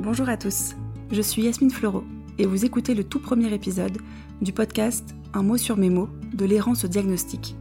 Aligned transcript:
Bonjour 0.00 0.28
à 0.28 0.36
tous, 0.36 0.76
je 1.10 1.20
suis 1.20 1.42
Yasmine 1.42 1.72
Fleureau 1.72 2.04
et 2.38 2.46
vous 2.46 2.64
écoutez 2.64 2.94
le 2.94 3.02
tout 3.02 3.18
premier 3.18 3.52
épisode 3.52 3.98
du 4.40 4.52
podcast 4.52 5.16
Un 5.34 5.42
mot 5.42 5.56
sur 5.56 5.76
mes 5.76 5.90
mots 5.90 6.08
de 6.32 6.44
l'errance 6.44 6.84
au 6.84 6.88
diagnostic. 6.88 7.56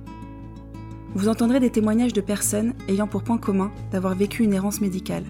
Vous 1.15 1.29
entendrez 1.29 1.59
des 1.59 1.71
témoignages 1.71 2.13
de 2.13 2.21
personnes 2.21 2.75
ayant 2.89 3.07
pour 3.07 3.23
point 3.23 3.39
commun 3.39 3.71
d'avoir 3.91 4.13
vécu 4.13 4.43
une 4.43 4.53
errance 4.53 4.81
médicale. 4.81 5.23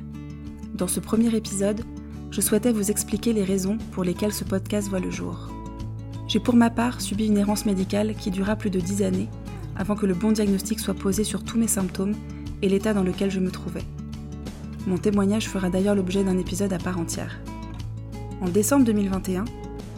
Dans 0.73 0.89
ce 0.89 0.99
premier 0.99 1.33
épisode, 1.33 1.85
je 2.29 2.41
souhaitais 2.41 2.73
vous 2.73 2.91
expliquer 2.91 3.31
les 3.31 3.45
raisons 3.45 3.77
pour 3.93 4.03
lesquelles 4.03 4.33
ce 4.33 4.43
podcast 4.43 4.89
voit 4.89 4.99
le 4.99 5.09
jour. 5.09 5.49
J'ai 6.27 6.41
pour 6.41 6.57
ma 6.57 6.69
part 6.69 6.99
subi 6.99 7.27
une 7.27 7.37
errance 7.37 7.65
médicale 7.65 8.15
qui 8.15 8.31
dura 8.31 8.57
plus 8.57 8.69
de 8.69 8.81
10 8.81 9.03
années 9.03 9.29
avant 9.77 9.95
que 9.95 10.05
le 10.05 10.13
bon 10.13 10.33
diagnostic 10.33 10.81
soit 10.81 10.93
posé 10.93 11.23
sur 11.23 11.45
tous 11.45 11.57
mes 11.57 11.69
symptômes 11.69 12.15
et 12.61 12.67
l'état 12.67 12.93
dans 12.93 13.03
lequel 13.03 13.31
je 13.31 13.39
me 13.39 13.49
trouvais. 13.49 13.85
Mon 14.87 14.97
témoignage 14.97 15.49
fera 15.49 15.69
d'ailleurs 15.69 15.95
l'objet 15.95 16.23
d'un 16.23 16.37
épisode 16.37 16.71
à 16.71 16.77
part 16.77 16.97
entière. 16.97 17.41
En 18.39 18.47
décembre 18.47 18.85
2021, 18.85 19.43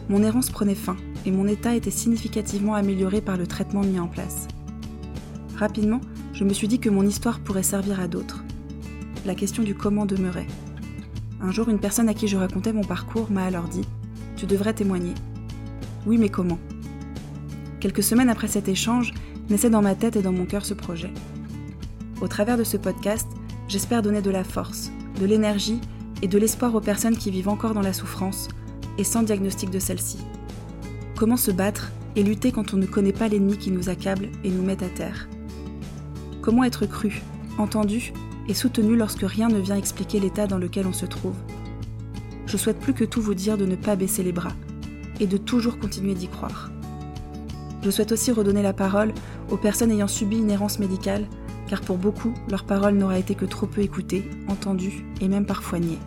mon 0.08 0.20
errance 0.24 0.50
prenait 0.50 0.74
fin 0.74 0.96
et 1.24 1.30
mon 1.30 1.46
état 1.46 1.76
était 1.76 1.92
significativement 1.92 2.74
amélioré 2.74 3.20
par 3.20 3.36
le 3.36 3.46
traitement 3.46 3.82
mis 3.82 4.00
en 4.00 4.08
place. 4.08 4.48
Rapidement, 5.56 6.00
je 6.32 6.42
me 6.42 6.52
suis 6.52 6.66
dit 6.66 6.80
que 6.80 6.90
mon 6.90 7.06
histoire 7.06 7.38
pourrait 7.38 7.62
servir 7.62 8.00
à 8.00 8.08
d'autres. 8.08 8.42
La 9.24 9.36
question 9.36 9.62
du 9.62 9.76
comment 9.76 10.06
demeurait. 10.06 10.48
Un 11.40 11.52
jour, 11.52 11.68
une 11.68 11.78
personne 11.78 12.08
à 12.08 12.14
qui 12.14 12.26
je 12.26 12.36
racontais 12.36 12.72
mon 12.72 12.82
parcours 12.82 13.30
m'a 13.30 13.44
alors 13.44 13.68
dit 13.68 13.86
Tu 14.34 14.46
devrais 14.46 14.74
témoigner. 14.74 15.14
Oui, 16.04 16.18
mais 16.18 16.30
comment? 16.30 16.58
Quelques 17.78 18.02
semaines 18.02 18.28
après 18.28 18.48
cet 18.48 18.66
échange, 18.66 19.14
naissait 19.50 19.70
dans 19.70 19.82
ma 19.82 19.94
tête 19.94 20.16
et 20.16 20.22
dans 20.22 20.32
mon 20.32 20.46
cœur 20.46 20.64
ce 20.64 20.74
projet. 20.74 21.12
Au 22.20 22.26
travers 22.26 22.58
de 22.58 22.64
ce 22.64 22.76
podcast, 22.76 23.28
J'espère 23.70 24.02
donner 24.02 24.20
de 24.20 24.32
la 24.32 24.42
force, 24.42 24.90
de 25.20 25.26
l'énergie 25.26 25.80
et 26.22 26.26
de 26.26 26.38
l'espoir 26.38 26.74
aux 26.74 26.80
personnes 26.80 27.16
qui 27.16 27.30
vivent 27.30 27.48
encore 27.48 27.72
dans 27.72 27.80
la 27.80 27.92
souffrance 27.92 28.48
et 28.98 29.04
sans 29.04 29.22
diagnostic 29.22 29.70
de 29.70 29.78
celle-ci. 29.78 30.18
Comment 31.16 31.36
se 31.36 31.52
battre 31.52 31.92
et 32.16 32.24
lutter 32.24 32.50
quand 32.50 32.74
on 32.74 32.78
ne 32.78 32.86
connaît 32.86 33.12
pas 33.12 33.28
l'ennemi 33.28 33.56
qui 33.56 33.70
nous 33.70 33.88
accable 33.88 34.28
et 34.42 34.50
nous 34.50 34.64
met 34.64 34.82
à 34.82 34.88
terre? 34.88 35.28
Comment 36.42 36.64
être 36.64 36.84
cru, 36.84 37.22
entendu 37.58 38.12
et 38.48 38.54
soutenu 38.54 38.96
lorsque 38.96 39.22
rien 39.22 39.46
ne 39.46 39.60
vient 39.60 39.76
expliquer 39.76 40.18
l'état 40.18 40.48
dans 40.48 40.58
lequel 40.58 40.88
on 40.88 40.92
se 40.92 41.06
trouve? 41.06 41.36
Je 42.46 42.56
souhaite 42.56 42.80
plus 42.80 42.92
que 42.92 43.04
tout 43.04 43.22
vous 43.22 43.34
dire 43.34 43.56
de 43.56 43.66
ne 43.66 43.76
pas 43.76 43.94
baisser 43.94 44.24
les 44.24 44.32
bras 44.32 44.56
et 45.20 45.28
de 45.28 45.36
toujours 45.36 45.78
continuer 45.78 46.14
d'y 46.14 46.26
croire. 46.26 46.72
Je 47.84 47.90
souhaite 47.90 48.10
aussi 48.10 48.32
redonner 48.32 48.64
la 48.64 48.72
parole 48.72 49.14
aux 49.48 49.56
personnes 49.56 49.92
ayant 49.92 50.08
subi 50.08 50.38
une 50.38 50.50
errance 50.50 50.80
médicale 50.80 51.28
car 51.70 51.82
pour 51.82 51.98
beaucoup, 51.98 52.34
leur 52.50 52.64
parole 52.64 52.96
n'aura 52.96 53.16
été 53.16 53.36
que 53.36 53.44
trop 53.44 53.66
peu 53.68 53.80
écoutée, 53.80 54.28
entendue 54.48 55.04
et 55.20 55.28
même 55.28 55.46
parfois 55.46 55.78
niée. 55.78 56.00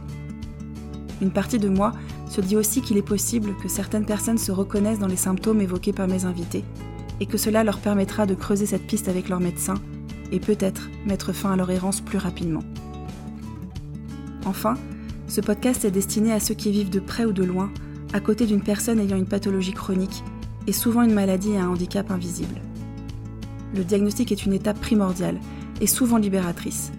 Une 1.22 1.32
partie 1.32 1.58
de 1.58 1.70
moi 1.70 1.94
se 2.30 2.42
dit 2.42 2.58
aussi 2.58 2.82
qu'il 2.82 2.98
est 2.98 3.02
possible 3.02 3.56
que 3.56 3.70
certaines 3.70 4.06
personnes 4.06 4.38
se 4.38 4.52
reconnaissent 4.52 5.00
dans 5.00 5.08
les 5.08 5.16
symptômes 5.16 5.62
évoqués 5.62 5.94
par 5.94 6.10
mes 6.10 6.26
invités, 6.26 6.66
et 7.22 7.28
que 7.28 7.38
cela 7.38 7.64
leur 7.64 7.80
permettra 7.80 8.26
de 8.26 8.36
creuser 8.36 8.66
cette 8.66 8.86
piste 8.86 9.08
avec 9.08 9.30
leur 9.30 9.40
médecin, 9.40 9.76
et 10.34 10.42
peut-être 10.42 10.90
mettre 11.06 11.32
fin 11.32 11.54
à 11.54 11.56
leur 11.56 11.72
errance 11.72 12.02
plus 12.02 12.18
rapidement. 12.18 12.64
Enfin, 14.46 14.74
ce 15.30 15.40
podcast 15.40 15.86
est 15.86 15.92
destiné 15.92 16.34
à 16.34 16.42
ceux 16.42 16.56
qui 16.56 16.72
vivent 16.72 16.90
de 16.90 17.00
près 17.00 17.24
ou 17.24 17.32
de 17.32 17.44
loin, 17.46 17.72
à 18.12 18.20
côté 18.20 18.46
d'une 18.46 18.64
personne 18.64 19.00
ayant 19.00 19.16
une 19.16 19.28
pathologie 19.28 19.72
chronique, 19.72 20.26
et 20.68 20.74
souvent 20.74 21.04
une 21.04 21.14
maladie 21.14 21.52
et 21.52 21.60
un 21.60 21.70
handicap 21.70 22.12
invisible. 22.12 22.60
Le 23.76 23.84
diagnostic 23.84 24.32
est 24.32 24.46
une 24.46 24.54
étape 24.54 24.80
primordiale, 24.80 25.40
et 25.82 25.88
souvent 25.88 26.18
libératrice, 26.18 26.92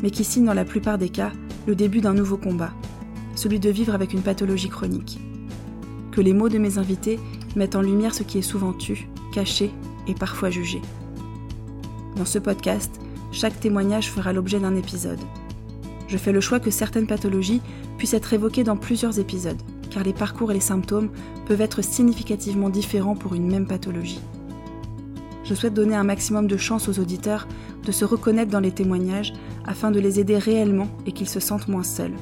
mais 0.00 0.10
qui 0.10 0.22
signe 0.22 0.44
dans 0.44 0.54
la 0.54 0.64
plupart 0.64 0.96
des 0.96 1.08
cas 1.08 1.32
le 1.66 1.74
début 1.74 2.00
d'un 2.00 2.14
nouveau 2.14 2.36
combat, 2.36 2.72
celui 3.34 3.58
de 3.58 3.70
vivre 3.70 3.94
avec 3.94 4.12
une 4.12 4.22
pathologie 4.22 4.68
chronique. 4.68 5.18
Que 6.12 6.20
les 6.20 6.32
mots 6.32 6.48
de 6.48 6.58
mes 6.58 6.78
invités 6.78 7.18
mettent 7.56 7.74
en 7.74 7.82
lumière 7.82 8.14
ce 8.14 8.22
qui 8.22 8.38
est 8.38 8.42
souvent 8.42 8.72
tu, 8.72 9.08
caché 9.32 9.72
et 10.06 10.14
parfois 10.14 10.50
jugé. 10.50 10.80
Dans 12.16 12.24
ce 12.24 12.38
podcast, 12.38 13.00
chaque 13.32 13.58
témoignage 13.58 14.08
fera 14.08 14.32
l'objet 14.32 14.60
d'un 14.60 14.76
épisode. 14.76 15.20
Je 16.06 16.16
fais 16.16 16.32
le 16.32 16.40
choix 16.40 16.60
que 16.60 16.70
certaines 16.70 17.08
pathologies 17.08 17.60
puissent 17.98 18.14
être 18.14 18.32
évoquées 18.32 18.62
dans 18.62 18.76
plusieurs 18.76 19.18
épisodes, 19.18 19.60
car 19.90 20.04
les 20.04 20.12
parcours 20.12 20.52
et 20.52 20.54
les 20.54 20.60
symptômes 20.60 21.10
peuvent 21.46 21.60
être 21.60 21.82
significativement 21.82 22.70
différents 22.70 23.16
pour 23.16 23.34
une 23.34 23.50
même 23.50 23.66
pathologie 23.66 24.20
je 25.44 25.54
souhaite 25.54 25.74
donner 25.74 25.94
un 25.94 26.04
maximum 26.04 26.46
de 26.46 26.56
chance 26.56 26.88
aux 26.88 26.98
auditeurs 26.98 27.46
de 27.84 27.92
se 27.92 28.04
reconnaître 28.04 28.50
dans 28.50 28.60
les 28.60 28.72
témoignages 28.72 29.32
afin 29.66 29.90
de 29.90 30.00
les 30.00 30.18
aider 30.18 30.38
réellement 30.38 30.88
et 31.06 31.12
qu'ils 31.12 31.28
se 31.28 31.40
sentent 31.40 31.68
moins 31.68 31.82
seuls. 31.82 32.14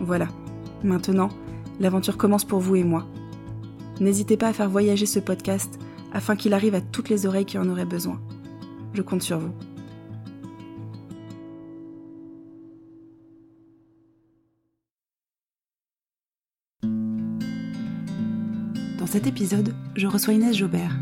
Voilà, 0.00 0.28
maintenant, 0.82 1.28
l'aventure 1.80 2.16
commence 2.16 2.44
pour 2.44 2.60
vous 2.60 2.76
et 2.76 2.84
moi. 2.84 3.06
N'hésitez 4.00 4.36
pas 4.36 4.48
à 4.48 4.52
faire 4.52 4.70
voyager 4.70 5.06
ce 5.06 5.18
podcast 5.18 5.78
afin 6.12 6.36
qu'il 6.36 6.54
arrive 6.54 6.74
à 6.74 6.80
toutes 6.80 7.08
les 7.08 7.26
oreilles 7.26 7.44
qui 7.44 7.58
en 7.58 7.68
auraient 7.68 7.84
besoin. 7.84 8.20
Je 8.94 9.02
compte 9.02 9.22
sur 9.22 9.38
vous. 9.38 9.52
Dans 18.98 19.06
cet 19.06 19.26
épisode, 19.26 19.74
je 19.96 20.06
reçois 20.06 20.34
Inès 20.34 20.56
Jobert, 20.56 20.96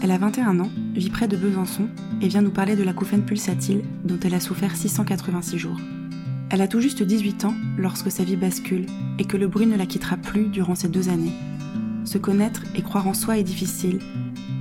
elle 0.00 0.10
a 0.12 0.18
21 0.18 0.60
ans, 0.60 0.70
vit 0.94 1.10
près 1.10 1.26
de 1.26 1.36
Besançon 1.36 1.88
et 2.22 2.28
vient 2.28 2.42
nous 2.42 2.50
parler 2.50 2.76
de 2.76 2.80
la 2.80 2.86
l'acouphène 2.86 3.24
pulsatile 3.24 3.82
dont 4.04 4.18
elle 4.22 4.34
a 4.34 4.40
souffert 4.40 4.76
686 4.76 5.58
jours. 5.58 5.80
Elle 6.50 6.60
a 6.60 6.68
tout 6.68 6.80
juste 6.80 7.02
18 7.02 7.44
ans 7.44 7.54
lorsque 7.76 8.10
sa 8.10 8.24
vie 8.24 8.36
bascule 8.36 8.86
et 9.18 9.24
que 9.24 9.36
le 9.36 9.48
bruit 9.48 9.66
ne 9.66 9.76
la 9.76 9.86
quittera 9.86 10.16
plus 10.16 10.46
durant 10.46 10.74
ces 10.74 10.88
deux 10.88 11.08
années. 11.08 11.32
Se 12.04 12.16
connaître 12.16 12.62
et 12.74 12.82
croire 12.82 13.06
en 13.08 13.14
soi 13.14 13.38
est 13.38 13.42
difficile, 13.44 13.98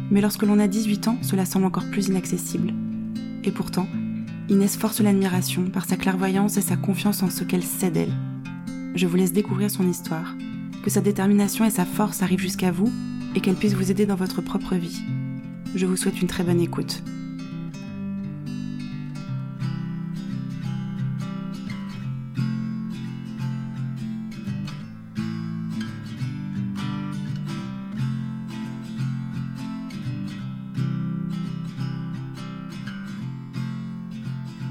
mais 0.09 0.22
lorsque 0.22 0.44
l'on 0.44 0.59
a 0.59 0.68
18 0.68 1.08
ans, 1.08 1.18
cela 1.22 1.46
semble 1.46 1.66
encore 1.66 1.90
plus 1.92 2.08
inaccessible. 2.08 2.74
Et 3.44 3.52
pourtant, 3.52 3.88
Inès 4.50 4.75
force 4.75 5.02
l'admiration 5.02 5.69
par 5.69 5.86
sa 5.86 5.98
clairvoyance 5.98 6.58
et 6.58 6.62
sa 6.62 6.78
confiance 6.78 7.22
en 7.22 7.30
ce 7.30 7.44
qu'elle 7.44 7.64
sait 7.64 7.92
d'elle. 7.92 8.14
Je 8.96 9.06
vous 9.06 9.18
laisse 9.18 9.34
découvrir 9.34 9.69
son 9.69 9.88
histoire, 9.88 10.36
que 10.84 10.90
sa 10.90 11.02
détermination 11.02 11.64
et 11.64 11.69
sa 11.69 11.86
force 11.86 12.22
arrivent 12.24 12.40
jusqu'à 12.40 12.72
vous 12.72 12.92
et 13.36 13.40
qu'elle 13.40 13.56
puisse 13.56 13.74
vous 13.74 13.92
aider 13.92 14.06
dans 14.06 14.16
votre 14.16 14.42
propre 14.42 14.75
vie. 14.75 15.04
Je 15.78 15.86
vous 15.86 15.96
souhaite 15.96 16.20
une 16.20 16.28
très 16.28 16.44
bonne 16.44 16.60
écoute. 16.60 17.04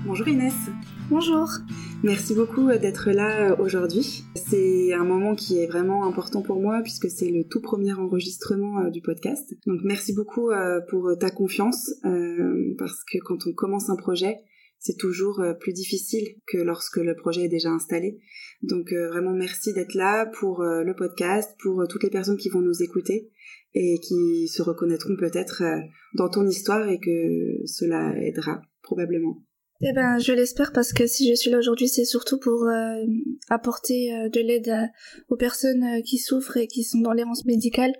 Bonjour 0.05 0.27
Inès. 0.27 0.55
Bonjour. 1.09 1.49
Merci 2.03 2.35
beaucoup 2.35 2.69
d'être 2.69 3.11
là 3.11 3.53
euh, 3.53 3.57
aujourd'hui. 3.59 4.25
C'est 4.35 4.93
un 4.93 5.05
moment 5.05 5.35
qui 5.35 5.59
est 5.59 5.67
vraiment 5.67 6.07
important 6.07 6.43
pour 6.43 6.61
moi 6.61 6.83
puisque 6.83 7.09
c'est 7.09 7.31
le 7.31 7.49
tout 7.49 7.63
premier 7.63 7.95
enregistrement 7.95 8.81
euh, 8.81 8.91
du 8.91 9.01
podcast. 9.01 9.55
Donc 9.67 9.81
merci 9.83 10.13
beaucoup 10.13 10.51
euh, 10.51 10.81
pour 10.91 11.17
ta 11.19 11.31
confiance 11.31 11.91
parce 12.79 13.03
que 13.11 13.19
quand 13.25 13.47
on 13.47 13.53
commence 13.55 13.89
un 13.89 13.97
projet, 13.97 14.37
c'est 14.79 14.99
toujours 14.99 15.43
plus 15.59 15.73
difficile 15.73 16.37
que 16.47 16.59
lorsque 16.59 16.99
le 16.99 17.17
projet 17.17 17.45
est 17.45 17.49
déjà 17.49 17.71
installé. 17.71 18.21
Donc 18.63 18.93
vraiment 18.93 19.33
merci 19.33 19.73
d'être 19.73 19.95
là 19.95 20.27
pour 20.27 20.63
le 20.63 20.95
podcast, 20.95 21.51
pour 21.61 21.89
toutes 21.89 22.05
les 22.05 22.11
personnes 22.11 22.37
qui 22.37 22.51
vont 22.51 22.61
nous 22.61 22.83
écouter 22.83 23.31
et 23.75 23.99
qui 24.01 24.49
se 24.49 24.63
reconnaîtront 24.63 25.17
peut-être 25.17 25.63
dans 26.15 26.29
ton 26.29 26.47
histoire 26.47 26.89
et 26.89 27.01
que 27.01 27.67
cela 27.67 28.15
aidera 28.23 28.61
probablement. 28.83 29.43
Eh 29.83 29.93
ben, 29.93 30.19
je 30.19 30.33
l'espère 30.33 30.73
parce 30.73 30.93
que 30.93 31.07
si 31.07 31.29
je 31.29 31.35
suis 31.35 31.51
là 31.51 31.59
aujourd'hui, 31.59 31.89
c'est 31.89 32.05
surtout 32.05 32.39
pour 32.39 32.65
euh, 32.65 33.05
apporter 33.51 34.15
euh, 34.15 34.29
de 34.31 34.41
l'aide 34.41 34.73
aux 35.29 35.37
personnes 35.37 35.85
euh, 35.85 36.01
qui 36.03 36.19
souffrent 36.19 36.57
et 36.57 36.67
qui 36.67 36.83
sont 36.83 37.01
dans 37.01 37.13
l'errance 37.13 37.45
médicale, 37.45 37.93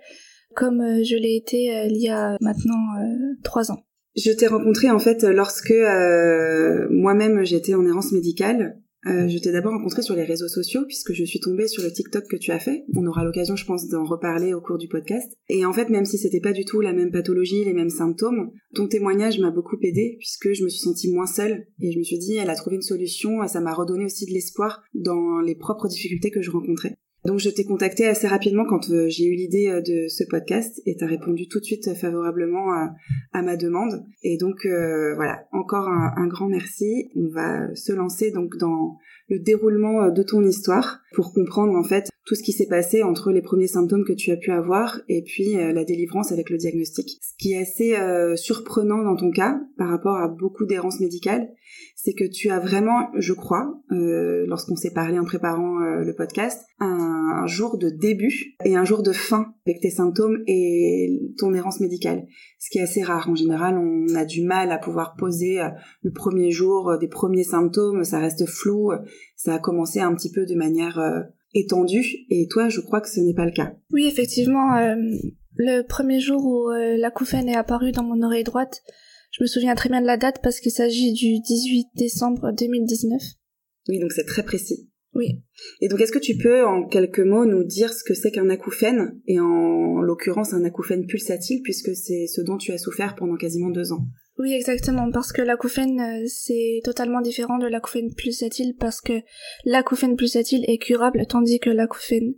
comme 0.55 0.81
je 1.03 1.15
l'ai 1.15 1.35
été 1.35 1.87
il 1.87 2.01
y 2.01 2.09
a 2.09 2.35
maintenant 2.41 2.95
trois 3.43 3.71
ans. 3.71 3.83
Je 4.15 4.31
t'ai 4.31 4.47
rencontré 4.47 4.89
en 4.89 4.97
fait 4.97 5.21
lorsque 5.23 5.73
moi-même 6.89 7.45
j'étais 7.45 7.75
en 7.75 7.85
errance 7.85 8.11
médicale 8.11 8.81
euh, 9.05 9.27
je 9.27 9.37
t'ai 9.37 9.51
d'abord 9.51 9.73
rencontré 9.73 10.01
sur 10.01 10.15
les 10.15 10.23
réseaux 10.23 10.47
sociaux 10.47 10.83
puisque 10.85 11.13
je 11.13 11.23
suis 11.23 11.39
tombée 11.39 11.67
sur 11.67 11.83
le 11.83 11.91
TikTok 11.91 12.27
que 12.27 12.35
tu 12.35 12.51
as 12.51 12.59
fait. 12.59 12.83
On 12.95 13.05
aura 13.05 13.23
l'occasion, 13.23 13.55
je 13.55 13.65
pense, 13.65 13.87
d'en 13.87 14.03
reparler 14.03 14.53
au 14.53 14.61
cours 14.61 14.77
du 14.77 14.87
podcast. 14.87 15.31
Et 15.49 15.65
en 15.65 15.73
fait, 15.73 15.89
même 15.89 16.05
si 16.05 16.17
c'était 16.17 16.39
pas 16.39 16.53
du 16.53 16.65
tout 16.65 16.81
la 16.81 16.93
même 16.93 17.11
pathologie, 17.11 17.63
les 17.63 17.73
mêmes 17.73 17.89
symptômes, 17.89 18.51
ton 18.73 18.87
témoignage 18.87 19.39
m'a 19.39 19.51
beaucoup 19.51 19.77
aidé 19.81 20.15
puisque 20.19 20.51
je 20.53 20.63
me 20.63 20.69
suis 20.69 20.81
sentie 20.81 21.11
moins 21.13 21.27
seule 21.27 21.67
et 21.79 21.91
je 21.91 21.99
me 21.99 22.03
suis 22.03 22.17
dit, 22.17 22.35
elle 22.37 22.49
a 22.49 22.55
trouvé 22.55 22.77
une 22.77 22.81
solution. 22.81 23.47
Ça 23.47 23.61
m'a 23.61 23.73
redonné 23.73 24.05
aussi 24.05 24.25
de 24.25 24.33
l'espoir 24.33 24.81
dans 24.93 25.39
les 25.39 25.55
propres 25.55 25.87
difficultés 25.87 26.31
que 26.31 26.41
je 26.41 26.51
rencontrais. 26.51 26.97
Donc 27.27 27.39
je 27.39 27.49
t'ai 27.49 27.65
contacté 27.65 28.07
assez 28.07 28.25
rapidement 28.25 28.63
quand 28.63 28.89
euh, 28.89 29.09
j'ai 29.09 29.25
eu 29.25 29.35
l'idée 29.35 29.67
euh, 29.67 29.81
de 29.81 30.07
ce 30.07 30.23
podcast 30.23 30.81
et 30.85 30.95
tu 30.95 31.03
as 31.03 31.07
répondu 31.07 31.49
tout 31.49 31.59
de 31.59 31.65
suite 31.65 31.93
favorablement 31.93 32.71
à, 32.71 33.41
ma 33.41 33.57
demande. 33.57 34.05
Et 34.23 34.37
donc 34.37 34.65
voilà, 34.65 35.45
encore 35.51 35.89
un, 35.89 36.13
un, 36.15 36.27
grand 36.27 36.47
merci. 36.47 37.09
On 37.15 37.27
va 37.27 37.75
se 37.75 37.91
lancer 37.91 38.31
donc 38.31 38.55
dans 38.57 38.97
le 39.27 39.39
déroulement 39.39 40.09
de 40.09 40.23
ton 40.23 40.41
histoire 40.41 41.01
pour 41.13 41.33
comprendre 41.33 41.75
en 41.75 41.83
fait 41.83 42.09
tout 42.25 42.33
ce 42.33 42.43
qui 42.43 42.53
s'est 42.53 42.67
passé 42.67 43.03
entre 43.03 43.31
les 43.31 43.41
premiers 43.41 43.67
symptômes 43.67 44.05
que 44.05 44.13
tu 44.13 44.31
as 44.31 44.37
pu 44.37 44.51
avoir 44.51 45.01
et 45.07 45.21
puis 45.21 45.53
la 45.53 45.83
délivrance 45.83 46.31
avec 46.31 46.49
le 46.49 46.57
diagnostic. 46.57 47.09
Ce 47.21 47.33
qui 47.37 47.53
est 47.53 47.61
assez 47.61 47.95
surprenant 48.37 49.03
dans 49.03 49.15
ton 49.15 49.31
cas 49.31 49.59
par 49.77 49.89
rapport 49.89 50.15
à 50.15 50.27
beaucoup 50.27 50.65
d'errances 50.65 50.99
médicales, 50.99 51.47
c'est 52.07 52.13
que 52.13 52.23
tu 52.23 52.49
as 52.51 52.59
vraiment, 52.59 53.09
je 53.17 53.33
crois, 53.33 53.81
euh, 53.91 54.45
lorsqu'on 54.47 54.77
s'est 54.77 54.93
parlé 54.93 55.19
en 55.19 55.25
préparant 55.25 55.81
euh, 55.81 56.05
le 56.05 56.15
podcast, 56.15 56.65
un, 56.79 57.45
jour 57.47 57.77
de 57.77 57.89
début 57.89 58.55
et 58.63 58.77
un 58.77 58.85
jour 58.85 59.03
de 59.03 59.11
fin 59.11 59.53
avec 59.65 59.81
tes 59.81 59.89
symptômes 59.89 60.41
et 60.47 61.19
ton 61.37 61.53
errance 61.53 61.81
médicale. 61.81 62.25
Ce 62.59 62.69
qui 62.69 62.77
est 62.77 62.83
assez 62.83 63.03
rare. 63.03 63.27
En 63.29 63.35
général, 63.35 63.77
on 63.77 64.15
a 64.15 64.23
du 64.23 64.41
mal 64.41 64.71
à 64.71 64.77
pouvoir 64.77 65.15
poser 65.17 65.59
euh, 65.59 65.67
le 66.01 66.11
premier 66.11 66.49
jour 66.51 66.97
des 66.97 67.09
premiers 67.09 67.43
symptômes, 67.43 68.05
ça 68.05 68.19
reste 68.19 68.45
flou. 68.45 68.93
Ça 69.35 69.55
a 69.55 69.59
commencé 69.59 69.99
un 69.99 70.15
petit 70.15 70.31
peu 70.31 70.45
de 70.45 70.55
manière 70.55 71.01
étendue 71.53 72.25
et 72.29 72.47
toi, 72.49 72.69
je 72.69 72.79
crois 72.79 73.01
que 73.01 73.09
ce 73.09 73.19
n'est 73.19 73.33
pas 73.33 73.45
le 73.45 73.51
cas. 73.51 73.73
Oui, 73.91 74.07
effectivement. 74.07 74.77
le 75.57 75.81
premier 75.81 76.21
jour 76.21 76.45
où 76.45 76.69
l'acouphène 76.69 77.49
est 77.49 77.57
apparu 77.57 77.91
dans 77.91 78.03
mon 78.03 78.23
oreille 78.23 78.45
droite, 78.45 78.81
je 79.37 79.43
me 79.43 79.47
souviens 79.47 79.75
très 79.75 79.89
bien 79.89 80.01
de 80.01 80.07
la 80.07 80.17
date 80.17 80.39
parce 80.41 80.59
qu'il 80.59 80.71
s'agit 80.71 81.13
du 81.13 81.39
18 81.39 81.89
décembre 81.95 82.51
2019. 82.57 83.21
Oui, 83.87 83.99
donc 83.99 84.11
c'est 84.11 84.25
très 84.25 84.43
précis. 84.43 84.89
Oui. 85.13 85.41
Et 85.81 85.87
donc, 85.87 86.01
est-ce 86.01 86.11
que 86.11 86.19
tu 86.19 86.37
peux, 86.37 86.65
en 86.65 86.85
quelques 86.85 87.19
mots, 87.19 87.45
nous 87.45 87.63
dire 87.63 87.93
ce 87.93 88.03
que 88.03 88.13
c'est 88.13 88.31
qu'un 88.31 88.49
acouphène, 88.49 89.19
et 89.27 89.39
en 89.39 90.01
l'occurrence 90.01 90.53
un 90.53 90.63
acouphène 90.63 91.05
pulsatile, 91.05 91.61
puisque 91.63 91.95
c'est 91.95 92.27
ce 92.27 92.41
dont 92.41 92.57
tu 92.57 92.71
as 92.71 92.77
souffert 92.77 93.15
pendant 93.15 93.35
quasiment 93.35 93.69
deux 93.69 93.91
ans? 93.91 94.05
Oui, 94.39 94.53
exactement, 94.53 95.09
parce 95.11 95.31
que 95.31 95.41
l'acouphène, 95.41 95.99
euh, 95.99 96.25
c'est 96.27 96.81
totalement 96.83 97.21
différent 97.21 97.57
de 97.57 97.67
l'acouphène 97.67 98.13
pulsatile, 98.13 98.75
parce 98.79 99.01
que 99.01 99.21
l'acouphène 99.65 100.15
pulsatile 100.15 100.65
est 100.67 100.77
curable, 100.77 101.25
tandis 101.27 101.59
que 101.59 101.71
l'acouphène 101.71 102.33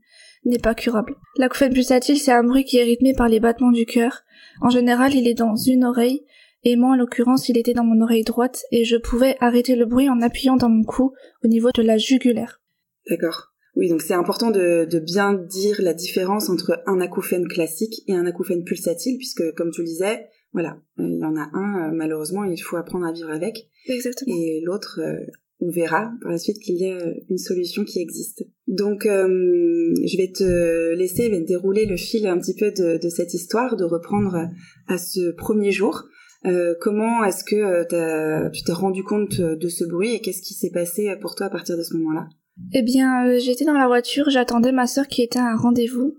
n'est 0.46 0.60
pas 0.60 0.76
curable. 0.76 1.16
L'acouphène 1.38 1.74
pulsatile, 1.74 2.18
c'est 2.18 2.32
un 2.32 2.44
bruit 2.44 2.64
qui 2.64 2.78
est 2.78 2.84
rythmé 2.84 3.14
par 3.14 3.28
les 3.28 3.42
battements 3.42 3.72
du 3.72 3.86
cœur. 3.86 4.22
En 4.62 4.70
général, 4.70 5.14
il 5.14 5.28
est 5.28 5.34
dans 5.34 5.56
une 5.56 5.84
oreille, 5.84 6.24
et 6.64 6.76
moi 6.76 6.92
en 6.92 6.96
l'occurrence 6.96 7.50
il 7.50 7.58
était 7.58 7.74
dans 7.74 7.84
mon 7.84 8.02
oreille 8.02 8.24
droite 8.24 8.64
et 8.72 8.84
je 8.84 8.98
pouvais 8.98 9.36
arrêter 9.40 9.76
le 9.76 9.86
bruit 9.86 10.10
en 10.10 10.22
appuyant 10.22 10.58
dans 10.58 10.70
mon 10.70 10.84
cou 10.84 11.14
au 11.44 11.48
niveau 11.48 11.70
de 11.74 11.82
la 11.82 11.98
jugulaire. 11.98 12.62
D'accord. 13.10 13.54
Oui, 13.76 13.88
donc 13.88 14.02
c'est 14.02 14.14
important 14.14 14.52
de, 14.52 15.00
bien 15.00 15.34
dire 15.34 15.78
la 15.82 15.94
différence 15.94 16.50
entre 16.50 16.82
un 16.86 17.00
acouphène 17.00 17.48
classique 17.48 18.02
et 18.08 18.14
un 18.14 18.26
acouphène 18.26 18.64
pulsatile, 18.64 19.18
puisque 19.18 19.54
comme 19.56 19.72
tu 19.72 19.82
le 19.82 19.88
disais, 19.88 20.28
voilà, 20.52 20.82
euh, 21.00 21.08
il 21.08 21.20
y 21.20 21.24
en 21.24 21.36
a 21.36 21.50
un, 21.54 21.88
euh, 21.88 21.96
malheureusement, 21.96 22.44
il 22.44 22.58
faut 22.58 22.76
apprendre 22.76 23.06
à 23.06 23.14
vivre 23.14 23.30
avec. 23.30 23.70
Exactement. 23.86 24.36
Et 24.36 24.62
l'autre, 24.66 25.00
euh, 25.02 25.26
on 25.62 25.70
verra 25.70 26.12
par 26.22 26.32
la 26.32 26.38
suite 26.38 26.60
qu'il 26.60 26.76
y 26.76 26.86
a 26.86 26.98
une 27.30 27.38
solution 27.38 27.86
qui 27.86 28.02
existe. 28.02 28.44
Donc, 28.68 29.04
je 29.04 30.18
vais 30.18 30.32
te 30.32 30.94
laisser 30.94 31.26
je 31.26 31.32
vais 31.32 31.42
dérouler 31.42 31.86
le 31.86 31.98
fil 31.98 32.28
un 32.28 32.38
petit 32.38 32.56
peu 32.56 32.72
de, 32.72 32.98
de 32.98 33.10
cette 33.10 33.34
histoire, 33.34 33.76
de 33.76 33.84
reprendre 33.84 34.48
à 34.88 34.98
ce 34.98 35.32
premier 35.32 35.74
jour. 35.74 36.06
Euh, 36.46 36.74
comment 36.80 37.24
est-ce 37.26 37.44
que 37.44 37.56
euh, 37.56 38.50
tu 38.52 38.64
t'es 38.64 38.72
rendu 38.72 39.04
compte 39.04 39.40
euh, 39.40 39.58
de 39.58 39.68
ce 39.68 39.84
bruit 39.84 40.14
et 40.14 40.22
qu'est-ce 40.22 40.42
qui 40.42 40.54
s'est 40.54 40.72
passé 40.72 41.14
pour 41.20 41.36
toi 41.36 41.48
à 41.48 41.50
partir 41.50 41.78
de 41.78 41.84
ce 41.84 41.96
moment-là? 41.98 42.28
Eh 42.74 42.82
bien, 42.82 43.38
j'étais 43.38 43.66
dans 43.66 43.74
la 43.74 43.88
voiture, 43.88 44.30
j'attendais 44.30 44.72
ma 44.72 44.88
sœur 44.88 45.08
qui 45.08 45.22
était 45.22 45.40
à 45.40 45.46
un 45.46 45.56
rendez-vous 45.56 46.16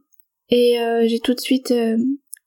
et 0.48 0.78
j'ai 1.06 1.20
tout 1.20 1.34
de 1.34 1.40
suite 1.40 1.72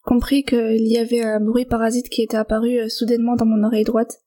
compris 0.02 0.44
qu'il 0.44 0.88
y 0.88 0.98
avait 0.98 1.22
un 1.22 1.40
bruit 1.40 1.66
parasite 1.66 2.10
qui 2.10 2.24
était 2.24 2.36
apparu 2.36 2.90
soudainement 2.90 3.36
dans 3.36 3.46
mon 3.46 3.64
oreille 3.64 3.84
droite. 3.84 4.20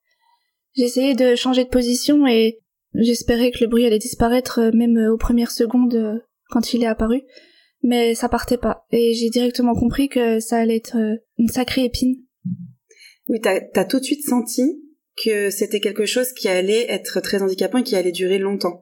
Essayé 0.77 1.15
de 1.15 1.35
changer 1.35 1.65
de 1.65 1.69
position 1.69 2.25
et 2.27 2.59
j'espérais 2.93 3.51
que 3.51 3.59
le 3.59 3.67
bruit 3.67 3.85
allait 3.85 3.99
disparaître 3.99 4.71
même 4.73 4.97
aux 5.11 5.17
premières 5.17 5.51
secondes 5.51 6.23
quand 6.49 6.73
il 6.73 6.83
est 6.83 6.87
apparu, 6.87 7.23
mais 7.83 8.15
ça 8.15 8.29
partait 8.29 8.57
pas 8.57 8.85
et 8.91 9.13
j'ai 9.15 9.29
directement 9.29 9.75
compris 9.75 10.07
que 10.07 10.39
ça 10.39 10.59
allait 10.59 10.77
être 10.77 10.95
une 11.37 11.49
sacrée 11.49 11.83
épine 11.83 12.15
oui, 13.29 13.39
t'as 13.41 13.59
as 13.75 13.85
tout 13.85 13.99
de 13.99 14.05
suite 14.05 14.25
senti 14.25 14.81
que 15.23 15.49
c'était 15.49 15.79
quelque 15.79 16.05
chose 16.05 16.31
qui 16.33 16.47
allait 16.47 16.85
être 16.89 17.19
très 17.21 17.41
handicapant 17.41 17.79
et 17.79 17.83
qui 17.83 17.95
allait 17.95 18.11
durer 18.11 18.37
longtemps. 18.37 18.81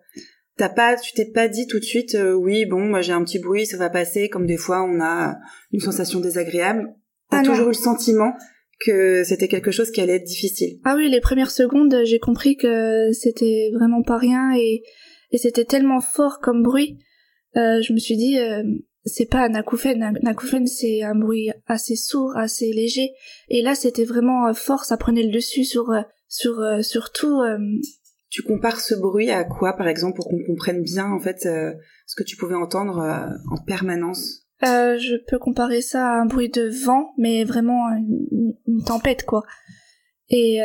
T'as 0.58 0.70
pas, 0.70 0.96
tu 0.96 1.14
t'es 1.14 1.26
pas 1.26 1.48
dit 1.48 1.68
tout 1.68 1.80
de 1.80 1.86
suite, 1.86 2.16
euh, 2.16 2.34
oui, 2.34 2.66
bon, 2.66 2.80
moi 2.80 3.02
j'ai 3.02 3.12
un 3.12 3.24
petit 3.24 3.40
bruit, 3.40 3.66
ça 3.66 3.78
va 3.78 3.90
passer, 3.90 4.30
comme 4.30 4.46
des 4.46 4.58
fois 4.58 4.84
on 4.84 5.02
a 5.02 5.38
une 5.72 5.82
sensation 5.82 6.20
désagréable. 6.20 6.94
T'as 7.30 7.40
ah 7.40 7.44
toujours 7.44 7.66
eu 7.66 7.72
le 7.72 7.74
sentiment 7.74 8.34
que 8.80 9.24
c'était 9.24 9.48
quelque 9.48 9.72
chose 9.72 9.92
qui 9.92 10.02
allait 10.02 10.16
être 10.16 10.26
difficile. 10.26 10.80
Ah 10.84 10.96
oui, 10.96 11.10
les 11.10 11.22
premières 11.22 11.52
secondes, 11.52 11.96
j'ai 12.04 12.20
compris 12.20 12.56
que 12.56 13.12
c'était 13.12 13.72
vraiment 13.74 14.04
pas 14.04 14.18
rien 14.18 14.54
et, 14.56 14.84
et 15.32 15.38
c'était 15.38 15.66
tellement 15.66 16.02
fort 16.02 16.40
comme 16.42 16.64
bruit. 16.64 17.00
Euh, 17.58 17.82
je 17.82 17.94
me 17.94 18.00
suis 18.00 18.18
dit, 18.18 18.38
euh, 18.38 18.64
c'est 19.06 19.30
pas 19.30 19.46
un 19.46 19.54
acouphène. 19.54 20.04
Un 20.04 20.28
acouphène, 20.28 20.68
c'est 20.68 21.04
un 21.04 21.16
bruit 21.16 21.52
assez 21.68 21.96
sourd, 21.96 22.36
assez 22.36 22.72
léger. 22.74 23.12
Et 23.50 23.62
là, 23.62 23.76
c'était 23.76 24.04
vraiment 24.04 24.48
euh, 24.48 24.54
fort, 24.54 24.84
ça 24.84 24.98
prenait 24.98 25.24
le 25.24 25.32
dessus 25.32 25.64
sur, 25.64 25.92
euh, 25.92 26.02
sur, 26.28 26.60
euh, 26.60 26.82
sur 26.82 27.12
tout. 27.12 27.42
Tu 28.30 28.42
compares 28.42 28.82
ce 28.82 28.96
bruit 28.96 29.30
à 29.30 29.44
quoi, 29.44 29.74
par 29.74 29.88
exemple, 29.88 30.16
pour 30.16 30.28
qu'on 30.28 30.44
comprenne 30.44 30.82
bien, 30.82 31.10
en 31.12 31.20
fait, 31.20 31.42
ce 31.42 32.16
que 32.18 32.24
tu 32.24 32.36
pouvais 32.36 32.56
entendre 32.56 32.98
en 33.50 33.64
permanence? 33.64 34.48
Je 34.62 35.24
peux 35.30 35.38
comparer 35.38 35.82
ça 35.82 36.10
à 36.10 36.20
un 36.20 36.26
bruit 36.26 36.50
de 36.50 36.68
vent, 36.84 37.14
mais 37.18 37.46
vraiment 37.46 37.88
une, 37.90 38.56
une 38.68 38.84
tempête, 38.84 39.24
quoi. 39.24 39.44
Et 40.30 40.60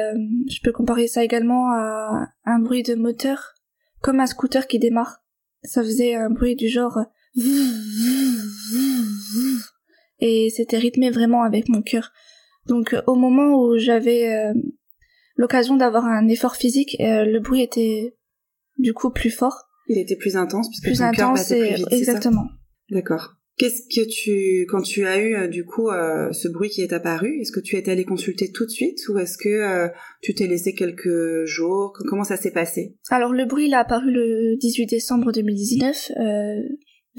je 0.48 0.60
peux 0.64 0.72
comparer 0.72 1.06
ça 1.06 1.22
également 1.22 1.70
à 1.70 2.26
un 2.44 2.58
bruit 2.58 2.82
de 2.82 2.96
moteur, 2.96 3.54
comme 4.00 4.18
un 4.18 4.26
scooter 4.26 4.66
qui 4.66 4.80
démarre. 4.80 5.22
Ça 5.62 5.82
faisait 5.82 6.14
un 6.14 6.30
bruit 6.30 6.56
du 6.56 6.68
genre 6.68 6.98
et 10.20 10.48
c'était 10.54 10.78
rythmé 10.78 11.10
vraiment 11.10 11.42
avec 11.42 11.68
mon 11.68 11.82
cœur. 11.82 12.12
Donc 12.66 12.94
au 13.06 13.14
moment 13.14 13.54
où 13.54 13.78
j'avais 13.78 14.32
euh, 14.32 14.52
l'occasion 15.36 15.76
d'avoir 15.76 16.04
un 16.04 16.28
effort 16.28 16.56
physique, 16.56 16.96
euh, 17.00 17.24
le 17.24 17.40
bruit 17.40 17.62
était 17.62 18.16
du 18.78 18.92
coup 18.92 19.10
plus 19.10 19.30
fort. 19.30 19.68
Il 19.88 19.98
était 19.98 20.16
plus 20.16 20.36
intense 20.36 20.68
puisque 20.68 20.84
plus 20.84 20.98
ton 20.98 21.04
intense 21.04 21.48
cœur 21.48 21.58
plus 21.58 21.76
vite, 21.76 21.86
exactement. 21.90 22.46
D'accord. 22.90 23.36
Qu'est-ce 23.56 23.82
que 23.94 24.08
tu, 24.08 24.64
quand 24.70 24.80
tu 24.80 25.06
as 25.06 25.18
eu 25.18 25.34
euh, 25.34 25.46
du 25.46 25.66
coup 25.66 25.90
ce 25.90 26.48
bruit 26.48 26.70
qui 26.70 26.80
est 26.80 26.94
apparu, 26.94 27.40
est-ce 27.40 27.52
que 27.52 27.60
tu 27.60 27.76
es 27.76 27.88
allé 27.90 28.04
consulter 28.04 28.50
tout 28.52 28.64
de 28.64 28.70
suite 28.70 28.98
ou 29.08 29.18
est-ce 29.18 29.36
que 29.36 29.90
tu 30.22 30.34
t'es 30.34 30.46
laissé 30.46 30.74
quelques 30.74 31.44
jours? 31.44 31.92
Comment 32.08 32.24
ça 32.24 32.36
s'est 32.36 32.52
passé? 32.52 32.96
Alors 33.10 33.32
le 33.32 33.44
bruit 33.44 33.66
il 33.66 33.74
a 33.74 33.80
apparu 33.80 34.10
le 34.10 34.56
18 34.56 34.86
décembre 34.86 35.32
2019 35.32 36.12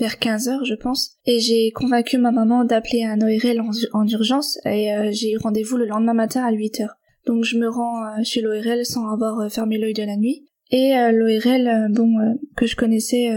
vers 0.01 0.17
15 0.17 0.47
heures, 0.49 0.65
je 0.65 0.73
pense. 0.73 1.17
Et 1.25 1.39
j'ai 1.39 1.71
convaincu 1.71 2.17
ma 2.17 2.31
maman 2.31 2.65
d'appeler 2.65 3.03
un 3.03 3.21
ORL 3.21 3.61
en, 3.93 4.07
urgence 4.07 4.57
et 4.65 4.91
euh, 4.93 5.11
j'ai 5.11 5.33
eu 5.33 5.37
rendez-vous 5.37 5.77
le 5.77 5.85
lendemain 5.85 6.15
matin 6.15 6.43
à 6.43 6.51
8 6.51 6.81
heures. 6.81 6.95
Donc 7.27 7.43
je 7.43 7.55
me 7.55 7.69
rends 7.69 8.03
euh, 8.03 8.23
chez 8.23 8.41
l'ORL 8.41 8.83
sans 8.83 9.07
avoir 9.13 9.39
euh, 9.39 9.49
fermé 9.49 9.77
l'œil 9.77 9.93
de 9.93 10.03
la 10.03 10.17
nuit. 10.17 10.47
Et 10.71 10.93
l'ORL, 11.11 11.91
bon, 11.91 12.15
que 12.55 12.65
je 12.65 12.77
connaissais 12.77 13.29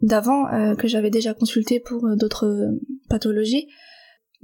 d'avant, 0.00 0.74
que 0.76 0.88
j'avais 0.88 1.10
déjà 1.10 1.32
consulté 1.32 1.78
pour 1.78 2.16
d'autres 2.16 2.72
pathologies, 3.08 3.68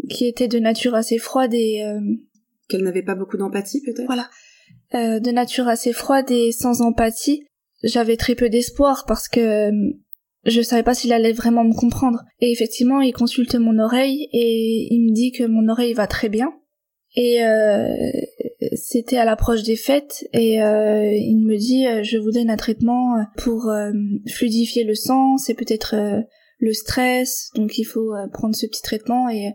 qui 0.08 0.26
était 0.26 0.46
de 0.46 0.60
nature 0.60 0.94
assez 0.94 1.18
froide 1.18 1.52
et... 1.52 1.82
Qu'elle 2.68 2.84
n'avait 2.84 3.02
pas 3.02 3.16
beaucoup 3.16 3.36
d'empathie 3.36 3.82
peut-être? 3.82 4.06
Voilà. 4.06 4.30
de 4.92 5.30
nature 5.32 5.66
assez 5.66 5.92
froide 5.92 6.30
et 6.30 6.52
sans 6.52 6.82
empathie. 6.82 7.42
J'avais 7.82 8.16
très 8.16 8.36
peu 8.36 8.48
d'espoir 8.48 9.06
parce 9.08 9.28
que 9.28 9.72
je 10.44 10.62
savais 10.62 10.82
pas 10.82 10.94
s'il 10.94 11.12
allait 11.12 11.32
vraiment 11.32 11.64
me 11.64 11.74
comprendre. 11.74 12.24
Et 12.40 12.50
effectivement, 12.50 13.00
il 13.00 13.12
consulte 13.12 13.54
mon 13.56 13.78
oreille 13.78 14.28
et 14.32 14.88
il 14.90 15.00
me 15.00 15.12
dit 15.12 15.32
que 15.32 15.44
mon 15.44 15.68
oreille 15.68 15.92
va 15.92 16.06
très 16.06 16.28
bien. 16.28 16.52
Et 17.16 17.44
euh, 17.44 17.92
c'était 18.74 19.16
à 19.16 19.24
l'approche 19.24 19.64
des 19.64 19.76
fêtes 19.76 20.28
et 20.32 20.62
euh, 20.62 21.12
il 21.12 21.44
me 21.44 21.56
dit 21.56 21.86
euh, 21.86 22.04
je 22.04 22.18
vous 22.18 22.30
donne 22.30 22.50
un 22.50 22.56
traitement 22.56 23.16
pour 23.36 23.70
fluidifier 24.28 24.84
le 24.84 24.94
sang, 24.94 25.36
c'est 25.36 25.54
peut-être 25.54 25.96
le 26.58 26.72
stress, 26.72 27.50
donc 27.56 27.78
il 27.78 27.84
faut 27.84 28.12
prendre 28.32 28.54
ce 28.54 28.66
petit 28.66 28.82
traitement 28.82 29.28
et 29.28 29.50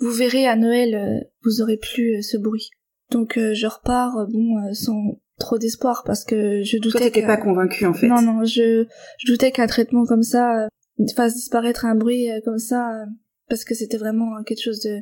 vous 0.00 0.10
verrez 0.10 0.46
à 0.46 0.56
Noël 0.56 1.26
vous 1.44 1.62
aurez 1.62 1.78
plus 1.78 2.22
ce 2.22 2.36
bruit. 2.36 2.68
Donc 3.10 3.38
je 3.38 3.66
repars 3.66 4.26
bon 4.30 4.74
sans 4.74 5.18
trop 5.38 5.58
d'espoir 5.58 6.04
parce 6.04 6.24
que 6.24 6.62
je 6.62 6.78
doutais. 6.78 6.98
Toi, 6.98 7.06
t'étais 7.06 7.26
pas 7.26 7.36
convaincu 7.36 7.86
en 7.86 7.94
fait. 7.94 8.08
Non, 8.08 8.22
non, 8.22 8.44
je, 8.44 8.86
je 9.18 9.32
doutais 9.32 9.50
qu'un 9.52 9.66
traitement 9.66 10.04
comme 10.04 10.22
ça 10.22 10.64
euh, 10.64 10.68
fasse 11.14 11.34
disparaître 11.34 11.84
un 11.84 11.94
bruit 11.94 12.30
euh, 12.30 12.40
comme 12.44 12.58
ça 12.58 13.02
euh, 13.02 13.06
parce 13.48 13.64
que 13.64 13.74
c'était 13.74 13.98
vraiment 13.98 14.42
quelque 14.44 14.62
chose 14.62 14.80
de 14.80 15.00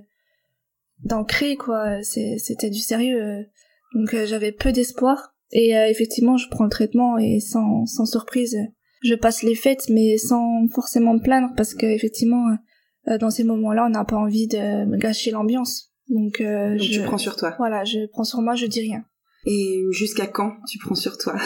d'ancré 1.05 1.57
quoi. 1.57 2.03
C'était 2.03 2.71
du 2.71 2.81
sérieux. 2.81 3.47
Donc 3.95 4.15
j'avais 4.25 4.53
peu 4.53 4.73
d'espoir 4.73 5.35
et 5.53 5.73
effectivement 5.73 6.37
je 6.37 6.49
prends 6.49 6.65
le 6.65 6.71
traitement 6.71 7.19
et 7.19 7.41
sans, 7.41 7.87
sans 7.87 8.07
surprise 8.07 8.57
je 9.03 9.15
passe 9.15 9.43
les 9.43 9.55
fêtes, 9.55 9.89
mais 9.89 10.17
sans 10.19 10.67
forcément 10.69 11.15
me 11.15 11.21
plaindre, 11.21 11.51
parce 11.57 11.75
que 11.75 11.87
effectivement, 11.87 12.57
euh, 13.09 13.19
dans 13.19 13.31
ces 13.31 13.45
moments-là, 13.45 13.87
on 13.87 13.91
n'a 13.91 14.05
pas 14.05 14.17
envie 14.17 14.49
de 14.49 14.97
gâcher 14.97 15.31
l'ambiance. 15.31 15.93
Donc, 16.09 16.41
Donc 16.41 16.79
je, 16.79 17.01
tu 17.01 17.03
prends 17.03 17.19
sur 17.19 17.37
toi. 17.37 17.55
Voilà, 17.59 17.85
je 17.85 18.07
prends 18.07 18.25
sur 18.25 18.41
moi, 18.41 18.55
je 18.55 18.67
dis 18.67 18.81
rien. 18.81 19.05
Et 19.47 19.85
jusqu'à 19.91 20.27
quand 20.27 20.53
tu 20.69 20.79
prends 20.79 20.95
sur 20.95 21.17
toi? 21.19 21.37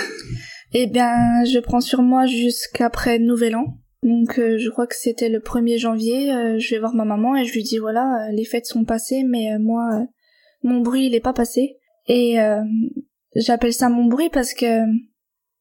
Eh 0.73 0.87
bien, 0.87 1.45
je 1.45 1.59
prends 1.59 1.81
sur 1.81 2.01
moi 2.01 2.27
jusqu'après 2.27 3.19
Nouvel 3.19 3.57
An. 3.57 3.79
Donc 4.03 4.39
euh, 4.39 4.57
je 4.57 4.71
crois 4.71 4.87
que 4.87 4.97
c'était 4.97 5.29
le 5.29 5.41
1er 5.41 5.79
janvier, 5.79 6.33
euh, 6.33 6.59
je 6.59 6.71
vais 6.71 6.79
voir 6.79 6.95
ma 6.95 7.05
maman 7.05 7.37
et 7.37 7.45
je 7.45 7.53
lui 7.53 7.63
dis 7.63 7.79
voilà, 7.79 8.29
euh, 8.29 8.33
les 8.33 8.47
fêtes 8.47 8.65
sont 8.65 8.85
passées 8.85 9.25
mais 9.25 9.59
moi 9.59 10.07
mon 10.63 10.81
bruit 10.81 11.07
il 11.07 11.15
est 11.15 11.21
pas 11.21 11.33
passé. 11.33 11.77
Et 12.07 12.39
j'appelle 13.37 13.73
ça 13.73 13.89
mon 13.89 14.07
bruit 14.07 14.31
parce 14.31 14.53
que 14.55 14.81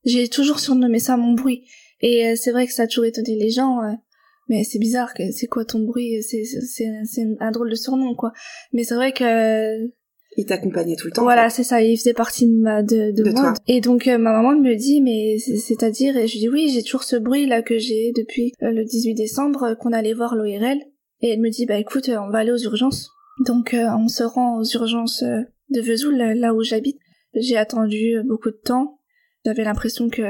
j'ai 0.03 0.29
toujours 0.29 0.60
surnommé 0.60 1.00
ça 1.00 1.15
mon 1.17 1.34
bruit. 1.34 1.67
Et 2.01 2.36
c'est 2.36 2.51
vrai 2.51 2.65
que 2.65 2.74
ça 2.74 2.84
a 2.84 2.88
toujours 2.88 3.05
étonné 3.05 3.36
les 3.36 3.51
gens 3.51 3.79
mais 4.48 4.63
c'est 4.63 4.79
bizarre 4.79 5.13
que 5.13 5.31
c'est 5.31 5.48
quoi 5.48 5.63
ton 5.63 5.79
bruit? 5.79 6.24
C'est 6.24 6.43
c'est 6.43 7.27
un 7.39 7.51
drôle 7.51 7.69
de 7.69 7.75
surnom 7.75 8.15
quoi. 8.15 8.31
Mais 8.74 8.84
c'est 8.84 8.96
vrai 8.96 9.12
que 9.12 9.91
il 10.38 10.45
t'accompagnait 10.45 10.95
tout 10.95 11.07
le 11.07 11.13
temps. 11.13 11.24
Voilà, 11.24 11.50
c'est 11.50 11.63
ça. 11.63 11.81
Il 11.81 11.98
faisait 11.98 12.13
partie 12.13 12.48
de 12.48 12.55
ma 12.55 12.83
de, 12.83 13.12
de, 13.12 13.31
moi. 13.31 13.53
Et 13.67 13.81
donc 13.81 14.07
euh, 14.07 14.17
ma 14.17 14.31
maman 14.31 14.55
me 14.55 14.75
dit 14.75 15.01
mais 15.01 15.38
c'est-à-dire 15.39 16.15
et 16.17 16.27
je 16.27 16.38
dis 16.38 16.50
oui 16.50 16.69
j'ai 16.74 16.83
toujours 16.83 17.03
ce 17.03 17.15
bruit 17.15 17.45
là 17.45 17.62
que 17.62 17.77
j'ai 17.77 18.12
depuis 18.15 18.53
euh, 18.62 18.71
le 18.71 18.86
18 18.86 19.15
décembre 19.15 19.63
euh, 19.63 19.75
qu'on 19.75 19.91
allait 19.91 20.13
voir 20.13 20.36
l'ORL 20.36 20.77
et 21.21 21.29
elle 21.29 21.41
me 21.41 21.50
dit 21.50 21.65
bah 21.65 21.77
écoute 21.77 22.09
on 22.09 22.29
va 22.29 22.39
aller 22.39 22.51
aux 22.51 22.57
urgences. 22.57 23.09
Donc 23.45 23.74
on 23.74 24.07
se 24.09 24.24
rend 24.24 24.59
aux 24.59 24.65
urgences 24.65 25.24
de 25.24 25.81
Vesoul 25.81 26.17
là 26.17 26.53
où 26.53 26.62
j'habite. 26.62 26.98
J'ai 27.33 27.55
attendu 27.55 28.17
beaucoup 28.25 28.50
de 28.50 28.59
temps. 28.62 29.00
J'avais 29.45 29.63
l'impression 29.63 30.09
que 30.09 30.21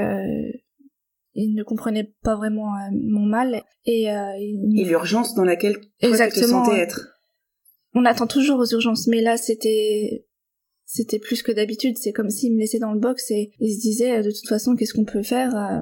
il 1.34 1.56
ne 1.56 1.64
comprenait 1.64 2.14
pas 2.22 2.36
vraiment 2.36 2.70
mon 2.92 3.26
mal 3.26 3.64
et, 3.86 4.04
et 4.04 4.86
l'urgence 4.86 5.34
dans 5.34 5.44
laquelle 5.44 5.78
toi 6.02 6.28
tu 6.28 6.40
te 6.40 6.46
sentais 6.46 6.78
être 6.78 7.19
on 7.94 8.06
attend 8.06 8.28
toujours 8.28 8.60
aux 8.60 8.72
urgences, 8.72 9.08
mais 9.08 9.22
là 9.22 9.38
c'était 9.38 10.26
c'était 10.86 11.20
plus 11.20 11.44
que 11.44 11.52
d'habitude. 11.52 11.98
C'est 11.98 12.14
comme 12.14 12.32
s'il 12.32 12.54
me 12.54 12.60
laissait 12.60 12.80
dans 12.80 12.94
le 12.94 13.00
box 13.00 13.30
et 13.30 13.52
il 13.60 13.76
se 13.76 13.80
disait 13.80 14.18
euh, 14.18 14.24
de 14.24 14.32
toute 14.32 14.48
façon 14.48 14.76
qu'est-ce 14.76 14.94
qu'on 14.94 15.06
peut 15.06 15.24
faire. 15.24 15.56
Euh, 15.56 15.82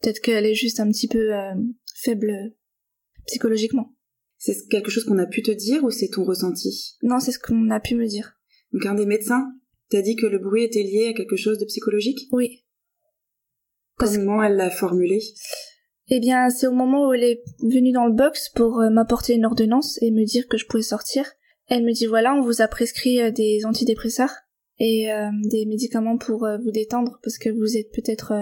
peut-être 0.00 0.20
qu'elle 0.20 0.46
est 0.46 0.54
juste 0.54 0.80
un 0.80 0.88
petit 0.88 1.06
peu 1.06 1.34
euh, 1.34 1.54
faible 1.94 2.54
psychologiquement. 3.26 3.94
C'est 4.38 4.66
quelque 4.68 4.90
chose 4.90 5.04
qu'on 5.04 5.18
a 5.18 5.26
pu 5.26 5.42
te 5.42 5.50
dire 5.50 5.84
ou 5.84 5.90
c'est 5.90 6.08
ton 6.08 6.24
ressenti? 6.24 6.96
Non, 7.02 7.20
c'est 7.20 7.30
ce 7.30 7.38
qu'on 7.38 7.70
a 7.70 7.78
pu 7.78 7.94
me 7.94 8.06
dire. 8.06 8.34
Donc 8.72 8.86
un 8.86 8.94
des 8.94 9.06
médecins 9.06 9.52
t'a 9.90 10.00
dit 10.00 10.16
que 10.16 10.26
le 10.26 10.38
bruit 10.38 10.64
était 10.64 10.82
lié 10.82 11.08
à 11.08 11.12
quelque 11.12 11.36
chose 11.36 11.58
de 11.58 11.66
psychologique? 11.66 12.26
Oui. 12.32 12.64
Comment 13.96 14.42
elle 14.42 14.56
l'a 14.56 14.70
formulé? 14.70 15.20
Eh 16.08 16.20
bien, 16.20 16.50
c'est 16.50 16.66
au 16.66 16.72
moment 16.72 17.08
où 17.08 17.12
elle 17.12 17.24
est 17.24 17.42
venue 17.62 17.92
dans 17.92 18.06
le 18.06 18.12
box 18.12 18.48
pour 18.48 18.80
euh, 18.80 18.90
m'apporter 18.90 19.34
une 19.34 19.44
ordonnance 19.44 20.00
et 20.02 20.10
me 20.10 20.24
dire 20.24 20.48
que 20.48 20.58
je 20.58 20.66
pouvais 20.66 20.82
sortir. 20.82 21.24
Elle 21.68 21.84
me 21.84 21.92
dit 21.92 22.06
voilà, 22.06 22.34
on 22.34 22.42
vous 22.42 22.60
a 22.60 22.68
prescrit 22.68 23.20
euh, 23.20 23.30
des 23.30 23.64
antidépresseurs 23.64 24.34
et 24.78 25.12
euh, 25.12 25.28
des 25.44 25.64
médicaments 25.66 26.18
pour 26.18 26.46
vous 26.64 26.70
détendre 26.72 27.20
parce 27.22 27.38
que 27.38 27.50
vous 27.50 27.76
êtes 27.76 27.92
peut-être 27.92 28.32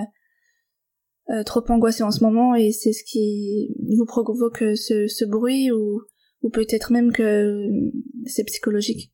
trop 1.45 1.62
angoissé 1.69 2.02
en 2.02 2.11
ce 2.11 2.25
moment 2.25 2.55
et 2.55 2.73
c'est 2.73 2.93
ce 2.93 3.05
qui 3.05 3.69
vous 3.97 4.07
provoque 4.07 4.64
ce, 4.75 5.07
ce 5.07 5.25
bruit 5.25 5.71
ou, 5.71 6.00
ou 6.43 6.50
peut-être 6.50 6.93
même 6.93 7.12
que 7.12 7.69
c'est 8.26 8.45
psychologique. 8.45 9.12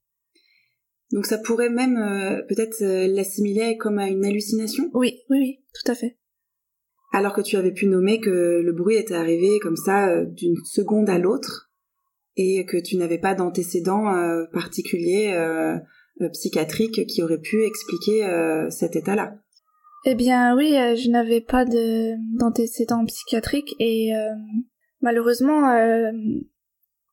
Donc 1.10 1.26
ça 1.26 1.38
pourrait 1.38 1.70
même 1.70 1.96
peut-être 2.48 2.80
l'assimiler 2.80 3.76
comme 3.76 3.98
à 3.98 4.08
une 4.08 4.24
hallucination? 4.24 4.84
Oui, 4.94 5.24
oui, 5.30 5.38
oui, 5.38 5.58
tout 5.74 5.90
à 5.90 5.94
fait 5.94 6.16
alors 7.16 7.32
que 7.32 7.40
tu 7.40 7.56
avais 7.56 7.72
pu 7.72 7.86
nommer 7.86 8.20
que 8.20 8.60
le 8.62 8.72
bruit 8.72 8.96
était 8.96 9.14
arrivé 9.14 9.58
comme 9.62 9.76
ça 9.76 10.10
euh, 10.10 10.26
d'une 10.26 10.56
seconde 10.66 11.08
à 11.08 11.18
l'autre 11.18 11.70
et 12.36 12.66
que 12.66 12.76
tu 12.76 12.98
n'avais 12.98 13.16
pas 13.16 13.34
d'antécédents 13.34 14.14
euh, 14.14 14.44
particuliers 14.52 15.32
euh, 15.32 15.78
psychiatriques 16.34 17.06
qui 17.06 17.22
auraient 17.22 17.40
pu 17.40 17.64
expliquer 17.64 18.26
cet 18.70 18.96
état-là. 18.96 19.38
Eh 20.04 20.14
bien 20.14 20.54
oui, 20.56 20.72
je 20.72 21.10
n'avais 21.10 21.40
pas 21.40 21.64
d'antécédents 21.64 23.04
psychiatriques 23.06 23.74
et 23.80 24.12
malheureusement 25.02 25.74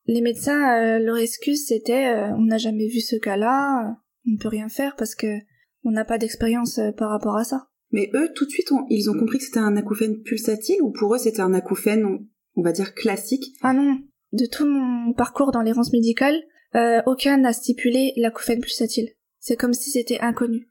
les 0.06 0.20
médecins 0.22 0.98
leur 1.00 1.18
excuse 1.18 1.66
c'était 1.66 2.14
on 2.32 2.46
n'a 2.46 2.56
jamais 2.56 2.88
vu 2.88 3.00
ce 3.00 3.16
cas-là, 3.16 3.94
on 4.26 4.32
ne 4.32 4.38
peut 4.38 4.48
rien 4.48 4.70
faire 4.70 4.96
parce 4.96 5.14
que 5.14 5.36
on 5.84 5.90
n'a 5.90 6.06
pas 6.06 6.16
d'expérience 6.16 6.80
par 6.96 7.10
rapport 7.10 7.36
à 7.36 7.44
ça. 7.44 7.68
Mais 7.94 8.10
eux, 8.12 8.28
tout 8.34 8.44
de 8.44 8.50
suite, 8.50 8.70
ils 8.90 9.08
ont 9.08 9.16
compris 9.16 9.38
que 9.38 9.44
c'était 9.44 9.60
un 9.60 9.76
acouphène 9.76 10.20
pulsatile 10.20 10.82
ou 10.82 10.90
pour 10.90 11.14
eux 11.14 11.18
c'était 11.18 11.42
un 11.42 11.54
acouphène, 11.54 12.26
on, 12.56 12.62
va 12.62 12.72
dire, 12.72 12.92
classique? 12.92 13.54
Ah 13.62 13.72
non, 13.72 14.00
de 14.32 14.46
tout 14.46 14.66
mon 14.66 15.12
parcours 15.12 15.52
dans 15.52 15.62
l'errance 15.62 15.92
médicale, 15.92 16.34
euh, 16.74 17.02
aucun 17.06 17.36
n'a 17.36 17.52
stipulé 17.52 18.12
l'acouphène 18.16 18.60
pulsatile. 18.60 19.10
C'est 19.38 19.54
comme 19.54 19.74
si 19.74 19.92
c'était 19.92 20.18
inconnu. 20.18 20.68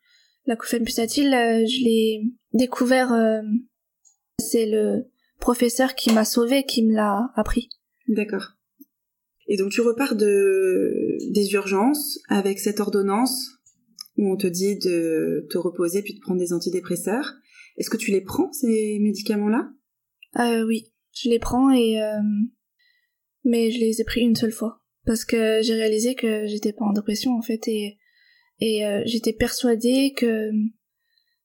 L'acouphène 0.48 0.84
pulsatile, 0.84 1.34
euh, 1.34 1.66
je 1.66 1.86
l'ai 1.86 2.24
découvert, 2.52 3.14
euh, 3.14 3.40
c'est 4.38 4.66
le 4.66 5.06
professeur 5.40 5.96
qui 5.96 6.12
m'a 6.12 6.26
sauvé 6.26 6.66
qui 6.66 6.84
me 6.84 6.94
l'a 6.94 7.32
appris. 7.38 7.70
D'accord. 8.10 8.50
Et 9.48 9.56
donc 9.56 9.72
tu 9.72 9.80
repars 9.80 10.16
de 10.16 11.18
des 11.32 11.54
urgences 11.54 12.20
avec 12.28 12.60
cette 12.60 12.82
ordonnance 12.82 13.62
où 14.18 14.32
on 14.32 14.38
te 14.38 14.48
dit 14.48 14.78
de 14.78 15.48
te 15.50 15.58
reposer 15.58 16.02
puis 16.02 16.14
de 16.14 16.20
prendre 16.20 16.40
des 16.40 16.54
antidépresseurs. 16.54 17.34
Est-ce 17.78 17.90
que 17.90 17.98
tu 17.98 18.12
les 18.12 18.22
prends 18.22 18.52
ces 18.52 19.00
médicaments-là? 19.00 19.70
Euh, 20.40 20.66
Oui, 20.66 20.92
je 21.14 21.30
les 21.30 21.40
prends 21.40 21.72
et 21.72 22.02
euh, 22.02 22.20
mais 23.44 23.72
je 23.72 23.80
les 23.80 24.02
ai 24.02 24.04
pris 24.04 24.22
une 24.22 24.36
seule 24.36 24.52
fois 24.52 24.82
parce 25.06 25.26
que 25.26 25.62
j'ai 25.62 25.74
réalisé 25.74 26.16
que 26.16 26.46
j'étais 26.48 26.74
pas 26.74 26.86
en 26.86 26.94
dépression 26.94 27.36
en 27.36 27.42
fait 27.42 27.68
et 27.68 27.98
et 28.60 28.86
euh, 28.86 29.02
j'étais 29.06 29.34
persuadée 29.34 30.14
que 30.16 30.52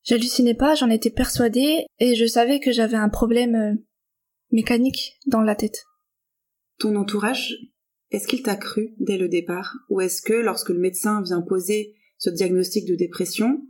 j'hallucinais 0.03 0.55
pas, 0.55 0.75
j'en 0.75 0.91
étais 0.91 1.11
persuadée 1.11 1.85
et 1.99 2.15
je 2.15 2.27
savais 2.27 2.61
que 2.61 2.71
j'avais 2.73 2.97
un 2.97 3.09
problème 3.09 3.55
euh, 3.55 3.75
mécanique 4.51 5.19
dans 5.27 5.41
la 5.41 5.57
tête. 5.57 5.85
Ton 6.79 6.95
entourage, 6.97 7.57
est-ce 8.11 8.29
qu'il 8.29 8.43
t'a 8.43 8.57
cru 8.57 8.95
dès 9.01 9.19
le 9.19 9.29
départ? 9.29 9.75
Ou 9.89 10.01
est-ce 10.01 10.23
que 10.23 10.35
lorsque 10.35 10.69
le 10.69 10.79
médecin 10.79 11.23
vient 11.23 11.43
poser 11.43 11.95
ce 12.19 12.31
diagnostic 12.31 12.87
de 12.87 12.95
dépression, 12.95 13.63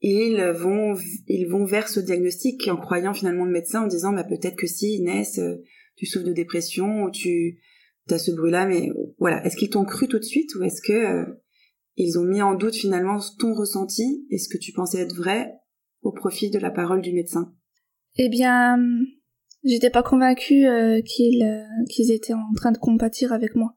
ils 0.00 0.42
vont 0.56 0.96
ils 1.26 1.46
vont 1.46 1.64
vers 1.64 1.88
ce 1.88 2.00
diagnostic 2.00 2.68
en 2.68 2.76
croyant 2.76 3.12
finalement 3.12 3.44
le 3.44 3.52
médecin 3.52 3.82
en 3.82 3.86
disant 3.86 4.12
bah 4.12 4.24
peut-être 4.24 4.56
que 4.56 4.66
si 4.66 4.96
Inès 4.96 5.38
euh, 5.38 5.56
tu 5.96 6.06
souffres 6.06 6.24
de 6.24 6.32
dépression 6.32 7.02
ou 7.02 7.10
tu 7.10 7.60
as 8.10 8.18
ce 8.18 8.30
bruit 8.30 8.50
là 8.50 8.66
mais 8.66 8.88
voilà. 9.18 9.44
Est-ce 9.44 9.56
qu'ils 9.56 9.70
t'ont 9.70 9.84
cru 9.84 10.08
tout 10.08 10.18
de 10.18 10.24
suite 10.24 10.54
ou 10.54 10.62
est-ce 10.62 10.80
que 10.80 10.92
euh, 10.92 11.24
ils 11.96 12.18
ont 12.18 12.24
mis 12.24 12.40
en 12.40 12.54
doute 12.54 12.74
finalement 12.74 13.18
ton 13.38 13.52
ressenti 13.54 14.26
et 14.30 14.38
ce 14.38 14.48
que 14.48 14.56
tu 14.56 14.72
pensais 14.72 15.00
être 15.00 15.14
vrai 15.14 15.52
au 16.02 16.12
profit 16.12 16.50
de 16.50 16.58
la 16.58 16.70
parole 16.70 17.02
du 17.02 17.12
médecin? 17.12 17.54
Eh 18.16 18.30
bien 18.30 18.78
j'étais 19.64 19.90
pas 19.90 20.02
convaincue 20.02 20.66
euh, 20.66 21.02
qu'ils 21.02 21.68
qu'ils 21.90 22.10
étaient 22.10 22.32
en 22.32 22.54
train 22.56 22.72
de 22.72 22.78
compatir 22.78 23.34
avec 23.34 23.54
moi. 23.54 23.76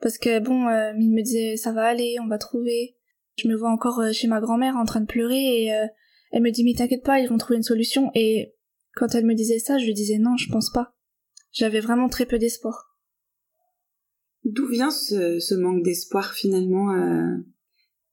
Parce 0.00 0.18
que 0.18 0.38
bon 0.38 0.68
ils 0.96 1.12
me 1.12 1.22
disaient 1.22 1.56
ça 1.56 1.72
va 1.72 1.86
aller 1.86 2.18
on 2.22 2.28
va 2.28 2.38
trouver 2.38 2.95
je 3.36 3.48
me 3.48 3.56
vois 3.56 3.70
encore 3.70 4.00
euh, 4.00 4.12
chez 4.12 4.28
ma 4.28 4.40
grand-mère 4.40 4.76
en 4.76 4.84
train 4.84 5.00
de 5.00 5.06
pleurer 5.06 5.64
et 5.64 5.74
euh, 5.74 5.86
elle 6.32 6.42
me 6.42 6.50
dit 6.50 6.64
mais 6.64 6.74
t'inquiète 6.74 7.04
pas, 7.04 7.20
ils 7.20 7.28
vont 7.28 7.38
trouver 7.38 7.56
une 7.56 7.62
solution 7.62 8.10
et 8.14 8.54
quand 8.94 9.14
elle 9.14 9.26
me 9.26 9.34
disait 9.34 9.58
ça, 9.58 9.78
je 9.78 9.84
lui 9.84 9.94
disais 9.94 10.18
non, 10.18 10.36
je 10.36 10.50
pense 10.50 10.70
pas. 10.70 10.94
J'avais 11.52 11.80
vraiment 11.80 12.08
très 12.08 12.26
peu 12.26 12.38
d'espoir. 12.38 12.98
D'où 14.44 14.66
vient 14.68 14.90
ce, 14.90 15.54
manque 15.54 15.82
d'espoir 15.82 16.32
finalement 16.32 16.92
euh, 16.92 17.36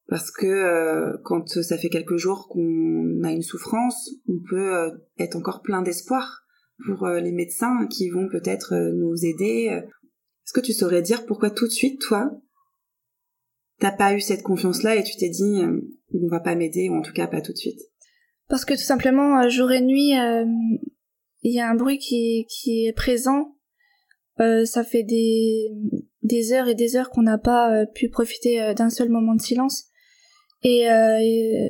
Parce 0.08 0.32
que 0.32 1.16
quand 1.24 1.48
ça 1.62 1.78
fait 1.78 1.90
quelques 1.90 2.18
jours 2.18 2.48
qu'on 2.50 3.24
a 3.24 3.32
une 3.32 3.44
souffrance, 3.44 4.12
on 4.28 4.40
peut 4.50 4.92
être 5.20 5.36
encore 5.36 5.62
plein 5.62 5.82
d'espoir 5.82 6.44
pour 6.86 7.08
les 7.08 7.32
médecins 7.32 7.88
qui 7.88 8.10
vont 8.10 8.28
peut-être 8.30 8.74
nous 8.94 9.26
aider. 9.26 9.68
Est-ce 9.68 10.54
que 10.54 10.66
tu 10.66 10.74
saurais 10.74 11.02
dire 11.02 11.26
pourquoi 11.26 11.50
tout 11.50 11.68
de 11.68 11.72
suite, 11.72 12.02
toi, 12.02 12.32
t'as 13.80 13.92
pas 13.92 14.14
eu 14.14 14.22
cette 14.22 14.44
confiance-là 14.44 14.96
et 14.96 15.04
tu 15.04 15.16
t'es 15.18 15.30
dit, 15.30 15.62
euh, 15.62 15.82
on 16.14 16.28
va 16.28 16.40
pas 16.40 16.56
m'aider, 16.56 16.90
ou 16.90 16.96
en 16.96 17.02
tout 17.02 17.14
cas 17.14 17.28
pas 17.28 17.42
tout 17.42 17.52
de 17.52 17.58
suite 17.58 17.80
Parce 18.48 18.66
que 18.66 18.74
tout 18.74 18.80
simplement, 18.80 19.40
euh, 19.40 19.50
jour 19.50 19.72
et 19.72 19.82
nuit, 19.82 20.18
euh, 20.18 20.46
il 21.42 21.54
y 21.54 21.60
a 21.60 21.70
un 21.70 21.76
bruit 21.76 21.98
qui, 21.98 22.46
qui 22.50 22.88
est 22.88 22.94
présent. 22.94 23.56
ça 24.38 24.84
fait 24.84 25.04
des, 25.04 25.68
des 26.22 26.54
heures 26.54 26.70
et 26.70 26.76
des 26.76 26.96
heures 26.96 27.10
qu'on 27.10 27.24
n'a 27.24 27.38
pas 27.38 27.86
pu 27.88 28.10
profiter 28.10 28.74
d'un 28.74 28.90
seul 28.90 29.10
moment 29.10 29.36
de 29.36 29.42
silence. 29.42 29.90
Et, 30.64 30.86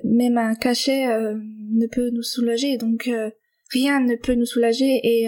même 0.04 0.38
un 0.38 0.54
cachet 0.54 1.08
ne 1.08 1.88
peut 1.88 2.12
nous 2.12 2.22
soulager, 2.22 2.78
donc 2.78 3.10
rien 3.72 4.00
ne 4.00 4.16
peut 4.16 4.36
nous 4.36 4.46
soulager. 4.46 5.00
Et 5.04 5.28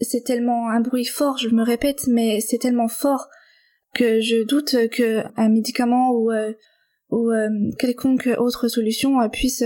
c'est 0.00 0.22
tellement 0.22 0.68
un 0.68 0.80
bruit 0.80 1.06
fort, 1.06 1.38
je 1.38 1.48
me 1.48 1.62
répète, 1.62 2.06
mais 2.08 2.40
c'est 2.40 2.58
tellement 2.58 2.88
fort 2.88 3.30
que 3.96 4.20
je 4.20 4.44
doute 4.44 4.76
que 4.90 5.22
un 5.36 5.48
médicament 5.48 6.12
ou 6.12 6.30
euh, 6.30 6.52
ou 7.10 7.30
euh, 7.30 7.48
quelconque 7.78 8.28
autre 8.38 8.68
solution 8.68 9.20
euh, 9.20 9.28
puisse 9.28 9.64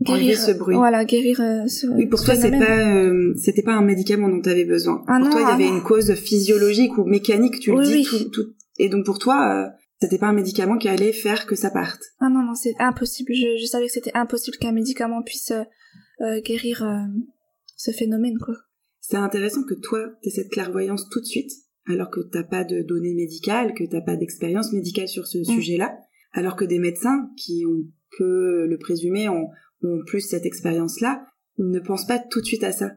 guérir 0.00 0.38
ce 0.38 0.52
bruit. 0.52 0.76
Voilà, 0.76 1.04
guérir 1.04 1.36
ce 1.68 1.86
Oui, 1.86 2.06
pour 2.06 2.22
toi 2.22 2.34
c'est 2.34 2.50
pas 2.50 3.12
c'était 3.36 3.62
pas 3.62 3.74
un 3.74 3.82
médicament 3.82 4.28
dont 4.28 4.40
tu 4.40 4.48
avais 4.48 4.64
besoin. 4.64 5.02
Ah 5.06 5.18
pour 5.18 5.26
non, 5.26 5.30
toi 5.30 5.40
il 5.40 5.44
y 5.44 5.46
ah 5.46 5.54
avait 5.54 5.70
non. 5.70 5.76
une 5.76 5.82
cause 5.82 6.12
physiologique 6.14 6.98
ou 6.98 7.04
mécanique, 7.04 7.60
tu 7.60 7.72
le 7.72 7.82
dis 7.82 7.92
oui. 7.94 8.04
tout, 8.04 8.30
tout 8.30 8.54
et 8.78 8.88
donc 8.88 9.04
pour 9.04 9.18
toi 9.18 9.70
c'était 10.00 10.18
pas 10.18 10.28
un 10.28 10.32
médicament 10.32 10.78
qui 10.78 10.88
allait 10.88 11.12
faire 11.12 11.46
que 11.46 11.56
ça 11.56 11.70
parte. 11.70 12.00
Ah 12.20 12.28
non 12.28 12.42
non, 12.42 12.54
c'est 12.54 12.74
impossible. 12.78 13.32
Je, 13.34 13.58
je 13.60 13.66
savais 13.66 13.86
que 13.86 13.92
c'était 13.92 14.14
impossible 14.14 14.56
qu'un 14.58 14.72
médicament 14.72 15.22
puisse 15.22 15.52
euh, 16.20 16.40
guérir 16.40 16.82
euh, 16.82 17.06
ce 17.76 17.92
phénomène 17.92 18.38
quoi. 18.38 18.54
C'est 19.00 19.16
intéressant 19.16 19.62
que 19.62 19.74
toi 19.74 20.10
t'aies 20.22 20.30
cette 20.30 20.50
clairvoyance 20.50 21.08
tout 21.10 21.20
de 21.20 21.24
suite 21.24 21.52
alors 21.88 22.10
que 22.10 22.20
t'as 22.20 22.44
pas 22.44 22.64
de 22.64 22.82
données 22.82 23.14
médicales, 23.14 23.74
que 23.74 23.84
t'as 23.84 24.00
pas 24.00 24.16
d'expérience 24.16 24.72
médicale 24.72 25.08
sur 25.08 25.26
ce 25.26 25.42
sujet-là, 25.44 25.98
alors 26.32 26.56
que 26.56 26.64
des 26.64 26.78
médecins 26.78 27.30
qui 27.36 27.64
ont 27.66 27.86
peut 28.16 28.66
le 28.66 28.78
présumer 28.78 29.28
ont, 29.28 29.50
ont 29.82 30.00
plus 30.06 30.20
cette 30.20 30.46
expérience-là 30.46 31.24
ne 31.58 31.80
pensent 31.80 32.06
pas 32.06 32.18
tout 32.18 32.40
de 32.40 32.46
suite 32.46 32.64
à 32.64 32.72
ça. 32.72 32.92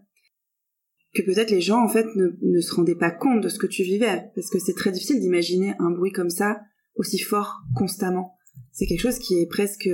Que 1.14 1.24
peut-être 1.24 1.52
les 1.52 1.62
gens 1.62 1.84
en 1.84 1.90
fait 1.90 2.06
ne, 2.16 2.30
ne 2.42 2.62
se 2.62 2.74
rendaient 2.74 2.96
pas 2.96 3.12
compte 3.12 3.42
de 3.42 3.50
ce 3.50 3.60
que 3.60 3.68
tu 3.68 3.84
vivais, 3.84 4.30
parce 4.36 4.50
que 4.50 4.60
c'est 4.60 4.76
très 4.76 4.92
difficile 4.92 5.20
d'imaginer 5.20 5.74
un 5.80 5.92
bruit 5.92 6.12
comme 6.12 6.30
ça 6.30 6.62
aussi 6.96 7.20
fort 7.20 7.62
constamment. 7.76 8.38
C'est 8.72 8.86
quelque 8.86 9.02
chose 9.02 9.20
qui 9.20 9.40
est 9.42 9.48
presque, 9.48 9.90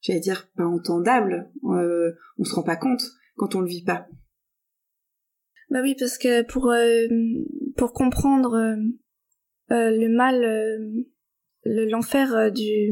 j'allais 0.00 0.20
dire, 0.20 0.48
pas 0.56 0.66
entendable. 0.66 1.50
Euh, 1.64 2.12
on 2.38 2.44
se 2.44 2.54
rend 2.54 2.62
pas 2.62 2.76
compte 2.76 3.02
quand 3.36 3.54
on 3.54 3.60
le 3.60 3.68
vit 3.68 3.84
pas. 3.84 4.06
Bah 5.70 5.80
oui, 5.82 5.94
parce 5.98 6.16
que 6.18 6.42
pour 6.42 6.70
euh, 6.70 7.06
pour 7.76 7.92
comprendre 7.92 8.54
euh, 8.54 8.76
euh, 9.74 9.90
le 9.90 10.08
mal, 10.08 10.42
euh, 10.44 10.78
le- 11.64 11.90
l'enfer 11.90 12.50
du 12.52 12.90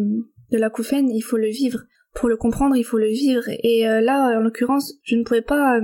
de 0.51 0.59
l'acouphène, 0.59 1.09
il 1.11 1.23
faut 1.23 1.39
le 1.39 1.49
vivre. 1.49 1.81
Pour 2.15 2.29
le 2.29 2.37
comprendre, 2.37 2.77
il 2.77 2.85
faut 2.85 2.99
le 2.99 3.09
vivre. 3.09 3.43
Et 3.63 3.89
euh, 3.89 4.01
là, 4.01 4.39
en 4.39 4.43
l'occurrence, 4.43 4.95
je 5.05 5.17
ne 5.17 5.23
pouvais 5.25 5.43
pas, 5.43 5.81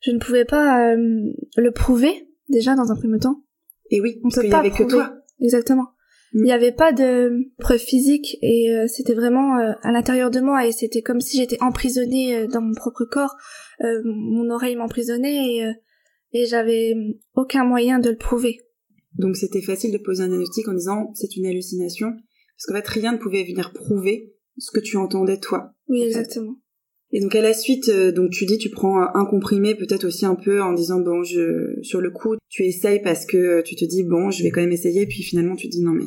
je 0.00 0.10
ne 0.10 0.18
pouvais 0.18 0.44
pas 0.44 0.92
euh, 0.94 1.32
le 1.56 1.70
prouver 1.70 2.28
déjà 2.48 2.74
dans 2.74 2.90
un 2.90 2.96
premier 2.96 3.18
temps. 3.18 3.42
Et 3.90 4.00
oui, 4.00 4.18
On 4.24 4.28
parce 4.28 4.42
peut 4.42 4.48
pas 4.50 4.58
avait 4.60 4.70
que 4.70 4.74
prouver. 4.76 4.90
toi. 4.90 5.14
Exactement. 5.40 5.88
Mm. 6.34 6.38
Il 6.38 6.44
n'y 6.44 6.52
avait 6.52 6.72
pas 6.72 6.92
de 6.92 7.50
preuve 7.58 7.80
physique 7.80 8.36
et 8.42 8.70
euh, 8.70 8.86
c'était 8.86 9.14
vraiment 9.14 9.58
euh, 9.58 9.72
à 9.82 9.92
l'intérieur 9.92 10.30
de 10.30 10.40
moi 10.40 10.66
et 10.66 10.72
c'était 10.72 11.02
comme 11.02 11.20
si 11.20 11.38
j'étais 11.38 11.60
emprisonnée 11.62 12.36
euh, 12.36 12.46
dans 12.46 12.60
mon 12.60 12.74
propre 12.74 13.04
corps. 13.04 13.36
Euh, 13.82 14.02
mon 14.04 14.50
oreille 14.50 14.76
m'emprisonnait 14.76 15.56
et, 15.56 15.72
et 16.32 16.46
j'avais 16.46 16.94
aucun 17.34 17.64
moyen 17.64 17.98
de 17.98 18.10
le 18.10 18.16
prouver. 18.16 18.60
Donc 19.16 19.36
c'était 19.36 19.62
facile 19.62 19.92
de 19.92 19.98
poser 19.98 20.24
un 20.24 20.28
diagnostic 20.28 20.68
en 20.68 20.74
disant 20.74 21.12
c'est 21.14 21.36
une 21.36 21.46
hallucination, 21.46 22.10
parce 22.10 22.66
qu'en 22.66 22.74
fait 22.74 22.88
rien 22.88 23.12
ne 23.12 23.18
pouvait 23.18 23.44
venir 23.44 23.72
prouver 23.72 24.34
ce 24.58 24.72
que 24.72 24.80
tu 24.80 24.96
entendais 24.96 25.38
toi. 25.38 25.72
Oui, 25.88 26.02
exactement. 26.02 26.56
Et 27.12 27.20
donc 27.20 27.34
à 27.36 27.42
la 27.42 27.54
suite, 27.54 27.88
donc 27.90 28.30
tu 28.30 28.44
dis 28.44 28.58
tu 28.58 28.70
prends 28.70 29.00
un 29.00 29.24
comprimé 29.24 29.76
peut-être 29.76 30.04
aussi 30.04 30.26
un 30.26 30.34
peu 30.34 30.60
en 30.60 30.72
disant 30.72 30.98
bon 30.98 31.22
je 31.22 31.80
sur 31.82 32.00
le 32.00 32.10
coup 32.10 32.34
tu 32.48 32.64
essayes 32.64 33.02
parce 33.02 33.24
que 33.24 33.62
tu 33.62 33.76
te 33.76 33.84
dis 33.84 34.02
bon 34.02 34.32
je 34.32 34.42
vais 34.42 34.50
quand 34.50 34.60
même 34.60 34.72
essayer 34.72 35.06
puis 35.06 35.22
finalement 35.22 35.54
tu 35.54 35.68
te 35.68 35.72
dis 35.72 35.82
non 35.82 35.92
mais 35.92 36.06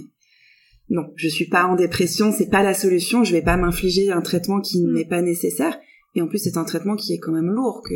non 0.89 1.11
je 1.15 1.27
suis 1.27 1.47
pas 1.47 1.65
en 1.65 1.75
dépression 1.75 2.31
c'est 2.31 2.49
pas 2.49 2.63
la 2.63 2.73
solution 2.73 3.23
je 3.23 3.31
vais 3.33 3.41
pas 3.41 3.57
m'infliger 3.57 4.11
un 4.11 4.21
traitement 4.21 4.61
qui 4.61 4.81
ne 4.81 4.87
Mm. 4.89 4.93
m'est 4.93 5.05
pas 5.07 5.21
nécessaire. 5.21 5.77
Et 6.15 6.21
en 6.21 6.27
plus 6.27 6.39
c'est 6.39 6.57
un 6.57 6.63
traitement 6.63 6.95
qui 6.95 7.13
est 7.13 7.19
quand 7.19 7.31
même 7.31 7.51
lourd 7.51 7.81
que 7.87 7.95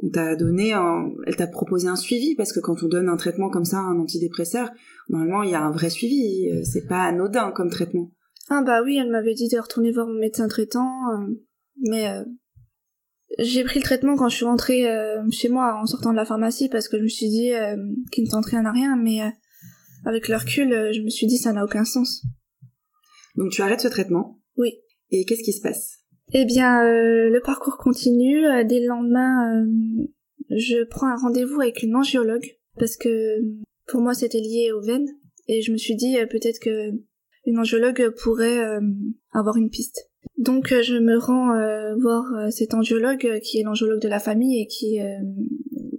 qu'on 0.00 0.10
t'a 0.10 0.36
donné 0.36 0.72
un- 0.74 1.10
elle 1.26 1.34
t'a 1.34 1.48
proposé 1.48 1.88
un 1.88 1.96
suivi 1.96 2.36
parce 2.36 2.52
que 2.52 2.60
quand 2.60 2.82
on 2.84 2.88
donne 2.88 3.08
un 3.08 3.16
traitement 3.16 3.50
comme 3.50 3.64
ça 3.64 3.78
un 3.78 3.98
antidépresseur 3.98 4.70
normalement 5.08 5.42
il 5.42 5.50
y 5.50 5.54
a 5.54 5.62
un 5.62 5.72
vrai 5.72 5.90
suivi 5.90 6.48
euh, 6.52 6.62
c'est 6.64 6.86
pas 6.86 7.02
anodin 7.02 7.50
comme 7.50 7.68
traitement. 7.70 8.12
Ah 8.50 8.62
bah 8.62 8.80
oui, 8.84 8.96
elle 8.96 9.10
m'avait 9.10 9.34
dit 9.34 9.48
de 9.48 9.58
retourner 9.58 9.90
voir 9.92 10.06
mon 10.06 10.18
médecin 10.18 10.48
traitant, 10.48 10.90
euh, 11.12 11.26
mais 11.90 12.08
euh, 12.08 12.24
j'ai 13.38 13.62
pris 13.64 13.78
le 13.78 13.84
traitement 13.84 14.16
quand 14.16 14.28
je 14.28 14.36
suis 14.36 14.44
rentrée 14.46 14.88
euh, 14.90 15.22
chez 15.30 15.48
moi 15.48 15.78
en 15.82 15.86
sortant 15.86 16.12
de 16.12 16.16
la 16.16 16.24
pharmacie 16.24 16.68
parce 16.70 16.88
que 16.88 16.96
je 16.98 17.02
me 17.02 17.08
suis 17.08 17.28
dit 17.28 17.52
euh, 17.52 17.76
qu'il 18.10 18.24
ne 18.24 18.30
tente 18.30 18.46
rien 18.46 18.64
à 18.64 18.72
rien, 18.72 18.96
mais 18.96 19.20
euh, 19.22 19.28
avec 20.08 20.28
le 20.28 20.36
recul, 20.36 20.72
euh, 20.72 20.92
je 20.92 21.02
me 21.02 21.10
suis 21.10 21.26
dit 21.26 21.36
ça 21.36 21.52
n'a 21.52 21.64
aucun 21.64 21.84
sens. 21.84 22.24
donc 23.36 23.50
tu 23.50 23.60
arrêtes 23.60 23.80
ce 23.82 23.88
traitement? 23.88 24.40
Oui. 24.56 24.72
et 25.10 25.24
qu'est-ce 25.24 25.42
qui 25.42 25.52
se 25.52 25.60
passe? 25.60 25.98
Eh 26.32 26.44
bien, 26.44 26.82
euh, 26.82 27.30
le 27.30 27.40
parcours 27.40 27.76
continue. 27.78 28.44
Euh, 28.46 28.64
Dès 28.64 28.80
le 28.80 28.86
lendemain, 28.88 29.62
euh, 29.62 29.66
je 30.50 30.84
prends 30.84 31.08
un 31.08 31.16
rendez-vous 31.16 31.60
avec 31.60 31.82
une 31.82 31.94
angiologue 31.94 32.46
parce 32.78 32.96
que 32.96 33.38
pour 33.86 34.00
moi 34.00 34.14
c'était 34.14 34.40
lié 34.40 34.72
aux 34.72 34.80
veines 34.80 35.08
et 35.46 35.62
je 35.62 35.72
me 35.72 35.76
suis 35.76 35.94
dit 35.94 36.18
euh, 36.18 36.26
peut-être 36.26 36.58
que 36.58 36.90
une 37.46 37.58
angiologue 37.58 38.10
pourrait 38.22 38.60
avoir 39.32 39.56
une 39.56 39.70
piste. 39.70 40.10
Donc 40.36 40.68
je 40.68 40.98
me 40.98 41.16
rends 41.16 41.54
voir 41.98 42.52
cette 42.52 42.74
angiologue 42.74 43.40
qui 43.40 43.58
est 43.58 43.62
l'angiologue 43.62 44.02
de 44.02 44.08
la 44.08 44.18
famille 44.18 44.60
et 44.60 44.66
qui 44.66 44.98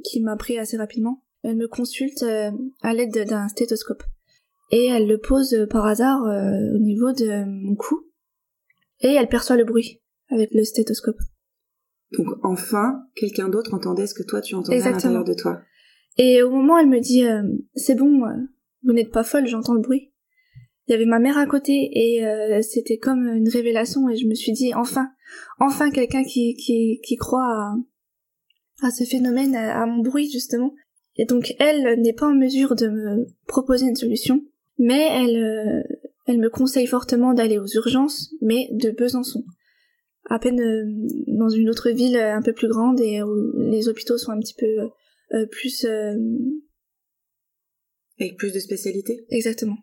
qui 0.04 0.22
m'a 0.22 0.36
pris 0.36 0.60
assez 0.60 0.78
rapidement. 0.78 1.24
Elle 1.44 1.56
me 1.56 1.68
consulte 1.68 2.24
euh, 2.24 2.52
à 2.82 2.94
l'aide 2.94 3.26
d'un 3.28 3.48
stéthoscope 3.48 4.04
et 4.72 4.86
elle 4.86 5.08
le 5.08 5.18
pose 5.18 5.54
euh, 5.54 5.66
par 5.66 5.86
hasard 5.86 6.24
euh, 6.26 6.76
au 6.76 6.80
niveau 6.80 7.12
de 7.12 7.46
mon 7.46 7.76
cou 7.76 8.08
et 9.02 9.14
elle 9.14 9.30
perçoit 9.30 9.56
le 9.56 9.64
bruit 9.64 10.02
avec 10.30 10.54
le 10.54 10.64
stéthoscope. 10.64 11.20
Donc 12.18 12.28
enfin, 12.44 13.04
quelqu'un 13.16 13.50
d'autre 13.50 13.74
entendait 13.74 14.08
ce 14.08 14.14
que 14.14 14.24
toi 14.24 14.42
tu 14.42 14.56
entendais 14.56 14.82
à 14.82 14.92
l'intérieur 14.92 15.24
de 15.24 15.34
toi. 15.34 15.62
Et 16.18 16.42
au 16.44 16.50
moment, 16.50 16.78
elle 16.78 16.90
me 16.90 17.00
dit 17.00 17.26
euh, 17.26 17.44
c'est 17.76 17.96
bon, 17.96 18.22
vous 18.84 18.94
n'êtes 18.94 19.12
pas 19.12 19.24
folle, 19.24 19.48
j'entends 19.48 19.76
le 19.76 19.82
bruit. 19.82 20.12
Il 20.88 20.92
y 20.92 20.96
avait 20.96 21.06
ma 21.06 21.20
mère 21.20 21.38
à 21.38 21.46
côté 21.46 21.90
et 21.94 22.26
euh, 22.26 22.62
c'était 22.64 22.98
comme 22.98 23.28
une 23.28 23.48
révélation 23.48 24.10
et 24.10 24.18
je 24.18 24.26
me 24.28 24.34
suis 24.34 24.52
dit 24.52 24.74
enfin, 24.74 25.08
enfin 25.60 25.92
quelqu'un 25.92 26.24
qui 26.24 26.56
qui 26.56 27.00
qui 27.04 27.16
croit 27.16 27.46
à, 27.46 27.76
à 28.82 28.92
ce 28.92 29.04
phénomène, 29.04 29.56
à, 29.56 29.84
à 29.84 29.86
mon 29.86 30.02
bruit 30.02 30.30
justement. 30.32 30.74
Et 31.22 31.26
donc 31.26 31.54
elle 31.60 32.00
n'est 32.00 32.14
pas 32.14 32.28
en 32.28 32.34
mesure 32.34 32.76
de 32.76 32.88
me 32.88 33.28
proposer 33.46 33.86
une 33.88 33.98
solution, 33.98 34.42
mais 34.78 35.06
elle 35.12 35.36
euh, 35.38 35.84
elle 36.26 36.40
me 36.40 36.50
conseille 36.50 36.88
fortement 36.88 37.34
d'aller 37.34 37.58
aux 37.58 37.68
urgences, 37.68 38.34
mais 38.42 38.70
de 38.72 38.90
Besançon. 38.92 39.44
À 40.30 40.40
peine 40.40 40.62
euh, 40.62 40.86
dans 41.28 41.50
une 41.50 41.70
autre 41.70 41.90
ville 41.90 42.16
un 42.16 42.42
peu 42.42 42.54
plus 42.54 42.70
grande 42.70 43.02
et 43.02 43.22
où 43.22 43.34
les 43.58 43.90
hôpitaux 43.90 44.18
sont 44.18 44.32
un 44.32 44.40
petit 44.40 44.54
peu 44.54 44.66
euh, 44.66 44.88
euh, 45.34 45.46
plus 45.48 45.84
euh, 45.84 46.16
Avec 48.18 48.38
plus 48.38 48.54
de 48.54 48.60
spécialité. 48.60 49.26
exactement. 49.30 49.78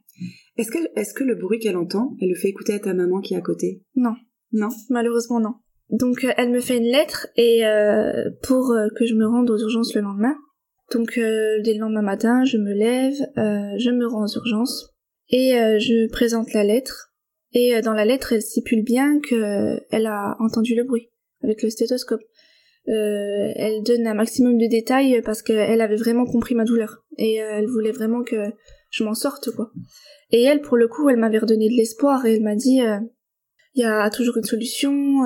Est-ce 0.56 0.70
que, 0.70 0.78
est-ce 0.98 1.12
que 1.12 1.24
le 1.24 1.34
bruit 1.34 1.58
qu'elle 1.58 1.76
entend, 1.76 2.16
elle 2.22 2.30
le 2.30 2.34
fait 2.34 2.48
écouter 2.48 2.72
à 2.72 2.78
ta 2.78 2.94
maman 2.94 3.20
qui 3.20 3.34
est 3.34 3.36
à 3.36 3.42
côté? 3.42 3.82
Non, 3.94 4.14
Non? 4.52 4.68
Malheureusement 4.88 5.40
non. 5.40 5.54
Donc 5.90 6.26
elle 6.38 6.50
me 6.50 6.60
fait 6.60 6.78
une 6.78 6.90
lettre 6.90 7.26
et 7.36 7.66
euh, 7.66 8.30
pour 8.42 8.74
que 8.96 9.04
je 9.04 9.14
me 9.14 9.26
rende 9.26 9.50
aux 9.50 9.58
urgences 9.58 9.94
le 9.94 10.00
lendemain. 10.00 10.34
Donc 10.92 11.18
euh, 11.18 11.60
dès 11.62 11.74
le 11.74 11.80
lendemain 11.80 12.02
matin, 12.02 12.44
je 12.44 12.58
me 12.58 12.72
lève, 12.72 13.14
euh, 13.38 13.76
je 13.78 13.90
me 13.90 14.06
rends 14.06 14.24
aux 14.24 14.36
urgences 14.36 14.94
et 15.28 15.58
euh, 15.58 15.78
je 15.78 16.08
présente 16.10 16.52
la 16.52 16.64
lettre. 16.64 17.12
Et 17.52 17.74
euh, 17.74 17.80
dans 17.80 17.92
la 17.92 18.04
lettre, 18.04 18.32
elle 18.32 18.42
stipule 18.42 18.84
bien 18.84 19.20
que 19.20 19.34
euh, 19.34 19.80
a 19.92 20.36
entendu 20.40 20.74
le 20.74 20.84
bruit 20.84 21.10
avec 21.42 21.62
le 21.62 21.70
stéthoscope. 21.70 22.22
Euh, 22.88 23.52
elle 23.56 23.82
donne 23.82 24.06
un 24.06 24.14
maximum 24.14 24.58
de 24.58 24.66
détails 24.66 25.20
parce 25.24 25.42
qu'elle 25.42 25.80
avait 25.80 25.96
vraiment 25.96 26.24
compris 26.24 26.54
ma 26.54 26.64
douleur 26.64 27.04
et 27.18 27.34
elle 27.34 27.66
voulait 27.66 27.90
vraiment 27.90 28.22
que 28.22 28.52
je 28.90 29.02
m'en 29.02 29.14
sorte 29.14 29.50
quoi. 29.50 29.72
Et 30.30 30.42
elle, 30.42 30.60
pour 30.60 30.76
le 30.76 30.86
coup, 30.86 31.08
elle 31.08 31.16
m'avait 31.16 31.38
redonné 31.38 31.68
de 31.68 31.74
l'espoir 31.74 32.24
et 32.26 32.34
elle 32.34 32.44
m'a 32.44 32.54
dit 32.54 32.80
il 33.74 33.82
y 33.82 33.84
a 33.84 34.08
toujours 34.10 34.36
une 34.36 34.44
solution. 34.44 35.20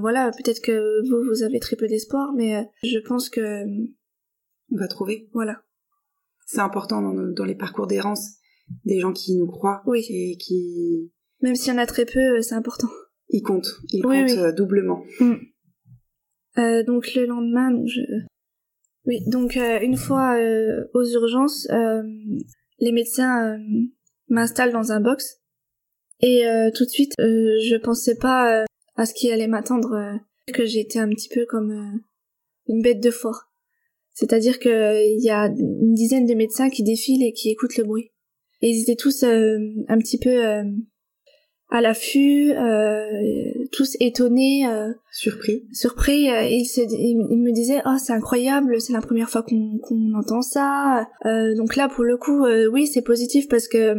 voilà, 0.00 0.32
peut-être 0.32 0.60
que 0.60 1.08
vous, 1.08 1.28
vous 1.30 1.44
avez 1.44 1.60
très 1.60 1.76
peu 1.76 1.86
d'espoir, 1.86 2.32
mais 2.36 2.68
je 2.82 2.98
pense 2.98 3.30
que 3.30 3.64
On 4.70 4.76
va 4.78 4.88
trouver. 4.88 5.28
voilà. 5.32 5.62
C'est 6.46 6.60
important 6.60 7.02
dans, 7.02 7.14
dans 7.14 7.44
les 7.44 7.54
parcours 7.54 7.86
d'errance, 7.86 8.36
des 8.84 9.00
gens 9.00 9.12
qui 9.12 9.36
nous 9.36 9.46
croient 9.46 9.82
Oui. 9.86 10.06
et 10.08 10.36
qui 10.38 11.12
Même 11.42 11.54
s'il 11.54 11.72
y 11.72 11.76
en 11.76 11.78
a 11.78 11.86
très 11.86 12.06
peu, 12.06 12.18
euh, 12.38 12.40
c'est 12.42 12.54
important. 12.54 12.88
ils 13.28 13.42
comptent, 13.42 13.70
ils 13.92 14.04
Oui, 14.06 14.20
comptent 14.20 14.30
oui. 14.30 14.38
euh, 14.38 14.52
doublement. 14.52 15.04
Euh, 16.58 16.82
donc 16.84 17.14
le 17.14 17.26
lendemain, 17.26 17.70
donc 17.70 17.86
je... 17.86 18.00
oui, 19.04 19.20
donc 19.28 19.56
euh, 19.56 19.78
une 19.80 19.96
fois 19.96 20.36
euh, 20.38 20.86
aux 20.94 21.04
urgences, 21.04 21.68
les 22.78 22.92
médecins 22.92 23.58
m'installent 24.28 24.72
dans 24.72 24.92
un 24.92 25.00
box 25.00 25.40
et 26.20 26.42
tout 26.74 26.84
de 26.84 26.90
suite, 26.90 27.12
je 27.18 27.76
pensais 27.76 28.16
pas 28.16 28.64
à 28.96 29.06
ce 29.06 29.14
qui 29.14 29.30
allait 29.30 29.46
m'attendre, 29.48 30.18
que 30.52 30.64
j'étais 30.66 30.98
un 30.98 31.08
petit 31.10 31.28
peu 31.28 31.44
comme 31.46 32.00
une 32.66 32.82
bête 32.82 33.00
de 33.00 33.10
foire. 33.10 33.47
C'est-à-dire 34.18 34.58
que 34.58 34.68
euh, 34.68 35.00
il 35.00 35.22
y 35.22 35.30
a 35.30 35.46
une 35.46 35.94
dizaine 35.94 36.26
de 36.26 36.34
médecins 36.34 36.70
qui 36.70 36.82
défilent 36.82 37.22
et 37.22 37.32
qui 37.32 37.50
écoutent 37.50 37.76
le 37.76 37.84
bruit. 37.84 38.10
Et 38.62 38.70
ils 38.70 38.82
étaient 38.82 38.96
tous 38.96 39.22
euh, 39.22 39.58
un 39.86 39.98
petit 39.98 40.18
peu 40.18 40.44
euh, 40.44 40.64
à 41.70 41.80
l'affût, 41.80 42.50
euh, 42.50 43.06
tous 43.70 43.96
étonnés. 44.00 44.66
euh, 44.66 44.92
Surpris. 45.12 45.62
surpris, 45.72 46.28
euh, 46.30 46.42
il, 46.50 46.64
se, 46.64 46.80
il, 46.80 47.26
il 47.30 47.38
me 47.38 47.52
disait 47.52 47.80
oh 47.86 47.96
c'est 48.04 48.12
incroyable, 48.12 48.80
c'est 48.80 48.92
la 48.92 49.02
première 49.02 49.30
fois 49.30 49.44
qu'on 49.44 49.78
qu'on 49.78 50.12
entend 50.14 50.42
ça. 50.42 51.06
Euh, 51.24 51.54
donc 51.54 51.76
là 51.76 51.88
pour 51.88 52.02
le 52.02 52.16
coup, 52.16 52.44
euh, 52.44 52.66
oui 52.72 52.88
c'est 52.88 53.02
positif 53.02 53.46
parce 53.46 53.68
que 53.68 53.94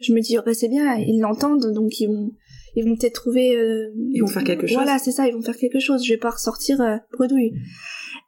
je 0.00 0.12
me 0.14 0.20
dis 0.22 0.38
oh, 0.38 0.42
bah, 0.46 0.54
c'est 0.54 0.68
bien, 0.68 0.94
ils 0.96 1.20
l'entendent 1.20 1.74
donc 1.74 2.00
ils 2.00 2.06
vont 2.06 2.30
ils 2.74 2.84
vont 2.88 2.96
peut-être 2.96 3.20
trouver. 3.20 3.54
Euh, 3.54 3.90
ils 4.12 4.20
vont 4.20 4.28
faire 4.28 4.44
quelque 4.44 4.66
chose. 4.66 4.76
Voilà, 4.76 4.98
c'est 4.98 5.10
ça, 5.10 5.26
ils 5.28 5.34
vont 5.34 5.42
faire 5.42 5.56
quelque 5.56 5.80
chose. 5.80 6.04
Je 6.06 6.12
vais 6.14 6.18
pas 6.18 6.30
ressortir 6.30 6.80
euh, 6.80 6.96
bredouille. 7.12 7.52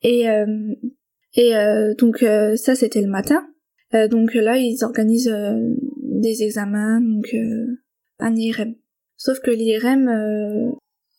Et 0.02 0.28
et 1.34 1.52
donc 1.98 2.24
ça 2.56 2.74
c'était 2.74 3.02
le 3.02 3.08
matin. 3.08 3.46
donc 4.10 4.34
là 4.34 4.56
ils 4.56 4.82
organisent 4.82 5.34
des 5.96 6.42
examens, 6.42 7.00
donc 7.00 7.34
un 8.18 8.36
IRM. 8.36 8.74
Sauf 9.16 9.40
que 9.40 9.50
l'IRM, 9.50 10.74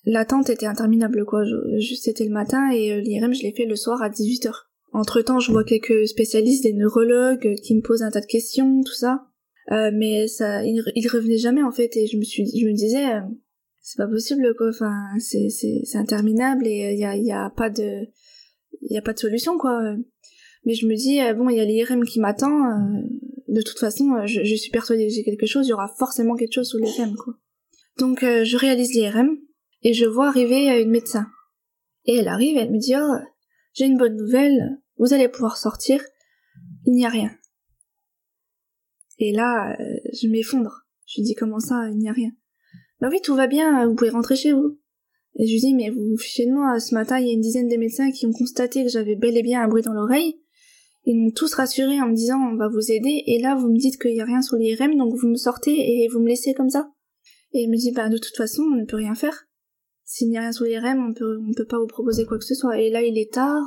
l'attente 0.06 0.50
était 0.50 0.65
interminable 0.65 1.26
quoi. 1.26 1.43
C'était 2.00 2.26
le 2.26 2.32
matin 2.32 2.71
et 2.71 3.02
l'IRM 3.02 3.34
je 3.34 3.43
l'ai 3.43 3.54
fait 3.54 3.65
le 3.65 3.76
soir 3.76 4.02
à 4.02 4.10
18h. 4.10 4.52
Entre 4.93 5.21
temps, 5.21 5.39
je 5.39 5.52
vois 5.52 5.63
quelques 5.63 6.08
spécialistes, 6.08 6.63
des 6.63 6.74
neurologues 6.74 7.56
qui 7.63 7.76
me 7.76 7.82
posent 7.82 8.04
un 8.04 8.12
tas 8.12 8.19
de 8.19 8.26
questions, 8.26 8.82
tout 8.84 8.93
ça. 8.93 9.26
Euh, 9.71 9.91
mais 9.93 10.28
ça, 10.28 10.63
il, 10.65 10.84
il, 10.95 11.08
revenait 11.08 11.38
jamais 11.38 11.63
en 11.63 11.71
fait, 11.71 11.95
et 11.95 12.08
je 12.08 12.17
me 12.17 12.24
suis, 12.24 12.45
je 12.45 12.65
me 12.65 12.74
disais, 12.74 13.06
euh, 13.06 13.21
c'est 13.80 13.97
pas 13.97 14.08
possible 14.08 14.54
quoi. 14.58 14.69
Enfin, 14.69 14.93
c'est 15.19 15.50
c'est 15.50 15.82
c'est 15.86 15.97
interminable 15.97 16.67
et 16.67 16.93
il 16.93 17.00
y 17.00 17.06
a 17.06 17.15
y 17.15 17.32
a 17.32 17.50
pas 17.52 17.69
de 17.69 18.08
il 18.91 18.95
y 18.95 18.97
a 18.97 19.01
pas 19.01 19.13
de 19.13 19.19
solution 19.19 19.58
quoi. 19.58 19.82
Mais 20.65 20.75
je 20.75 20.86
me 20.86 20.95
dis 20.95 21.19
bon, 21.36 21.49
il 21.49 21.58
y 21.58 21.60
a 21.60 21.65
l'IRM 21.65 22.06
qui 22.06 22.19
m'attend. 22.19 22.51
de 23.47 23.62
toute 23.62 23.80
façon, 23.80 24.25
je, 24.27 24.43
je 24.43 24.56
suis 24.56 24.69
persuadée 24.69 25.08
que 25.08 25.13
j'ai 25.13 25.23
quelque 25.23 25.47
chose. 25.47 25.65
Il 25.65 25.69
y 25.69 25.73
aura 25.73 25.88
forcément 25.97 26.36
quelque 26.36 26.54
chose 26.54 26.69
sous 26.69 26.77
l'IRM 26.77 27.15
quoi. 27.15 27.34
Donc 27.97 28.21
je 28.21 28.58
réalise 28.58 28.93
l'IRM 28.93 29.38
et 29.82 29.93
je 29.93 30.06
vois 30.06 30.27
arriver 30.27 30.82
une 30.82 30.91
médecin. 30.91 31.27
Et 32.06 32.17
elle 32.17 32.27
arrive, 32.27 32.58
elle 32.58 32.71
me 32.71 32.80
dit 32.80 32.93
oh 32.95 33.15
j'ai 33.73 33.86
une 33.86 33.97
bonne 33.97 34.17
nouvelle, 34.17 34.82
vous 34.97 35.13
allez 35.13 35.30
pouvoir 35.30 35.58
sortir, 35.58 36.04
il 36.86 36.93
n'y 36.93 37.06
a 37.06 37.10
rien. 37.10 37.32
Et 39.17 39.32
là, 39.32 39.77
euh, 39.80 39.97
je 40.13 40.27
m'effondre. 40.27 40.88
Je 41.06 41.21
lui 41.21 41.23
dis 41.23 41.36
comment 41.36 41.60
ça, 41.60 41.89
il 41.89 41.97
n'y 41.97 42.10
a 42.10 42.13
rien? 42.13 42.32
Bah 42.99 43.10
oui, 43.10 43.21
tout 43.21 43.36
va 43.36 43.47
bien, 43.47 43.88
vous 43.88 43.95
pouvez 43.95 44.10
rentrer 44.10 44.36
chez 44.36 44.51
vous. 44.51 44.80
Et 45.36 45.48
je 45.48 45.54
lui 45.54 45.60
dis 45.60 45.74
mais 45.74 45.89
vous 45.89 46.10
vous 46.10 46.17
fichez 46.17 46.46
de 46.46 46.52
moi, 46.52 46.80
ce 46.80 46.94
matin 46.94 47.20
il 47.20 47.28
y 47.28 47.30
a 47.30 47.34
une 47.34 47.41
dizaine 47.41 47.67
de 47.67 47.78
médecins 47.78 48.12
qui 48.12 48.26
ont 48.26 48.32
constaté 48.32 48.84
que 48.84 48.89
j'avais 48.89 49.15
bel 49.15 49.38
et 49.38 49.44
bien 49.44 49.63
un 49.63 49.67
bruit 49.67 49.82
dans 49.82 49.94
l'oreille. 49.94 50.39
Ils 51.06 51.17
m'ont 51.17 51.32
tous 51.32 51.54
rassuré 51.54 52.00
en 52.00 52.08
me 52.08 52.15
disant 52.15 52.38
on 52.38 52.58
va 52.58 52.67
vous 52.67 52.91
aider 52.91 53.24
et 53.26 53.39
là 53.39 53.56
vous 53.56 53.70
me 53.70 53.78
dites 53.78 54.00
qu'il 54.00 54.13
n'y 54.13 54.22
a 54.22 54.26
rien 54.26 54.41
sur 54.41 54.58
l'IRM 54.58 54.98
donc 54.98 55.15
vous 55.15 55.28
me 55.28 55.36
sortez 55.36 55.72
et 55.72 56.08
vous 56.10 56.20
me 56.20 56.28
laissez 56.28 56.54
comme 56.54 56.70
ça. 56.70 56.91
Et 57.54 57.63
il 57.63 57.70
me 57.70 57.78
dit 57.78 57.91
bah 57.91 58.10
de 58.10 58.17
toute 58.17 58.36
façon 58.36 58.63
on 58.63 58.76
ne 58.76 58.86
peut 58.86 58.98
rien 58.98 59.15
faire. 59.15 59.48
S'il 60.04 60.30
n'y 60.30 60.38
a 60.38 60.41
rien 60.41 60.52
sur 60.52 60.65
l'IRM 60.65 61.10
on 61.10 61.13
peut 61.13 61.39
on 61.48 61.54
peut 61.54 61.65
pas 61.65 61.80
vous 61.80 61.88
proposer 61.88 62.26
quoi 62.26 62.38
que 62.38 62.46
ce 62.46 62.56
soit. 62.56 62.80
Et 62.80 62.89
là 62.89 63.02
il 63.02 63.17
est 63.17 63.34
tard, 63.34 63.63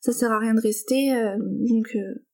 ça 0.00 0.12
sert 0.12 0.32
à 0.32 0.38
rien 0.38 0.54
de 0.54 0.60
rester 0.60 1.14
euh, 1.14 1.36
donc 1.38 1.94
euh, 1.94 2.24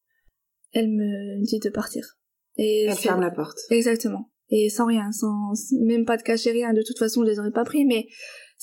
elle 0.73 0.89
me 0.89 1.45
dit 1.45 1.61
de 1.61 1.71
partir. 1.71 2.17
Et 2.57 2.85
Elle 2.85 2.97
ferme 2.97 3.21
la 3.21 3.31
porte. 3.31 3.59
Exactement. 3.71 4.31
Et 4.51 4.69
sans 4.69 4.87
rien, 4.87 5.11
sans 5.13 5.53
même 5.81 6.05
pas 6.05 6.17
de 6.17 6.23
cacher 6.23 6.51
rien. 6.51 6.75
De 6.75 6.83
toute 6.83 6.99
façon, 6.99 7.25
je 7.25 7.31
les 7.31 7.39
aurais 7.39 7.53
pas 7.53 7.65
pris, 7.65 7.87
mais 7.87 8.07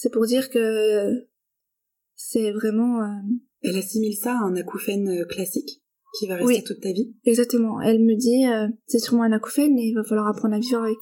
c'est 0.02 0.10
pour 0.10 0.26
dire 0.26 0.50
que 0.50 1.28
c'est 2.16 2.52
vraiment. 2.52 3.04
Euh, 3.04 3.22
Elle 3.64 3.76
assimile 3.76 4.16
ça 4.16 4.32
à 4.32 4.46
un 4.46 4.56
acouphène 4.56 5.10
euh, 5.10 5.26
classique 5.26 5.82
qui 6.18 6.26
va 6.26 6.38
rester 6.38 6.64
toute 6.64 6.80
ta 6.80 6.94
vie? 6.94 7.14
Exactement. 7.26 7.82
Elle 7.82 8.00
me 8.00 8.16
dit, 8.16 8.48
euh, 8.48 8.70
c'est 8.88 9.00
sûrement 9.00 9.24
un 9.24 9.34
acouphène 9.34 9.78
et 9.78 9.88
il 9.88 9.94
va 9.94 10.06
falloir 10.06 10.28
apprendre 10.28 10.56
à 10.56 10.60
vivre 10.60 10.82
avec. 10.82 10.98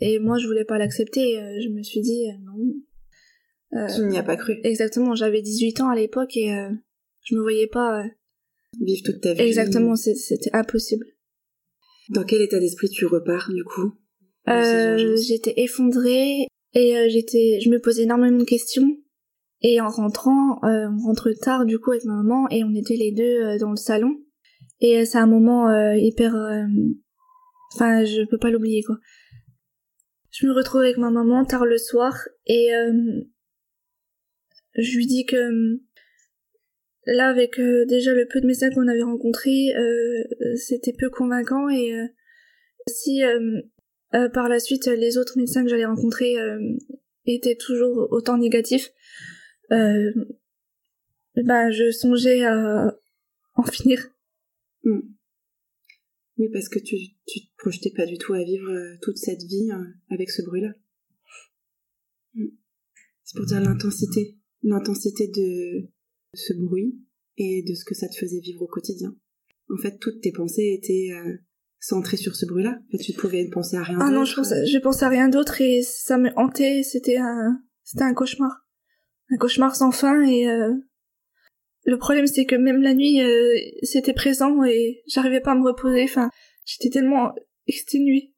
Et 0.00 0.18
moi, 0.18 0.38
je 0.38 0.48
voulais 0.48 0.64
pas 0.64 0.76
l'accepter. 0.76 1.36
Je 1.62 1.68
me 1.68 1.84
suis 1.84 2.00
dit 2.00 2.26
non. 2.42 3.86
tu 3.94 4.02
n'y 4.06 4.18
as 4.18 4.24
pas 4.24 4.36
cru. 4.36 4.58
Exactement. 4.64 5.14
J'avais 5.14 5.40
18 5.40 5.82
ans 5.82 5.90
à 5.90 5.94
l'époque 5.94 6.36
et 6.36 6.52
je 7.22 7.34
me 7.36 7.40
voyais 7.40 7.68
pas 7.68 8.04
vivre 8.80 9.02
toute 9.04 9.20
ta 9.20 9.34
vie. 9.34 9.40
Exactement, 9.40 9.94
c'était 9.94 10.50
impossible. 10.52 11.06
Dans 12.10 12.24
quel 12.24 12.42
état 12.42 12.58
d'esprit 12.58 12.88
tu 12.90 13.06
repars 13.06 13.50
du 13.50 13.62
coup 13.62 13.92
euh, 14.48 15.16
J'étais 15.16 15.54
effondrée 15.56 16.48
et 16.74 16.96
euh, 16.96 17.08
j'étais, 17.08 17.60
je 17.60 17.70
me 17.70 17.80
posais 17.80 18.02
énormément 18.02 18.38
de 18.38 18.44
questions. 18.44 18.96
Et 19.62 19.80
en 19.80 19.88
rentrant, 19.88 20.62
euh, 20.64 20.88
on 20.90 21.06
rentre 21.06 21.30
tard 21.32 21.64
du 21.64 21.78
coup 21.78 21.92
avec 21.92 22.04
ma 22.04 22.14
maman 22.14 22.48
et 22.50 22.64
on 22.64 22.74
était 22.74 22.96
les 22.96 23.12
deux 23.12 23.42
euh, 23.42 23.58
dans 23.58 23.70
le 23.70 23.76
salon. 23.76 24.16
Et 24.80 25.06
c'est 25.06 25.18
un 25.18 25.26
moment 25.26 25.70
hyper, 25.94 26.34
enfin 27.72 28.04
je 28.04 28.28
peux 28.28 28.38
pas 28.38 28.50
l'oublier 28.50 28.82
quoi. 28.82 28.98
Je 30.30 30.46
me 30.46 30.52
retrouve 30.52 30.82
avec 30.82 30.98
ma 30.98 31.10
maman 31.10 31.44
tard 31.44 31.64
le 31.64 31.78
soir 31.78 32.12
et 32.46 32.70
je 34.74 34.96
lui 34.96 35.06
dis 35.06 35.24
que 35.24 35.78
Là, 37.06 37.28
avec 37.28 37.58
euh, 37.58 37.84
déjà 37.84 38.14
le 38.14 38.26
peu 38.26 38.40
de 38.40 38.46
médecins 38.46 38.70
qu'on 38.70 38.88
avait 38.88 39.02
rencontrés, 39.02 39.74
euh, 39.76 40.24
c'était 40.56 40.94
peu 40.98 41.10
convaincant 41.10 41.68
et 41.68 41.94
euh, 41.94 42.06
si 42.86 43.22
par 44.32 44.48
la 44.48 44.60
suite 44.60 44.86
les 44.86 45.18
autres 45.18 45.36
médecins 45.36 45.62
que 45.62 45.68
j'allais 45.68 45.84
rencontrer 45.84 46.34
étaient 47.26 47.56
toujours 47.56 48.08
autant 48.10 48.38
négatifs, 48.38 48.90
bah 49.70 50.10
je 51.70 51.90
songeais 51.90 52.44
à 52.44 52.96
en 53.54 53.64
finir. 53.64 54.08
Hmm. 54.84 55.00
Oui, 56.36 56.48
parce 56.52 56.68
que 56.68 56.80
tu, 56.80 56.96
te 57.26 57.56
projetais 57.58 57.90
pas 57.90 58.06
du 58.06 58.18
tout 58.18 58.34
à 58.34 58.42
vivre 58.42 58.96
toute 59.02 59.18
cette 59.18 59.42
vie 59.42 59.68
avec 60.10 60.30
ce 60.30 60.42
bruit-là. 60.42 60.72
Hmm. 62.34 62.50
C'est 63.22 63.36
pour 63.36 63.46
dire 63.46 63.60
l'intensité, 63.60 64.36
l'intensité 64.62 65.28
de, 65.28 65.88
ce 66.34 66.52
bruit 66.52 66.98
et 67.36 67.62
de 67.62 67.74
ce 67.74 67.84
que 67.84 67.94
ça 67.94 68.08
te 68.08 68.16
faisait 68.16 68.40
vivre 68.40 68.62
au 68.62 68.66
quotidien. 68.66 69.16
En 69.70 69.76
fait, 69.76 69.98
toutes 69.98 70.20
tes 70.20 70.32
pensées 70.32 70.78
étaient 70.78 71.10
euh, 71.12 71.36
centrées 71.84 72.16
sur 72.16 72.34
ce 72.34 72.46
bruit-là. 72.46 72.78
En 72.88 72.90
fait, 72.90 73.02
tu 73.02 73.12
pouvais 73.12 73.48
penser 73.48 73.76
à 73.76 73.82
rien 73.82 73.94
d'autre. 73.94 74.06
Ah 74.08 74.12
non, 74.12 74.24
je 74.24 74.34
pensais, 74.34 74.66
je 74.66 74.78
pensais 74.78 75.04
à 75.04 75.08
rien 75.08 75.28
d'autre 75.28 75.60
et 75.60 75.82
ça 75.82 76.16
me 76.16 76.30
hantait. 76.36 76.82
C'était 76.82 77.18
un, 77.18 77.60
c'était 77.82 78.04
un 78.04 78.14
cauchemar, 78.14 78.66
un 79.30 79.36
cauchemar 79.36 79.76
sans 79.76 79.90
fin 79.90 80.22
et 80.22 80.48
euh, 80.48 80.72
le 81.84 81.98
problème 81.98 82.26
c'est 82.26 82.46
que 82.46 82.56
même 82.56 82.80
la 82.80 82.94
nuit 82.94 83.20
euh, 83.20 83.54
c'était 83.82 84.14
présent 84.14 84.64
et 84.64 85.02
j'arrivais 85.06 85.40
pas 85.40 85.52
à 85.52 85.54
me 85.54 85.64
reposer. 85.64 86.04
Enfin, 86.04 86.30
j'étais 86.64 86.90
tellement 86.90 87.34
exténuée. 87.66 88.32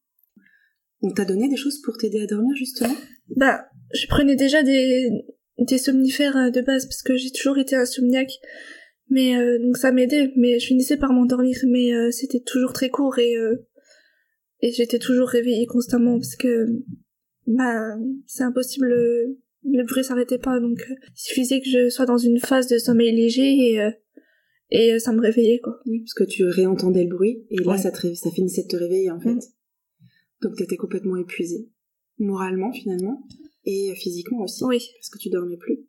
On 1.03 1.13
t'a 1.13 1.25
donné 1.25 1.49
des 1.49 1.57
choses 1.57 1.81
pour 1.83 1.97
t'aider 1.99 2.23
à 2.23 2.27
dormir 2.27 2.57
justement? 2.57 2.97
Bah, 3.37 3.67
je 3.93 4.07
prenais 4.09 4.37
déjà 4.37 4.63
des 4.63 5.11
des 5.59 5.79
somnifères 5.79 6.37
euh, 6.37 6.51
de 6.51 6.61
base 6.61 6.87
parce 6.87 7.03
que 7.03 7.17
j'ai 7.17 7.31
toujours 7.31 7.59
été 7.59 7.77
insomniaque 7.77 8.33
mais 9.09 9.37
euh, 9.37 9.59
donc 9.59 9.77
ça 9.77 9.93
m'aidait 9.93 10.33
mais 10.37 10.59
je 10.59 10.67
finissais 10.67 10.97
par 10.97 11.13
m'endormir 11.13 11.57
mais 11.69 11.93
euh, 11.93 12.11
c'était 12.11 12.41
toujours 12.41 12.73
très 12.73 12.91
court 12.91 13.19
et 13.19 13.35
et 14.63 14.73
j'étais 14.73 14.99
toujours 14.99 15.29
réveillée 15.29 15.67
constamment 15.67 16.19
parce 16.19 16.37
que 16.37 16.67
bah 17.47 17.97
c'est 18.27 18.43
impossible 18.43 18.89
le 18.89 19.85
bruit 19.85 20.05
s'arrêtait 20.05 20.39
pas 20.39 20.59
donc 20.61 20.79
il 20.89 21.21
suffisait 21.21 21.61
que 21.61 21.69
je 21.69 21.89
sois 21.89 22.07
dans 22.07 22.19
une 22.19 22.39
phase 22.39 22.67
de 22.67 22.79
sommeil 22.79 23.15
léger 23.15 23.43
et 23.43 23.91
et 24.71 24.99
ça 24.99 25.13
me 25.13 25.21
réveillait 25.21 25.61
quoi 25.61 25.81
oui 25.87 26.01
parce 26.01 26.15
que 26.15 26.25
tu 26.25 26.45
réentendais 26.45 27.05
le 27.05 27.11
bruit 27.11 27.47
et 27.51 27.63
là 27.63 27.77
ça 27.77 27.91
te 27.91 28.13
ça 28.15 28.31
finissait 28.31 28.65
de 28.65 28.69
te 28.69 28.77
réveiller 28.77 29.11
en 29.11 29.21
fait 29.21 29.35
mm. 29.35 29.41
donc 30.43 30.57
t'étais 30.57 30.77
complètement 30.77 31.17
épuisée 31.17 31.69
moralement 32.19 32.73
finalement 32.73 33.27
et 33.67 33.95
physiquement 33.97 34.43
aussi. 34.43 34.65
Oui. 34.65 34.79
Parce 34.99 35.11
que 35.11 35.19
tu 35.19 35.29
dormais 35.29 35.57
plus. 35.57 35.81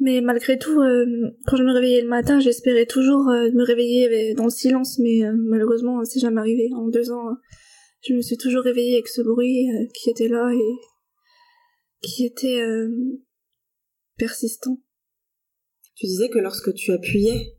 Mais 0.00 0.20
malgré 0.20 0.58
tout, 0.58 0.80
euh, 0.80 1.06
quand 1.46 1.56
je 1.56 1.62
me 1.62 1.72
réveillais 1.72 2.02
le 2.02 2.08
matin, 2.08 2.40
j'espérais 2.40 2.86
toujours 2.86 3.28
euh, 3.28 3.50
me 3.52 3.64
réveiller 3.64 4.34
dans 4.34 4.44
le 4.44 4.50
silence, 4.50 4.98
mais 4.98 5.24
euh, 5.24 5.32
malheureusement, 5.36 6.04
c'est 6.04 6.20
jamais 6.20 6.40
arrivé. 6.40 6.68
En 6.74 6.88
deux 6.88 7.10
ans, 7.10 7.36
je 8.06 8.14
me 8.14 8.20
suis 8.20 8.36
toujours 8.36 8.62
réveillée 8.62 8.94
avec 8.94 9.08
ce 9.08 9.22
bruit 9.22 9.66
qui 9.94 10.10
était 10.10 10.28
là 10.28 10.52
et 10.52 12.06
qui 12.06 12.26
était 12.26 12.60
persistant. 14.18 14.78
Tu 15.96 16.06
disais 16.06 16.28
que 16.28 16.38
lorsque 16.38 16.74
tu 16.74 16.92
appuyais, 16.92 17.54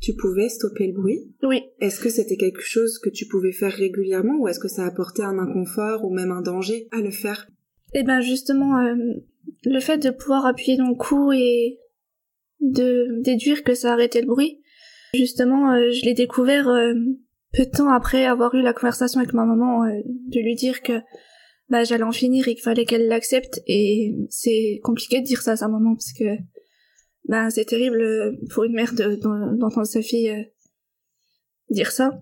tu 0.00 0.14
pouvais 0.14 0.48
stopper 0.48 0.86
le 0.86 0.92
bruit. 0.94 1.34
Oui. 1.42 1.62
Est-ce 1.80 2.00
que 2.00 2.08
c'était 2.08 2.36
quelque 2.36 2.62
chose 2.62 2.98
que 2.98 3.10
tu 3.10 3.26
pouvais 3.26 3.52
faire 3.52 3.72
régulièrement 3.72 4.38
ou 4.38 4.48
est-ce 4.48 4.60
que 4.60 4.68
ça 4.68 4.86
apportait 4.86 5.22
un 5.22 5.38
inconfort 5.38 6.04
ou 6.04 6.14
même 6.14 6.30
un 6.30 6.42
danger 6.42 6.88
à 6.92 7.00
le 7.00 7.10
faire? 7.10 7.48
Eh 7.92 8.02
ben 8.04 8.20
justement, 8.20 8.78
euh, 8.78 8.94
le 9.64 9.80
fait 9.80 9.98
de 9.98 10.10
pouvoir 10.10 10.46
appuyer 10.46 10.76
dans 10.76 10.88
le 10.88 10.94
cou 10.94 11.32
et 11.32 11.78
de 12.60 13.20
déduire 13.22 13.64
que 13.64 13.74
ça 13.74 13.92
arrêtait 13.92 14.20
le 14.20 14.26
bruit, 14.26 14.62
justement, 15.14 15.72
euh, 15.72 15.90
je 15.90 16.04
l'ai 16.04 16.14
découvert 16.14 16.68
euh, 16.68 16.94
peu 17.52 17.64
de 17.64 17.70
temps 17.70 17.90
après 17.90 18.26
avoir 18.26 18.54
eu 18.54 18.62
la 18.62 18.72
conversation 18.72 19.20
avec 19.20 19.32
ma 19.32 19.44
maman, 19.44 19.84
de 20.04 20.40
lui 20.40 20.54
dire 20.54 20.82
que 20.82 21.00
bah 21.68 21.84
j'allais 21.84 22.02
en 22.02 22.12
finir 22.12 22.48
et 22.48 22.54
qu'il 22.54 22.62
fallait 22.62 22.84
qu'elle 22.84 23.06
l'accepte. 23.08 23.60
Et 23.66 24.14
c'est 24.28 24.80
compliqué 24.82 25.20
de 25.20 25.26
dire 25.26 25.42
ça 25.42 25.52
à 25.52 25.56
sa 25.56 25.68
maman 25.68 25.94
parce 25.94 26.12
que 26.12 26.36
bah 27.24 27.50
c'est 27.50 27.64
terrible 27.64 28.38
pour 28.52 28.64
une 28.64 28.74
mère 28.74 28.92
d'entendre 28.94 29.86
sa 29.86 30.02
fille 30.02 30.32
dire 31.70 31.90
ça. 31.90 32.20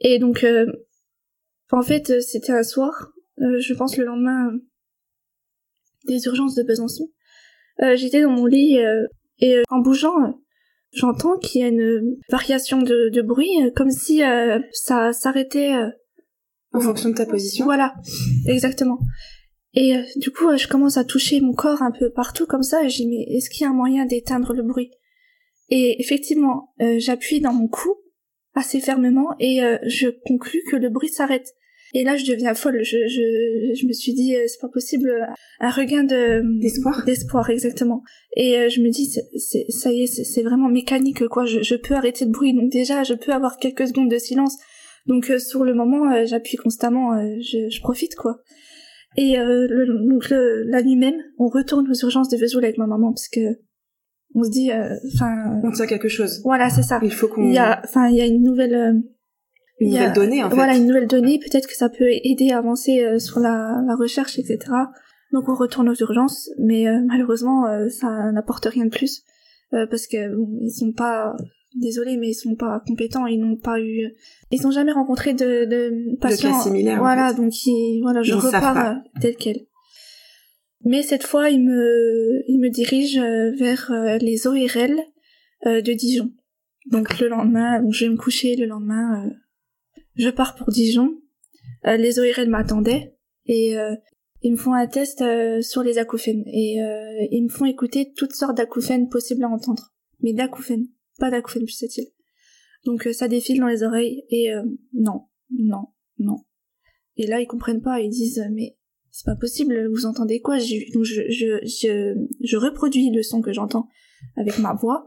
Et 0.00 0.18
donc 0.20 0.46
en 1.72 1.82
fait 1.82 2.20
c'était 2.20 2.52
un 2.52 2.62
soir 2.62 3.12
euh, 3.40 3.58
je 3.60 3.74
pense 3.74 3.96
le 3.96 4.04
lendemain 4.04 4.52
des 6.06 6.24
urgences 6.26 6.54
de 6.54 6.62
Besançon. 6.62 7.08
Euh, 7.82 7.96
j'étais 7.96 8.22
dans 8.22 8.30
mon 8.30 8.46
lit 8.46 8.78
euh, 8.78 9.06
et 9.38 9.62
en 9.70 9.78
bougeant, 9.78 10.40
j'entends 10.92 11.38
qu'il 11.38 11.60
y 11.60 11.64
a 11.64 11.68
une 11.68 12.16
variation 12.30 12.82
de, 12.82 13.22
bruit, 13.22 13.72
comme 13.74 13.90
si 13.90 14.20
ça 14.72 15.12
s'arrêtait 15.12 15.72
En 16.72 16.80
fonction 16.80 17.10
de 17.10 17.14
ta 17.14 17.26
position 17.26 17.64
Voilà, 17.64 17.94
exactement. 18.46 18.98
Et 19.74 19.96
euh, 19.96 20.02
du 20.16 20.30
coup, 20.30 20.48
euh, 20.48 20.56
je 20.56 20.68
commence 20.68 20.96
à 20.96 21.04
toucher 21.04 21.40
mon 21.40 21.54
corps 21.54 21.82
un 21.82 21.92
peu 21.92 22.10
partout 22.10 22.46
comme 22.46 22.62
ça, 22.62 22.84
et 22.84 22.88
je 22.88 22.96
dis, 22.96 23.08
mais 23.08 23.22
est-ce 23.34 23.48
qu'il 23.48 23.62
y 23.62 23.66
a 23.66 23.70
un 23.70 23.74
moyen 23.74 24.04
d'éteindre 24.04 24.52
le 24.52 24.62
bruit? 24.62 24.90
Et 25.70 26.00
effectivement, 26.00 26.74
euh, 26.82 26.98
j'appuie 26.98 27.40
dans 27.40 27.54
mon 27.54 27.68
cou 27.68 27.94
assez 28.54 28.80
fermement, 28.80 29.34
et 29.40 29.60
je 29.86 30.08
conclus 30.26 30.62
que 30.70 30.76
le 30.76 30.90
bruit 30.90 31.08
s'arrête. 31.08 31.54
Et 31.94 32.04
là, 32.04 32.16
je 32.16 32.24
deviens 32.24 32.54
folle. 32.54 32.82
Je, 32.82 32.96
je, 33.06 33.74
je 33.74 33.86
me 33.86 33.92
suis 33.92 34.14
dit, 34.14 34.34
c'est 34.46 34.60
pas 34.60 34.68
possible. 34.68 35.12
Un 35.60 35.70
regain 35.70 36.04
de 36.04 36.42
d'espoir. 36.60 37.04
D'espoir, 37.04 37.50
exactement. 37.50 38.02
Et 38.36 38.70
je 38.70 38.80
me 38.80 38.90
dis, 38.90 39.06
c'est, 39.36 39.66
ça 39.68 39.92
y 39.92 40.04
est, 40.04 40.06
c'est, 40.06 40.42
vraiment 40.42 40.68
mécanique, 40.68 41.26
quoi. 41.28 41.44
Je, 41.44 41.62
je 41.62 41.74
peux 41.74 41.94
arrêter 41.94 42.24
le 42.24 42.30
bruit. 42.30 42.54
Donc 42.54 42.70
déjà, 42.70 43.02
je 43.02 43.14
peux 43.14 43.32
avoir 43.32 43.58
quelques 43.58 43.88
secondes 43.88 44.10
de 44.10 44.18
silence. 44.18 44.56
Donc 45.06 45.30
sur 45.38 45.64
le 45.64 45.74
moment, 45.74 46.24
j'appuie 46.24 46.56
constamment. 46.56 47.10
je, 47.40 47.68
je 47.68 47.80
profite, 47.80 48.14
quoi. 48.14 48.38
Et 49.16 49.38
euh, 49.38 49.66
le, 49.68 50.08
donc 50.08 50.30
le, 50.30 50.64
la 50.64 50.82
nuit 50.82 50.96
même, 50.96 51.16
on 51.38 51.48
retourne 51.48 51.88
aux 51.90 52.04
urgences 52.04 52.28
de 52.28 52.36
Vesoul 52.36 52.64
avec 52.64 52.78
ma 52.78 52.86
maman 52.86 53.12
parce 53.12 53.28
que 53.28 53.58
on 54.34 54.42
se 54.44 54.50
dit, 54.50 54.72
euh, 54.72 54.94
enfin, 55.14 55.60
on 55.62 55.70
tient 55.70 55.86
quelque 55.86 56.08
chose. 56.08 56.40
Voilà, 56.44 56.70
c'est 56.70 56.82
ça. 56.82 56.98
Il 57.02 57.12
faut 57.12 57.28
qu'on. 57.28 57.46
Il 57.46 57.52
y 57.52 57.58
a, 57.58 57.82
enfin, 57.84 58.08
il 58.08 58.16
y 58.16 58.22
a 58.22 58.26
une 58.26 58.42
nouvelle. 58.42 59.02
Euh, 59.82 59.88
une 59.88 59.92
nouvelle 59.92 60.12
donnée 60.12 60.44
en 60.44 60.50
fait. 60.50 60.54
Voilà, 60.54 60.76
une 60.76 60.86
nouvelle 60.86 61.06
donnée. 61.06 61.38
Peut-être 61.38 61.66
que 61.66 61.76
ça 61.76 61.88
peut 61.88 62.08
aider 62.08 62.50
à 62.50 62.58
avancer 62.58 63.02
euh, 63.02 63.18
sur 63.18 63.40
la, 63.40 63.82
la, 63.86 63.94
recherche, 63.94 64.38
etc. 64.38 64.58
Donc 65.32 65.48
on 65.48 65.54
retourne 65.54 65.88
aux 65.88 65.94
urgences, 65.94 66.50
mais 66.58 66.84
malheureusement, 67.06 67.64
ça 67.88 68.30
n'apporte 68.32 68.66
rien 68.66 68.84
de 68.84 68.90
plus 68.90 69.22
parce 69.70 70.06
que 70.06 70.36
bon, 70.36 70.58
ils 70.60 70.70
sont 70.70 70.92
pas 70.92 71.34
désolé, 71.74 72.16
mais 72.16 72.30
ils 72.30 72.34
sont 72.34 72.54
pas 72.54 72.82
compétents, 72.86 73.26
ils 73.26 73.40
n'ont 73.40 73.56
pas 73.56 73.80
eu, 73.80 74.12
ils 74.50 74.66
ont 74.66 74.70
jamais 74.70 74.92
rencontré 74.92 75.34
de, 75.34 75.64
de 75.64 76.16
patients. 76.20 76.56
De 76.56 76.62
similaires. 76.62 76.98
Voilà, 76.98 77.32
donc 77.32 77.52
voilà, 78.02 78.22
je 78.22 78.34
repars 78.34 78.86
euh, 78.86 78.94
tel 79.20 79.36
quel. 79.36 79.60
Mais 80.84 81.02
cette 81.02 81.22
fois, 81.22 81.50
il 81.50 81.62
me, 81.62 82.42
il 82.48 82.58
me 82.58 82.68
dirige 82.68 83.16
euh, 83.16 83.52
vers 83.56 83.90
euh, 83.92 84.18
les 84.18 84.46
ORL 84.46 84.96
de 85.64 85.92
Dijon. 85.92 86.32
Donc 86.90 87.20
le 87.20 87.28
lendemain, 87.28 87.80
je 87.90 88.04
vais 88.04 88.10
me 88.10 88.16
coucher 88.16 88.56
le 88.56 88.66
lendemain, 88.66 89.30
je 90.16 90.30
pars 90.30 90.54
pour 90.54 90.70
Dijon. 90.70 91.20
les 91.84 92.18
ORL 92.18 92.48
m'attendaient 92.48 93.16
et 93.46 93.76
ils 94.42 94.52
me 94.52 94.56
font 94.56 94.74
un 94.74 94.86
test 94.86 95.22
sur 95.62 95.82
les 95.82 95.98
acouphènes. 95.98 96.44
Et 96.46 96.78
ils 97.30 97.42
me 97.42 97.48
font 97.48 97.64
écouter 97.64 98.12
toutes 98.16 98.34
sortes 98.34 98.56
d'acouphènes 98.56 99.08
possibles 99.08 99.44
à 99.44 99.48
entendre, 99.48 99.92
mais 100.20 100.32
d'acouphènes 100.32 100.88
pas 101.18 101.30
d'acouphènes 101.30 101.64
pulsatifs. 101.64 102.08
Donc 102.84 103.06
euh, 103.06 103.12
ça 103.12 103.28
défile 103.28 103.60
dans 103.60 103.68
les 103.68 103.82
oreilles 103.82 104.24
et 104.28 104.52
euh, 104.52 104.62
non, 104.92 105.26
non, 105.50 105.86
non. 106.18 106.38
Et 107.16 107.26
là 107.26 107.40
ils 107.40 107.46
comprennent 107.46 107.82
pas, 107.82 108.00
ils 108.00 108.10
disent 108.10 108.40
euh, 108.40 108.50
mais 108.50 108.76
c'est 109.10 109.26
pas 109.26 109.36
possible, 109.36 109.88
vous 109.88 110.06
entendez 110.06 110.40
quoi? 110.40 110.56
Donc 110.56 111.04
je, 111.04 111.20
je, 111.28 111.60
je, 111.64 112.14
je 112.40 112.56
reproduis 112.56 113.10
le 113.10 113.22
son 113.22 113.42
que 113.42 113.52
j'entends 113.52 113.88
avec 114.36 114.58
ma 114.58 114.74
voix. 114.74 115.06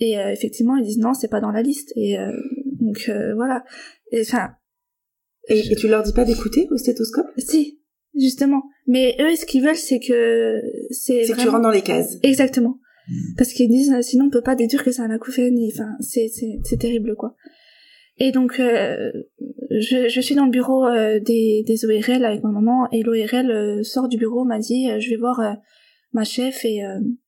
Et 0.00 0.12
effectivement 0.12 0.76
ils 0.76 0.84
disent 0.84 0.98
non 0.98 1.12
c'est 1.12 1.28
pas 1.28 1.40
dans 1.40 1.50
la 1.50 1.60
liste. 1.60 1.92
Et 1.94 2.16
donc 2.80 3.10
voilà. 3.36 3.64
Enfin. 4.20 4.50
Et, 5.48 5.72
et, 5.72 5.76
tu 5.76 5.88
leur 5.88 6.02
dis 6.02 6.12
pas 6.12 6.24
d'écouter 6.24 6.68
au 6.70 6.76
stéthoscope? 6.76 7.26
Si, 7.38 7.80
justement. 8.14 8.62
Mais 8.86 9.16
eux 9.20 9.34
ce 9.36 9.46
qu'ils 9.46 9.62
veulent 9.62 9.76
c'est 9.76 10.00
que 10.00 10.60
c'est. 10.90 11.24
C'est 11.24 11.32
que 11.32 11.40
tu 11.40 11.48
rentres 11.48 11.62
dans 11.62 11.70
les 11.70 11.82
cases. 11.82 12.16
Exactement 12.22 12.78
parce 13.36 13.52
qu'ils 13.52 13.68
disent 13.68 13.94
sinon 14.02 14.26
on 14.26 14.30
peut 14.30 14.42
pas 14.42 14.54
déduire 14.54 14.84
que 14.84 14.90
c'est 14.90 15.02
un 15.02 15.10
acouphène 15.10 15.58
enfin 15.72 15.90
c'est 16.00 16.28
c'est 16.28 16.60
c'est 16.64 16.76
terrible 16.76 17.14
quoi 17.16 17.34
et 18.18 18.32
donc 18.32 18.60
euh, 18.60 19.10
je, 19.70 20.08
je 20.08 20.20
suis 20.20 20.34
dans 20.34 20.44
le 20.44 20.50
bureau 20.50 20.86
euh, 20.86 21.20
des 21.20 21.64
des 21.66 21.84
ORL 21.84 22.24
avec 22.24 22.42
ma 22.42 22.50
maman 22.50 22.88
et 22.90 23.02
l'ORL 23.02 23.50
euh, 23.50 23.82
sort 23.82 24.08
du 24.08 24.18
bureau 24.18 24.44
m'a 24.44 24.58
dit 24.58 24.88
je 25.00 25.10
vais 25.10 25.16
voir 25.16 25.56
ma 26.12 26.24
chef 26.24 26.64
et 26.64 26.80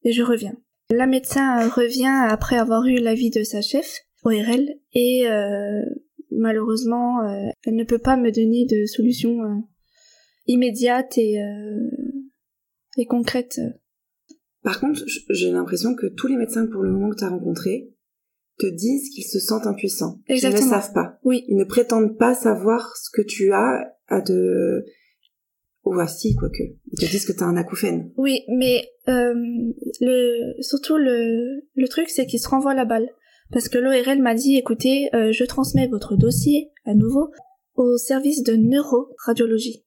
et 0.05 0.13
je 0.13 0.23
reviens 0.23 0.55
la 0.91 1.07
médecin 1.07 1.69
revient 1.69 2.27
après 2.29 2.57
avoir 2.57 2.85
eu 2.87 2.97
l'avis 2.97 3.31
de 3.31 3.43
sa 3.43 3.63
chef 3.63 4.01
ORL 4.25 4.69
et 4.93 5.25
malheureusement 6.31 7.23
elle 7.65 7.75
ne 7.75 7.85
peut 7.85 7.99
pas 7.99 8.17
me 8.17 8.31
donner 8.31 8.67
de 8.67 8.87
solution 8.87 9.65
immédiate 10.47 11.17
et 11.19 11.39
et 12.99 13.07
concrète 13.07 13.61
par 14.63 14.81
contre, 14.81 15.03
j'ai 15.31 15.51
l'impression 15.51 15.95
que 15.95 16.07
tous 16.07 16.27
les 16.27 16.37
médecins 16.37 16.67
pour 16.67 16.83
le 16.83 16.91
moment 16.91 17.11
que 17.11 17.17
tu 17.17 17.25
as 17.25 17.31
rencontrés 17.31 17.91
te 18.59 18.67
disent 18.67 19.09
qu'ils 19.11 19.25
se 19.25 19.39
sentent 19.39 19.67
impuissants. 19.67 20.21
Exactement. 20.29 20.61
Ils 20.61 20.65
ne 20.65 20.71
savent 20.71 20.93
pas. 20.93 21.19
Oui. 21.25 21.45
Ils 21.49 21.57
ne 21.57 21.65
prétendent 21.65 22.19
pas 22.19 22.35
savoir 22.35 22.95
ce 22.97 23.09
que 23.11 23.23
tu 23.23 23.53
as 23.53 23.97
à 24.09 24.21
de... 24.21 24.85
Ou 25.85 25.95
voici, 25.95 26.35
quoique. 26.35 26.63
Ils 26.93 26.99
te 26.99 27.11
disent 27.11 27.25
que 27.25 27.33
tu 27.33 27.43
as 27.43 27.47
un 27.47 27.57
acouphène. 27.57 28.13
Oui, 28.19 28.41
mais 28.49 28.85
euh, 29.09 29.33
le, 30.01 30.63
surtout 30.63 30.99
le, 30.99 31.63
le 31.75 31.89
truc, 31.89 32.11
c'est 32.11 32.27
qu'ils 32.27 32.41
se 32.41 32.49
renvoient 32.49 32.75
la 32.75 32.85
balle. 32.85 33.09
Parce 33.53 33.69
que 33.69 33.79
l'ORL 33.79 34.23
m'a 34.23 34.35
dit, 34.35 34.57
écoutez, 34.57 35.09
euh, 35.15 35.33
je 35.33 35.45
transmets 35.45 35.89
votre 35.89 36.17
dossier 36.17 36.71
à 36.85 36.95
nouveau 36.95 37.31
au 37.75 37.97
service 37.97 38.43
de 38.43 38.55
neuroradiologie. 38.55 39.85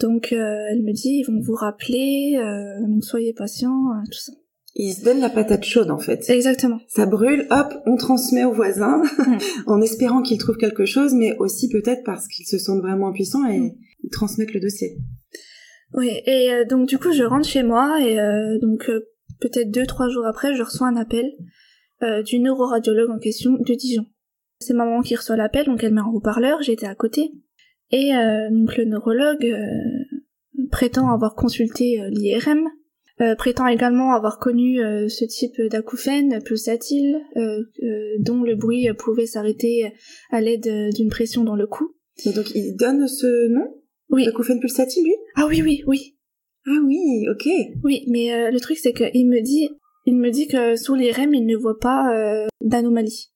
Donc 0.00 0.32
euh, 0.32 0.66
elle 0.70 0.82
me 0.82 0.92
dit 0.92 1.20
ils 1.20 1.24
vont 1.24 1.40
vous 1.40 1.54
rappeler, 1.54 2.36
euh, 2.36 2.86
donc 2.86 3.02
soyez 3.02 3.32
patient, 3.32 3.72
tout 4.10 4.18
ça. 4.18 4.32
Ils 4.74 4.92
se 4.92 5.02
donnent 5.02 5.20
la 5.20 5.30
patate 5.30 5.64
chaude 5.64 5.90
en 5.90 5.98
fait. 5.98 6.28
Exactement. 6.28 6.80
Ça 6.88 7.06
brûle, 7.06 7.46
hop, 7.50 7.72
on 7.86 7.96
transmet 7.96 8.44
aux 8.44 8.52
voisins 8.52 9.02
mm. 9.18 9.38
en 9.66 9.80
espérant 9.80 10.20
qu'ils 10.20 10.36
trouvent 10.36 10.58
quelque 10.58 10.84
chose, 10.84 11.14
mais 11.14 11.34
aussi 11.38 11.70
peut-être 11.70 12.02
parce 12.04 12.28
qu'ils 12.28 12.46
se 12.46 12.58
sentent 12.58 12.82
vraiment 12.82 13.08
impuissants 13.08 13.48
et 13.48 13.74
ils 14.02 14.10
transmettent 14.10 14.52
le 14.52 14.60
dossier. 14.60 14.98
Oui, 15.94 16.10
et 16.26 16.66
donc 16.68 16.88
du 16.88 16.98
coup 16.98 17.12
je 17.12 17.22
rentre 17.22 17.48
chez 17.48 17.62
moi 17.62 17.98
et 18.02 18.18
donc 18.60 18.90
peut-être 19.40 19.70
deux 19.70 19.86
trois 19.86 20.10
jours 20.10 20.26
après 20.26 20.54
je 20.54 20.62
reçois 20.62 20.88
un 20.88 20.96
appel 20.96 21.32
du 22.24 22.38
neuroradiologue 22.38 23.10
en 23.10 23.18
question 23.18 23.52
de 23.52 23.74
Dijon. 23.74 24.06
C'est 24.60 24.74
maman 24.74 25.02
qui 25.02 25.14
reçoit 25.14 25.36
l'appel, 25.36 25.66
donc 25.66 25.84
elle 25.84 25.92
met 25.92 26.00
en 26.00 26.12
haut-parleur, 26.12 26.62
j'étais 26.62 26.86
à 26.86 26.94
côté. 26.94 27.32
Et 27.90 28.14
euh, 28.14 28.48
donc 28.50 28.76
le 28.76 28.84
neurologue 28.84 29.44
euh, 29.44 30.66
prétend 30.70 31.12
avoir 31.12 31.34
consulté 31.34 32.00
euh, 32.00 32.08
l'IRM, 32.10 32.68
prétend 33.38 33.66
également 33.66 34.12
avoir 34.12 34.38
connu 34.38 34.76
ce 35.08 35.24
type 35.24 35.58
d'acouphène 35.70 36.42
pulsatile, 36.42 37.18
dont 38.18 38.42
le 38.42 38.56
bruit 38.56 38.88
pouvait 38.98 39.24
s'arrêter 39.24 39.90
à 40.30 40.42
l'aide 40.42 40.68
d'une 40.94 41.08
pression 41.08 41.42
dans 41.42 41.56
le 41.56 41.66
cou. 41.66 41.94
Et 42.26 42.34
donc 42.34 42.54
il 42.54 42.76
donne 42.76 43.08
ce 43.08 43.48
nom? 43.48 43.74
Oui. 44.10 44.26
L'acouphène 44.26 44.60
pulsatile, 44.60 45.02
lui? 45.02 45.14
Ah 45.34 45.46
oui, 45.48 45.62
oui, 45.62 45.82
oui. 45.86 46.18
Ah 46.66 46.78
oui, 46.84 47.26
ok. 47.30 47.48
Oui, 47.82 48.04
mais 48.08 48.50
le 48.50 48.60
truc 48.60 48.76
c'est 48.76 48.92
qu'il 48.92 49.30
me 49.30 49.40
dit, 49.40 49.70
il 50.06 50.16
me 50.16 50.30
dit 50.30 50.48
que 50.48 50.76
sous 50.76 50.94
l'IRM 50.94 51.34
il 51.34 51.44
ne 51.44 51.56
voit 51.56 51.78
pas 51.78 52.46
d'anomalie, 52.62 53.32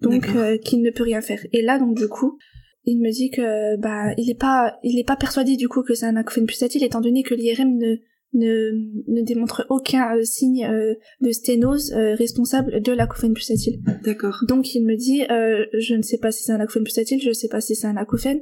donc 0.00 0.26
qu'il 0.64 0.82
ne 0.82 0.90
peut 0.90 1.04
rien 1.04 1.20
faire. 1.20 1.40
Et 1.52 1.62
là 1.62 1.78
donc 1.78 1.96
du 1.96 2.08
coup, 2.08 2.38
il 2.84 3.00
me 3.00 3.10
dit 3.10 3.30
que 3.30 3.76
bah 3.76 4.12
il 4.16 4.30
est 4.30 4.38
pas 4.38 4.78
il 4.82 4.98
est 4.98 5.06
pas 5.06 5.16
persuadé 5.16 5.56
du 5.56 5.68
coup 5.68 5.82
que 5.82 5.94
c'est 5.94 6.06
un 6.06 6.16
acouphène 6.16 6.46
pulsatile 6.46 6.82
étant 6.82 7.00
donné 7.00 7.22
que 7.22 7.34
l'IRM 7.34 7.76
ne 7.76 7.96
ne, 8.32 8.70
ne 9.08 9.22
démontre 9.22 9.66
aucun 9.70 10.16
euh, 10.16 10.22
signe 10.22 10.64
euh, 10.64 10.94
de 11.20 11.30
sténose 11.32 11.92
euh, 11.92 12.14
responsable 12.14 12.80
de 12.80 12.92
l'acouphène 12.92 13.34
pulsatile. 13.34 13.80
D'accord. 14.04 14.44
Donc 14.46 14.74
il 14.74 14.84
me 14.84 14.96
dit 14.96 15.22
je 15.28 15.94
ne 15.94 16.02
sais 16.02 16.18
pas 16.18 16.30
si 16.30 16.44
c'est 16.44 16.52
un 16.52 16.60
acouphène 16.60 16.84
pulsatile, 16.84 17.20
je 17.20 17.28
ne 17.28 17.34
sais 17.34 17.48
pas 17.48 17.60
si 17.60 17.74
c'est 17.74 17.86
un 17.86 17.96
acouphène, 17.96 18.40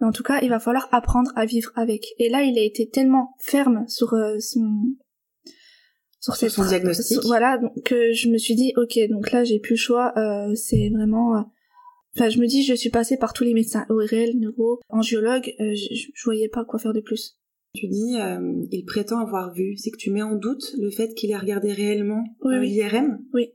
mais 0.00 0.06
en 0.06 0.12
tout 0.12 0.22
cas, 0.22 0.40
il 0.42 0.48
va 0.48 0.60
falloir 0.60 0.88
apprendre 0.92 1.32
à 1.36 1.46
vivre 1.46 1.70
avec. 1.74 2.06
Et 2.18 2.28
là, 2.28 2.42
il 2.42 2.58
a 2.58 2.62
été 2.62 2.88
tellement 2.88 3.34
ferme 3.38 3.84
sur 3.88 4.14
son 4.38 4.82
sur, 6.20 6.34
son 6.36 6.64
diagnostic. 6.64 7.18
voilà, 7.24 7.58
donc 7.58 7.82
que 7.82 8.12
je 8.12 8.28
me 8.28 8.38
suis 8.38 8.54
dit 8.54 8.72
OK, 8.76 8.98
donc 9.08 9.32
là 9.32 9.44
j'ai 9.44 9.58
plus 9.58 9.74
le 9.74 9.78
choix, 9.78 10.12
c'est 10.54 10.90
vraiment 10.90 11.44
Enfin, 12.16 12.28
je 12.28 12.38
me 12.38 12.46
dis, 12.46 12.64
je 12.64 12.74
suis 12.74 12.90
passée 12.90 13.16
par 13.16 13.32
tous 13.32 13.44
les 13.44 13.54
médecins, 13.54 13.86
ORL, 13.88 14.36
neuro, 14.36 14.80
angiologue, 14.88 15.54
euh, 15.60 15.74
je, 15.74 15.94
je, 15.94 16.24
voyais 16.24 16.48
pas 16.48 16.64
quoi 16.64 16.78
faire 16.78 16.92
de 16.92 17.00
plus. 17.00 17.38
Tu 17.72 17.86
dis, 17.86 18.16
euh, 18.18 18.66
il 18.72 18.84
prétend 18.84 19.20
avoir 19.20 19.52
vu. 19.52 19.76
C'est 19.76 19.90
que 19.90 19.96
tu 19.96 20.10
mets 20.10 20.22
en 20.22 20.34
doute 20.34 20.74
le 20.78 20.90
fait 20.90 21.14
qu'il 21.14 21.30
ait 21.30 21.36
regardé 21.36 21.72
réellement 21.72 22.24
oui, 22.42 22.54
euh, 22.54 22.60
l'IRM 22.62 23.20
Oui. 23.32 23.52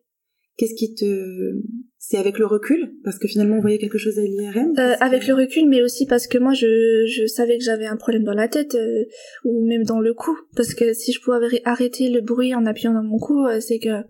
Qu'est-ce 0.57 0.75
qui 0.75 0.95
te... 0.95 1.61
C'est 1.97 2.17
avec 2.17 2.37
le 2.37 2.45
recul? 2.45 2.93
Parce 3.03 3.17
que 3.17 3.27
finalement, 3.27 3.57
on 3.57 3.61
voyait 3.61 3.79
quelque 3.79 3.97
chose 3.97 4.19
à 4.19 4.21
l'IRM 4.21 4.73
euh, 4.77 4.93
Avec 4.99 5.27
le 5.27 5.33
recul, 5.33 5.67
mais 5.67 5.81
aussi 5.81 6.05
parce 6.05 6.27
que 6.27 6.37
moi, 6.37 6.53
je, 6.53 7.05
je 7.07 7.25
savais 7.25 7.57
que 7.57 7.63
j'avais 7.63 7.87
un 7.87 7.97
problème 7.97 8.23
dans 8.23 8.33
la 8.33 8.47
tête, 8.47 8.75
euh, 8.75 9.05
ou 9.43 9.65
même 9.65 9.83
dans 9.83 9.99
le 9.99 10.13
cou. 10.13 10.37
Parce 10.55 10.75
que 10.75 10.93
si 10.93 11.11
je 11.11 11.19
pouvais 11.21 11.61
arrêter 11.65 12.09
le 12.09 12.21
bruit 12.21 12.53
en 12.53 12.65
appuyant 12.65 12.93
dans 12.93 13.03
mon 13.03 13.17
cou, 13.17 13.45
c'est 13.59 13.79
que 13.79 14.03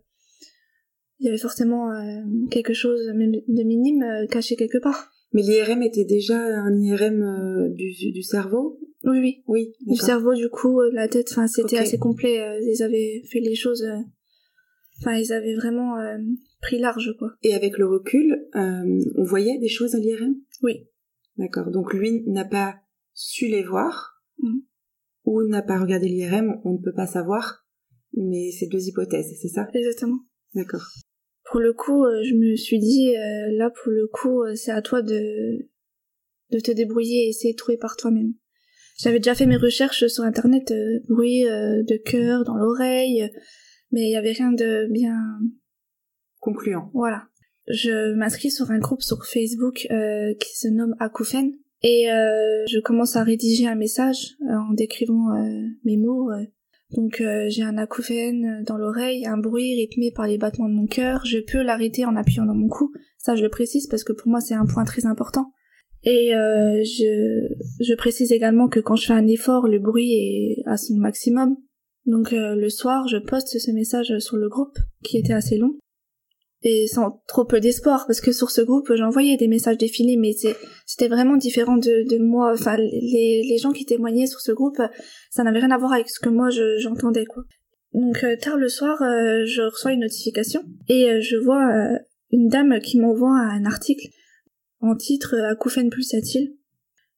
il 1.20 1.26
y 1.26 1.30
avait 1.30 1.38
forcément 1.38 1.92
euh, 1.92 2.22
quelque 2.52 2.74
chose 2.74 3.00
de 3.06 3.64
minime 3.64 4.04
euh, 4.04 4.28
caché 4.28 4.56
quelque 4.56 4.78
part. 4.78 5.12
Mais 5.34 5.42
l'IRM 5.42 5.82
était 5.82 6.06
déjà 6.06 6.38
un 6.38 6.78
IRM 6.78 7.22
euh, 7.22 7.70
du, 7.70 8.12
du 8.12 8.24
cerveau? 8.24 8.80
Oui, 9.04 9.20
oui. 9.20 9.44
Oui. 9.48 9.74
Du 9.86 9.98
cerveau, 9.98 10.34
du 10.34 10.50
coup, 10.50 10.82
la 10.94 11.08
tête, 11.08 11.30
enfin, 11.32 11.48
c'était 11.48 11.78
assez 11.78 11.98
complet. 11.98 12.42
ils 12.64 12.82
avaient 12.82 13.22
fait 13.32 13.40
les 13.40 13.56
choses. 13.56 13.86
Enfin, 15.02 15.16
ils 15.18 15.34
avaient 15.34 15.56
vraiment 15.56 15.96
pris 16.62 16.80
large, 16.80 17.16
quoi. 17.20 17.34
Et 17.44 17.54
avec 17.54 17.78
le 17.78 17.86
recul, 17.88 18.48
on 18.54 19.24
voyait 19.24 19.58
des 19.60 19.68
choses 19.68 19.96
à 19.96 20.00
l'IRM? 20.00 20.36
Oui. 20.62 20.88
D'accord. 21.38 21.70
Donc 21.72 21.94
lui 21.94 22.24
n'a 22.28 22.46
pas 22.46 22.76
su 23.14 23.48
les 23.48 23.64
voir 23.64 24.22
Mhm. 24.40 24.62
ou 25.26 25.44
n'a 25.48 25.62
pas 25.62 25.80
regardé 25.80 26.08
l'IRM, 26.08 26.62
on 26.66 26.74
ne 26.74 26.78
peut 26.78 26.94
pas 26.94 27.08
savoir, 27.08 27.66
mais 28.14 28.52
c'est 28.52 28.68
deux 28.68 28.88
hypothèses, 28.88 29.34
c'est 29.42 29.48
ça? 29.48 29.68
Exactement. 29.74 30.20
D'accord. 30.54 30.86
Pour 31.50 31.60
le 31.60 31.74
coup, 31.74 32.04
euh, 32.06 32.22
je 32.24 32.34
me 32.36 32.56
suis 32.56 32.80
dit, 32.80 33.16
euh, 33.16 33.52
là, 33.58 33.70
pour 33.70 33.92
le 33.92 34.08
coup, 34.08 34.44
euh, 34.44 34.56
c'est 34.56 34.72
à 34.72 34.82
toi 34.82 35.02
de, 35.02 35.68
de 36.52 36.60
te 36.60 36.72
débrouiller 36.72 37.26
et 37.26 37.30
essayer 37.30 37.54
de 37.54 37.58
trouver 37.58 37.78
par 37.78 37.96
toi-même. 37.96 38.34
J'avais 38.98 39.20
déjà 39.20 39.36
fait 39.36 39.46
mes 39.46 39.58
recherches 39.58 40.08
sur 40.08 40.24
Internet, 40.24 40.72
euh, 40.72 41.00
bruit 41.10 41.48
euh, 41.48 41.84
de 41.84 41.98
cœur 41.98 42.44
dans 42.46 42.56
l'oreille, 42.56 43.24
euh, 43.24 43.28
mais 43.96 44.02
il 44.02 44.12
y 44.12 44.18
avait 44.18 44.34
rien 44.34 44.52
de 44.52 44.88
bien... 44.92 45.16
Concluant. 46.40 46.92
Voilà. 46.94 47.24
Je 47.68 48.14
m'inscris 48.14 48.52
sur 48.52 48.70
un 48.70 48.78
groupe 48.78 49.02
sur 49.02 49.26
Facebook 49.26 49.88
euh, 49.90 50.34
qui 50.36 50.56
se 50.56 50.68
nomme 50.68 50.96
Acouphène 51.00 51.54
et 51.82 52.12
euh, 52.12 52.64
je 52.68 52.80
commence 52.80 53.16
à 53.16 53.24
rédiger 53.24 53.68
un 53.68 53.76
message 53.76 54.36
euh, 54.42 54.54
en 54.54 54.74
décrivant 54.74 55.34
mes 55.86 55.98
mots. 55.98 56.30
Donc 56.92 57.24
j'ai 57.48 57.64
un 57.64 57.78
acouphène 57.78 58.64
dans 58.64 58.78
l'oreille, 58.78 59.26
un 59.26 59.38
bruit 59.38 59.74
rythmé 59.76 60.12
par 60.12 60.28
les 60.28 60.38
battements 60.38 60.70
de 60.70 60.76
mon 60.76 60.86
cœur. 60.86 61.26
Je 61.26 61.40
peux 61.40 61.64
l'arrêter 61.64 62.06
en 62.06 62.16
appuyant 62.16 62.46
dans 62.46 62.54
mon 62.54 62.68
cou. 62.68 62.92
Ça 63.18 63.36
je 63.36 63.42
le 63.42 63.50
précise 63.50 63.88
parce 63.88 64.04
que 64.04 64.14
pour 64.14 64.28
moi 64.28 64.42
c'est 64.42 64.54
un 64.54 64.68
point 64.68 64.84
très 64.84 65.06
important. 65.08 65.52
Et 66.04 66.36
euh, 66.36 66.84
je, 66.84 67.48
je 67.80 67.96
précise 67.96 68.32
également 68.32 68.68
que 68.68 68.80
quand 68.80 68.96
je 68.96 69.08
fais 69.08 69.14
un 69.14 69.26
effort, 69.26 69.68
le 69.68 69.80
bruit 69.80 70.14
est 70.14 70.64
à 70.68 70.78
son 70.78 70.96
maximum. 70.96 71.58
Donc 72.06 72.34
euh, 72.34 72.56
le 72.56 72.70
soir, 72.70 73.08
je 73.08 73.18
poste 73.18 73.58
ce 73.60 73.72
message 73.72 74.18
sur 74.20 74.38
le 74.38 74.48
groupe 74.50 74.78
qui 75.04 75.18
était 75.18 75.34
assez 75.34 75.58
long. 75.58 75.78
Et 76.68 76.88
sans 76.88 77.22
trop 77.28 77.46
peu 77.46 77.60
d'espoir 77.60 78.06
parce 78.08 78.22
que 78.22 78.32
sur 78.32 78.50
ce 78.50 78.62
groupe 78.62 78.92
j'envoyais 78.96 79.38
des 79.38 79.48
messages 79.48 79.78
défilés 79.78 80.18
mais 80.18 80.34
c'était 80.86 81.08
vraiment 81.08 81.36
différent 81.38 81.78
de, 81.78 82.18
moi. 82.18 82.54
Enfin 82.54 82.78
les, 82.78 83.44
les 83.48 83.58
gens 83.60 83.72
qui 83.72 83.86
témoignaient 83.86 84.26
sur 84.26 84.40
ce 84.40 84.52
groupe 84.52 84.82
ça 85.30 85.44
n'avait 85.44 85.60
rien 85.60 85.70
à 85.72 85.78
voir 85.78 85.94
avec 85.94 86.10
ce 86.10 86.20
que 86.20 86.30
moi 86.30 86.50
je- 86.50 86.80
j'entendais 86.80 87.26
quoi. 87.26 87.44
Donc 87.94 88.24
euh, 88.24 88.36
tard 88.42 88.58
le 88.58 88.70
soir 88.70 89.00
euh, 89.04 89.46
je 89.46 89.62
reçois 89.62 89.92
une 89.92 90.00
notification 90.00 90.64
et 90.90 91.22
je 91.22 91.38
vois 91.38 91.70
une 92.32 92.48
dame 92.48 92.80
qui 92.80 93.00
m'envoie 93.00 93.38
un 93.38 93.66
article 93.66 94.08
en 94.80 94.96
titre 94.96 95.36
acouphène 95.52 95.92
pulsatile 95.92 96.56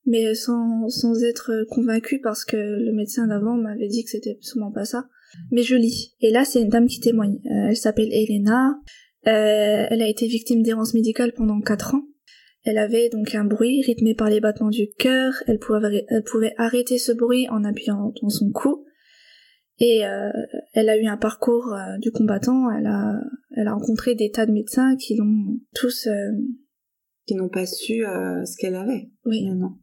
mais 0.08 0.34
sans, 0.34 0.90
sans 0.90 1.24
être 1.24 1.66
convaincue 1.70 2.20
parce 2.20 2.44
que 2.44 2.58
le 2.58 2.94
médecin 2.94 3.28
d'avant 3.28 3.56
m'avait 3.56 3.88
dit 3.88 4.04
que 4.04 4.10
c'était 4.10 4.36
absolument 4.38 4.72
pas 4.72 4.86
ça 4.86 5.08
mais 5.52 5.62
je 5.62 5.76
lis 5.76 6.16
et 6.22 6.32
là 6.32 6.46
c'est 6.46 6.62
une 6.62 6.70
dame 6.70 6.88
qui 6.88 7.00
témoigne 7.00 7.40
Euh, 7.46 7.70
elle 7.70 7.78
s'appelle 7.78 8.10
Elena 8.12 8.80
euh, 9.28 9.86
elle 9.90 10.02
a 10.02 10.08
été 10.08 10.26
victime 10.28 10.64
d'errance 10.64 10.94
médicale 10.94 11.34
pendant 11.34 11.60
4 11.60 11.96
ans. 11.96 12.04
Elle 12.64 12.78
avait 12.78 13.10
donc 13.10 13.36
un 13.36 13.44
bruit 13.44 13.82
rythmé 13.82 14.14
par 14.14 14.30
les 14.30 14.40
battements 14.40 14.70
du 14.70 14.88
cœur. 14.98 15.34
Elle 15.48 15.60
pouvait, 15.60 16.06
elle 16.10 16.24
pouvait 16.24 16.54
arrêter 16.58 16.98
ce 16.98 17.12
bruit 17.12 17.48
en 17.50 17.64
appuyant 17.64 18.14
dans 18.22 18.30
son 18.30 18.52
cou. 18.52 18.86
Et 19.80 20.06
euh, 20.06 20.32
elle 20.74 20.90
a 20.90 20.98
eu 20.98 21.06
un 21.06 21.18
parcours 21.18 21.76
du 22.00 22.12
combattant. 22.12 22.72
Elle 22.72 22.88
a, 22.88 23.20
elle 23.56 23.68
a 23.68 23.74
rencontré 23.74 24.16
des 24.16 24.32
tas 24.32 24.46
de 24.46 24.52
médecins 24.52 24.96
qui 24.96 25.16
l'ont 25.16 25.60
tous, 25.74 26.08
Qui 27.26 27.36
n'ont 27.36 27.50
pas 27.50 27.66
su 27.66 28.06
euh, 28.06 28.44
ce 28.46 28.58
qu'elle 28.58 28.76
avait, 28.76 29.10
oui, 29.26 29.40
finalement. 29.40 29.78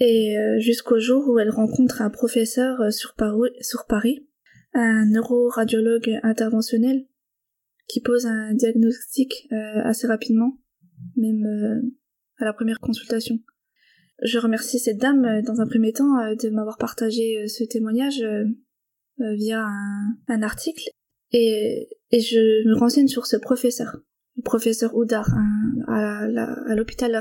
Et 0.00 0.38
euh, 0.38 0.58
jusqu'au 0.58 0.98
jour 0.98 1.28
où 1.28 1.38
elle 1.38 1.50
rencontre 1.50 2.02
un 2.02 2.10
professeur 2.10 2.80
euh, 2.80 2.90
sur 2.90 3.14
Paris, 3.14 3.50
sur 3.60 3.86
Paris, 3.86 4.26
un 4.74 5.06
neuroradiologue 5.06 6.18
interventionnel, 6.22 7.06
qui 7.88 8.00
pose 8.00 8.26
un 8.26 8.54
diagnostic 8.54 9.48
euh, 9.52 9.80
assez 9.84 10.06
rapidement, 10.06 10.58
même 11.16 11.82
à 12.38 12.44
la 12.44 12.52
première 12.52 12.80
consultation. 12.80 13.38
Je 14.22 14.38
remercie 14.38 14.78
cette 14.78 14.98
dame 14.98 15.42
dans 15.42 15.60
un 15.60 15.66
premier 15.66 15.92
temps 15.92 16.14
de 16.34 16.48
m'avoir 16.50 16.78
partagé 16.78 17.46
ce 17.48 17.64
témoignage 17.64 18.24
via 19.18 19.66
un, 20.28 20.42
article 20.42 20.88
et, 21.32 21.88
et 22.12 22.20
je 22.20 22.68
me 22.68 22.74
renseigne 22.76 23.08
sur 23.08 23.26
ce 23.26 23.36
professeur, 23.36 23.98
le 24.36 24.42
professeur 24.42 24.94
Oudard, 24.96 25.28
à, 25.88 26.28
la- 26.28 26.52
à 26.68 26.74
l'hôpital. 26.76 27.20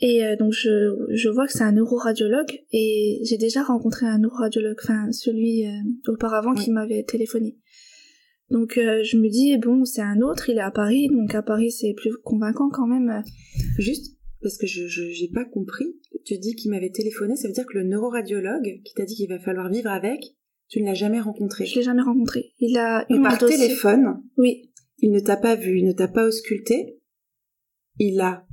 Et 0.00 0.24
euh, 0.24 0.36
donc 0.36 0.52
je, 0.52 0.94
je 1.10 1.28
vois 1.28 1.46
que 1.46 1.52
c'est 1.52 1.64
un 1.64 1.72
neuroradiologue 1.72 2.60
et 2.72 3.18
j'ai 3.24 3.36
déjà 3.36 3.62
rencontré 3.64 4.06
un 4.06 4.18
neuroradiologue, 4.18 4.76
enfin 4.82 5.10
celui 5.10 5.66
euh, 5.66 5.70
auparavant 6.06 6.54
qui 6.54 6.70
m'avait 6.70 7.02
téléphoné. 7.02 7.56
Donc 8.50 8.78
euh, 8.78 9.02
je 9.02 9.16
me 9.18 9.28
dis 9.28 9.56
bon 9.58 9.84
c'est 9.84 10.00
un 10.02 10.20
autre, 10.20 10.48
il 10.50 10.56
est 10.58 10.60
à 10.62 10.70
Paris, 10.70 11.08
donc 11.08 11.34
à 11.34 11.42
Paris 11.42 11.72
c'est 11.72 11.94
plus 11.94 12.16
convaincant 12.22 12.70
quand 12.70 12.86
même. 12.86 13.22
Juste 13.78 14.16
parce 14.40 14.56
que 14.56 14.66
je 14.68 14.86
je- 14.86 15.10
j'ai 15.10 15.28
pas 15.34 15.44
compris. 15.44 15.96
Tu 16.24 16.38
dis 16.38 16.54
qu'il 16.54 16.70
m'avait 16.70 16.90
téléphoné, 16.90 17.34
ça 17.36 17.48
veut 17.48 17.54
dire 17.54 17.66
que 17.66 17.76
le 17.76 17.84
neuroradiologue 17.84 18.80
qui 18.84 18.94
t'a 18.94 19.04
dit 19.04 19.16
qu'il 19.16 19.28
va 19.28 19.38
falloir 19.40 19.68
vivre 19.68 19.90
avec, 19.90 20.20
tu 20.68 20.80
ne 20.80 20.86
l'as 20.86 20.94
jamais 20.94 21.20
rencontré. 21.20 21.66
Je 21.66 21.74
l'ai 21.76 21.82
jamais 21.82 22.02
rencontré. 22.02 22.52
Il 22.60 22.78
a 22.78 23.04
eu 23.10 23.20
par 23.20 23.36
dossier. 23.38 23.56
téléphone, 23.56 24.22
Oui, 24.36 24.70
il 24.98 25.10
ne 25.10 25.18
t'a 25.20 25.36
pas 25.36 25.56
vu, 25.56 25.78
il 25.80 25.86
ne 25.86 25.92
t'a 25.92 26.06
pas 26.08 26.24
ausculté. 26.26 27.00
Il 27.98 28.20
a 28.20 28.44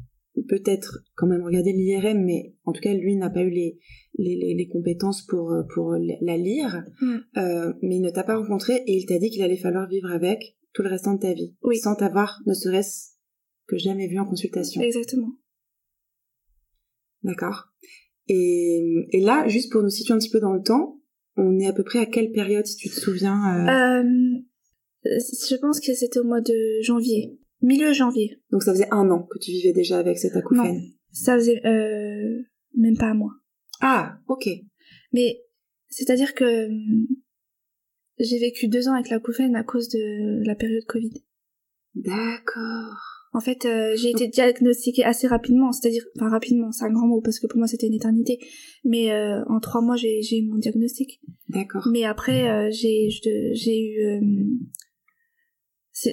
peut-être 0.50 1.00
quand 1.15 1.28
même 1.28 1.43
regardé 1.43 1.71
l'IRM, 1.74 2.24
mais 2.24 2.54
en 2.65 2.74
tout 2.74 2.82
cas 2.82 2.93
lui 2.93 3.15
n'a 3.15 3.30
pas 3.30 3.41
eu 3.43 3.50
les, 3.50 3.80
les, 4.17 4.54
les- 4.56 4.67
compétences 4.67 5.26
pour, 5.26 5.52
euh, 5.52 5.63
pour 5.74 5.93
la 5.93 6.38
lire. 6.38 6.84
Mm. 7.02 7.15
Euh, 7.38 7.74
mais 7.82 7.95
il 7.98 8.02
ne 8.02 8.10
t'a 8.10 8.24
pas 8.24 8.38
rencontré 8.38 8.84
et 8.88 8.98
il 8.98 9.06
t'a 9.06 9.17
dit 9.19 9.30
qu'il 9.30 9.41
allait 9.43 9.58
falloir 9.58 9.88
vivre 9.88 10.12
avec 10.12 10.58
tout 10.74 10.82
le 10.82 10.89
restant 10.89 11.13
de 11.13 11.19
ta 11.19 11.34
vie, 11.34 11.56
Oui. 11.63 11.78
sans 11.78 11.95
t'avoir 11.95 12.41
ne 12.45 12.54
serait-ce 12.54 13.12
que 13.67 13.78
jamais 13.78 14.08
vu 14.08 14.19
en 14.19 14.26
consultation. 14.26 14.82
exactement. 14.82 15.32
D'accord. 17.24 17.69
Et, 18.28 19.08
et 19.12 19.21
là, 19.21 19.48
juste 19.48 19.71
pour 19.71 19.82
nous 19.84 19.89
situer 19.89 20.13
un 20.13 20.17
petit 20.17 20.30
peu 20.30 20.39
dans 20.39 20.54
le 20.54 20.62
temps, 20.62 21.00
on 21.38 21.60
est 21.60 21.67
à 21.67 21.74
peu 21.74 21.84
près 21.84 22.00
à 22.00 22.06
quelle 22.06 22.32
période, 22.32 22.65
si 22.65 22.76
tu 22.78 22.89
te 22.89 22.95
souviens 22.95 23.38
euh, 23.67 24.04
Euh, 25.08 25.19
je 25.50 25.56
pense 25.58 25.80
que 25.80 25.93
c'était 25.93 26.19
au 26.19 26.24
mois 26.24 26.41
de 26.41 26.82
janvier, 26.82 27.38
milieu 27.62 27.94
janvier. 27.94 28.39
Donc 28.52 28.63
ça 28.63 28.74
faisait 28.74 28.89
un 28.91 29.10
an 29.10 29.24
que 29.24 29.39
tu 29.39 29.52
vivais 29.52 29.74
déjà 29.74 29.98
avec 29.98 30.18
cet 30.20 30.36
acouphène. 30.36 30.82
Ça 31.12 31.36
faisait 31.36 31.65
euh, 31.65 32.41
même 32.76 32.98
pas 32.98 33.08
un 33.08 33.13
mois. 33.15 33.34
Ah, 33.82 34.18
ok. 34.28 34.48
Mais 35.13 35.41
c'est-à-dire 35.88 36.34
que 36.34 36.68
hum, 36.68 37.08
j'ai 38.20 38.39
vécu 38.39 38.68
deux 38.68 38.88
ans 38.88 38.94
avec 38.94 39.10
l'acouphène 39.10 39.56
à 39.56 39.63
cause 39.63 39.89
de 39.89 40.46
la 40.46 40.56
période 40.56 40.86
Covid. 40.86 41.13
D'accord. 41.96 42.96
En 43.34 43.41
fait, 43.41 43.65
euh, 43.65 43.96
j'ai 43.98 44.12
été 44.12 44.28
diagnostiquée 44.30 45.04
assez 45.04 45.28
rapidement, 45.28 45.74
c'est-à-dire, 45.74 46.04
enfin 46.15 46.30
rapidement, 46.30 46.72
c'est 46.72 46.86
un 46.86 46.91
grand 46.91 47.06
mot 47.08 47.20
parce 47.22 47.39
que 47.39 47.48
pour 47.48 47.58
moi 47.58 47.68
c'était 47.68 47.88
une 47.88 47.94
éternité, 47.94 48.39
mais 48.86 49.12
euh, 49.12 49.44
en 49.50 49.60
trois 49.60 49.82
mois 49.82 49.98
j'ai 49.98 50.22
eu 50.39 50.48
mon 50.48 50.56
diagnostic. 50.58 51.20
D'accord. 51.50 51.86
Mais 51.91 52.06
après, 52.06 52.50
euh, 52.50 52.70
j'ai 52.72 53.08
eu, 53.08 54.06
euh, 54.06 54.20
c'est- 54.22 54.85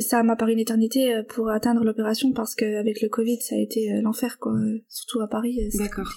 ça 0.00 0.22
m'a 0.22 0.37
paru 0.37 0.52
une 0.52 0.59
éternité 0.59 1.14
euh, 1.14 1.22
pour 1.22 1.50
atteindre 1.50 1.85
l'opération 1.85 2.33
parce 2.33 2.55
qu'avec 2.55 3.00
le 3.00 3.09
Covid 3.09 3.40
ça 3.40 3.55
a 3.55 3.59
été 3.59 3.92
euh, 3.92 4.00
l'enfer 4.02 4.38
quoi, 4.38 4.55
surtout 4.88 5.20
à 5.20 5.28
Paris. 5.28 5.59
euh, 5.62 5.78
D'accord. 5.78 6.09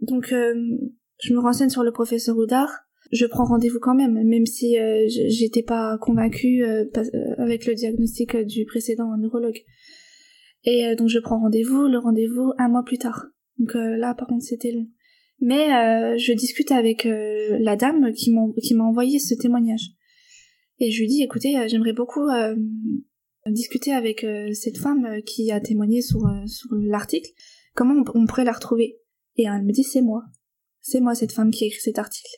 Donc 0.00 0.32
euh, 0.32 0.54
je 1.20 1.32
me 1.34 1.38
renseigne 1.40 1.68
sur 1.70 1.82
le 1.82 1.92
professeur 1.92 2.36
Houdard. 2.36 2.70
Je 3.10 3.26
prends 3.26 3.44
rendez-vous 3.44 3.78
quand 3.80 3.94
même, 3.94 4.14
même 4.26 4.46
si 4.46 4.78
euh, 4.78 5.04
j'étais 5.06 5.62
pas 5.62 5.98
convaincue 5.98 6.64
euh, 6.64 6.84
avec 7.38 7.66
le 7.66 7.74
diagnostic 7.74 8.36
du 8.36 8.64
précédent 8.64 9.16
neurologue. 9.18 9.58
Et 10.64 10.94
donc 10.96 11.08
je 11.08 11.18
prends 11.18 11.40
rendez-vous, 11.40 11.88
le 11.88 11.98
rendez-vous 11.98 12.52
un 12.58 12.68
mois 12.68 12.84
plus 12.84 12.98
tard. 12.98 13.26
Donc 13.58 13.74
là 13.74 14.14
par 14.14 14.28
contre 14.28 14.44
c'était 14.44 14.70
long. 14.72 14.86
Mais 15.40 15.66
je 16.18 16.32
discute 16.34 16.70
avec 16.70 17.04
la 17.04 17.74
dame 17.74 18.12
qui 18.12 18.30
m'a 18.30 18.84
envoyé 18.84 19.18
ce 19.18 19.34
témoignage. 19.34 19.88
Et 20.78 20.90
je 20.90 21.00
lui 21.00 21.08
dis 21.08 21.22
écoutez, 21.22 21.54
j'aimerais 21.68 21.92
beaucoup 21.92 22.28
euh, 22.28 22.56
discuter 23.50 23.92
avec 23.92 24.24
euh, 24.24 24.52
cette 24.52 24.78
femme 24.78 25.04
euh, 25.04 25.20
qui 25.20 25.50
a 25.50 25.60
témoigné 25.60 26.02
sur 26.02 26.26
euh, 26.26 26.46
sur 26.46 26.68
l'article. 26.72 27.30
Comment 27.74 28.02
on, 28.14 28.26
pourrait 28.26 28.44
la 28.44 28.52
retrouver 28.52 28.98
Et 29.36 29.44
elle 29.44 29.64
me 29.64 29.72
dit 29.72 29.84
c'est 29.84 30.02
moi. 30.02 30.24
C'est 30.80 31.00
moi 31.00 31.14
cette 31.14 31.32
femme 31.32 31.50
qui 31.50 31.64
a 31.64 31.66
écrit 31.66 31.80
cet 31.80 31.98
article. 31.98 32.36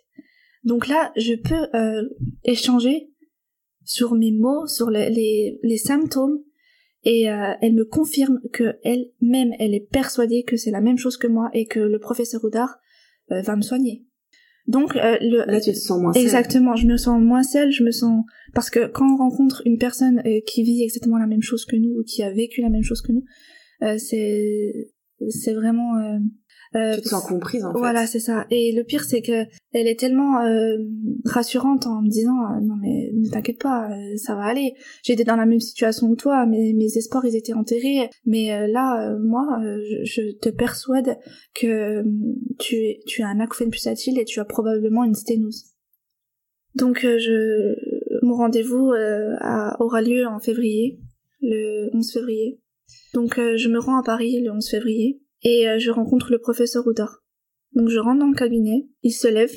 Donc 0.63 0.89
là, 0.89 1.13
je 1.17 1.35
peux 1.35 1.77
euh, 1.77 2.09
échanger 2.45 3.11
sur 3.85 4.15
mes 4.15 4.33
mots, 4.33 4.67
sur 4.67 4.91
les, 4.91 5.11
les, 5.11 5.59
les 5.63 5.77
symptômes, 5.77 6.39
et 7.05 7.31
euh, 7.31 7.53
elle 7.61 7.75
me 7.75 7.85
confirme 7.85 8.41
que 8.53 8.77
elle-même, 8.83 9.53
elle 9.59 9.75
est 9.75 9.89
persuadée 9.91 10.43
que 10.43 10.57
c'est 10.57 10.71
la 10.71 10.81
même 10.81 10.97
chose 10.97 11.19
que 11.19 11.27
moi 11.27 11.51
et 11.53 11.67
que 11.67 11.81
le 11.81 11.99
professeur 11.99 12.43
Houdard 12.45 12.79
euh, 13.31 13.43
va 13.43 13.57
me 13.57 13.63
soigner. 13.63 14.05
Donc 14.67 14.97
euh, 14.97 15.19
le, 15.21 15.51
Là, 15.51 15.61
tu 15.61 15.73
te 15.73 15.77
sens 15.77 16.01
moins 16.01 16.13
seule. 16.13 16.23
Exactement, 16.23 16.75
je 16.75 16.87
me 16.87 16.97
sens 16.97 17.21
moins 17.21 17.43
seule, 17.43 17.71
je 17.71 17.83
me 17.83 17.91
sens 17.91 18.25
parce 18.55 18.71
que 18.71 18.87
quand 18.87 19.13
on 19.13 19.17
rencontre 19.17 19.63
une 19.67 19.79
personne 19.79 20.23
euh, 20.25 20.41
qui 20.47 20.63
vit 20.63 20.83
exactement 20.83 21.19
la 21.19 21.27
même 21.27 21.43
chose 21.43 21.65
que 21.67 21.77
nous 21.77 21.91
ou 21.99 22.03
qui 22.05 22.23
a 22.23 22.33
vécu 22.33 22.63
la 22.63 22.71
même 22.71 22.83
chose 22.83 23.03
que 23.03 23.13
nous, 23.13 23.25
euh, 23.83 23.99
c'est 23.99 24.73
c'est 25.29 25.55
vraiment 25.55 26.19
euh, 26.77 26.85
Euh, 26.85 26.97
tu 26.97 27.03
te 27.03 27.09
sens 27.09 27.27
comprise 27.27 27.65
en 27.65 27.73
fait. 27.73 27.79
Voilà, 27.79 28.07
c'est 28.07 28.21
ça. 28.21 28.47
Et 28.51 28.73
le 28.73 28.85
pire, 28.85 29.05
c'est 29.05 29.23
que 29.23 29.45
elle 29.73 29.87
est 29.87 29.99
tellement 29.99 30.41
euh, 30.41 30.77
rassurante 31.25 31.87
en 31.87 32.03
me 32.03 32.09
disant 32.09 32.33
euh, 32.33 32.61
non 32.63 32.77
mais 32.81 33.11
ne 33.13 33.29
t'inquiète 33.29 33.61
pas, 33.61 33.91
euh, 33.91 34.17
ça 34.17 34.35
va 34.35 34.45
aller. 34.45 34.75
J'étais 35.03 35.25
dans 35.25 35.37
la 35.37 35.47
même 35.47 35.61
situation 35.61 36.11
que 36.11 36.17
toi, 36.17 36.47
mais 36.47 36.73
mes 36.75 36.97
espoirs 36.97 37.25
ils 37.25 37.37
étaient 37.37 37.53
enterrés. 37.53 38.11
Mais 38.25 38.69
là, 38.69 39.17
moi, 39.21 39.61
je, 39.63 40.05
je, 40.05 40.33
te 40.39 40.49
persuade 40.49 41.19
que 41.55 42.03
tu 42.59 42.97
tu 43.07 43.23
as 43.23 43.29
un 43.29 43.41
acouphène 43.41 43.71
pulsatile 43.71 44.19
et 44.19 44.25
tu 44.25 44.41
as 44.41 44.45
probablement 44.45 45.05
une 45.05 45.15
sténose. 45.15 45.67
Donc 46.75 47.01
je 47.03 47.75
mon 48.23 48.35
rendez-vous 48.35 48.93
aura 49.79 50.03
lieu 50.03 50.27
en 50.27 50.41
février, 50.41 50.99
le 51.41 51.91
11 51.95 52.13
février. 52.13 52.61
Donc 53.13 53.37
je 53.37 53.69
me 53.69 53.79
rends 53.79 53.99
à 53.99 54.03
Paris 54.03 54.41
le 54.41 54.51
11 54.51 54.69
février 54.69 55.24
et 55.45 55.69
euh, 55.69 55.79
je 55.79 55.91
rencontre 55.91 56.33
le 56.33 56.39
professeur 56.39 56.87
Houdard. 56.87 57.23
Donc 57.73 57.89
je 57.89 57.99
rentre 57.99 58.21
dans 58.21 58.29
le 58.29 58.37
cabinet, 58.37 58.89
il 59.03 59.13
se 59.13 59.29
lève 59.29 59.53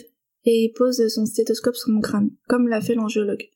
et 0.46 0.64
il 0.66 0.74
pose 0.74 1.08
son 1.08 1.26
stéthoscope 1.26 1.76
sur 1.76 1.92
mon 1.92 2.02
crâne, 2.02 2.30
comme 2.48 2.68
l'a 2.68 2.82
fait 2.82 2.96
l'angiologue. 2.96 3.50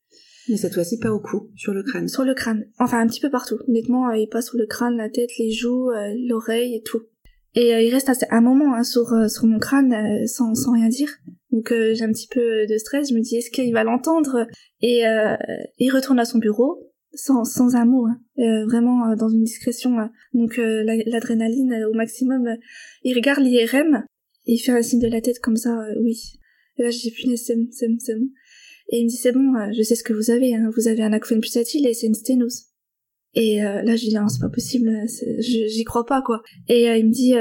Mais 0.50 0.58
cette 0.58 0.74
fois-ci 0.74 0.98
pas 1.00 1.12
au 1.12 1.20
cou, 1.20 1.52
sur 1.56 1.74
le 1.74 1.84
crâne. 1.84 2.08
Sur 2.08 2.24
le 2.24 2.34
crâne, 2.34 2.66
enfin 2.80 3.00
un 3.00 3.08
petit 3.08 3.20
peu 3.20 3.30
partout. 3.30 3.60
Honnêtement, 3.68 4.10
euh, 4.10 4.18
il 4.18 4.28
passe 4.28 4.48
sur 4.48 4.58
le 4.58 4.66
crâne, 4.66 4.98
la 4.98 5.10
tête, 5.10 5.30
les 5.38 5.52
joues, 5.52 5.90
euh, 5.92 6.14
l'oreille 6.28 6.76
et 6.76 6.82
tout. 6.82 7.02
Et 7.54 7.86
il 7.86 7.94
reste 7.94 8.08
assez, 8.08 8.26
un 8.30 8.40
moment 8.40 8.74
hein, 8.74 8.84
sur 8.84 9.30
sur 9.30 9.46
mon 9.46 9.60
crâne 9.60 10.26
sans 10.26 10.56
sans 10.56 10.72
rien 10.72 10.88
dire. 10.88 11.10
Donc 11.52 11.68
j'ai 11.70 12.02
un 12.02 12.12
petit 12.14 12.30
peu 12.30 12.66
de 12.66 12.78
stress. 12.78 13.10
Je 13.10 13.14
me 13.14 13.20
dis 13.20 13.36
est-ce 13.36 13.52
qu'il 13.52 13.74
va 13.74 13.84
l'entendre? 13.84 14.48
Et 14.80 15.04
il 15.78 15.92
retourne 15.92 16.18
à 16.20 16.24
son 16.24 16.38
bureau 16.38 16.91
sans, 17.14 17.44
sans 17.44 17.76
un 17.76 17.86
mot, 17.86 18.06
hein. 18.06 18.20
euh, 18.40 18.66
vraiment 18.66 19.10
euh, 19.10 19.16
dans 19.16 19.30
une 19.30 19.44
discrétion. 19.44 20.00
Euh. 20.00 20.06
Donc 20.34 20.58
l'adrénaline 20.58 21.86
au 21.90 21.94
maximum. 21.94 22.56
il 23.04 23.16
regarde 23.16 23.44
l'IRM, 23.44 24.06
il 24.46 24.58
fait 24.60 24.72
un 24.72 24.82
signe 24.82 25.02
de 25.02 25.08
la 25.08 25.22
tête 25.22 25.40
comme 25.40 25.58
ça, 25.58 25.78
oui. 26.02 26.40
Et 26.78 26.84
là 26.84 26.90
j'ai 26.90 27.12
plus 27.12 27.38
c'est 27.38 27.56
bon, 27.56 27.68
c'est 27.72 27.88
bon, 27.88 27.98
c'est 28.00 28.16
bon. 28.16 28.28
Et 28.90 29.00
il 29.00 29.06
me 29.06 29.10
dit 29.10 29.18
c'est 29.18 29.32
bon, 29.32 29.54
je 29.74 29.82
sais 29.84 29.96
ce 29.96 30.04
que 30.04 30.14
vous 30.14 30.32
avez, 30.32 30.56
hein. 30.56 30.70
vous 30.76 30.88
avez 30.88 31.04
un 31.04 31.14
acouphène 31.14 31.42
pulsatile 31.42 31.88
et 31.88 31.94
c'est 31.94 32.08
une 32.08 32.14
sténose. 32.14 32.68
Et 33.34 33.58
là 33.58 33.96
je 33.96 34.08
dis 34.08 34.14
non 34.14 34.28
c'est 34.28 34.42
pas 34.42 34.50
possible, 34.50 34.90
j'y 35.40 35.84
crois 35.84 36.06
pas 36.06 36.22
quoi. 36.22 36.42
Et 36.68 36.86
il 36.86 37.08
me 37.08 37.12
dit 37.12 37.34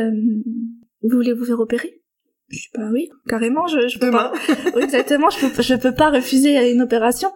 vous 1.02 1.16
voulez 1.16 1.32
vous 1.32 1.44
faire 1.44 1.60
opérer? 1.60 2.02
Je 2.48 2.58
dis 2.58 2.68
pas 2.74 2.90
oui, 2.90 3.08
carrément, 3.28 3.68
je, 3.68 3.86
je 3.86 3.98
peux 3.98 4.10
pas. 4.10 4.32
oui, 4.74 4.82
exactement, 4.82 5.30
je 5.30 5.46
peux, 5.46 5.62
je 5.62 5.74
peux 5.74 5.94
pas 5.94 6.10
refuser 6.10 6.72
une 6.72 6.82
opération. 6.82 7.30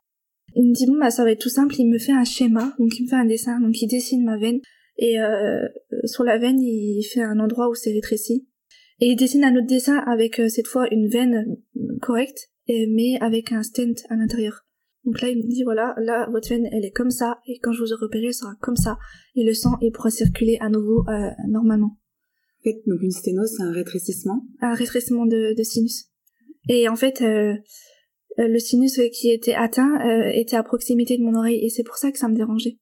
Il 0.54 0.68
me 0.68 0.74
dit 0.74 0.86
bon 0.86 0.98
bah 0.98 1.10
ça 1.10 1.24
va 1.24 1.32
être 1.32 1.40
tout 1.40 1.48
simple, 1.48 1.74
il 1.78 1.88
me 1.88 1.98
fait 1.98 2.12
un 2.12 2.24
schéma, 2.24 2.74
donc 2.78 2.98
il 2.98 3.04
me 3.04 3.08
fait 3.08 3.16
un 3.16 3.24
dessin, 3.24 3.60
donc 3.60 3.80
il 3.80 3.88
dessine 3.88 4.24
ma 4.24 4.38
veine 4.38 4.60
et 4.96 5.20
euh, 5.20 5.66
sur 6.04 6.22
la 6.22 6.38
veine 6.38 6.60
il 6.60 7.02
fait 7.02 7.22
un 7.22 7.40
endroit 7.40 7.68
où 7.68 7.74
c'est 7.74 7.92
rétréci 7.92 8.46
et 9.00 9.08
il 9.08 9.16
dessine 9.16 9.44
un 9.44 9.56
autre 9.56 9.66
dessin 9.66 9.98
avec 9.98 10.38
euh, 10.38 10.48
cette 10.48 10.68
fois 10.68 10.86
une 10.92 11.08
veine 11.08 11.56
correcte 12.00 12.50
mais 12.68 13.18
avec 13.20 13.52
un 13.52 13.62
stent 13.62 14.06
à 14.08 14.16
l'intérieur. 14.16 14.64
Donc 15.04 15.20
là 15.20 15.28
il 15.28 15.38
me 15.38 15.42
dit 15.42 15.64
voilà 15.64 15.94
là 15.98 16.28
votre 16.30 16.48
veine 16.48 16.66
elle 16.72 16.84
est 16.84 16.90
comme 16.90 17.10
ça 17.10 17.40
et 17.46 17.58
quand 17.58 17.72
je 17.72 17.82
vous 17.82 17.92
ai 17.92 17.96
repéré 18.00 18.26
elle 18.26 18.34
sera 18.34 18.54
comme 18.60 18.76
ça 18.76 18.98
et 19.36 19.44
le 19.44 19.52
sang 19.52 19.76
il 19.82 19.92
pourra 19.92 20.10
circuler 20.10 20.56
à 20.60 20.68
nouveau 20.68 21.04
euh, 21.08 21.30
normalement. 21.46 21.98
En 22.60 22.62
fait 22.62 22.82
donc 22.86 23.02
une 23.02 23.10
sténose 23.10 23.52
c'est 23.56 23.64
un 23.64 23.72
rétrécissement. 23.72 24.46
Un 24.60 24.74
rétrécissement 24.74 25.26
de, 25.26 25.54
de 25.54 25.62
sinus. 25.62 26.06
Et 26.68 26.88
en 26.88 26.96
fait 26.96 27.20
euh, 27.20 27.26
euh, 27.52 27.56
le 28.36 28.58
sinus 28.58 29.00
qui 29.12 29.30
était 29.30 29.54
atteint 29.54 30.00
euh, 30.04 30.30
était 30.32 30.56
à 30.56 30.62
proximité 30.62 31.16
de 31.16 31.22
mon 31.22 31.34
oreille 31.34 31.64
et 31.64 31.70
c'est 31.70 31.84
pour 31.84 31.96
ça 31.96 32.10
que 32.10 32.18
ça 32.18 32.28
me 32.28 32.36
dérangeait. 32.36 32.78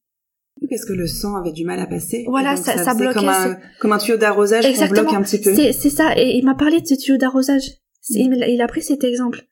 Parce 0.68 0.84
que 0.84 0.92
le 0.92 1.06
sang 1.06 1.34
avait 1.36 1.52
du 1.52 1.64
mal 1.64 1.80
à 1.80 1.86
passer. 1.86 2.24
Voilà, 2.28 2.56
ça, 2.56 2.76
ça, 2.76 2.94
bloquait. 2.94 3.14
Comme 3.14 3.28
un, 3.28 3.58
comme 3.80 3.92
un 3.92 3.98
tuyau 3.98 4.16
d'arrosage 4.16 4.64
qu'on 4.64 4.88
bloque 4.88 5.12
un 5.12 5.22
petit 5.22 5.40
peu. 5.40 5.54
C'est, 5.54 5.72
ça, 5.72 6.14
et 6.16 6.36
il 6.36 6.44
m'a 6.44 6.54
parlé 6.54 6.80
de 6.80 6.86
ce 6.86 6.94
tuyau 6.94 7.16
d'arrosage. 7.18 7.64
Il, 8.10 8.44
il, 8.48 8.60
a 8.60 8.66
pris 8.68 8.82
cet 8.82 9.02
exemple. 9.02 9.44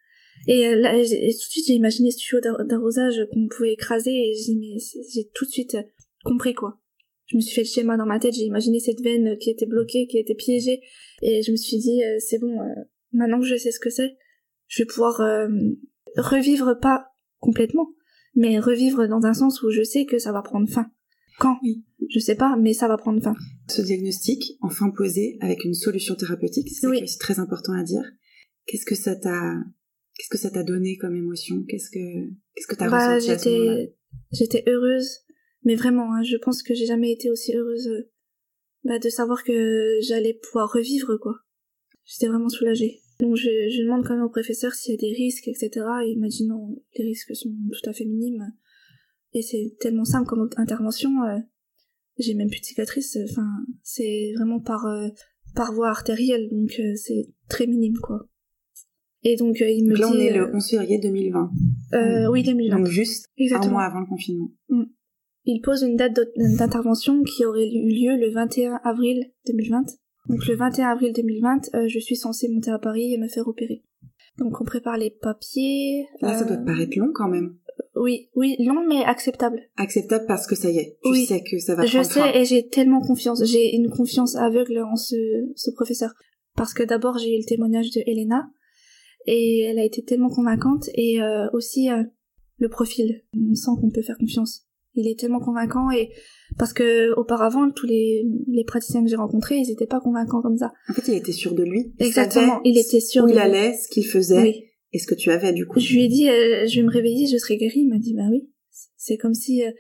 Et 0.47 0.67
euh, 0.67 0.77
là, 0.77 0.93
tout 0.93 0.99
de 1.01 1.33
suite, 1.33 1.67
j'ai 1.67 1.75
imaginé 1.75 2.11
ce 2.11 2.19
tuyau 2.19 2.41
d'arrosage 2.41 3.27
qu'on 3.33 3.49
pouvait 3.49 3.73
écraser 3.73 4.11
et 4.11 4.35
j'ai, 4.35 5.29
tout 5.35 5.45
de 5.47 5.51
suite 5.51 5.77
compris 6.25 6.55
quoi. 6.55 6.79
Je 7.27 7.37
me 7.37 7.41
suis 7.41 7.55
fait 7.55 7.63
le 7.63 7.67
schéma 7.69 7.97
dans 7.97 8.07
ma 8.07 8.19
tête, 8.19 8.35
j'ai 8.35 8.45
imaginé 8.45 8.81
cette 8.81 9.01
veine 9.01 9.37
qui 9.39 9.51
était 9.51 9.67
bloquée, 9.67 10.07
qui 10.09 10.19
était 10.19 10.35
piégée, 10.35 10.81
et 11.23 11.43
je 11.43 11.53
me 11.53 11.57
suis 11.57 11.79
dit, 11.79 12.03
c'est 12.19 12.41
bon, 12.41 12.59
maintenant 13.13 13.39
que 13.39 13.47
je 13.47 13.57
sais 13.57 13.71
ce 13.71 13.79
que 13.79 13.89
c'est, 13.89 14.17
je 14.67 14.83
vais 14.83 14.87
pouvoir 14.87 15.21
revivre 16.17 16.79
pas 16.81 17.07
complètement, 17.39 17.89
mais 18.35 18.59
revivre 18.59 19.09
dans 19.09 19.25
un 19.25 19.35
sens 19.35 19.63
où 19.63 19.71
je 19.71 19.83
sais 19.83 20.05
que 20.05 20.19
ça 20.19 20.33
va 20.33 20.43
prendre 20.43 20.69
fin. 20.69 20.91
Quand? 21.39 21.59
Oui. 21.63 21.85
Je 22.09 22.19
sais 22.19 22.35
pas, 22.35 22.57
mais 22.57 22.75
ça 22.75 22.89
va 22.89 22.97
prendre 22.97 23.23
fin. 23.23 23.35
Ce 23.69 23.83
diagnostic, 23.83 24.59
enfin 24.61 24.91
posé, 24.91 25.39
avec 25.41 25.65
une 25.65 25.75
solution 25.75 26.15
thérapeutique, 26.15 26.69
c'est 26.69 26.87
oui. 26.87 27.03
très 27.19 27.39
important 27.39 27.73
à 27.73 27.83
dire. 27.83 28.05
Qu'est-ce 28.67 28.85
que 28.85 28.95
ça 28.95 29.17
t'a, 29.17 29.55
qu'est-ce 30.17 30.29
que 30.29 30.39
ça 30.39 30.51
t'a 30.51 30.63
donné 30.63 30.97
comme 30.97 31.17
émotion? 31.17 31.65
Qu'est-ce 31.69 31.91
que, 31.91 32.29
qu'est-ce 32.55 32.67
que 32.67 32.77
t'as 32.77 32.91
bah, 32.91 33.15
ressenti 33.15 33.49
moment-là? 33.49 33.87
J'étais 34.33 34.65
heureuse, 34.69 35.09
mais 35.65 35.77
vraiment, 35.77 36.15
hein, 36.15 36.23
je 36.23 36.37
pense 36.37 36.63
que 36.63 36.75
j'ai 36.75 36.87
jamais 36.87 37.13
été 37.13 37.31
aussi 37.31 37.55
heureuse 37.57 37.89
bah, 38.85 38.99
de 38.99 39.09
savoir 39.09 39.45
que 39.45 39.99
j'allais 40.03 40.35
pouvoir 40.35 40.71
revivre, 40.73 41.19
quoi. 41.21 41.37
J'étais 42.05 42.29
vraiment 42.29 42.49
soulagée. 42.49 43.01
Donc 43.21 43.37
je, 43.37 43.49
je, 43.71 43.83
demande 43.83 44.05
quand 44.05 44.15
même 44.15 44.25
au 44.25 44.31
professeur 44.31 44.73
s'il 44.73 44.95
y 44.95 44.99
a 44.99 45.01
des 45.01 45.13
risques, 45.13 45.49
etc. 45.49 45.71
Et 46.05 46.13
il 46.13 46.21
m'a 46.21 46.29
dit 46.29 46.47
non, 46.47 46.77
les 46.97 47.05
risques 47.05 47.35
sont 47.37 47.51
tout 47.51 47.91
à 47.91 47.93
fait 47.93 48.05
minimes. 48.05 48.53
Et 49.33 49.43
c'est 49.43 49.77
tellement 49.79 50.05
simple 50.05 50.27
comme 50.27 50.49
intervention. 50.57 51.11
Euh, 51.25 51.39
j'ai 52.19 52.35
même 52.35 52.49
plus 52.49 52.61
de 52.61 52.65
cicatrices. 52.65 53.19
Enfin, 53.31 53.47
c'est 53.83 54.33
vraiment 54.37 54.61
par 54.61 54.87
euh, 54.87 55.09
par 55.55 55.73
voie 55.73 55.89
artérielle, 55.89 56.49
donc 56.49 56.71
euh, 56.79 56.95
c'est 56.95 57.29
très 57.49 57.67
minime 57.67 57.97
quoi. 58.03 58.27
Et 59.23 59.37
donc 59.37 59.61
il 59.61 59.85
me 59.85 59.91
donc 59.91 59.99
là, 59.99 60.07
dit. 60.07 60.13
on 60.15 60.19
est 60.19 60.33
le 60.33 60.55
11 60.55 60.71
février 60.71 60.99
2020. 60.99 61.51
Euh, 61.93 62.31
oui, 62.31 62.43
2020. 62.43 62.77
Donc 62.77 62.87
juste 62.87 63.27
Exactement. 63.37 63.71
un 63.71 63.73
mois 63.73 63.83
avant 63.85 64.01
le 64.01 64.07
confinement. 64.07 64.51
Mm. 64.69 64.85
Il 65.45 65.61
pose 65.61 65.83
une 65.83 65.97
date 65.97 66.19
d'intervention 66.37 67.23
qui 67.23 67.45
aurait 67.45 67.69
eu 67.69 67.89
lieu 67.89 68.17
le 68.17 68.31
21 68.33 68.81
avril 68.85 69.33
2020. 69.47 69.85
Donc 70.29 70.47
le 70.47 70.55
21 70.55 70.89
avril 70.91 71.13
2020, 71.13 71.75
euh, 71.75 71.89
je 71.89 71.99
suis 71.99 72.17
censée 72.17 72.49
monter 72.49 72.71
à 72.71 72.79
Paris 72.79 73.15
et 73.15 73.19
me 73.19 73.29
faire 73.29 73.49
opérer. 73.49 73.83
Donc 74.39 74.61
on 74.61 74.65
prépare 74.65 74.97
les 74.97 75.11
papiers. 75.11 76.07
Là, 76.21 76.39
ça 76.39 76.45
doit 76.45 76.57
te 76.57 76.63
euh, 76.63 76.65
paraître 76.65 76.99
long 76.99 77.11
quand 77.13 77.29
même. 77.29 77.57
Oui, 77.97 78.31
oui, 78.35 78.57
long 78.61 78.87
mais 78.87 79.03
acceptable. 79.05 79.61
Acceptable 79.77 80.25
parce 80.27 80.47
que 80.47 80.55
ça 80.55 80.71
y 80.71 80.79
est, 80.79 80.99
tu 81.03 81.25
sais 81.25 81.43
que 81.43 81.59
ça 81.59 81.75
va 81.75 81.85
Je 81.85 82.03
sais 82.03 82.39
et 82.39 82.45
j'ai 82.45 82.69
tellement 82.69 83.01
confiance, 83.01 83.43
j'ai 83.45 83.75
une 83.75 83.91
confiance 83.91 84.37
aveugle 84.37 84.79
en 84.81 84.97
ce, 84.97 85.17
ce 85.57 85.71
professeur. 85.71 86.15
Parce 86.57 86.75
que 86.75 86.83
d'abord 86.83 87.19
j'ai 87.19 87.35
eu 87.35 87.39
le 87.39 87.47
témoignage 87.47 87.91
de 87.91 88.03
Elena 88.07 88.51
et 89.27 89.63
elle 89.63 89.79
a 89.79 89.85
été 89.85 90.03
tellement 90.03 90.31
convaincante 90.31 90.89
et 90.95 91.21
euh, 91.21 91.49
aussi 91.53 91.89
le 92.59 92.69
profil. 92.69 93.23
On 93.35 93.55
sent 93.55 93.73
qu'on 93.81 93.91
peut 93.91 94.03
faire 94.03 94.19
confiance. 94.19 94.70
Il 94.95 95.09
est 95.09 95.19
tellement 95.19 95.39
convaincant 95.39 95.91
et 95.91 96.11
parce 96.59 96.73
que 96.73 97.15
auparavant 97.17 97.71
tous 97.71 97.87
les, 97.87 98.27
les 98.49 98.65
praticiens 98.65 99.05
que 99.05 99.09
j'ai 99.09 99.17
rencontrés 99.17 99.57
ils 99.57 99.71
étaient 99.71 99.87
pas 99.87 100.01
convaincants 100.01 100.43
comme 100.43 100.57
ça. 100.57 100.73
En 100.89 100.93
fait, 100.93 101.07
il 101.09 101.15
était 101.15 101.33
sûr 101.33 101.55
de 101.55 101.63
lui. 101.63 101.95
Exactement, 101.99 102.61
il 102.65 102.77
était 102.77 103.01
sûr. 103.01 103.25
Où 103.25 103.29
il 103.29 103.39
allait, 103.39 103.77
ce 103.77 103.89
qu'il 103.89 104.07
faisait, 104.07 104.43
oui. 104.43 104.65
et 104.93 104.99
ce 104.99 105.07
que 105.07 105.15
tu 105.15 105.31
avais 105.31 105.53
du 105.53 105.67
coup. 105.67 105.79
Je 105.79 105.93
lui 105.95 106.05
ai 106.05 106.09
dit, 106.09 106.29
euh, 106.29 106.67
je 106.67 106.81
vais 106.81 106.87
me 106.87 106.91
réveiller, 106.91 107.27
je 107.27 107.37
serai 107.37 107.57
guérie. 107.57 107.81
Il 107.81 107.89
m'a 107.89 107.99
dit, 107.99 108.15
ben 108.15 108.29
oui. 108.31 108.49
C'est 108.97 109.17
comme 109.17 109.35
si 109.35 109.65
euh, 109.65 109.71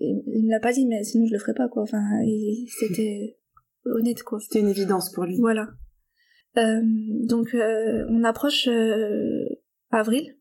il 0.00 0.44
me 0.44 0.50
l'a 0.50 0.60
pas 0.60 0.72
dit, 0.72 0.86
mais 0.86 1.02
sinon 1.04 1.26
je 1.26 1.32
le 1.32 1.38
ferais 1.38 1.54
pas 1.54 1.68
quoi. 1.68 1.82
Enfin, 1.82 2.02
c'était 2.80 3.36
honnête 3.86 4.22
quoi. 4.22 4.38
C'était 4.40 4.60
une 4.60 4.68
évidence 4.68 5.12
pour 5.12 5.24
lui. 5.24 5.38
Voilà. 5.38 5.68
Euh, 6.56 6.80
donc 7.26 7.54
euh, 7.54 8.04
on 8.08 8.24
approche 8.24 8.68
avril 9.90 10.36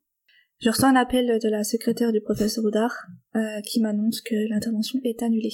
je 0.59 0.69
reçois 0.69 0.89
un 0.89 0.95
appel 0.95 1.39
de 1.41 1.49
la 1.49 1.63
secrétaire 1.63 2.11
du 2.11 2.21
professeur 2.21 2.63
Oudard 2.63 2.95
euh, 3.35 3.61
qui 3.61 3.81
m'annonce 3.81 4.21
que 4.21 4.35
l'intervention 4.49 4.99
est 5.03 5.21
annulée. 5.21 5.53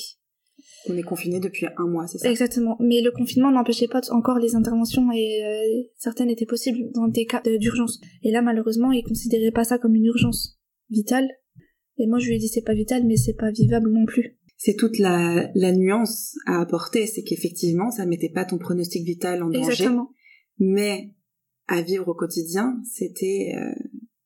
On 0.88 0.96
est 0.96 1.04
confiné 1.04 1.40
depuis 1.40 1.66
un 1.78 1.88
mois, 1.88 2.08
c'est 2.08 2.20
ça? 2.20 2.30
Exactement. 2.30 2.78
Mais 2.80 3.02
le 3.02 3.12
confinement 3.12 3.52
n'empêchait 3.52 3.88
pas 3.88 4.02
encore 4.12 4.40
les 4.40 4.56
interventions 4.56 5.12
et 5.12 5.44
euh, 5.44 5.84
certaines 5.98 6.30
étaient 6.30 6.46
possibles 6.46 6.92
dans 6.94 7.08
des 7.08 7.26
cas 7.26 7.42
d'urgence. 7.60 8.00
Et 8.24 8.32
là, 8.32 8.42
malheureusement, 8.42 8.92
ils 8.92 9.04
considéraient 9.04 9.52
pas 9.52 9.64
ça 9.64 9.78
comme 9.78 9.96
une 9.96 10.06
urgence 10.06 10.60
vitale. 10.90 11.28
Et 11.98 12.08
moi, 12.08 12.20
je 12.20 12.28
lui 12.28 12.36
ai 12.36 12.40
dit 12.40 12.48
c'est 12.48 12.62
pas 12.62 12.74
vital, 12.74 13.04
mais 13.06 13.18
c'est 13.18 13.34
pas 13.34 13.52
vivable 13.52 13.92
non 13.92 14.06
plus. 14.06 14.38
C'est 14.58 14.76
toute 14.76 15.00
la, 15.00 15.50
la 15.56 15.72
nuance 15.72 16.36
à 16.46 16.62
apporter, 16.62 17.08
c'est 17.08 17.24
qu'effectivement, 17.24 17.92
ça 17.92 18.06
mettait 18.06 18.30
pas 18.30 18.46
ton 18.46 18.58
pronostic 18.58 19.06
vital 19.06 19.42
en 19.42 19.50
danger. 19.50 19.72
Exactement. 19.72 20.10
Mais 20.60 21.14
à 21.68 21.82
vivre 21.82 22.08
au 22.10 22.14
quotidien, 22.14 22.82
c'était 22.84 23.54
euh, 23.56 23.72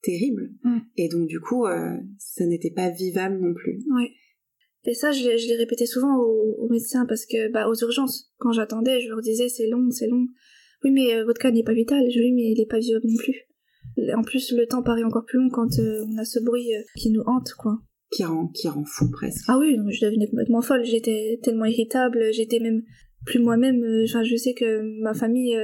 terrible. 0.03 0.51
Mm. 0.63 0.79
Et 0.97 1.09
donc 1.09 1.27
du 1.27 1.39
coup, 1.39 1.65
euh, 1.65 1.97
ça 2.19 2.45
n'était 2.45 2.71
pas 2.71 2.89
vivable 2.89 3.39
non 3.39 3.53
plus. 3.53 3.79
Ouais. 3.95 4.11
Et 4.85 4.93
ça, 4.93 5.11
je, 5.11 5.23
l'ai 5.23 5.55
répété 5.55 5.85
souvent 5.85 6.17
aux, 6.17 6.67
médecins 6.69 7.05
parce 7.05 7.25
que, 7.25 7.51
bah, 7.51 7.69
aux 7.69 7.75
urgences, 7.75 8.33
quand 8.37 8.51
j'attendais, 8.51 8.99
je 8.99 9.07
leur 9.07 9.21
disais 9.21 9.47
c'est 9.47 9.67
long, 9.67 9.89
c'est 9.89 10.07
long. 10.07 10.27
Oui, 10.83 10.91
mais 10.91 11.15
euh, 11.15 11.23
votre 11.23 11.39
cas 11.39 11.51
n'est 11.51 11.63
pas 11.63 11.73
vital. 11.73 12.03
Je 12.11 12.19
lui 12.19 12.33
mais 12.33 12.51
il 12.51 12.61
est 12.61 12.69
pas 12.69 12.79
vivable 12.79 13.07
non 13.07 13.17
plus. 13.17 13.35
En 14.15 14.23
plus, 14.23 14.51
le 14.51 14.65
temps 14.67 14.83
paraît 14.83 15.03
encore 15.03 15.25
plus 15.25 15.39
long 15.39 15.49
quand 15.49 15.79
euh, 15.79 16.05
on 16.09 16.17
a 16.17 16.25
ce 16.25 16.39
bruit 16.39 16.69
qui 16.97 17.11
nous 17.11 17.23
hante, 17.25 17.53
quoi. 17.53 17.79
Qui 18.11 18.25
rend, 18.25 18.47
qui 18.47 18.67
rend 18.67 18.83
fou 18.85 19.09
presque. 19.09 19.45
Ah 19.47 19.57
oui, 19.57 19.77
je 19.89 20.05
devenais 20.05 20.27
complètement 20.27 20.61
folle. 20.61 20.83
J'étais 20.83 21.39
tellement 21.41 21.65
irritable. 21.65 22.33
J'étais 22.33 22.59
même 22.59 22.83
plus 23.25 23.39
moi-même. 23.39 23.83
Enfin, 24.03 24.23
je 24.23 24.35
sais 24.35 24.53
que 24.53 24.81
ma 25.01 25.13
famille, 25.13 25.57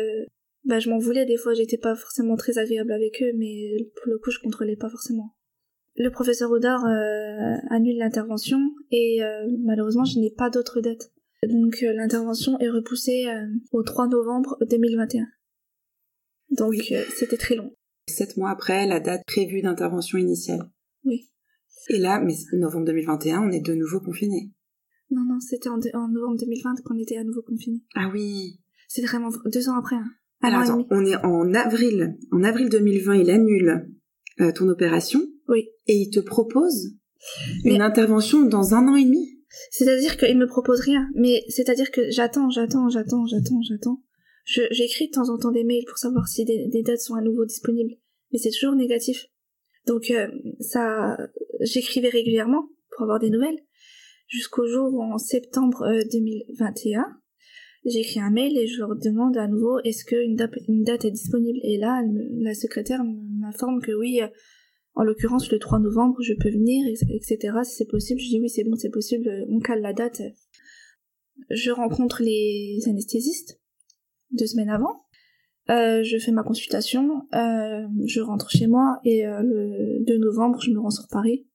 bah, 0.65 0.79
je 0.79 0.89
m'en 0.89 0.97
voulais 0.97 1.25
des 1.25 1.37
fois. 1.37 1.53
J'étais 1.53 1.77
pas 1.77 1.95
forcément 1.95 2.35
très 2.35 2.57
agréable 2.57 2.91
avec 2.91 3.21
eux, 3.21 3.31
mais 3.35 3.91
pour 3.95 4.11
le 4.11 4.17
coup, 4.19 4.31
je 4.31 4.39
contrôlais 4.39 4.75
pas 4.75 4.89
forcément. 4.89 5.35
Le 5.95 6.09
professeur 6.11 6.49
Audard 6.51 6.85
euh, 6.85 7.55
annule 7.69 7.97
l'intervention 7.97 8.59
et 8.91 9.23
euh, 9.23 9.47
malheureusement, 9.63 10.05
je 10.05 10.19
n'ai 10.19 10.31
pas 10.31 10.49
d'autres 10.49 10.81
dates. 10.81 11.11
Donc 11.43 11.83
euh, 11.83 11.93
l'intervention 11.93 12.57
est 12.59 12.69
repoussée 12.69 13.25
au 13.71 13.83
3 13.83 14.07
novembre 14.07 14.57
2021. 14.69 15.25
Donc 16.51 16.69
Oui. 16.69 16.93
c'était 17.15 17.37
très 17.37 17.55
long. 17.55 17.73
Sept 18.07 18.37
mois 18.37 18.49
après 18.49 18.87
la 18.87 18.99
date 18.99 19.23
prévue 19.27 19.61
d'intervention 19.61 20.17
initiale. 20.17 20.69
Oui. 21.03 21.29
Et 21.89 21.97
là, 21.97 22.19
mais 22.19 22.33
novembre 22.53 22.85
2021, 22.85 23.41
on 23.41 23.51
est 23.51 23.61
de 23.65 23.73
nouveau 23.73 23.99
confinés. 23.99 24.51
Non, 25.11 25.23
non, 25.23 25.39
c'était 25.39 25.69
en, 25.69 25.77
novembre 26.07 26.37
2020 26.39 26.83
qu'on 26.85 26.97
était 26.97 27.17
à 27.17 27.23
nouveau 27.23 27.41
confinés. 27.41 27.81
Ah 27.95 28.09
oui. 28.13 28.59
C'est 28.87 29.01
vraiment 29.01 29.29
deux 29.45 29.69
ans 29.69 29.77
après. 29.77 29.95
Hein. 29.95 30.11
Alors 30.41 30.61
attends, 30.61 30.87
on 30.89 31.05
est 31.05 31.15
en 31.17 31.53
avril. 31.53 32.17
En 32.31 32.43
avril 32.43 32.69
2020, 32.69 33.15
il 33.15 33.29
annule 33.29 33.89
euh, 34.39 34.51
ton 34.51 34.67
opération. 34.69 35.21
Oui. 35.47 35.69
Et 35.87 35.95
il 35.95 36.09
te 36.09 36.19
propose 36.19 36.93
Mais- 37.63 37.75
une 37.75 37.81
intervention 37.81 38.43
dans 38.45 38.73
un 38.73 38.87
an 38.87 38.95
et 38.95 39.03
demi. 39.03 39.35
C'est-à-dire 39.71 40.15
qu'il 40.17 40.37
me 40.37 40.45
propose 40.45 40.79
rien, 40.81 41.09
mais 41.15 41.43
c'est-à-dire 41.49 41.89
que 41.91 42.09
j'attends, 42.11 42.49
j'attends, 42.51 42.87
j'attends, 42.89 43.25
j'attends, 43.25 43.61
j'attends. 43.67 44.01
J'écris 44.45 45.07
de 45.07 45.11
temps 45.13 45.29
en 45.29 45.37
temps 45.37 45.51
des 45.51 45.63
mails 45.63 45.85
pour 45.87 45.97
savoir 45.97 46.27
si 46.27 46.45
des, 46.45 46.67
des 46.67 46.83
dates 46.83 46.99
sont 46.99 47.15
à 47.15 47.21
nouveau 47.21 47.45
disponibles, 47.45 47.95
mais 48.31 48.37
c'est 48.39 48.51
toujours 48.51 48.75
négatif. 48.75 49.25
Donc 49.87 50.11
euh, 50.11 50.27
ça, 50.59 51.17
j'écrivais 51.61 52.09
régulièrement 52.09 52.69
pour 52.91 53.03
avoir 53.03 53.19
des 53.19 53.29
nouvelles, 53.31 53.57
jusqu'au 54.27 54.67
jour 54.67 54.93
où 54.93 55.01
en 55.01 55.17
septembre 55.17 55.81
euh, 55.83 56.01
2021, 56.11 57.05
j'écris 57.89 58.19
un 58.19 58.29
mail 58.29 58.57
et 58.57 58.67
je 58.67 58.79
leur 58.79 58.95
demande 58.95 59.37
à 59.37 59.47
nouveau 59.47 59.79
est-ce 59.83 60.05
qu'une 60.05 60.35
date, 60.35 61.05
est 61.05 61.11
disponible? 61.11 61.59
Et 61.63 61.77
là, 61.77 62.01
la 62.39 62.53
secrétaire 62.53 63.03
m'informe 63.03 63.81
que 63.81 63.91
oui, 63.91 64.21
en 64.95 65.03
l'occurrence, 65.03 65.51
le 65.51 65.59
3 65.59 65.79
novembre, 65.79 66.17
je 66.21 66.33
peux 66.33 66.49
venir, 66.49 66.85
etc. 66.87 67.57
Si 67.63 67.75
c'est 67.75 67.89
possible, 67.89 68.19
je 68.19 68.29
dis 68.29 68.39
oui, 68.39 68.49
c'est 68.49 68.63
bon, 68.63 68.75
c'est 68.75 68.89
possible, 68.89 69.45
on 69.49 69.59
cale 69.59 69.81
la 69.81 69.93
date. 69.93 70.21
Je 71.49 71.71
rencontre 71.71 72.21
les 72.21 72.79
anesthésistes 72.87 73.59
deux 74.31 74.47
semaines 74.47 74.69
avant. 74.69 75.05
Euh, 75.69 76.01
je 76.03 76.17
fais 76.17 76.31
ma 76.31 76.43
consultation, 76.43 77.27
euh, 77.35 77.87
je 78.05 78.21
rentre 78.21 78.49
chez 78.49 78.65
moi 78.65 78.99
et 79.03 79.27
euh, 79.27 79.41
le 79.43 80.03
2 80.05 80.17
novembre, 80.17 80.59
je 80.61 80.71
me 80.71 80.79
rends 80.79 80.89
sur 80.89 81.07
Paris. 81.07 81.45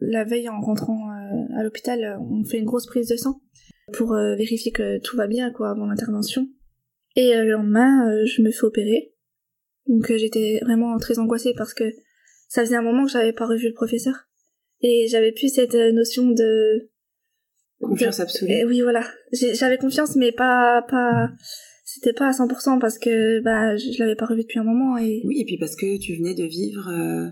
La 0.00 0.24
veille, 0.24 0.48
en 0.48 0.60
rentrant 0.60 1.10
euh, 1.10 1.58
à 1.58 1.62
l'hôpital, 1.62 2.04
euh, 2.04 2.18
on 2.18 2.44
fait 2.44 2.58
une 2.58 2.64
grosse 2.64 2.86
prise 2.86 3.08
de 3.08 3.16
sang 3.16 3.40
pour 3.92 4.14
euh, 4.14 4.34
vérifier 4.34 4.72
que 4.72 4.98
tout 5.00 5.16
va 5.16 5.26
bien, 5.26 5.50
quoi, 5.50 5.70
avant 5.70 5.86
l'intervention. 5.86 6.48
Et 7.16 7.32
le 7.34 7.52
lendemain, 7.52 8.24
je 8.26 8.42
me 8.42 8.50
fais 8.50 8.64
opérer. 8.64 9.14
Donc 9.86 10.12
j'étais 10.16 10.58
vraiment 10.64 10.96
très 10.98 11.20
angoissée 11.20 11.52
parce 11.56 11.72
que 11.72 11.84
ça 12.48 12.64
faisait 12.64 12.74
un 12.74 12.82
moment 12.82 13.04
que 13.04 13.12
j'avais 13.12 13.32
pas 13.32 13.46
revu 13.46 13.68
le 13.68 13.74
professeur. 13.74 14.14
Et 14.80 15.06
j'avais 15.08 15.30
plus 15.30 15.48
cette 15.48 15.74
notion 15.74 16.30
de... 16.30 16.90
Confiance 17.80 18.16
de- 18.16 18.22
absolue. 18.22 18.50
Eh 18.52 18.64
oui, 18.64 18.80
voilà. 18.80 19.06
J'avais 19.32 19.78
confiance, 19.78 20.16
mais 20.16 20.32
pas... 20.32 20.84
pas... 20.88 21.30
C'était 21.84 22.14
pas 22.14 22.26
à 22.26 22.32
100% 22.32 22.80
parce 22.80 22.98
que 22.98 23.40
bah, 23.40 23.76
je 23.76 23.92
je 23.92 23.98
l'avais 24.00 24.16
pas 24.16 24.26
revu 24.26 24.42
depuis 24.42 24.58
un 24.58 24.64
moment. 24.64 24.98
Et... 24.98 25.22
Oui, 25.24 25.40
et 25.40 25.44
puis 25.44 25.58
parce 25.58 25.76
que 25.76 25.98
tu 26.00 26.16
venais 26.16 26.34
de 26.34 26.44
vivre 26.44 26.88
euh, 26.88 27.30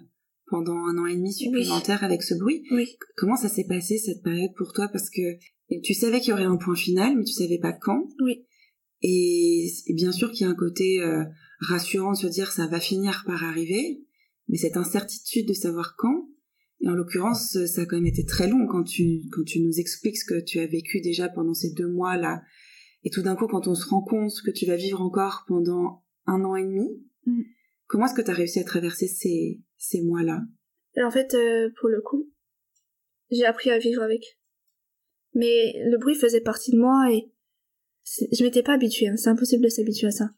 pendant 0.52 0.76
un 0.84 0.98
an 0.98 1.06
et 1.06 1.16
demi 1.16 1.32
supplémentaire 1.32 2.04
avec 2.04 2.22
ce 2.22 2.34
bruit. 2.34 2.62
Oui. 2.72 2.86
Comment 3.16 3.36
ça 3.36 3.48
s'est 3.48 3.66
passé 3.66 3.96
cette 3.96 4.22
période 4.22 4.52
pour 4.54 4.74
toi? 4.74 4.86
Parce 4.92 5.08
que 5.08 5.38
tu 5.82 5.94
savais 5.94 6.20
qu'il 6.20 6.28
y 6.28 6.32
aurait 6.34 6.44
un 6.44 6.58
point 6.58 6.76
final, 6.76 7.16
mais 7.16 7.24
tu 7.24 7.32
savais 7.32 7.58
pas 7.58 7.72
quand. 7.72 8.06
Oui. 8.22 8.44
Et, 9.00 9.66
et 9.86 9.94
bien 9.94 10.12
sûr 10.12 10.30
qu'il 10.30 10.46
y 10.46 10.48
a 10.48 10.52
un 10.52 10.54
côté 10.54 11.00
euh, 11.00 11.24
rassurant 11.60 12.12
de 12.12 12.18
se 12.18 12.26
dire 12.26 12.52
ça 12.52 12.66
va 12.66 12.80
finir 12.80 13.24
par 13.26 13.42
arriver, 13.42 14.02
mais 14.48 14.58
cette 14.58 14.76
incertitude 14.76 15.48
de 15.48 15.54
savoir 15.54 15.96
quand. 15.96 16.28
Et 16.82 16.88
en 16.88 16.94
l'occurrence, 16.94 17.56
ça 17.64 17.80
a 17.80 17.86
quand 17.86 17.96
même 17.96 18.06
été 18.06 18.26
très 18.26 18.46
long 18.46 18.66
quand 18.66 18.82
tu 18.84 19.22
quand 19.32 19.44
tu 19.44 19.60
nous 19.60 19.80
expliques 19.80 20.18
ce 20.18 20.26
que 20.26 20.44
tu 20.44 20.58
as 20.58 20.66
vécu 20.66 21.00
déjà 21.00 21.30
pendant 21.30 21.54
ces 21.54 21.72
deux 21.72 21.88
mois 21.88 22.18
là. 22.18 22.42
Et 23.04 23.10
tout 23.10 23.22
d'un 23.22 23.36
coup, 23.36 23.46
quand 23.46 23.68
on 23.68 23.74
se 23.74 23.88
rend 23.88 24.02
compte 24.02 24.32
que 24.44 24.50
tu 24.50 24.66
vas 24.66 24.76
vivre 24.76 25.00
encore 25.00 25.44
pendant 25.48 26.04
un 26.26 26.44
an 26.44 26.56
et 26.56 26.64
demi, 26.64 26.88
Mm. 27.26 27.42
Comment 27.92 28.06
est-ce 28.06 28.14
que 28.14 28.22
tu 28.22 28.30
as 28.30 28.34
réussi 28.34 28.58
à 28.58 28.64
traverser 28.64 29.06
ces 29.06 29.60
ces 29.76 30.00
mois 30.00 30.22
là 30.22 30.40
Et 30.96 31.02
en 31.02 31.10
fait, 31.10 31.34
euh, 31.34 31.68
pour 31.78 31.88
le 31.90 32.00
coup, 32.00 32.30
j'ai 33.30 33.44
appris 33.44 33.70
à 33.70 33.78
vivre 33.78 34.02
avec. 34.02 34.38
Mais 35.34 35.74
le 35.90 35.98
bruit 35.98 36.14
faisait 36.14 36.40
partie 36.40 36.70
de 36.72 36.78
moi 36.78 37.10
et 37.12 37.30
je 38.32 38.42
m'étais 38.44 38.62
pas 38.62 38.74
habituée. 38.74 39.08
hein. 39.08 39.16
C'est 39.16 39.30
impossible 39.30 39.62
de 39.64 39.68
s'habituer 39.68 40.06
à 40.08 40.10
ça. 40.10 40.30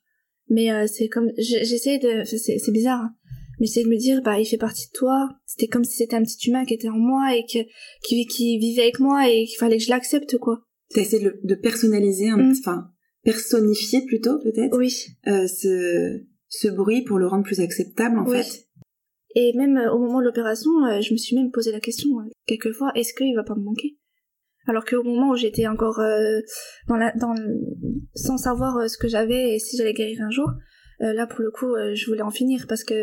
Mais 0.49 0.71
euh, 0.73 0.87
c'est 0.87 1.09
comme 1.09 1.31
j'essayais 1.39 1.99
de, 1.99 2.25
c'est 2.25 2.73
bizarre. 2.73 3.01
hein. 3.01 3.15
Mais 3.61 3.67
j'essayais 3.67 3.87
de 3.87 3.91
me 3.91 3.97
dire, 3.97 4.21
bah, 4.23 4.39
il 4.41 4.47
fait 4.47 4.57
partie 4.59 4.89
de 4.89 4.93
toi. 4.93 5.29
C'était 5.47 5.69
comme 5.69 5.85
si 5.85 5.97
c'était 5.97 6.17
un 6.17 6.23
petit 6.25 6.49
humain 6.49 6.65
qui 6.65 6.75
était 6.75 6.89
en 6.89 6.99
moi 6.99 7.37
et 7.37 7.45
que, 7.47 7.61
qui, 8.05 8.27
qui 8.27 8.59
vivait 8.59 8.83
avec 8.83 8.99
moi 8.99 9.29
et 9.31 9.47
qu'il 9.47 9.59
fallait 9.59 9.79
que 9.79 9.85
je 9.85 9.91
l'accepte, 9.91 10.37
quoi. 10.39 10.59
T'as 10.91 11.03
essayé 11.03 11.25
de, 11.43 11.55
personnaliser, 11.55 12.31
Mm. 12.31 12.53
enfin 12.59 12.91
personnifier 13.23 14.05
plutôt 14.07 14.39
peut-être? 14.41 14.77
Oui. 14.77 15.07
euh, 15.29 15.47
ce 15.47 16.21
ce 16.61 16.69
bruit 16.69 17.03
pour 17.03 17.19
le 17.19 17.27
rendre 17.27 17.45
plus 17.45 17.61
acceptable 17.61 18.19
en 18.19 18.27
Oui. 18.27 18.43
fait. 18.43 18.67
Et 19.37 19.53
même 19.57 19.77
euh, 19.77 19.93
au 19.93 19.99
moment 19.99 20.21
de 20.21 20.25
l'opération, 20.25 20.71
euh, 20.87 21.01
je 21.01 21.13
me 21.13 21.19
suis 21.19 21.35
même 21.37 21.51
posé 21.51 21.73
la 21.73 21.81
question 21.81 22.09
euh, 22.21 22.31
quelquefois 22.47 22.93
est-ce 22.95 23.13
qu'il 23.15 23.35
va 23.35 23.43
pas 23.43 23.55
me 23.57 23.65
manquer? 23.65 23.97
Alors 24.67 24.85
qu'au 24.85 25.03
moment 25.03 25.31
où 25.31 25.37
j'étais 25.37 25.67
encore 25.67 26.01
dans 26.89 26.97
la, 26.97 27.13
dans 27.21 27.35
le- 27.35 27.61
sans 28.15 28.39
savoir 28.39 28.89
ce 28.89 28.97
que 28.97 29.09
j'avais 29.09 29.55
et 29.55 29.59
si 29.59 29.77
j'allais 29.77 29.93
guérir 29.93 30.23
un 30.23 30.31
jour, 30.31 30.49
là 31.01 31.27
pour 31.27 31.41
le 31.43 31.51
coup, 31.51 31.75
je 31.93 32.07
voulais 32.07 32.23
en 32.23 32.31
finir 32.31 32.65
parce 32.67 32.83
que, 32.83 32.95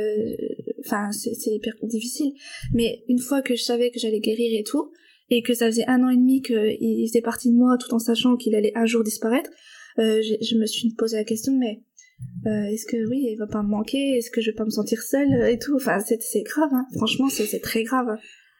enfin, 0.83 1.11
c'est 1.11 1.51
hyper 1.51 1.75
difficile. 1.83 2.31
Mais 2.73 3.03
une 3.09 3.19
fois 3.19 3.43
que 3.43 3.55
je 3.55 3.61
savais 3.61 3.91
que 3.91 3.99
j'allais 3.99 4.21
guérir 4.21 4.59
et 4.59 4.63
tout, 4.63 4.91
et 5.29 5.43
que 5.43 5.53
ça 5.53 5.67
faisait 5.67 5.85
un 5.87 6.01
an 6.03 6.09
et 6.09 6.15
demi 6.17 6.41
qu'il 6.41 7.07
faisait 7.07 7.21
partie 7.21 7.51
de 7.51 7.55
moi, 7.55 7.77
tout 7.79 7.93
en 7.93 7.99
sachant 7.99 8.37
qu'il 8.37 8.55
allait 8.55 8.75
un 8.75 8.87
jour 8.87 9.03
disparaître, 9.03 9.51
je 9.97 10.57
me 10.57 10.65
suis 10.65 10.95
posé 10.95 11.17
la 11.17 11.25
question 11.25 11.53
mais 11.55 11.83
euh, 12.45 12.63
est-ce 12.65 12.85
que 12.85 12.97
oui, 13.09 13.27
il 13.31 13.35
va 13.37 13.47
pas 13.47 13.63
me 13.63 13.69
manquer? 13.69 14.17
Est-ce 14.17 14.31
que 14.31 14.41
je 14.41 14.51
vais 14.51 14.55
pas 14.55 14.65
me 14.65 14.69
sentir 14.71 15.01
seule? 15.01 15.49
Et 15.49 15.57
tout 15.59 15.75
Enfin, 15.75 15.99
c'est 15.99 16.21
c'est 16.21 16.43
grave, 16.43 16.69
hein. 16.73 16.85
franchement, 16.95 17.29
c'est 17.29 17.45
c'est 17.45 17.59
très 17.59 17.83
grave. 17.83 18.07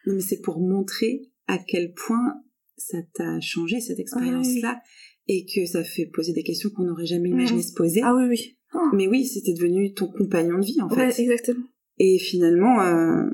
Non 0.06 0.14
mais 0.14 0.20
c'est 0.20 0.40
pour 0.40 0.60
montrer 0.60 1.22
à 1.46 1.58
quel 1.58 1.92
point 1.92 2.34
ça 2.76 2.98
t'a 3.14 3.40
changé 3.40 3.80
cette 3.80 3.98
expérience-là 4.00 4.80
et 5.28 5.44
que 5.46 5.64
ça 5.66 5.84
fait 5.84 6.06
poser 6.06 6.32
des 6.32 6.42
questions 6.42 6.70
qu'on 6.70 6.84
n'aurait 6.84 7.06
jamais 7.06 7.28
imaginé 7.30 7.58
Mhm. 7.58 7.62
se 7.62 7.74
poser. 7.74 8.00
Ah 8.02 8.14
oui, 8.16 8.24
oui. 8.28 8.56
Oh, 8.74 8.78
Mais 8.94 9.06
oui, 9.06 9.24
c'était 9.26 9.52
devenu 9.52 9.92
ton 9.92 10.06
compagnon 10.08 10.58
de 10.58 10.64
vie 10.64 10.80
en 10.80 10.88
ouais, 10.88 11.10
fait. 11.10 11.22
exactement. 11.22 11.64
Et 11.98 12.18
finalement, 12.18 12.80
euh, 12.82 13.26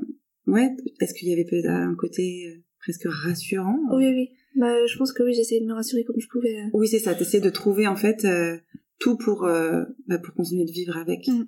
ouais, 0.47 0.69
est-ce 1.01 1.13
qu'il 1.13 1.29
y 1.29 1.33
avait 1.33 1.45
peut-être 1.45 1.69
un 1.69 1.95
côté 1.95 2.45
euh, 2.47 2.59
presque 2.79 3.05
rassurant? 3.07 3.79
Oui, 3.93 4.05
oui. 4.07 4.29
Bah, 4.55 4.85
je 4.85 4.97
pense 4.97 5.13
que 5.13 5.23
oui, 5.23 5.31
essayé 5.39 5.61
de 5.61 5.65
me 5.65 5.73
rassurer 5.73 6.03
comme 6.03 6.19
je 6.19 6.27
pouvais. 6.27 6.57
Oui, 6.73 6.87
c'est 6.87 6.99
ça. 6.99 7.15
T'essaies 7.15 7.39
de 7.39 7.49
trouver 7.49 7.87
en 7.87 7.95
fait 7.95 8.25
euh, 8.25 8.57
tout 8.99 9.17
pour 9.17 9.45
euh, 9.45 9.83
bah, 10.07 10.19
pour 10.19 10.33
continuer 10.33 10.65
de 10.65 10.71
vivre 10.71 10.97
avec. 10.97 11.27
Mm. 11.27 11.45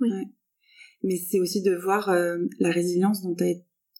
Oui. 0.00 0.10
Ouais. 0.10 0.24
Mais 1.02 1.16
c'est 1.16 1.40
aussi 1.40 1.62
de 1.62 1.74
voir 1.74 2.08
euh, 2.10 2.38
la 2.58 2.70
résilience 2.70 3.22
dont 3.22 3.34
t'as 3.34 3.48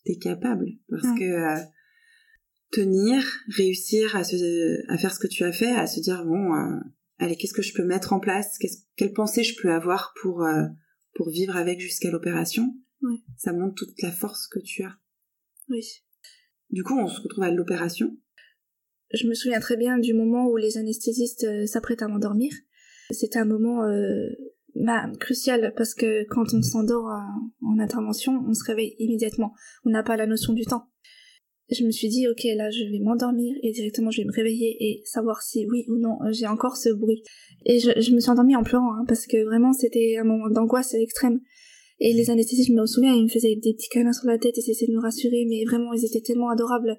été 0.04 0.18
capable, 0.20 0.66
parce 0.88 1.04
Mm. 1.04 1.18
que 1.18 1.24
euh, 1.24 1.62
tenir, 2.70 3.24
réussir 3.56 4.16
à 4.16 4.24
se 4.24 4.90
à 4.92 4.98
faire 4.98 5.14
ce 5.14 5.20
que 5.20 5.28
tu 5.28 5.44
as 5.44 5.52
fait, 5.52 5.70
à 5.70 5.86
se 5.86 6.00
dire 6.00 6.24
bon, 6.24 6.52
allez, 7.18 7.36
qu'est-ce 7.36 7.54
que 7.54 7.62
je 7.62 7.72
peux 7.72 7.84
mettre 7.84 8.12
en 8.12 8.20
place, 8.20 8.58
qu'est-ce, 8.58 8.82
quelle 8.96 9.12
pensée 9.12 9.42
je 9.44 9.60
peux 9.60 9.70
avoir 9.72 10.12
pour 10.20 10.46
pour 11.14 11.30
vivre 11.30 11.56
avec 11.56 11.80
jusqu'à 11.80 12.10
l'opération? 12.10 12.74
Oui. 13.02 13.22
Ça 13.36 13.52
montre 13.52 13.74
toute 13.76 14.02
la 14.02 14.10
force 14.10 14.48
que 14.48 14.58
tu 14.58 14.82
as. 14.82 14.96
Oui. 15.68 15.84
Du 16.70 16.82
coup, 16.82 16.98
on 16.98 17.06
se 17.06 17.20
retrouve 17.20 17.44
à 17.44 17.50
l'opération. 17.50 18.16
Je 19.14 19.26
me 19.26 19.34
souviens 19.34 19.60
très 19.60 19.76
bien 19.76 19.98
du 19.98 20.12
moment 20.12 20.46
où 20.48 20.56
les 20.56 20.76
anesthésistes 20.76 21.66
s'apprêtent 21.66 22.02
à 22.02 22.08
m'endormir. 22.08 22.52
C'était 23.10 23.38
un 23.38 23.44
moment 23.44 23.84
euh, 23.84 24.28
crucial 25.20 25.72
parce 25.76 25.94
que 25.94 26.24
quand 26.28 26.54
on 26.54 26.62
s'endort 26.62 27.06
en, 27.06 27.72
en 27.72 27.78
intervention, 27.78 28.44
on 28.46 28.54
se 28.54 28.64
réveille 28.64 28.94
immédiatement. 28.98 29.52
On 29.84 29.90
n'a 29.90 30.02
pas 30.02 30.16
la 30.16 30.26
notion 30.26 30.52
du 30.52 30.64
temps. 30.64 30.84
Je 31.70 31.84
me 31.84 31.90
suis 31.90 32.08
dit, 32.08 32.26
ok, 32.26 32.44
là, 32.56 32.70
je 32.70 32.84
vais 32.90 32.98
m'endormir 32.98 33.54
et 33.62 33.72
directement, 33.72 34.10
je 34.10 34.22
vais 34.22 34.26
me 34.26 34.32
réveiller 34.32 34.76
et 34.80 35.02
savoir 35.04 35.42
si 35.42 35.66
oui 35.70 35.84
ou 35.88 35.98
non 35.98 36.16
euh, 36.22 36.32
j'ai 36.32 36.46
encore 36.46 36.76
ce 36.78 36.88
bruit. 36.88 37.22
Et 37.66 37.78
je, 37.78 37.90
je 38.00 38.12
me 38.14 38.20
suis 38.20 38.30
endormie 38.30 38.56
en 38.56 38.62
pleurant 38.62 38.94
hein, 38.94 39.04
parce 39.06 39.26
que 39.26 39.44
vraiment, 39.44 39.72
c'était 39.72 40.16
un 40.18 40.24
moment 40.24 40.48
d'angoisse 40.48 40.94
extrême. 40.94 41.40
Et 42.00 42.14
les 42.14 42.30
anesthésistes, 42.30 42.68
je 42.68 42.74
me 42.74 42.86
souviens, 42.86 43.12
ils 43.12 43.24
me 43.24 43.28
faisaient 43.28 43.56
des 43.56 43.74
petits 43.74 43.88
câlins 43.88 44.12
sur 44.12 44.28
la 44.28 44.38
tête 44.38 44.56
et 44.56 44.60
essayaient 44.60 44.86
de 44.86 44.96
me 44.96 45.02
rassurer, 45.02 45.44
mais 45.48 45.64
vraiment, 45.64 45.92
ils 45.92 46.04
étaient 46.04 46.20
tellement 46.20 46.48
adorables. 46.48 46.96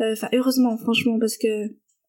Euh, 0.00 0.12
Enfin, 0.12 0.28
heureusement, 0.32 0.76
franchement, 0.76 1.18
parce 1.18 1.36
que 1.36 1.68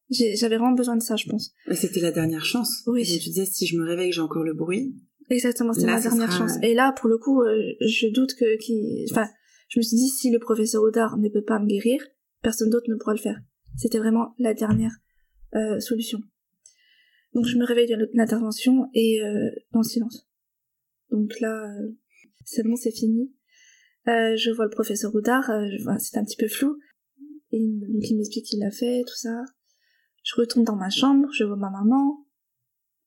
j'avais 0.10 0.58
vraiment 0.58 0.74
besoin 0.76 0.96
de 0.96 1.02
ça, 1.02 1.16
je 1.16 1.28
pense. 1.30 1.54
C'était 1.74 2.00
la 2.02 2.12
dernière 2.12 2.46
chance. 2.46 2.84
Oui. 2.88 3.02
Et 3.02 3.20
tu 3.20 3.30
disais 3.30 3.46
si 3.46 3.66
je 3.68 3.78
me 3.78 3.86
réveille, 3.86 4.12
j'ai 4.12 4.22
encore 4.22 4.44
le 4.44 4.54
bruit. 4.54 4.96
Exactement, 5.30 5.74
c'était 5.74 5.88
Là, 5.88 5.94
ma 5.96 6.02
dernière 6.02 6.32
sera- 6.32 6.48
chance. 6.48 6.58
Et 6.62 6.74
là, 6.74 6.94
pour 7.00 7.10
le 7.10 7.18
coup, 7.18 7.42
euh, 7.42 7.74
je 7.82 8.08
doute 8.08 8.36
que... 8.36 8.58
Qui... 8.58 9.06
Enfin, 9.10 9.28
je 9.70 9.80
me 9.80 9.84
suis 9.84 9.96
dit, 9.98 10.10
si 10.10 10.30
le 10.32 10.40
professeur 10.40 10.84
Audard 10.84 11.18
ne 11.18 11.30
peut 11.30 11.44
pas 11.44 11.60
me 11.60 11.66
guérir, 11.66 12.04
personne 12.42 12.70
d'autre 12.70 12.90
ne 12.90 12.96
pourra 12.96 13.14
le 13.14 13.20
faire. 13.20 13.40
C'était 13.78 13.98
vraiment 13.98 14.36
la 14.38 14.54
dernière 14.54 14.92
euh, 15.56 15.80
solution. 15.80 16.20
Donc 17.34 17.46
je 17.48 17.58
me 17.58 17.66
réveille 17.66 17.88
de 17.88 18.10
l'intervention 18.14 18.90
et 18.94 19.24
euh, 19.24 19.50
dans 19.72 19.80
le 19.80 19.86
silence. 19.88 20.28
Donc 21.10 21.40
là, 21.40 21.66
euh, 21.80 21.96
c'est 22.46 22.62
bon, 22.64 22.76
c'est 22.76 22.92
fini. 22.92 23.34
Euh, 24.08 24.36
je 24.36 24.52
vois 24.52 24.66
le 24.66 24.70
professeur 24.72 25.16
Oudard, 25.16 25.50
euh, 25.50 25.66
c'est 25.98 26.18
un 26.18 26.24
petit 26.26 26.36
peu 26.38 26.48
flou. 26.48 26.78
Et 27.52 27.60
donc 27.60 28.08
il 28.10 28.18
m'explique 28.18 28.46
qu'il 28.46 28.60
l'a 28.60 28.70
fait, 28.72 29.02
tout 29.08 29.16
ça. 29.16 29.44
Je 30.24 30.36
retourne 30.36 30.64
dans 30.64 30.76
ma 30.76 30.90
chambre, 30.90 31.28
je 31.38 31.44
vois 31.44 31.58
ma 31.58 31.70
maman. 31.70 32.26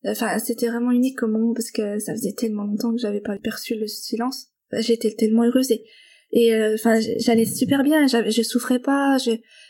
Enfin, 0.05 0.39
c'était 0.39 0.69
vraiment 0.69 0.93
unique 0.93 1.19
comme 1.19 1.33
moment 1.33 1.53
parce 1.55 1.71
que 1.71 1.99
ça 1.99 2.13
faisait 2.13 2.35
tellement 2.35 2.65
longtemps 2.65 2.93
que 2.93 3.01
j'avais 3.01 3.21
pas 3.21 3.39
perçu 3.39 3.75
le 3.75 3.87
silence. 3.87 4.49
J'étais 4.73 5.15
tellement 5.15 5.45
heureuse 5.45 5.71
et, 5.71 5.85
et 6.33 6.55
euh, 6.55 6.75
enfin, 6.75 7.01
j'allais 7.19 7.45
super 7.45 7.83
bien. 7.83 8.07
Je 8.07 8.43
souffrais 8.43 8.79
pas. 8.79 9.17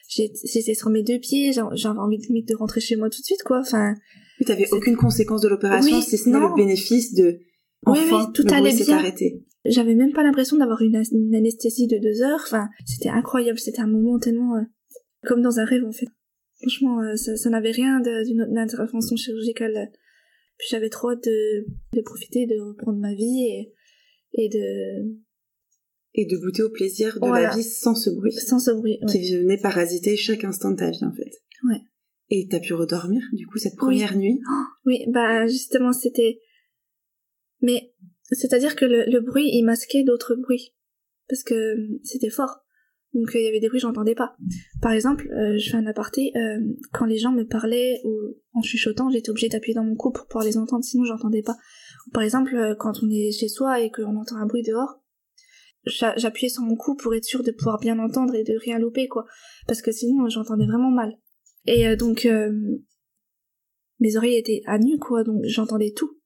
J'étais 0.08 0.74
sur 0.74 0.90
mes 0.90 1.02
deux 1.02 1.18
pieds. 1.18 1.52
J'avais 1.52 1.98
envie 1.98 2.18
de, 2.18 2.46
de 2.46 2.56
rentrer 2.56 2.80
chez 2.80 2.96
moi 2.96 3.08
tout 3.08 3.20
de 3.20 3.24
suite, 3.24 3.42
quoi. 3.44 3.60
Enfin. 3.60 3.94
tu 4.38 4.44
t'avais 4.44 4.70
aucune 4.72 4.96
conséquence 4.96 5.40
de 5.42 5.48
l'opération, 5.48 6.00
si 6.00 6.18
ce 6.18 6.28
n'est 6.28 6.38
le 6.38 6.54
bénéfice 6.54 7.14
de 7.14 7.38
enfin, 7.84 8.30
tout 8.34 8.44
allait 8.50 8.74
bien. 8.74 8.98
arrêté. 8.98 9.44
J'avais 9.64 9.94
même 9.94 10.12
pas 10.12 10.22
l'impression 10.22 10.56
d'avoir 10.56 10.80
une, 10.82 10.96
anesthésie 10.96 11.86
de 11.86 11.98
deux 11.98 12.22
heures. 12.22 12.42
Enfin, 12.44 12.68
c'était 12.84 13.08
incroyable. 13.08 13.58
C'était 13.58 13.80
un 13.80 13.86
moment 13.86 14.18
tellement 14.18 14.56
euh, 14.56 14.62
comme 15.24 15.42
dans 15.42 15.58
un 15.58 15.64
rêve 15.64 15.84
en 15.84 15.92
fait. 15.92 16.08
Franchement, 16.60 17.02
euh, 17.02 17.16
ça, 17.16 17.36
ça 17.36 17.50
n'avait 17.50 17.70
rien 17.70 18.00
d'une 18.00 18.58
intervention 18.58 19.16
chirurgicale. 19.16 19.90
Puis 20.58 20.68
j'avais 20.70 20.88
trop 20.88 21.10
hâte 21.10 21.24
de, 21.24 21.66
de 21.94 22.00
profiter, 22.00 22.46
de 22.46 22.58
reprendre 22.60 22.98
ma 22.98 23.14
vie 23.14 23.44
et, 23.44 23.74
et 24.32 24.48
de 24.48 25.16
et 26.18 26.24
de 26.24 26.36
goûter 26.38 26.62
au 26.62 26.70
plaisir 26.70 27.20
de 27.20 27.30
la 27.30 27.54
vie 27.54 27.62
sans 27.62 27.94
ce 27.94 28.08
bruit. 28.08 28.32
Sans 28.32 28.58
ce 28.58 28.70
bruit, 28.70 28.98
ouais. 29.02 29.12
Qui 29.12 29.36
venait 29.36 29.58
parasiter 29.58 30.16
chaque 30.16 30.44
instant 30.44 30.70
de 30.70 30.76
ta 30.76 30.90
vie 30.90 31.04
en 31.04 31.12
fait. 31.12 31.30
Ouais. 31.68 31.82
Et 32.30 32.48
t'as 32.48 32.60
pu 32.60 32.72
redormir 32.72 33.20
du 33.34 33.46
coup 33.46 33.58
cette 33.58 33.76
première 33.76 34.16
nuit. 34.16 34.40
oui, 34.86 35.04
bah 35.08 35.46
justement 35.46 35.92
c'était 35.92 36.40
mais 37.60 37.92
c'est-à-dire 38.30 38.76
que 38.76 38.84
le, 38.84 39.20
bruit, 39.20 39.48
il 39.52 39.64
masquait 39.64 40.02
d'autres 40.02 40.34
bruits. 40.34 40.74
Parce 41.28 41.42
que 41.42 41.76
c'était 42.02 42.30
fort. 42.30 42.64
Donc 43.16 43.30
il 43.34 43.42
y 43.42 43.48
avait 43.48 43.60
des 43.60 43.68
bruits 43.68 43.80
que 43.80 43.86
j'entendais 43.86 44.14
pas. 44.14 44.36
Par 44.80 44.92
exemple, 44.92 45.28
euh, 45.32 45.58
je 45.58 45.70
fais 45.70 45.76
un 45.76 45.86
aparté, 45.86 46.32
euh, 46.36 46.60
quand 46.92 47.06
les 47.06 47.18
gens 47.18 47.32
me 47.32 47.44
parlaient 47.44 48.00
ou 48.04 48.14
en 48.52 48.62
chuchotant, 48.62 49.10
j'étais 49.10 49.30
obligée 49.30 49.48
d'appuyer 49.48 49.74
dans 49.74 49.84
mon 49.84 49.96
cou 49.96 50.12
pour 50.12 50.26
pouvoir 50.26 50.44
les 50.44 50.58
entendre, 50.58 50.84
sinon 50.84 51.04
j'entendais 51.04 51.42
pas. 51.42 51.56
Par 52.12 52.22
exemple, 52.22 52.76
quand 52.78 53.02
on 53.02 53.10
est 53.10 53.32
chez 53.32 53.48
soi 53.48 53.80
et 53.80 53.90
qu'on 53.90 54.16
entend 54.16 54.36
un 54.36 54.46
bruit 54.46 54.62
dehors, 54.62 55.02
j'appuyais 55.86 56.48
sur 56.48 56.62
mon 56.62 56.76
cou 56.76 56.94
pour 56.94 57.14
être 57.14 57.24
sûre 57.24 57.42
de 57.42 57.50
pouvoir 57.50 57.80
bien 57.80 57.98
entendre 57.98 58.34
et 58.34 58.44
de 58.44 58.54
rien 58.58 58.78
louper, 58.78 59.08
quoi. 59.08 59.24
Parce 59.66 59.82
que 59.82 59.90
sinon, 59.90 60.28
j'entendais 60.28 60.66
vraiment 60.66 60.90
mal. 60.90 61.18
Et 61.66 61.96
donc, 61.96 62.28
mes 63.98 64.16
oreilles 64.16 64.36
étaient 64.36 64.62
à 64.66 64.78
nu, 64.78 64.98
quoi, 64.98 65.24
donc 65.24 65.42
j'entendais 65.44 65.92
tout. 65.92 66.16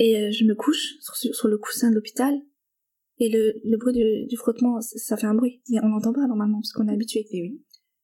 Et 0.00 0.16
euh, 0.16 0.30
je 0.32 0.44
me 0.44 0.54
couche 0.54 0.94
sur, 1.00 1.48
le 1.48 1.58
coussin 1.58 1.90
de 1.90 1.94
l'hôpital. 1.94 2.34
Et 3.20 3.28
le, 3.28 3.54
le 3.64 3.76
bruit 3.76 3.92
du, 4.26 4.36
frottement, 4.36 4.80
ça 4.80 5.16
fait 5.16 5.26
un 5.26 5.34
bruit. 5.34 5.60
Mais 5.68 5.78
on 5.82 5.88
n'entend 5.88 6.12
pas 6.12 6.26
normalement, 6.26 6.60
parce 6.60 6.72
qu'on 6.72 6.88
est 6.88 6.92
habitué. 6.92 7.26
Et 7.30 7.42
oui. 7.42 7.62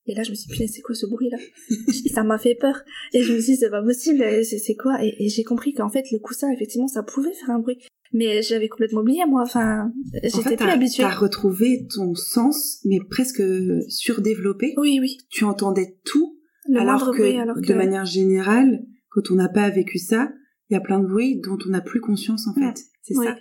Et 0.08 0.14
là, 0.14 0.22
je 0.22 0.30
me 0.30 0.36
suis 0.36 0.48
dit, 0.48 0.68
c'est 0.68 0.82
quoi 0.82 0.94
ce 0.94 1.06
bruit-là? 1.06 1.38
Ça 2.14 2.22
m'a 2.22 2.38
fait 2.38 2.54
peur. 2.54 2.76
Et 3.12 3.22
je 3.22 3.32
me 3.32 3.40
suis 3.40 3.54
dit, 3.54 3.58
c'est 3.58 3.70
pas 3.70 3.82
possible, 3.82 4.24
c'est 4.44 4.76
quoi? 4.76 5.02
Et, 5.02 5.28
j'ai 5.28 5.42
compris 5.42 5.72
qu'en 5.72 5.88
fait, 5.88 6.04
le 6.12 6.18
coussin, 6.20 6.48
effectivement, 6.52 6.86
ça 6.86 7.02
pouvait 7.02 7.32
faire 7.32 7.50
un 7.50 7.58
bruit. 7.58 7.78
Mais 8.12 8.40
j'avais 8.40 8.68
complètement 8.68 9.00
oublié, 9.00 9.24
moi. 9.26 9.42
Enfin, 9.42 9.92
j'étais 10.22 10.56
plus 10.56 10.68
habituée. 10.68 11.02
T'as 11.02 11.10
retrouvé 11.10 11.88
ton 11.92 12.14
sens, 12.14 12.80
mais 12.84 13.00
presque 13.10 13.42
surdéveloppé. 13.88 14.74
Oui, 14.76 14.98
oui. 15.00 15.18
Tu 15.28 15.42
entendais 15.42 15.98
tout, 16.04 16.38
alors, 16.76 17.10
que, 17.10 17.38
alors 17.38 17.56
que, 17.56 17.66
de 17.66 17.74
manière 17.74 18.06
générale, 18.06 18.86
quand 19.10 19.30
on 19.32 19.34
n'a 19.34 19.48
pas 19.48 19.70
vécu 19.70 19.98
ça, 19.98 20.30
il 20.70 20.74
y 20.74 20.76
a 20.76 20.80
plein 20.80 21.00
de 21.00 21.06
bruits 21.06 21.40
dont 21.40 21.58
on 21.66 21.70
n'a 21.70 21.80
plus 21.80 22.00
conscience 22.00 22.46
en 22.46 22.54
fait. 22.54 22.80
C'est 23.02 23.14
ça. 23.14 23.36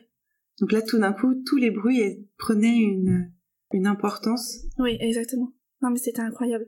Donc 0.60 0.72
là, 0.72 0.82
tout 0.82 1.00
d'un 1.00 1.14
coup, 1.14 1.36
tous 1.46 1.58
les 1.58 1.72
bruits 1.72 2.28
prenaient 2.38 2.78
une, 2.78 3.32
une 3.74 3.88
importance. 3.88 4.66
Oui, 4.80 4.98
exactement. 5.00 5.52
Non, 5.82 5.90
mais 5.90 5.98
c'était 5.98 6.22
incroyable. 6.22 6.68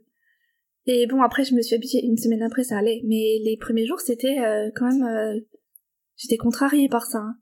Et 0.85 1.05
bon, 1.07 1.21
après, 1.21 1.43
je 1.43 1.53
me 1.53 1.61
suis 1.61 1.75
habituée. 1.75 2.03
Une 2.03 2.17
semaine 2.17 2.43
après, 2.43 2.63
ça 2.63 2.77
allait. 2.77 3.01
Mais 3.05 3.39
les 3.43 3.57
premiers 3.59 3.85
jours, 3.85 3.99
c'était 3.99 4.39
euh, 4.39 4.69
quand 4.75 4.91
même... 4.91 5.03
Euh, 5.03 5.39
j'étais 6.15 6.37
contrariée 6.37 6.89
par 6.89 7.05
ça. 7.05 7.19
Hein. 7.19 7.35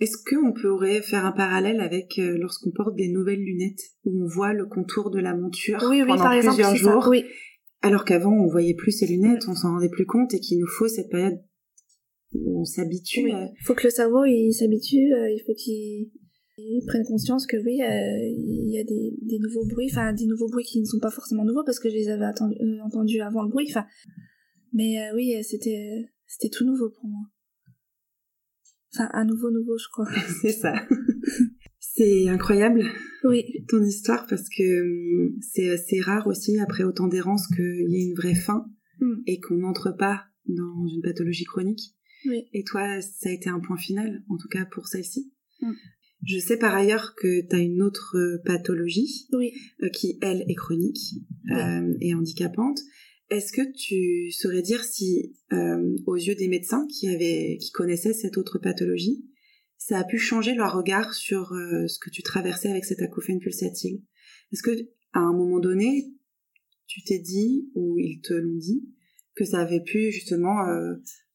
Est-ce 0.00 0.16
qu'on 0.24 0.52
pourrait 0.54 1.02
faire 1.02 1.26
un 1.26 1.32
parallèle 1.32 1.80
avec 1.80 2.18
euh, 2.18 2.38
lorsqu'on 2.38 2.70
porte 2.70 2.96
des 2.96 3.08
nouvelles 3.08 3.42
lunettes 3.42 3.82
où 4.04 4.24
on 4.24 4.26
voit 4.26 4.54
le 4.54 4.64
contour 4.64 5.10
de 5.10 5.20
la 5.20 5.34
monture 5.34 5.78
oui, 5.90 6.00
oui, 6.00 6.08
pendant 6.08 6.22
par 6.22 6.32
plusieurs 6.32 6.72
exemple, 6.72 6.78
jours, 6.78 7.08
oui. 7.08 7.26
alors 7.82 8.06
qu'avant 8.06 8.32
on 8.32 8.48
voyait 8.48 8.72
plus 8.74 8.92
ces 8.92 9.06
lunettes, 9.06 9.46
on 9.46 9.54
s'en 9.54 9.72
rendait 9.72 9.90
plus 9.90 10.06
compte 10.06 10.32
et 10.32 10.40
qu'il 10.40 10.58
nous 10.58 10.66
faut 10.66 10.88
cette 10.88 11.10
période 11.10 11.38
on 12.34 12.64
s'habitue. 12.64 13.28
Il 13.28 13.64
faut 13.64 13.74
que 13.74 13.84
le 13.84 13.90
cerveau 13.90 14.24
il 14.24 14.52
s'habitue, 14.52 15.12
euh, 15.12 15.30
il 15.30 15.42
faut 15.46 15.54
qu'il 15.54 16.10
prenne 16.86 17.04
conscience 17.04 17.46
que 17.46 17.56
oui, 17.56 17.82
euh, 17.82 18.34
il 18.36 18.70
y 18.70 18.78
a 18.78 18.84
des, 18.84 19.14
des, 19.22 19.38
nouveaux 19.38 19.66
bruits, 19.66 19.88
enfin 19.90 20.12
des 20.12 20.26
nouveaux 20.26 20.48
bruits 20.48 20.64
qui 20.64 20.80
ne 20.80 20.84
sont 20.84 21.00
pas 21.00 21.10
forcément 21.10 21.44
nouveaux 21.44 21.64
parce 21.64 21.80
que 21.80 21.88
je 21.88 21.94
les 21.94 22.08
avais 22.08 22.26
euh, 22.26 22.82
entendus 22.84 23.20
avant 23.20 23.42
le 23.42 23.48
bruit, 23.48 23.66
enfin. 23.70 23.86
Mais 24.72 24.98
oui, 25.14 25.34
c'était 25.42 26.08
c'était 26.26 26.48
tout 26.48 26.64
nouveau 26.64 26.90
pour 26.90 27.08
moi. 27.08 27.22
Enfin, 28.94 29.08
un 29.12 29.24
nouveau 29.24 29.50
nouveau, 29.50 29.76
je 29.78 29.88
crois. 29.88 30.08
c'est 30.42 30.52
ça. 30.52 30.74
c'est 31.80 32.28
incroyable. 32.28 32.84
Oui. 33.24 33.44
Ton 33.68 33.82
histoire 33.82 34.26
parce 34.28 34.48
que 34.48 34.82
hum, 34.82 35.36
c'est 35.40 35.70
assez 35.70 36.00
rare 36.00 36.28
aussi 36.28 36.58
après 36.60 36.84
autant 36.84 37.08
d'errance 37.08 37.48
qu'il 37.48 37.86
y 37.88 38.00
ait 38.00 38.06
une 38.06 38.14
vraie 38.14 38.34
fin 38.34 38.64
mm. 39.00 39.22
et 39.26 39.40
qu'on 39.40 39.56
n'entre 39.56 39.90
pas 39.90 40.24
dans 40.46 40.86
une 40.86 41.02
pathologie 41.02 41.44
chronique. 41.44 41.94
Et 42.52 42.64
toi, 42.64 43.00
ça 43.00 43.28
a 43.28 43.32
été 43.32 43.48
un 43.48 43.60
point 43.60 43.76
final, 43.76 44.22
en 44.28 44.36
tout 44.36 44.48
cas 44.48 44.64
pour 44.66 44.88
celle-ci. 44.88 45.32
Mm. 45.60 45.72
Je 46.26 46.38
sais 46.38 46.58
par 46.58 46.74
ailleurs 46.74 47.14
que 47.16 47.40
tu 47.48 47.56
as 47.56 47.58
une 47.58 47.82
autre 47.82 48.16
euh, 48.18 48.42
pathologie 48.44 49.26
euh, 49.32 49.88
qui, 49.88 50.18
elle, 50.20 50.44
est 50.48 50.54
chronique 50.54 51.14
euh, 51.50 51.94
et 52.00 52.14
handicapante. 52.14 52.78
Est-ce 53.30 53.52
que 53.52 53.62
tu 53.72 54.30
saurais 54.32 54.60
dire 54.60 54.82
si, 54.82 55.36
aux 56.06 56.16
yeux 56.16 56.34
des 56.34 56.48
médecins 56.48 56.84
qui, 56.88 57.08
avaient, 57.08 57.58
qui 57.60 57.70
connaissaient 57.70 58.12
cette 58.12 58.36
autre 58.36 58.58
pathologie, 58.58 59.24
ça 59.78 60.00
a 60.00 60.04
pu 60.04 60.18
changer 60.18 60.52
leur 60.52 60.74
regard 60.74 61.14
sur 61.14 61.50
ce 61.50 61.96
que 62.00 62.10
tu 62.10 62.24
traversais 62.24 62.68
avec 62.68 62.84
cette 62.84 63.02
acouphène 63.02 63.38
pulsatile 63.38 64.02
Est-ce 64.52 64.64
que 64.64 64.72
à 65.12 65.20
un 65.20 65.32
moment 65.32 65.60
donné, 65.60 66.12
tu 66.88 67.04
t'es 67.04 67.20
dit, 67.20 67.70
ou 67.76 68.00
ils 68.00 68.20
te 68.20 68.34
l'ont 68.34 68.58
dit, 68.58 68.82
que 69.36 69.44
ça 69.44 69.60
avait 69.60 69.84
pu 69.84 70.10
justement 70.10 70.56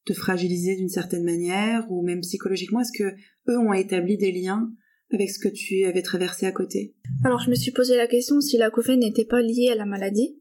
te 0.06 0.12
fragiliser 0.12 0.76
d'une 0.76 0.88
certaine 0.88 1.24
manière 1.24 1.84
ou 1.90 2.02
même 2.02 2.20
psychologiquement 2.20 2.80
Est-ce 2.80 2.96
que 2.96 3.14
eux 3.48 3.58
ont 3.58 3.72
établi 3.72 4.16
des 4.16 4.32
liens 4.32 4.72
avec 5.12 5.30
ce 5.30 5.38
que 5.38 5.52
tu 5.52 5.84
avais 5.84 6.02
traversé 6.02 6.46
à 6.46 6.52
côté? 6.52 6.94
Alors 7.24 7.40
je 7.40 7.50
me 7.50 7.54
suis 7.54 7.72
posé 7.72 7.96
la 7.96 8.06
question 8.06 8.40
si 8.40 8.56
la 8.56 8.66
l'acouphène 8.66 9.00
n'était 9.00 9.24
pas 9.24 9.42
liée 9.42 9.68
à 9.70 9.74
la 9.74 9.84
maladie, 9.84 10.38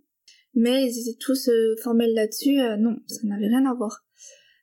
mais 0.54 0.86
ils 0.86 1.00
étaient 1.02 1.18
tous 1.20 1.50
euh, 1.50 1.76
formels 1.84 2.14
là-dessus. 2.14 2.60
Euh, 2.62 2.78
non, 2.78 2.98
ça 3.08 3.28
n'avait 3.28 3.48
rien 3.48 3.66
à 3.66 3.74
voir. 3.74 4.06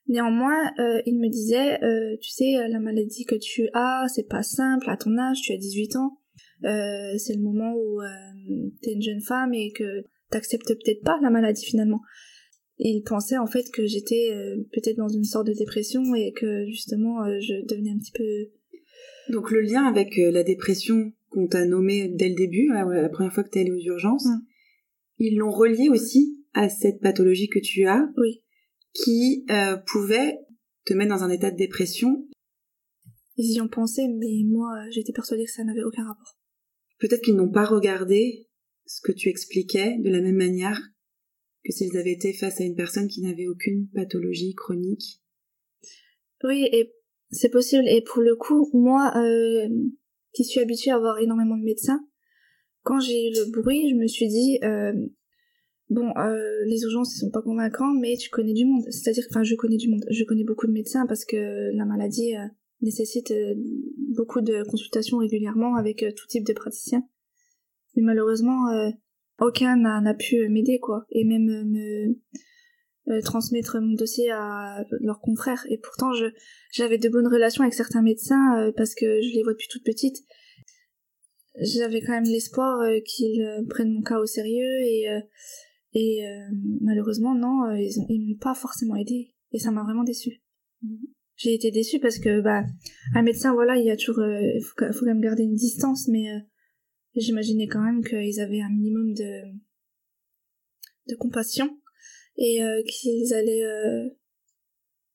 Néanmoins, 0.07 0.71
euh, 0.79 1.01
ils 1.05 1.17
me 1.17 1.29
disaient, 1.29 1.79
tu 2.21 2.29
sais, 2.29 2.67
la 2.67 2.79
maladie 2.79 3.23
que 3.23 3.35
tu 3.35 3.69
as, 3.73 4.05
c'est 4.13 4.27
pas 4.27 4.43
simple 4.43 4.89
à 4.89 4.97
ton 4.97 5.17
âge, 5.17 5.39
tu 5.41 5.53
as 5.53 5.57
18 5.57 5.95
ans, 5.95 6.17
c'est 6.61 7.35
le 7.35 7.41
moment 7.41 7.73
où 7.73 8.01
tu 8.81 8.89
es 8.89 8.93
une 8.93 9.01
jeune 9.01 9.21
femme 9.21 9.53
et 9.53 9.71
que 9.71 10.03
t'acceptes 10.29 10.67
peut-être 10.67 11.03
pas 11.03 11.17
la 11.21 11.29
maladie 11.29 11.63
finalement. 11.63 12.01
Et 12.79 12.89
il 12.89 13.03
pensait 13.03 13.37
en 13.37 13.47
fait 13.47 13.69
que 13.71 13.85
j'étais 13.85 14.31
euh, 14.31 14.57
peut-être 14.73 14.97
dans 14.97 15.09
une 15.09 15.23
sorte 15.23 15.47
de 15.47 15.53
dépression 15.53 16.15
et 16.15 16.33
que 16.33 16.65
justement 16.67 17.23
euh, 17.23 17.39
je 17.39 17.65
devenais 17.65 17.91
un 17.91 17.97
petit 17.97 18.11
peu... 18.11 19.31
Donc 19.31 19.51
le 19.51 19.61
lien 19.61 19.85
avec 19.85 20.17
euh, 20.17 20.31
la 20.31 20.43
dépression 20.43 21.13
qu'on 21.29 21.47
t'a 21.47 21.65
nommé 21.65 22.09
dès 22.09 22.29
le 22.29 22.35
début, 22.35 22.67
la 22.69 23.09
première 23.09 23.33
fois 23.33 23.43
que 23.43 23.49
t'es 23.49 23.61
allée 23.61 23.71
aux 23.71 23.85
urgences, 23.85 24.25
mm. 24.25 24.41
ils 25.19 25.37
l'ont 25.37 25.51
relié 25.51 25.89
aussi 25.89 26.39
à 26.53 26.69
cette 26.69 26.99
pathologie 26.99 27.47
que 27.47 27.59
tu 27.59 27.85
as, 27.85 28.07
oui. 28.17 28.43
qui 28.93 29.45
pouvait 29.87 30.37
te 30.85 30.93
mettre 30.93 31.09
dans 31.09 31.23
un 31.23 31.31
état 31.31 31.49
de 31.49 31.57
dépression. 31.57 32.27
Ils 33.37 33.55
y 33.55 33.61
ont 33.61 33.67
pensé, 33.67 34.03
mais 34.07 34.43
moi 34.45 34.69
j'étais 34.91 35.13
persuadée 35.13 35.45
que 35.45 35.51
ça 35.51 35.63
n'avait 35.63 35.83
aucun 35.83 36.05
rapport. 36.05 36.37
Peut-être 36.99 37.23
qu'ils 37.23 37.35
n'ont 37.35 37.49
pas 37.49 37.65
regardé 37.65 38.47
ce 38.85 39.01
que 39.01 39.11
tu 39.11 39.29
expliquais 39.29 39.97
de 39.97 40.11
la 40.11 40.21
même 40.21 40.35
manière 40.35 40.79
que 41.63 41.71
s'ils 41.71 41.97
avaient 41.97 42.11
été 42.11 42.33
face 42.33 42.59
à 42.59 42.63
une 42.63 42.75
personne 42.75 43.07
qui 43.07 43.21
n'avait 43.21 43.47
aucune 43.47 43.87
pathologie 43.89 44.53
chronique. 44.53 45.21
Oui, 46.43 46.67
et 46.71 46.93
c'est 47.31 47.49
possible. 47.49 47.87
Et 47.87 48.01
pour 48.01 48.21
le 48.21 48.35
coup, 48.35 48.69
moi, 48.73 49.13
euh, 49.15 49.69
qui 50.33 50.43
suis 50.43 50.59
habituée 50.59 50.91
à 50.91 50.95
avoir 50.95 51.19
énormément 51.19 51.57
de 51.57 51.63
médecins, 51.63 52.05
quand 52.83 52.99
j'ai 52.99 53.29
eu 53.29 53.31
le 53.31 53.51
bruit, 53.51 53.89
je 53.89 53.95
me 53.95 54.07
suis 54.07 54.27
dit, 54.27 54.59
euh, 54.63 54.93
bon, 55.89 56.11
euh, 56.17 56.65
les 56.65 56.81
urgences, 56.81 57.15
ils 57.15 57.19
sont 57.19 57.31
pas 57.31 57.41
convaincants, 57.41 57.93
mais 57.93 58.17
tu 58.17 58.29
connais 58.29 58.53
du 58.53 58.65
monde. 58.65 58.83
C'est-à-dire, 58.89 59.25
enfin, 59.29 59.43
je 59.43 59.55
connais 59.55 59.77
du 59.77 59.89
monde. 59.89 60.03
Je 60.09 60.23
connais 60.25 60.43
beaucoup 60.43 60.67
de 60.67 60.73
médecins 60.73 61.05
parce 61.07 61.23
que 61.23 61.71
la 61.73 61.85
maladie 61.85 62.35
euh, 62.35 62.45
nécessite 62.81 63.31
euh, 63.31 63.55
beaucoup 63.97 64.41
de 64.41 64.63
consultations 64.63 65.17
régulièrement 65.17 65.75
avec 65.75 66.05
tout 66.15 66.27
type 66.27 66.45
de 66.45 66.53
praticiens. 66.53 67.03
Mais 67.95 68.01
malheureusement, 68.01 68.91
aucun 69.43 69.77
n'a 69.77 70.13
pu 70.13 70.47
m'aider 70.49 70.79
quoi 70.79 71.05
et 71.11 71.23
même 71.23 71.45
me 71.45 72.15
euh, 73.09 73.19
transmettre 73.19 73.81
mon 73.81 73.95
dossier 73.95 74.31
à 74.31 74.85
leurs 75.01 75.19
confrères. 75.19 75.65
Et 75.69 75.77
pourtant, 75.77 76.13
je 76.13 76.27
j'avais 76.71 76.97
de 76.97 77.09
bonnes 77.09 77.27
relations 77.27 77.63
avec 77.63 77.73
certains 77.73 78.01
médecins 78.01 78.57
euh, 78.57 78.71
parce 78.77 78.95
que 78.95 79.21
je 79.21 79.35
les 79.35 79.43
vois 79.43 79.51
depuis 79.51 79.67
toute 79.67 79.83
petite. 79.83 80.23
J'avais 81.59 81.99
quand 81.99 82.13
même 82.13 82.23
l'espoir 82.23 82.79
euh, 82.79 82.99
qu'ils 83.05 83.45
prennent 83.69 83.93
mon 83.93 84.03
cas 84.03 84.19
au 84.19 84.25
sérieux 84.25 84.79
et 84.83 85.05
et 85.95 86.25
malheureusement 86.81 87.35
non, 87.35 87.75
ils 87.75 87.99
ont, 87.99 88.05
ils 88.09 88.25
m'ont 88.25 88.39
pas 88.39 88.55
forcément 88.55 88.95
aidé 88.95 89.35
et 89.51 89.59
ça 89.59 89.69
m'a 89.69 89.83
vraiment 89.83 90.05
déçue. 90.05 90.41
J'ai 91.35 91.53
été 91.53 91.71
déçue 91.71 91.99
parce 91.99 92.19
que 92.19 92.39
bah 92.39 92.63
un 93.15 93.21
médecin 93.21 93.53
voilà, 93.53 93.75
il 93.75 93.85
y 93.85 93.91
a 93.91 93.97
toujours 93.97 94.23
faut, 94.61 94.93
faut 94.93 94.99
quand 94.99 95.05
même 95.05 95.21
garder 95.21 95.43
une 95.43 95.55
distance 95.55 96.07
mais 96.07 96.25
j'imaginais 97.21 97.67
quand 97.67 97.81
même 97.81 98.03
qu'ils 98.03 98.39
avaient 98.39 98.61
un 98.61 98.69
minimum 98.69 99.13
de 99.13 99.41
de 101.07 101.15
compassion 101.15 101.77
et 102.37 102.63
euh, 102.63 102.81
qu'ils 102.83 103.33
allaient 103.33 103.63
euh, 103.63 104.09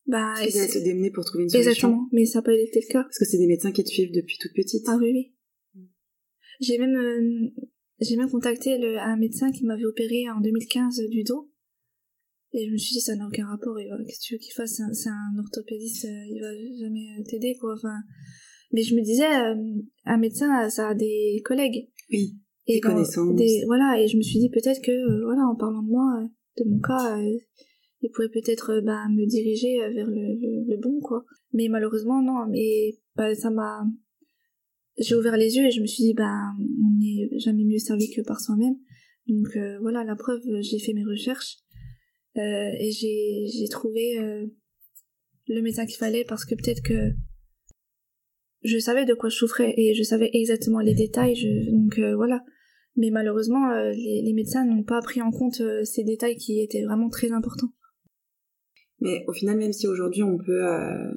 bah 0.06 0.34
ils 0.38 0.56
allaient 0.58 0.68
se 0.68 0.78
démener 0.78 1.10
pour 1.10 1.24
trouver 1.24 1.44
une 1.44 1.50
solution. 1.50 1.70
Exactement 1.70 2.08
mais 2.12 2.26
ça 2.26 2.38
n'a 2.38 2.42
pas 2.42 2.54
été 2.54 2.80
le 2.80 2.92
cas. 2.92 3.02
Parce 3.02 3.18
que 3.18 3.24
c'est 3.24 3.38
des 3.38 3.46
médecins 3.46 3.72
qui 3.72 3.84
te 3.84 3.88
suivent 3.88 4.12
depuis 4.12 4.38
toute 4.38 4.52
petite. 4.54 4.84
Ah 4.86 4.96
oui 5.00 5.12
oui. 5.12 5.34
Mm. 5.74 5.86
j'ai 6.60 6.78
même 6.78 6.96
euh, 6.96 7.50
j'ai 8.00 8.16
même 8.16 8.30
contacté 8.30 8.78
le, 8.78 8.98
un 8.98 9.16
médecin 9.16 9.50
qui 9.50 9.64
m'avait 9.64 9.84
opéré 9.84 10.30
en 10.30 10.40
2015 10.40 11.00
du 11.10 11.24
dos. 11.24 11.50
Et 12.52 12.66
je 12.66 12.72
me 12.72 12.78
suis 12.78 12.94
dit 12.94 13.00
ça 13.00 13.14
n'a 13.14 13.26
aucun 13.26 13.46
rapport 13.46 13.76
qu'est-ce 13.76 14.20
que 14.20 14.24
tu 14.24 14.34
veux 14.34 14.38
qu'il 14.38 14.54
fasse 14.54 14.80
c'est 14.92 15.08
un, 15.10 15.38
orthopédiste 15.38 16.04
il 16.04 16.40
va 16.40 16.54
jamais 16.78 17.22
t'aider 17.24 17.56
quoi. 17.58 17.74
Enfin 17.74 17.96
mais 18.72 18.82
je 18.82 18.94
me 18.94 19.02
disais 19.02 19.26
un 20.04 20.16
médecin 20.18 20.68
ça 20.70 20.88
a 20.88 20.94
des 20.94 21.42
collègues 21.44 21.88
oui 22.10 22.38
et 22.66 22.74
des 22.74 22.80
connaissances 22.80 23.34
des, 23.34 23.64
voilà 23.66 24.00
et 24.00 24.08
je 24.08 24.16
me 24.16 24.22
suis 24.22 24.38
dit 24.38 24.50
peut-être 24.50 24.82
que 24.82 25.24
voilà 25.24 25.42
en 25.42 25.56
parlant 25.56 25.82
de 25.82 25.88
moi 25.88 26.28
de 26.58 26.68
mon 26.68 26.80
cas, 26.80 27.18
euh, 27.18 27.38
il 28.00 28.10
pourrait 28.10 28.28
peut-être 28.28 28.70
euh, 28.70 28.80
bah, 28.80 29.06
me 29.10 29.26
diriger 29.26 29.82
euh, 29.82 29.90
vers 29.92 30.06
le, 30.06 30.76
bon, 30.76 31.00
quoi. 31.00 31.24
Mais 31.52 31.68
malheureusement, 31.68 32.22
non. 32.22 32.46
Mais 32.50 32.98
bah, 33.16 33.34
ça 33.34 33.50
m'a... 33.50 33.84
J'ai 34.98 35.14
ouvert 35.14 35.36
les 35.36 35.56
yeux 35.56 35.66
et 35.66 35.70
je 35.70 35.80
me 35.80 35.86
suis 35.86 36.04
dit, 36.04 36.14
bah, 36.14 36.52
on 36.58 36.98
n'est 36.98 37.28
jamais 37.38 37.64
mieux 37.64 37.78
servi 37.78 38.10
que 38.10 38.20
par 38.22 38.40
soi-même. 38.40 38.74
Donc 39.28 39.56
voilà, 39.80 40.02
la 40.04 40.16
preuve, 40.16 40.40
j'ai 40.60 40.78
fait 40.80 40.94
mes 40.94 41.04
recherches 41.04 41.58
et 42.34 42.90
j'ai 42.90 43.68
trouvé 43.68 44.16
le 45.46 45.62
médecin 45.62 45.86
qu'il 45.86 45.98
fallait 45.98 46.24
parce 46.24 46.44
que 46.44 46.54
peut-être 46.56 46.82
que 46.82 47.12
je 48.62 48.78
savais 48.78 49.04
de 49.04 49.14
quoi 49.14 49.28
je 49.28 49.36
souffrais 49.36 49.74
et 49.76 49.94
je 49.94 50.02
savais 50.02 50.30
exactement 50.32 50.80
les 50.80 50.94
détails. 50.94 51.36
Je, 51.36 51.70
donc 51.70 51.98
voilà, 52.16 52.42
mais 52.98 53.10
malheureusement, 53.10 53.70
euh, 53.70 53.92
les, 53.92 54.32
médecins 54.32 54.64
n'ont 54.64 54.82
pas 54.82 55.00
pris 55.00 55.22
en 55.22 55.30
compte 55.30 55.60
euh, 55.60 55.84
ces 55.84 56.02
détails 56.02 56.36
qui 56.36 56.60
étaient 56.60 56.84
vraiment 56.84 57.08
très 57.08 57.30
importants. 57.30 57.72
Mais 59.00 59.24
au 59.28 59.32
final, 59.32 59.56
même 59.56 59.72
si 59.72 59.86
aujourd'hui 59.86 60.24
on 60.24 60.36
peut, 60.36 60.66
euh, 60.66 61.12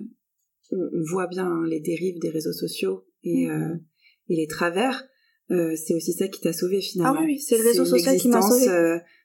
on 0.71 1.01
voit 1.09 1.25
bien 1.25 1.47
hein, 1.47 1.65
les 1.67 1.79
dérives 1.79 2.19
des 2.19 2.29
réseaux 2.29 2.53
sociaux 2.53 3.07
et, 3.23 3.47
mm. 3.47 3.81
et 4.29 4.35
les 4.35 4.47
travers, 4.47 5.07
c'est 5.49 5.93
aussi 5.95 6.13
ça 6.13 6.29
qui 6.29 6.39
t'a 6.39 6.53
sauvé 6.53 6.79
finalement. 6.79 7.19
Ah 7.19 7.25
oui, 7.25 7.37
c'est 7.37 7.57
le 7.57 7.63
réseau 7.63 7.83
social 7.83 8.15
qui 8.15 8.29
m'a 8.29 8.41
sauvé. 8.41 8.67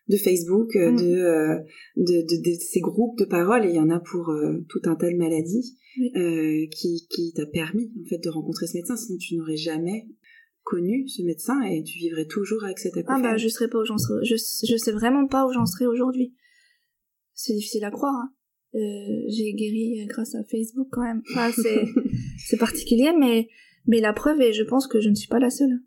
De 0.09 0.17
Facebook, 0.17 0.75
mm. 0.75 0.97
de, 0.97 1.65
de, 1.97 2.43
de, 2.43 2.55
ces 2.61 2.81
groupes 2.81 3.19
de 3.19 3.25
parole, 3.25 3.65
et 3.65 3.71
il 3.71 3.75
y 3.75 3.81
en 3.81 3.91
a 3.91 4.01
pour 4.01 4.33
tout 4.69 4.81
un 4.85 4.95
tas 4.95 5.11
de 5.11 5.17
maladies, 5.17 5.79
qui, 5.97 7.07
qui 7.11 7.33
t'a 7.35 7.47
permis 7.47 7.93
en 8.03 8.09
fait 8.09 8.19
de 8.19 8.29
rencontrer 8.29 8.67
ce 8.67 8.77
médecin, 8.77 8.97
sinon 8.97 9.19
tu 9.19 9.37
n'aurais 9.37 9.57
jamais 9.57 10.07
connu 10.67 11.09
ce 11.09 11.23
médecin 11.23 11.63
et 11.63 11.83
tu 11.85 11.99
vivrais 11.99 12.27
toujours 12.27 12.65
avec 12.65 12.79
cette 12.79 12.97
acouphène. 12.97 13.25
Ah 13.25 13.33
bah 13.33 13.37
je 13.37 13.49
serais 13.49 13.69
pas 13.69 13.79
où 13.79 13.85
j'en 13.85 13.99
serais, 13.99 14.25
je, 14.25 14.35
je 14.35 14.77
sais 14.77 14.93
vraiment 14.93 15.27
pas 15.27 15.47
où 15.47 15.53
j'en 15.53 15.65
serais 15.65 15.87
aujourd'hui. 15.87 16.35
C'est 17.33 17.55
difficile 17.55 17.85
à 17.85 17.91
croire. 17.91 18.15
Hein. 18.15 18.33
Euh, 18.75 19.25
j'ai 19.29 19.55
guéri 19.55 20.05
grâce 20.07 20.35
à 20.35 20.43
Facebook 20.45 20.89
quand 20.91 21.03
même. 21.03 21.23
Enfin, 21.31 21.51
c'est 21.53 21.87
c'est 22.39 22.59
particulier, 22.59 23.13
mais 23.19 23.49
mais 23.87 24.01
la 24.01 24.13
preuve 24.13 24.41
est, 24.41 24.53
je 24.53 24.65
pense 24.65 24.87
que 24.87 25.01
je 25.01 25.09
ne 25.09 25.15
suis 25.15 25.29
pas 25.29 25.39
la 25.39 25.51
seule. 25.51 25.81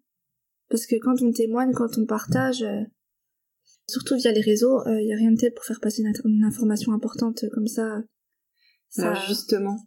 Parce 0.70 0.86
que 0.86 0.96
quand 0.96 1.22
on 1.22 1.32
témoigne, 1.32 1.72
quand 1.74 1.98
on 1.98 2.06
partage, 2.06 2.64
euh, 2.64 2.82
surtout 3.90 4.16
via 4.16 4.32
les 4.32 4.42
réseaux, 4.42 4.82
il 4.86 4.92
euh, 4.92 5.02
y 5.02 5.14
a 5.14 5.18
rien 5.18 5.32
de 5.32 5.38
tel 5.38 5.54
pour 5.54 5.66
faire 5.66 5.80
passer 5.80 6.02
une, 6.02 6.44
information 6.44 6.94
importante 6.94 7.46
comme 7.54 7.68
ça. 7.68 8.02
ça... 8.90 9.12
Alors 9.12 9.24
justement, 9.28 9.78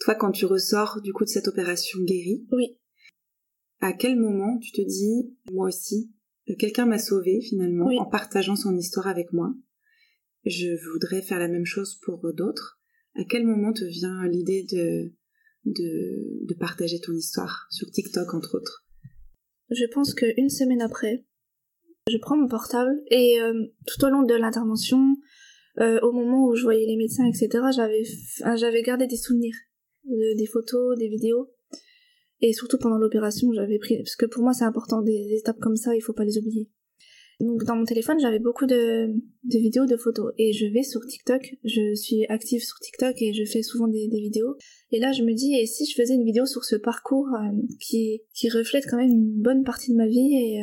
toi 0.00 0.14
quand 0.14 0.30
tu 0.30 0.46
ressors 0.46 1.00
du 1.02 1.12
coup 1.12 1.24
de 1.24 1.30
cette 1.30 1.48
opération 1.48 1.98
guérie, 2.00 2.46
oui 2.52 2.78
à 3.80 3.92
quel 3.92 4.18
moment 4.18 4.58
tu 4.58 4.72
te 4.72 4.82
dis, 4.82 5.36
moi 5.52 5.68
aussi, 5.68 6.12
euh, 6.48 6.54
quelqu'un 6.58 6.86
m'a 6.86 6.98
sauvé 6.98 7.40
finalement 7.40 7.86
en 7.86 8.06
partageant 8.06 8.56
son 8.56 8.76
histoire 8.76 9.06
avec 9.06 9.32
moi. 9.32 9.54
Je 10.44 10.68
voudrais 10.92 11.22
faire 11.22 11.38
la 11.38 11.48
même 11.48 11.66
chose 11.66 11.98
pour 12.02 12.20
d'autres. 12.34 12.80
À 13.14 13.24
quel 13.28 13.46
moment 13.46 13.72
te 13.72 13.84
vient 13.84 14.26
l'idée 14.28 14.64
de, 14.70 15.12
de, 15.64 16.46
de 16.46 16.54
partager 16.54 17.00
ton 17.00 17.12
histoire 17.12 17.66
sur 17.70 17.90
TikTok 17.90 18.34
entre 18.34 18.56
autres? 18.56 18.84
Je 19.70 19.84
pense 19.92 20.14
qu'une 20.14 20.48
semaine 20.48 20.80
après, 20.80 21.26
je 22.10 22.18
prends 22.18 22.36
mon 22.36 22.48
portable 22.48 23.00
et 23.10 23.40
euh, 23.40 23.66
tout 23.86 24.04
au 24.04 24.08
long 24.08 24.22
de 24.22 24.34
l'intervention, 24.34 25.16
euh, 25.80 26.00
au 26.02 26.12
moment 26.12 26.46
où 26.46 26.54
je 26.54 26.62
voyais 26.62 26.86
les 26.86 26.96
médecins, 26.96 27.26
etc., 27.26 27.48
j'avais, 27.74 28.02
j'avais 28.56 28.82
gardé 28.82 29.06
des 29.06 29.16
souvenirs, 29.16 29.54
des 30.04 30.46
photos, 30.46 30.98
des 30.98 31.08
vidéos. 31.08 31.50
Et 32.40 32.52
surtout 32.52 32.78
pendant 32.78 32.98
l'opération, 32.98 33.52
j'avais 33.52 33.78
pris, 33.78 33.96
parce 33.98 34.16
que 34.16 34.26
pour 34.26 34.42
moi 34.42 34.52
c'est 34.52 34.64
important, 34.64 35.02
des 35.02 35.36
étapes 35.38 35.58
comme 35.58 35.76
ça, 35.76 35.94
il 35.94 36.00
faut 36.00 36.12
pas 36.12 36.24
les 36.24 36.38
oublier. 36.38 36.68
Donc 37.40 37.62
dans 37.64 37.76
mon 37.76 37.84
téléphone, 37.84 38.18
j'avais 38.18 38.40
beaucoup 38.40 38.66
de, 38.66 39.06
de 39.44 39.58
vidéos, 39.58 39.86
de 39.86 39.96
photos. 39.96 40.32
Et 40.38 40.52
je 40.52 40.66
vais 40.66 40.82
sur 40.82 41.00
TikTok, 41.06 41.54
je 41.64 41.94
suis 41.94 42.26
active 42.28 42.60
sur 42.62 42.78
TikTok 42.80 43.22
et 43.22 43.32
je 43.32 43.44
fais 43.44 43.62
souvent 43.62 43.86
des, 43.86 44.08
vidéos. 44.12 44.56
Et 44.90 44.98
là, 44.98 45.12
je 45.12 45.22
me 45.22 45.32
dis, 45.32 45.54
et 45.54 45.66
si 45.66 45.86
je 45.86 45.94
faisais 45.94 46.14
une 46.14 46.24
vidéo 46.24 46.46
sur 46.46 46.64
ce 46.64 46.74
parcours 46.74 47.28
euh, 47.34 47.56
qui, 47.80 48.22
qui 48.34 48.48
reflète 48.48 48.86
quand 48.90 48.96
même 48.96 49.10
une 49.10 49.40
bonne 49.40 49.62
partie 49.62 49.92
de 49.92 49.96
ma 49.96 50.08
vie 50.08 50.34
et 50.34 50.62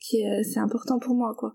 qui 0.00 0.26
euh, 0.26 0.42
c'est 0.42 0.58
important 0.58 0.98
pour 0.98 1.14
moi, 1.14 1.34
quoi. 1.36 1.54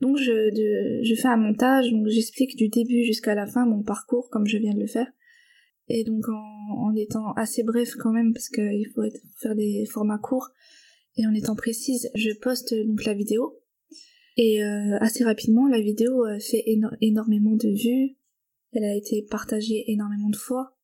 Donc 0.00 0.16
je, 0.18 1.14
fais 1.16 1.28
un 1.28 1.36
montage, 1.36 1.90
donc 1.90 2.08
j'explique 2.08 2.56
du 2.56 2.68
début 2.68 3.04
jusqu'à 3.04 3.34
la 3.34 3.46
fin 3.46 3.64
mon 3.64 3.82
parcours 3.82 4.28
comme 4.30 4.46
je 4.46 4.58
viens 4.58 4.74
de 4.74 4.80
le 4.80 4.86
faire. 4.86 5.06
Et 5.88 6.04
donc 6.04 6.24
en, 6.28 6.94
étant 6.94 7.32
assez 7.32 7.62
bref 7.62 7.94
quand 7.98 8.12
même, 8.12 8.32
parce 8.32 8.48
qu'il 8.48 8.86
faut 8.94 9.02
faire 9.40 9.54
des 9.54 9.86
formats 9.86 10.18
courts, 10.18 10.50
et 11.16 11.26
en 11.26 11.34
étant 11.34 11.54
précise, 11.54 12.10
je 12.14 12.30
poste 12.32 12.74
donc 12.74 13.04
la 13.04 13.14
vidéo. 13.14 13.60
Et 14.36 14.64
euh, 14.64 14.98
assez 15.00 15.24
rapidement, 15.24 15.68
la 15.68 15.80
vidéo 15.80 16.26
euh, 16.26 16.38
fait 16.40 16.64
énormément 17.00 17.54
de 17.54 17.68
vues. 17.68 18.16
Elle 18.72 18.84
a 18.84 18.96
été 18.96 19.22
partagée 19.22 19.84
énormément 19.86 20.28
de 20.28 20.36
fois. 20.36 20.76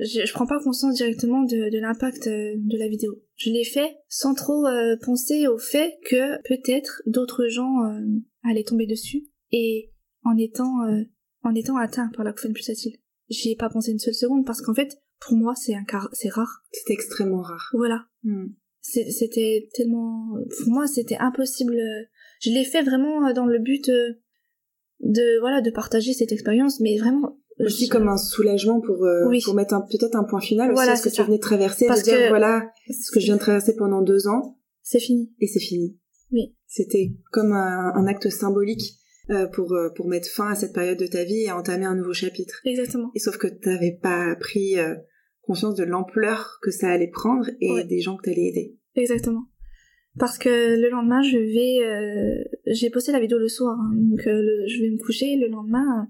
Je, 0.00 0.26
je 0.26 0.32
prends 0.32 0.46
pas 0.46 0.60
conscience 0.62 0.96
directement 0.96 1.44
de, 1.44 1.78
l'impact 1.80 2.26
euh, 2.26 2.54
de 2.56 2.78
la 2.78 2.88
vidéo. 2.88 3.22
Je 3.40 3.50
l'ai 3.50 3.64
fait 3.64 3.96
sans 4.08 4.34
trop 4.34 4.66
penser 5.02 5.46
au 5.48 5.58
fait 5.58 5.98
que 6.04 6.36
peut-être 6.46 7.02
d'autres 7.06 7.48
gens 7.48 7.76
allaient 8.44 8.64
tomber 8.64 8.86
dessus 8.86 9.28
et 9.50 9.90
en 10.24 10.36
étant 10.36 10.74
en 11.42 11.54
étant 11.54 11.76
atteints 11.76 12.10
par 12.14 12.24
la 12.24 12.34
plus 12.34 12.52
pulsatile 12.52 12.98
j'y 13.30 13.52
ai 13.52 13.56
pas 13.56 13.70
pensé 13.70 13.92
une 13.92 13.98
seule 13.98 14.14
seconde 14.14 14.44
parce 14.44 14.60
qu'en 14.60 14.74
fait, 14.74 15.00
pour 15.20 15.36
moi, 15.36 15.54
c'est 15.54 15.74
un 15.74 15.84
car, 15.84 16.08
c'est 16.12 16.28
rare. 16.28 16.62
C'est 16.72 16.92
extrêmement 16.92 17.42
rare. 17.42 17.70
Voilà. 17.72 18.06
Hmm. 18.24 18.48
C'était 18.82 19.68
tellement, 19.74 20.36
pour 20.58 20.72
moi, 20.72 20.86
c'était 20.86 21.18
impossible. 21.18 21.76
Je 22.40 22.50
l'ai 22.50 22.64
fait 22.64 22.82
vraiment 22.82 23.26
euh, 23.26 23.32
dans 23.32 23.46
le 23.46 23.58
but 23.58 23.88
euh, 23.88 24.14
de, 25.00 25.38
voilà, 25.40 25.60
de 25.60 25.70
partager 25.70 26.12
cette 26.12 26.32
expérience, 26.32 26.80
mais 26.80 26.98
vraiment. 26.98 27.38
Euh, 27.60 27.66
aussi 27.66 27.88
comme 27.88 28.08
un 28.08 28.16
soulagement 28.16 28.80
pour, 28.80 29.06
pour 29.44 29.54
mettre 29.54 29.76
peut-être 29.90 30.16
un 30.16 30.24
point 30.24 30.40
final 30.40 30.72
voilà, 30.72 30.92
aussi 30.92 31.00
à 31.00 31.02
ce 31.02 31.08
que 31.08 31.14
tu 31.14 31.22
venais 31.22 31.36
de 31.36 31.42
traverser, 31.42 31.86
parce 31.86 32.02
de 32.02 32.10
dire 32.10 32.28
voilà, 32.28 32.70
ce 32.88 33.10
que 33.12 33.20
je 33.20 33.26
viens 33.26 33.36
de 33.36 33.40
traverser 33.40 33.76
pendant 33.76 34.02
deux 34.02 34.26
ans. 34.26 34.56
C'est 34.82 35.00
fini. 35.00 35.32
Et 35.40 35.46
c'est 35.46 35.60
fini. 35.60 35.98
Oui. 36.32 36.54
C'était 36.66 37.12
comme 37.32 37.52
un, 37.52 37.92
un 37.94 38.06
acte 38.06 38.28
symbolique 38.30 39.00
euh, 39.30 39.46
pour 39.46 39.72
euh, 39.74 39.90
pour 39.94 40.08
mettre 40.08 40.28
fin 40.28 40.50
à 40.50 40.54
cette 40.56 40.72
période 40.72 40.98
de 40.98 41.06
ta 41.06 41.22
vie 41.22 41.44
et 41.44 41.52
entamer 41.52 41.84
un 41.84 41.94
nouveau 41.94 42.12
chapitre. 42.12 42.60
Exactement. 42.64 43.12
Et 43.14 43.20
sauf 43.20 43.36
que 43.36 43.46
tu 43.46 43.68
n'avais 43.68 43.96
pas 44.02 44.34
pris 44.34 44.76
euh, 44.76 44.96
conscience 45.42 45.76
de 45.76 45.84
l'ampleur 45.84 46.58
que 46.62 46.72
ça 46.72 46.88
allait 46.88 47.10
prendre 47.10 47.46
et 47.60 47.84
des 47.84 48.00
gens 48.00 48.16
que 48.16 48.24
tu 48.24 48.30
allais 48.30 48.48
aider. 48.48 48.76
Exactement. 48.96 49.44
Parce 50.18 50.36
que 50.36 50.48
le 50.48 50.90
lendemain, 50.90 51.22
je 51.22 51.38
vais, 51.38 52.44
j'ai 52.66 52.90
posté 52.90 53.12
la 53.12 53.20
vidéo 53.20 53.38
le 53.38 53.46
soir, 53.46 53.76
hein, 53.78 53.92
donc 53.94 54.20
je 54.24 54.82
vais 54.82 54.90
me 54.90 54.98
coucher. 54.98 55.36
Le 55.36 55.46
lendemain, 55.46 56.08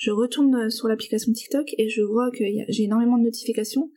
je 0.00 0.10
retourne 0.10 0.70
sur 0.70 0.88
l'application 0.88 1.30
TikTok 1.30 1.74
et 1.76 1.90
je 1.90 2.00
vois 2.00 2.30
que 2.30 2.42
j'ai 2.68 2.84
énormément 2.84 3.18
de 3.18 3.24
notifications. 3.24 3.90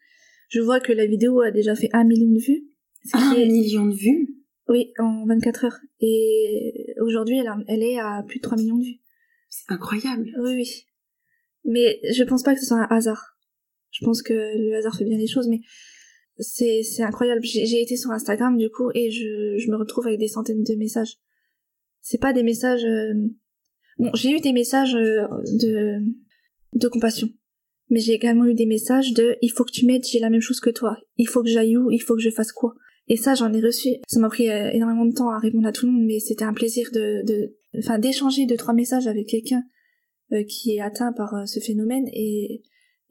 Je 0.49 0.59
vois 0.59 0.81
que 0.81 0.91
la 0.91 1.05
vidéo 1.05 1.39
a 1.39 1.49
déjà 1.49 1.75
fait 1.75 1.89
un 1.93 2.03
million 2.03 2.29
de 2.29 2.39
vues. 2.39 2.65
Un 3.13 3.33
million 3.35 3.85
de 3.85 3.95
vues? 3.95 4.27
Oui, 4.67 4.91
en 4.99 5.25
24 5.25 5.63
heures. 5.63 5.79
Et 6.01 6.93
aujourd'hui, 6.99 7.37
elle, 7.37 7.49
elle, 7.69 7.83
est 7.83 7.99
à 7.99 8.21
plus 8.27 8.39
de 8.39 8.43
3 8.43 8.57
millions 8.57 8.77
de 8.77 8.83
vues. 8.83 8.99
C'est 9.47 9.71
incroyable. 9.71 10.29
Oui, 10.39 10.55
oui. 10.55 10.85
Mais 11.63 12.01
je 12.11 12.23
pense 12.23 12.43
pas 12.43 12.53
que 12.53 12.59
ce 12.59 12.65
soit 12.65 12.79
un 12.79 12.87
hasard. 12.89 13.37
Je 13.91 14.03
pense 14.03 14.21
que 14.21 14.33
le 14.33 14.75
hasard 14.75 14.97
fait 14.97 15.05
bien 15.05 15.17
les 15.17 15.27
choses, 15.27 15.47
mais 15.47 15.61
c'est, 16.37 16.83
c'est 16.83 17.03
incroyable. 17.03 17.41
J'ai, 17.43 17.81
été 17.81 17.95
sur 17.95 18.11
Instagram, 18.11 18.57
du 18.57 18.69
coup, 18.69 18.91
et 18.93 19.09
je, 19.09 19.57
je 19.57 19.71
me 19.71 19.77
retrouve 19.77 20.07
avec 20.07 20.19
des 20.19 20.27
centaines 20.27 20.63
de 20.63 20.75
messages. 20.75 21.15
C'est 22.01 22.19
pas 22.19 22.33
des 22.33 22.43
messages... 22.43 22.83
Euh, 22.83 23.13
bon, 23.99 24.11
j'ai 24.13 24.31
eu 24.31 24.39
des 24.39 24.53
messages 24.53 24.93
de 24.93 25.99
de 26.73 26.87
compassion, 26.87 27.29
mais 27.89 27.99
j'ai 27.99 28.13
également 28.13 28.45
eu 28.45 28.53
des 28.53 28.65
messages 28.65 29.13
de 29.13 29.35
il 29.41 29.49
faut 29.49 29.63
que 29.63 29.71
tu 29.71 29.85
m'aides, 29.85 30.03
j'ai 30.05 30.19
la 30.19 30.29
même 30.29 30.41
chose 30.41 30.59
que 30.59 30.69
toi, 30.69 30.97
il 31.17 31.27
faut 31.27 31.43
que 31.43 31.49
j'aille 31.49 31.77
où, 31.77 31.91
il 31.91 32.01
faut 32.01 32.15
que 32.15 32.21
je 32.21 32.29
fasse 32.29 32.51
quoi? 32.51 32.73
Et 33.07 33.17
ça, 33.17 33.35
j'en 33.35 33.51
ai 33.51 33.59
reçu. 33.59 33.89
Ça 34.07 34.19
m'a 34.19 34.29
pris 34.29 34.45
énormément 34.47 35.05
de 35.05 35.13
temps 35.13 35.29
à 35.29 35.37
répondre 35.37 35.67
à 35.67 35.73
tout 35.73 35.85
le 35.85 35.91
monde, 35.91 36.05
mais 36.05 36.19
c'était 36.19 36.45
un 36.45 36.53
plaisir 36.53 36.89
de, 36.93 37.21
de, 37.25 37.57
enfin, 37.77 37.99
d'échanger 37.99 38.45
deux 38.45 38.55
trois 38.55 38.73
messages 38.73 39.07
avec 39.07 39.27
quelqu'un 39.27 39.63
qui 40.47 40.75
est 40.75 40.81
atteint 40.81 41.11
par 41.13 41.47
ce 41.47 41.59
phénomène 41.59 42.07
et 42.11 42.63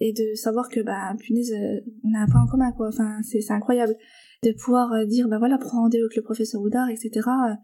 et 0.03 0.13
de 0.13 0.35
savoir 0.35 0.69
que 0.69 0.81
bah 0.81 1.15
punaise 1.21 1.53
euh, 1.53 1.81
on 2.03 2.15
a 2.15 2.23
un 2.23 2.27
point 2.27 2.43
en 2.43 2.47
commun 2.47 2.73
quoi 2.73 2.89
enfin 2.89 3.21
c'est 3.23 3.41
c'est 3.41 3.53
incroyable 3.53 3.95
de 4.43 4.53
pouvoir 4.53 4.93
euh, 4.93 5.05
dire 5.05 5.29
bah 5.29 5.39
voilà 5.39 5.59
prends 5.59 5.83
rendez-vous 5.83 6.07
avec 6.07 6.17
le 6.17 6.23
professeur 6.23 6.61
Oudard 6.61 6.89
etc 6.91 7.11
euh, 7.15 7.55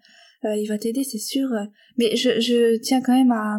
il 0.44 0.66
va 0.68 0.78
t'aider 0.78 1.04
c'est 1.04 1.18
sûr. 1.18 1.48
Mais 1.96 2.16
je 2.16 2.40
je 2.40 2.76
tiens 2.78 3.00
quand 3.00 3.16
même 3.16 3.32
à 3.32 3.58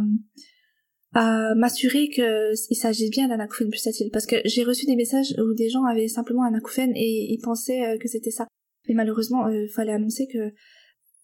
à 1.13 1.55
m'assurer 1.55 2.09
que 2.09 2.53
il 2.69 2.75
s'agit 2.75 3.09
bien 3.09 3.27
d'un 3.27 3.39
acouphène 3.39 3.69
pulsatile 3.69 4.11
parce 4.11 4.27
que 4.27 4.35
j'ai 4.45 4.63
reçu 4.63 4.85
des 4.85 4.95
messages 4.95 5.33
où 5.39 5.53
des 5.55 5.69
gens 5.69 5.83
avaient 5.85 6.07
simplement 6.07 6.43
un 6.43 6.53
acouphène 6.53 6.93
et 6.95 7.31
ils 7.31 7.41
pensaient 7.41 7.97
que 7.99 8.07
c'était 8.07 8.31
ça. 8.31 8.47
Mais 8.87 8.93
malheureusement 8.93 9.49
il 9.49 9.69
fallait 9.69 9.93
annoncer 9.93 10.27
que 10.31 10.53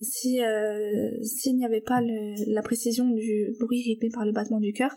si 0.02 0.40
s'il 1.22 1.58
n'y 1.58 1.66
avait 1.66 1.82
pas 1.82 2.02
le, 2.02 2.52
la 2.52 2.62
précision 2.64 3.08
du 3.10 3.56
bruit 3.60 3.84
rythmé 3.84 4.10
par 4.10 4.26
le 4.26 4.32
battement 4.32 4.60
du 4.60 4.74
cœur 4.74 4.96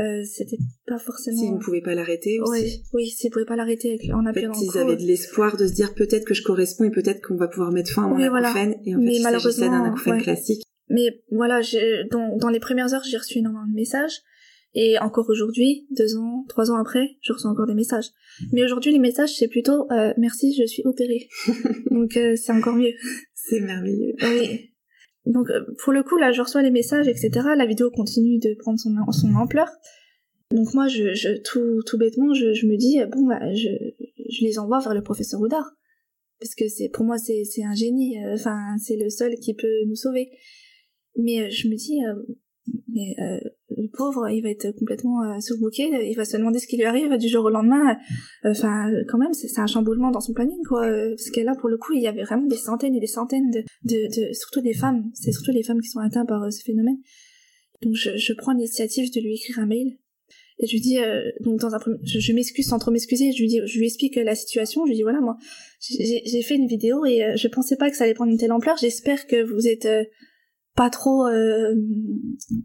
euh, 0.00 0.22
c'était 0.24 0.58
pas 0.86 0.98
forcément. 0.98 1.38
S'ils 1.38 1.54
ne 1.54 1.58
pouvaient 1.58 1.80
pas 1.80 1.94
l'arrêter 1.94 2.40
aussi. 2.40 2.62
Oui, 2.62 2.82
oui, 2.92 3.06
s'ils 3.08 3.30
pouvaient 3.30 3.44
pas 3.44 3.56
l'arrêter 3.56 3.98
en 4.12 4.26
appuyant 4.26 4.50
en 4.50 4.54
fait, 4.54 4.64
Ils 4.64 4.78
avaient 4.78 4.96
de 4.96 5.06
l'espoir 5.06 5.56
de 5.56 5.66
se 5.66 5.72
dire 5.72 5.94
peut-être 5.94 6.24
que 6.24 6.34
je 6.34 6.42
corresponds 6.42 6.84
et 6.84 6.90
peut-être 6.90 7.20
qu'on 7.24 7.36
va 7.36 7.48
pouvoir 7.48 7.70
mettre 7.70 7.90
fin 7.90 8.04
à 8.04 8.08
mon 8.08 8.16
oui, 8.16 8.24
acouphène. 8.24 8.76
Et 8.84 8.94
en 8.96 9.00
fait, 9.00 9.12
il 9.12 9.22
s'agissait 9.22 9.68
d'un 9.68 9.84
acouphène 9.84 10.20
classique. 10.20 10.62
Mais 10.88 11.22
voilà, 11.30 11.60
dans, 12.10 12.36
dans 12.36 12.50
les 12.50 12.60
premières 12.60 12.92
heures, 12.92 13.04
j'ai 13.08 13.16
reçu 13.16 13.38
énormément 13.38 13.66
de 13.66 13.74
messages. 13.74 14.20
Et 14.74 14.98
encore 14.98 15.30
aujourd'hui, 15.30 15.86
deux 15.90 16.16
ans, 16.16 16.44
trois 16.48 16.70
ans 16.72 16.76
après, 16.76 17.16
je 17.22 17.32
reçois 17.32 17.50
encore 17.50 17.66
des 17.66 17.74
messages. 17.74 18.08
Mais 18.52 18.64
aujourd'hui, 18.64 18.92
les 18.92 18.98
messages, 18.98 19.36
c'est 19.36 19.46
plutôt 19.46 19.86
euh, 19.92 20.12
merci, 20.18 20.52
je 20.58 20.66
suis 20.66 20.82
opérée. 20.84 21.28
Donc 21.92 22.16
euh, 22.16 22.34
c'est 22.34 22.52
encore 22.52 22.74
mieux. 22.74 22.92
C'est 23.34 23.60
merveilleux. 23.60 24.14
Oui. 24.22 24.73
Donc 25.26 25.50
euh, 25.50 25.64
pour 25.82 25.92
le 25.92 26.02
coup 26.02 26.16
là 26.16 26.32
je 26.32 26.42
reçois 26.42 26.62
les 26.62 26.70
messages 26.70 27.08
etc. 27.08 27.30
La 27.56 27.66
vidéo 27.66 27.90
continue 27.90 28.38
de 28.38 28.54
prendre 28.58 28.78
son, 28.78 28.94
son 29.10 29.34
ampleur. 29.34 29.68
Donc 30.50 30.74
moi 30.74 30.88
je, 30.88 31.14
je 31.14 31.40
tout, 31.42 31.82
tout 31.86 31.98
bêtement 31.98 32.34
je, 32.34 32.52
je 32.52 32.66
me 32.66 32.76
dis 32.76 32.98
bon 33.10 33.26
bah 33.26 33.52
je, 33.54 33.68
je 34.30 34.44
les 34.44 34.58
envoie 34.58 34.80
vers 34.80 34.94
le 34.94 35.02
professeur 35.02 35.40
Oudard 35.40 35.70
parce 36.40 36.54
que 36.54 36.68
c'est 36.68 36.88
pour 36.90 37.04
moi 37.04 37.16
c'est 37.18 37.44
un 37.64 37.74
génie 37.74 38.22
euh, 38.22 38.34
enfin 38.34 38.76
c'est 38.78 38.96
le 38.96 39.08
seul 39.08 39.34
qui 39.36 39.54
peut 39.54 39.84
nous 39.86 39.96
sauver. 39.96 40.30
Mais 41.16 41.42
euh, 41.42 41.50
je 41.50 41.68
me 41.68 41.76
dis 41.76 42.00
mais 42.66 43.14
euh, 43.18 43.40
le 43.76 43.88
pauvre, 43.88 44.28
il 44.30 44.42
va 44.42 44.50
être 44.50 44.70
complètement 44.72 45.22
euh, 45.22 45.40
surbooké, 45.40 45.90
il 46.08 46.14
va 46.16 46.24
se 46.24 46.36
demander 46.36 46.58
ce 46.58 46.66
qui 46.66 46.76
lui 46.76 46.84
arrive 46.84 47.16
du 47.18 47.28
jour 47.28 47.44
au 47.44 47.50
lendemain. 47.50 47.96
Euh, 48.44 48.50
enfin, 48.50 48.90
quand 49.08 49.18
même, 49.18 49.34
c'est 49.34 49.60
un 49.60 49.66
chamboulement 49.66 50.10
dans 50.10 50.20
son 50.20 50.32
planning, 50.32 50.62
quoi. 50.68 50.82
Parce 50.82 51.30
que 51.30 51.40
là, 51.40 51.54
pour 51.58 51.68
le 51.68 51.76
coup, 51.76 51.92
il 51.92 52.02
y 52.02 52.06
avait 52.06 52.22
vraiment 52.22 52.46
des 52.46 52.56
centaines 52.56 52.94
et 52.94 53.00
des 53.00 53.06
centaines 53.06 53.50
de, 53.50 53.64
de, 53.82 54.28
de 54.28 54.32
surtout 54.32 54.60
des 54.60 54.74
femmes. 54.74 55.10
C'est 55.14 55.32
surtout 55.32 55.50
les 55.50 55.62
femmes 55.62 55.80
qui 55.80 55.88
sont 55.88 56.00
atteintes 56.00 56.28
par 56.28 56.50
ce 56.52 56.62
phénomène. 56.62 56.98
Donc, 57.82 57.94
je, 57.94 58.16
je 58.16 58.32
prends 58.32 58.52
l'initiative 58.52 59.12
de 59.12 59.20
lui 59.20 59.34
écrire 59.34 59.58
un 59.58 59.66
mail. 59.66 59.98
Et 60.60 60.68
je 60.68 60.72
lui 60.72 60.80
dis, 60.80 60.98
donc 61.40 61.58
dans 61.58 61.74
un 61.74 61.80
je, 62.04 62.20
je 62.20 62.32
m'excuse 62.32 62.68
sans 62.68 62.78
trop 62.78 62.92
m'excuser. 62.92 63.32
Je 63.32 63.40
lui 63.40 63.48
dis, 63.48 63.60
je 63.66 63.76
lui 63.76 63.86
explique 63.86 64.14
la 64.14 64.36
situation. 64.36 64.86
Je 64.86 64.90
lui 64.90 64.96
dis 64.96 65.02
voilà, 65.02 65.20
moi, 65.20 65.36
j'ai 65.80 66.42
fait 66.42 66.54
une 66.54 66.68
vidéo 66.68 67.04
et 67.04 67.36
je 67.36 67.48
pensais 67.48 67.74
pas 67.74 67.90
que 67.90 67.96
ça 67.96 68.04
allait 68.04 68.14
prendre 68.14 68.30
une 68.30 68.38
telle 68.38 68.52
ampleur. 68.52 68.76
J'espère 68.76 69.26
que 69.26 69.42
vous 69.42 69.66
êtes 69.66 69.88
pas 70.74 70.90
trop 70.90 71.26
euh... 71.26 71.74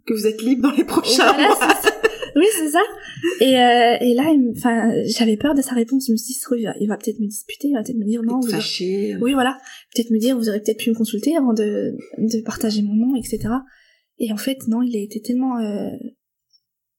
que 0.05 0.13
vous 0.13 0.27
êtes 0.27 0.41
libre 0.41 0.63
dans 0.63 0.75
les 0.75 0.83
prochains 0.83 1.31
mois. 1.33 1.59
oui 2.35 2.45
c'est 2.57 2.69
ça. 2.69 2.81
Et 3.41 3.57
euh, 3.57 3.97
et 4.01 4.13
là 4.13 4.33
enfin 4.55 4.91
j'avais 5.05 5.37
peur 5.37 5.53
de 5.53 5.61
sa 5.61 5.75
réponse. 5.75 6.07
Je 6.07 6.13
me 6.13 6.17
suis 6.17 6.33
dit 6.33 6.39
il 6.79 6.87
va, 6.87 6.97
peut-être 6.97 7.19
me 7.19 7.27
disputer 7.27 7.67
il 7.67 7.73
va 7.73 7.83
peut-être 7.83 7.97
me 7.97 8.05
dire 8.05 8.23
non 8.23 8.39
vous 8.39 8.49
fâché. 8.49 9.15
oui 9.21 9.33
voilà. 9.33 9.57
Peut-être 9.93 10.11
me 10.11 10.19
dire 10.19 10.37
vous 10.37 10.49
aurez 10.49 10.61
peut-être 10.61 10.79
pu 10.79 10.89
me 10.89 10.95
consulter 10.95 11.35
avant 11.35 11.53
de 11.53 11.95
de 12.17 12.41
partager 12.43 12.81
mon 12.81 12.95
nom 12.95 13.15
etc 13.15 13.49
et 14.17 14.31
en 14.31 14.37
fait 14.37 14.67
non 14.67 14.81
il 14.81 14.95
a 14.95 15.01
été 15.01 15.21
tellement 15.21 15.59
euh... 15.59 15.89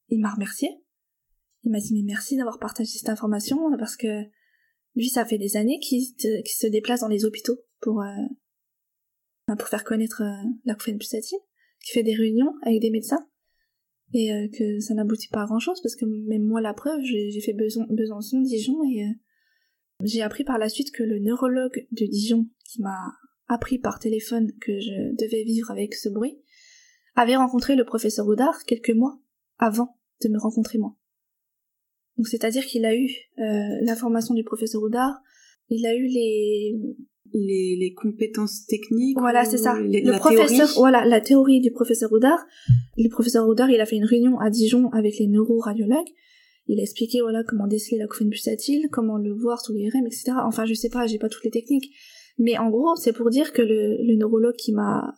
il 0.09 0.19
m'a 0.19 0.31
remercié. 0.31 0.69
Il 1.63 1.71
m'a 1.71 1.79
dit 1.79 1.93
mais 1.93 2.03
merci 2.03 2.37
d'avoir 2.37 2.57
partagé 2.57 2.97
cette 2.97 3.09
information 3.09 3.57
parce 3.77 3.95
que 3.95 4.23
lui 4.95 5.09
ça 5.09 5.25
fait 5.25 5.37
des 5.37 5.57
années 5.57 5.79
qu'il 5.79 6.01
se 6.01 6.67
déplace 6.67 7.01
dans 7.01 7.07
les 7.07 7.25
hôpitaux 7.25 7.59
pour 7.81 8.01
euh, 8.01 8.07
pour 9.55 9.67
faire 9.67 9.83
connaître 9.83 10.21
euh, 10.21 10.49
l'acouphène 10.65 10.97
pulsatile, 10.97 11.39
qui 11.83 11.91
fait 11.91 12.03
des 12.03 12.15
réunions 12.15 12.53
avec 12.63 12.81
des 12.81 12.91
médecins, 12.91 13.27
et 14.13 14.33
euh, 14.33 14.47
que 14.47 14.79
ça 14.79 14.93
n'aboutit 14.93 15.29
pas 15.29 15.43
à 15.43 15.45
grand 15.45 15.59
chose, 15.59 15.81
parce 15.81 15.95
que 15.95 16.05
même 16.05 16.43
moi, 16.43 16.61
la 16.61 16.73
preuve, 16.73 17.01
j'ai 17.03 17.41
fait 17.41 17.53
Besançon, 17.53 18.41
Dijon, 18.41 18.83
et 18.83 19.03
euh, 19.03 19.13
j'ai 20.03 20.21
appris 20.21 20.43
par 20.43 20.57
la 20.57 20.69
suite 20.69 20.91
que 20.91 21.03
le 21.03 21.19
neurologue 21.19 21.87
de 21.91 22.05
Dijon, 22.05 22.47
qui 22.65 22.81
m'a 22.81 23.13
appris 23.47 23.79
par 23.79 23.99
téléphone 23.99 24.51
que 24.61 24.79
je 24.79 25.15
devais 25.15 25.43
vivre 25.43 25.71
avec 25.71 25.93
ce 25.93 26.09
bruit, 26.09 26.37
avait 27.15 27.35
rencontré 27.35 27.75
le 27.75 27.83
professeur 27.83 28.27
Oudard 28.27 28.63
quelques 28.65 28.91
mois 28.91 29.19
avant 29.57 29.97
de 30.23 30.29
me 30.29 30.39
rencontrer 30.39 30.77
moi. 30.77 30.95
Donc 32.17 32.27
c'est-à-dire 32.27 32.65
qu'il 32.65 32.85
a 32.85 32.95
eu 32.95 33.09
l'information 33.37 34.33
du 34.33 34.43
professeur 34.43 34.81
Oudard, 34.81 35.19
il 35.69 35.85
a 35.85 35.95
eu 35.95 36.07
les, 36.07 36.75
les, 37.33 37.75
les 37.79 37.93
compétences 37.93 38.65
techniques. 38.65 39.17
Voilà, 39.19 39.45
c'est 39.45 39.57
ça. 39.57 39.75
le 39.79 40.17
professeur, 40.17 40.69
voilà, 40.77 41.05
la 41.05 41.21
théorie 41.21 41.59
du 41.59 41.71
professeur 41.71 42.11
Oudard. 42.11 42.45
Le 42.97 43.09
professeur 43.09 43.47
Oudard, 43.47 43.69
il 43.69 43.79
a 43.81 43.85
fait 43.85 43.95
une 43.95 44.05
réunion 44.05 44.39
à 44.39 44.49
Dijon 44.49 44.89
avec 44.91 45.17
les 45.19 45.27
neuroradiologues. 45.27 46.09
Il 46.67 46.79
a 46.79 46.83
expliqué, 46.83 47.21
voilà, 47.21 47.43
comment 47.43 47.67
déceler 47.67 47.97
la 47.97 48.03
l'acouphène 48.03 48.29
pulsatile, 48.29 48.87
comment 48.91 49.17
le 49.17 49.33
voir 49.33 49.59
sous 49.61 49.73
l'IRM, 49.73 50.05
etc. 50.05 50.33
Enfin, 50.45 50.65
je 50.65 50.73
sais 50.73 50.89
pas, 50.89 51.07
j'ai 51.07 51.17
pas 51.17 51.29
toutes 51.29 51.43
les 51.43 51.51
techniques. 51.51 51.91
Mais 52.37 52.57
en 52.57 52.69
gros, 52.69 52.95
c'est 52.95 53.13
pour 53.13 53.29
dire 53.29 53.51
que 53.51 53.61
le, 53.61 53.97
le 54.03 54.15
neurologue 54.15 54.55
qui 54.55 54.71
m'a 54.71 55.15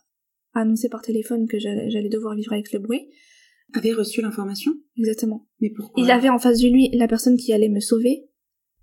annoncé 0.54 0.88
par 0.88 1.02
téléphone 1.02 1.46
que 1.46 1.58
j'allais 1.58 2.08
devoir 2.08 2.34
vivre 2.34 2.52
avec 2.52 2.72
le 2.72 2.78
bruit, 2.78 3.08
avait 3.72 3.92
reçu 3.92 4.22
l'information? 4.22 4.72
Exactement. 4.96 5.48
Mais 5.60 5.70
pourquoi? 5.70 6.02
Il 6.02 6.10
avait 6.10 6.28
en 6.28 6.38
face 6.38 6.60
de 6.60 6.68
lui 6.68 6.90
la 6.92 7.08
personne 7.08 7.36
qui 7.36 7.52
allait 7.52 7.68
me 7.68 7.80
sauver, 7.80 8.28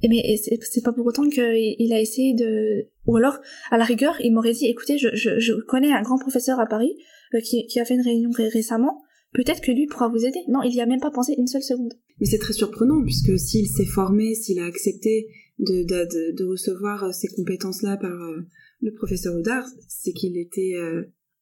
mais 0.09 0.35
c'est 0.37 0.83
pas 0.83 0.93
pour 0.93 1.05
autant 1.05 1.27
qu'il 1.29 1.93
a 1.93 1.99
essayé 1.99 2.33
de 2.33 2.87
ou 3.05 3.17
alors 3.17 3.39
à 3.69 3.77
la 3.77 3.83
rigueur 3.83 4.15
il 4.21 4.33
m'aurait 4.33 4.53
dit 4.53 4.65
écoutez 4.67 4.97
je, 4.97 5.09
je, 5.13 5.39
je, 5.39 5.53
connais 5.53 5.91
un 5.91 6.01
grand 6.01 6.17
professeur 6.17 6.59
à 6.59 6.65
Paris 6.65 6.95
euh, 7.35 7.39
qui, 7.39 7.65
qui 7.67 7.79
a 7.79 7.85
fait 7.85 7.95
une 7.95 8.01
réunion 8.01 8.31
récemment. 8.31 9.01
Peut-être 9.33 9.61
que 9.61 9.71
lui 9.71 9.87
pourra 9.87 10.09
vous 10.09 10.25
aider. 10.25 10.39
Non 10.47 10.61
il 10.63 10.73
y 10.75 10.81
a 10.81 10.85
même 10.85 10.99
pas 10.99 11.11
pensé 11.11 11.33
une 11.37 11.47
seule 11.47 11.63
seconde. 11.63 11.93
Mais 12.19 12.25
c'est 12.25 12.39
très 12.39 12.53
surprenant 12.53 13.03
puisque 13.03 13.37
s'il 13.39 13.67
s'est 13.67 13.85
formé 13.85 14.35
s'il 14.35 14.59
a 14.59 14.65
accepté 14.65 15.27
de, 15.59 15.83
de, 15.83 16.35
de, 16.35 16.43
recevoir 16.45 17.03
euh, 17.03 17.11
ces 17.11 17.27
compétences 17.27 17.83
là 17.83 17.97
par 17.97 18.11
euh, 18.11 18.41
le 18.81 18.93
professeur 18.93 19.35
Audard 19.35 19.65
c'est 19.87 20.13
qu'il 20.13 20.37
était 20.37 20.73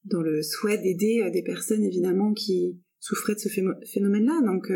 dans 0.04 0.22
le 0.22 0.42
souhait 0.44 0.78
d'aider 0.78 1.30
des 1.32 1.42
personnes 1.42 1.84
évidemment 1.84 2.34
qui 2.34 2.78
souffraient 3.00 3.36
de 3.36 3.40
ce 3.40 3.50
phénomène 3.86 4.26
là 4.26 4.42
donc 4.46 4.70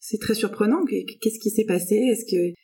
c'est 0.00 0.18
très 0.18 0.34
surprenant. 0.34 0.84
Qu'est-ce 0.86 1.38
qui 1.38 1.50
s'est 1.50 1.66
passé? 1.66 1.94
Est-ce 1.94 2.24
que 2.24 2.54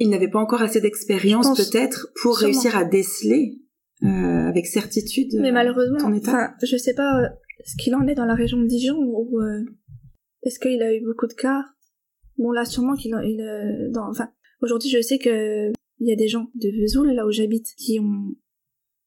il 0.00 0.08
n'avait 0.08 0.28
pas 0.28 0.40
encore 0.40 0.62
assez 0.62 0.80
d'expérience 0.80 1.56
peut-être 1.56 2.08
pour 2.20 2.36
réussir 2.36 2.76
à 2.76 2.84
déceler 2.84 3.60
euh, 4.02 4.48
avec 4.48 4.66
certitude 4.66 5.28
mais 5.38 5.52
malheureusement 5.52 5.98
ton 5.98 6.12
état. 6.14 6.54
je 6.62 6.76
sais 6.76 6.94
pas 6.94 7.22
euh, 7.22 7.28
ce 7.66 7.76
qu'il 7.76 7.94
en 7.94 8.06
est 8.08 8.14
dans 8.14 8.24
la 8.24 8.34
région 8.34 8.58
de 8.58 8.66
Dijon 8.66 8.96
ou 8.96 9.40
euh, 9.40 9.62
est-ce 10.42 10.58
qu'il 10.58 10.82
a 10.82 10.94
eu 10.94 11.04
beaucoup 11.04 11.26
de 11.26 11.34
cas? 11.34 11.62
Bon 12.38 12.50
là 12.50 12.64
sûrement 12.64 12.96
qu'il 12.96 13.14
il, 13.24 13.42
euh, 13.42 13.90
dans 13.90 14.08
enfin 14.08 14.30
aujourd'hui 14.62 14.88
je 14.88 15.02
sais 15.02 15.18
que 15.18 15.70
il 15.98 16.08
y 16.08 16.12
a 16.12 16.16
des 16.16 16.28
gens 16.28 16.50
de 16.54 16.70
Vesoul 16.80 17.12
là 17.12 17.26
où 17.26 17.30
j'habite 17.30 17.66
qui 17.76 18.00
ont 18.00 18.34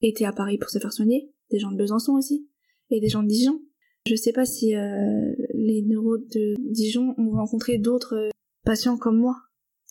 été 0.02 0.28
à 0.28 0.32
Paris 0.32 0.60
pour 0.60 0.70
se 0.70 0.78
faire 0.78 0.94
soigner 0.94 1.32
des 1.50 1.58
gens 1.58 1.72
de 1.72 1.78
Besançon 1.78 2.14
aussi 2.14 2.48
et 2.92 3.00
des 3.00 3.10
gens 3.10 3.24
de 3.24 3.28
Dijon. 3.28 3.62
Je 4.06 4.16
sais 4.16 4.34
pas 4.34 4.46
si 4.46 4.74
les 4.74 5.82
neuros 5.88 6.18
de 6.18 6.54
Dijon 6.60 7.16
ont 7.18 7.32
rencontré 7.32 7.80
d'autres 7.80 8.30
patients 8.64 8.98
comme 8.98 9.18
moi 9.18 9.38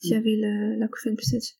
qui 0.03 0.15
mm. 0.15 0.19
avait 0.19 0.37
la, 0.37 0.77
la 0.77 0.89
pulsatile. 0.89 1.57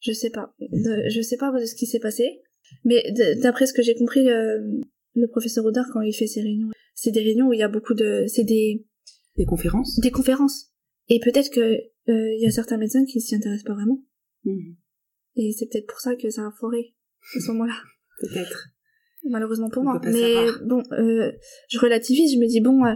Je 0.00 0.12
sais 0.12 0.30
pas. 0.30 0.54
je 0.60 1.20
sais 1.22 1.36
pas 1.36 1.50
de 1.58 1.64
ce 1.64 1.74
qui 1.74 1.86
s'est 1.86 1.98
passé. 1.98 2.42
Mais 2.84 3.02
d'après 3.42 3.66
ce 3.66 3.72
que 3.72 3.82
j'ai 3.82 3.94
compris, 3.94 4.24
le, 4.24 4.80
le 5.14 5.28
professeur 5.28 5.64
Audard, 5.64 5.86
quand 5.92 6.02
il 6.02 6.12
fait 6.12 6.26
ses 6.26 6.42
réunions, 6.42 6.68
c'est 6.94 7.10
des 7.10 7.22
réunions 7.22 7.48
où 7.48 7.52
il 7.52 7.58
y 7.58 7.62
a 7.62 7.68
beaucoup 7.68 7.94
de... 7.94 8.24
C'est 8.26 8.44
des... 8.44 8.84
Des 9.36 9.44
conférences 9.44 9.98
Des 10.00 10.10
conférences. 10.10 10.72
Et 11.08 11.20
peut-être 11.20 11.50
que 11.50 11.60
euh, 11.60 12.34
il 12.34 12.40
y 12.40 12.46
a 12.46 12.50
certains 12.50 12.76
médecins 12.76 13.04
qui 13.04 13.20
s'y 13.20 13.34
intéressent 13.34 13.64
pas 13.64 13.74
vraiment. 13.74 14.02
Mm. 14.44 14.74
Et 15.36 15.52
c'est 15.52 15.66
peut-être 15.66 15.86
pour 15.86 16.00
ça 16.00 16.16
que 16.16 16.30
ça 16.30 16.42
a 16.42 16.52
foré 16.58 16.94
à 17.36 17.40
ce 17.40 17.48
moment-là. 17.52 17.74
peut-être. 18.20 18.68
Malheureusement 19.24 19.70
pour 19.70 19.82
moi. 19.82 20.00
Mais 20.04 20.34
bon, 20.64 20.82
euh, 20.92 21.32
je 21.68 21.78
relativise, 21.78 22.34
je 22.34 22.38
me 22.38 22.46
dis, 22.46 22.60
bon, 22.60 22.84
euh, 22.84 22.94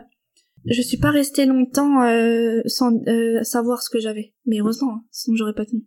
je 0.65 0.83
suis 0.83 0.99
pas 0.99 1.11
restée 1.11 1.47
longtemps 1.47 2.03
euh, 2.03 2.61
sans 2.67 2.93
euh, 3.09 3.43
savoir 3.43 3.83
ce 3.83 3.91
que 3.91 4.01
j'avais. 4.01 4.35
Mais 4.47 4.61
heureusement, 4.61 4.95
hein, 4.95 5.05
sinon 5.11 5.37
j'aurais 5.37 5.55
pas 5.55 5.65
tenu. 5.65 5.87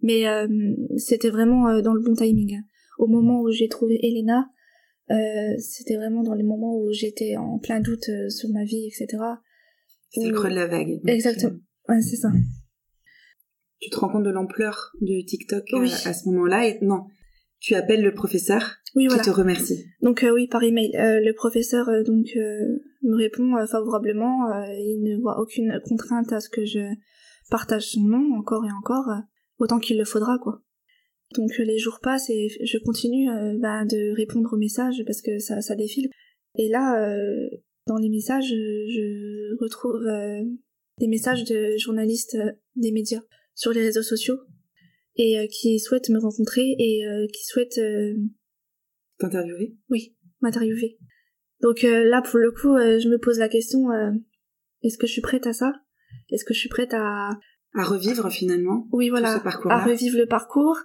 Mais 0.00 0.28
euh, 0.28 0.48
c'était 0.96 1.30
vraiment 1.30 1.80
dans 1.80 1.94
le 1.94 2.02
bon 2.02 2.14
timing. 2.14 2.56
Hein. 2.56 2.62
Au 2.98 3.06
moment 3.06 3.42
où 3.42 3.50
j'ai 3.50 3.68
trouvé 3.68 3.98
Elena, 4.02 4.48
c'était 5.58 5.96
vraiment 5.96 6.22
dans 6.22 6.34
les 6.34 6.42
moments 6.42 6.76
où 6.76 6.92
j'étais 6.92 7.36
en 7.36 7.58
plein 7.58 7.80
doute 7.80 8.10
sur 8.28 8.50
ma 8.50 8.64
vie, 8.64 8.86
etc. 8.86 9.22
C'est 10.10 10.28
le 10.28 10.34
creux 10.34 10.50
de 10.50 10.54
la 10.54 10.66
vague. 10.66 11.00
Exactement. 11.06 11.58
Ouais, 11.88 12.02
c'est 12.02 12.16
ça. 12.16 12.28
Tu 13.80 13.90
te 13.90 13.96
rends 13.96 14.10
compte 14.10 14.24
de 14.24 14.30
l'ampleur 14.30 14.92
de 15.00 15.24
TikTok 15.24 15.64
à 16.04 16.12
ce 16.12 16.28
moment-là 16.28 16.66
et 16.66 16.78
non, 16.82 17.06
tu 17.60 17.74
appelles 17.74 18.02
le 18.02 18.14
professeur 18.14 18.76
oui, 18.94 19.08
qui 19.08 19.18
te 19.20 19.30
remercie. 19.30 19.84
Donc 20.02 20.24
oui, 20.32 20.46
par 20.48 20.62
email. 20.62 20.92
le 20.94 21.32
professeur 21.32 21.86
donc 22.04 22.26
me 23.02 23.16
répond 23.16 23.66
favorablement. 23.66 24.50
il 24.72 25.02
ne 25.02 25.20
voit 25.20 25.40
aucune 25.40 25.80
contrainte 25.84 26.32
à 26.32 26.40
ce 26.40 26.48
que 26.48 26.64
je 26.64 26.80
partage 27.50 27.90
son 27.90 28.02
nom 28.02 28.36
encore 28.36 28.64
et 28.64 28.72
encore, 28.72 29.08
euh, 29.08 29.20
autant 29.58 29.78
qu'il 29.78 29.98
le 29.98 30.04
faudra, 30.04 30.38
quoi. 30.38 30.62
Donc 31.36 31.50
euh, 31.58 31.64
les 31.64 31.78
jours 31.78 32.00
passent 32.00 32.30
et 32.30 32.48
je 32.62 32.78
continue 32.78 33.30
euh, 33.30 33.58
bah, 33.58 33.84
de 33.84 34.14
répondre 34.16 34.52
aux 34.52 34.58
messages 34.58 35.02
parce 35.06 35.20
que 35.20 35.38
ça, 35.38 35.60
ça 35.60 35.74
défile. 35.74 36.10
Et 36.56 36.68
là, 36.68 37.06
dans 37.86 37.98
les 37.98 38.08
messages, 38.08 38.48
je 38.48 39.56
retrouve 39.60 40.02
des 40.98 41.06
messages 41.06 41.44
de 41.44 41.76
journalistes 41.76 42.36
des 42.74 42.90
médias 42.90 43.20
sur 43.54 43.70
les 43.70 43.82
réseaux 43.82 44.02
sociaux 44.02 44.38
et 45.18 45.48
qui 45.48 45.78
souhaitent 45.80 46.10
me 46.10 46.18
rencontrer 46.18 46.74
et 46.78 47.04
qui 47.32 47.44
souhaitent 47.44 47.80
t'interviewer? 49.18 49.76
Oui, 49.90 50.16
m'interviewer. 50.40 50.98
Donc 51.60 51.82
là, 51.82 52.22
pour 52.22 52.38
le 52.38 52.50
coup, 52.52 52.76
je 52.76 53.08
me 53.08 53.18
pose 53.18 53.38
la 53.38 53.48
question 53.48 53.88
est-ce 54.82 54.96
que 54.96 55.06
je 55.06 55.12
suis 55.12 55.22
prête 55.22 55.46
à 55.46 55.52
ça? 55.52 55.72
Est-ce 56.30 56.44
que 56.44 56.54
je 56.54 56.60
suis 56.60 56.68
prête 56.68 56.94
à 56.94 57.30
à 57.74 57.84
revivre 57.84 58.30
finalement 58.30 58.88
Oui, 58.92 59.08
voilà, 59.08 59.42
à 59.68 59.84
revivre 59.84 60.16
le 60.16 60.26
parcours, 60.26 60.78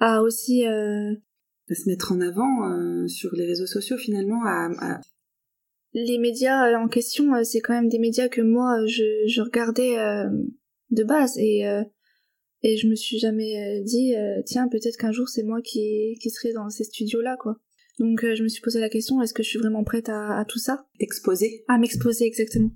à 0.00 0.22
aussi 0.22 0.66
euh... 0.66 1.12
à 1.70 1.74
se 1.74 1.88
mettre 1.88 2.12
en 2.12 2.20
avant 2.20 2.70
euh, 2.70 3.06
sur 3.06 3.30
les 3.34 3.46
réseaux 3.46 3.66
sociaux 3.66 3.96
finalement, 3.96 4.44
à, 4.44 5.00
les 5.92 6.18
médias 6.18 6.70
euh, 6.70 6.76
en 6.76 6.88
question, 6.88 7.34
euh, 7.34 7.44
c'est 7.44 7.60
quand 7.60 7.72
même 7.72 7.88
des 7.88 8.00
médias 8.00 8.28
que 8.28 8.40
moi 8.40 8.84
je, 8.86 9.04
je 9.28 9.40
regardais 9.42 9.96
de 10.90 11.04
base 11.04 11.38
et 11.38 11.64
et 12.64 12.76
je 12.76 12.88
me 12.88 12.96
suis 12.96 13.20
jamais 13.20 13.82
dit 13.84 14.14
tiens 14.44 14.66
peut-être 14.68 14.96
qu'un 14.96 15.12
jour 15.12 15.28
c'est 15.28 15.44
moi 15.44 15.60
qui 15.62 16.16
qui 16.20 16.30
serai 16.30 16.52
dans 16.52 16.68
ces 16.70 16.82
studios 16.82 17.20
là 17.20 17.36
quoi. 17.38 17.56
Donc 18.00 18.24
je 18.24 18.42
me 18.42 18.48
suis 18.48 18.60
posé 18.60 18.80
la 18.80 18.88
question 18.88 19.22
est-ce 19.22 19.32
que 19.32 19.44
je 19.44 19.50
suis 19.50 19.58
vraiment 19.60 19.84
prête 19.84 20.08
à, 20.08 20.36
à 20.36 20.44
tout 20.44 20.58
ça? 20.58 20.86
T'exposer 20.98 21.64
À 21.68 21.78
m'exposer 21.78 22.24
exactement. 22.24 22.70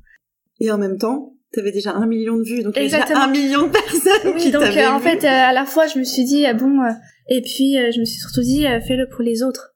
Et 0.61 0.71
en 0.71 0.79
même 0.79 0.99
temps, 0.99 1.37
t'avais 1.53 1.73
déjà 1.73 1.93
un 1.93 2.07
million 2.07 2.37
de 2.37 2.43
vues, 2.43 2.63
donc 2.63 2.75
il 2.77 2.83
y 2.83 2.95
a 2.95 3.01
déjà 3.01 3.23
un 3.23 3.31
million 3.31 3.67
de 3.67 3.73
personnes 3.73 4.35
oui, 4.35 4.51
donc 4.51 4.63
euh, 4.63 4.89
en 4.89 5.01
fait, 5.01 5.25
euh, 5.25 5.29
à 5.29 5.53
la 5.53 5.65
fois, 5.65 5.87
je 5.87 5.99
me 5.99 6.05
suis 6.05 6.25
dit, 6.25 6.45
ah 6.45 6.55
bon, 6.55 6.83
euh, 6.83 6.91
et 7.29 7.41
puis 7.41 7.75
je 7.75 8.01
me 8.01 8.05
suis 8.05 8.21
surtout 8.21 8.43
dit, 8.43 8.65
fais-le 8.87 9.09
pour 9.09 9.23
les 9.23 9.43
autres. 9.43 9.75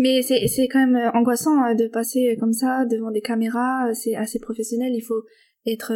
Mais 0.00 0.22
c'est 0.22 0.48
c'est 0.48 0.66
quand 0.66 0.84
même 0.84 1.10
angoissant 1.14 1.74
de 1.74 1.86
passer 1.86 2.36
comme 2.40 2.52
ça 2.52 2.84
devant 2.90 3.12
des 3.12 3.20
caméras, 3.20 3.94
c'est 3.94 4.16
assez 4.16 4.40
professionnel, 4.40 4.92
il 4.94 5.00
faut 5.00 5.22
être 5.64 5.92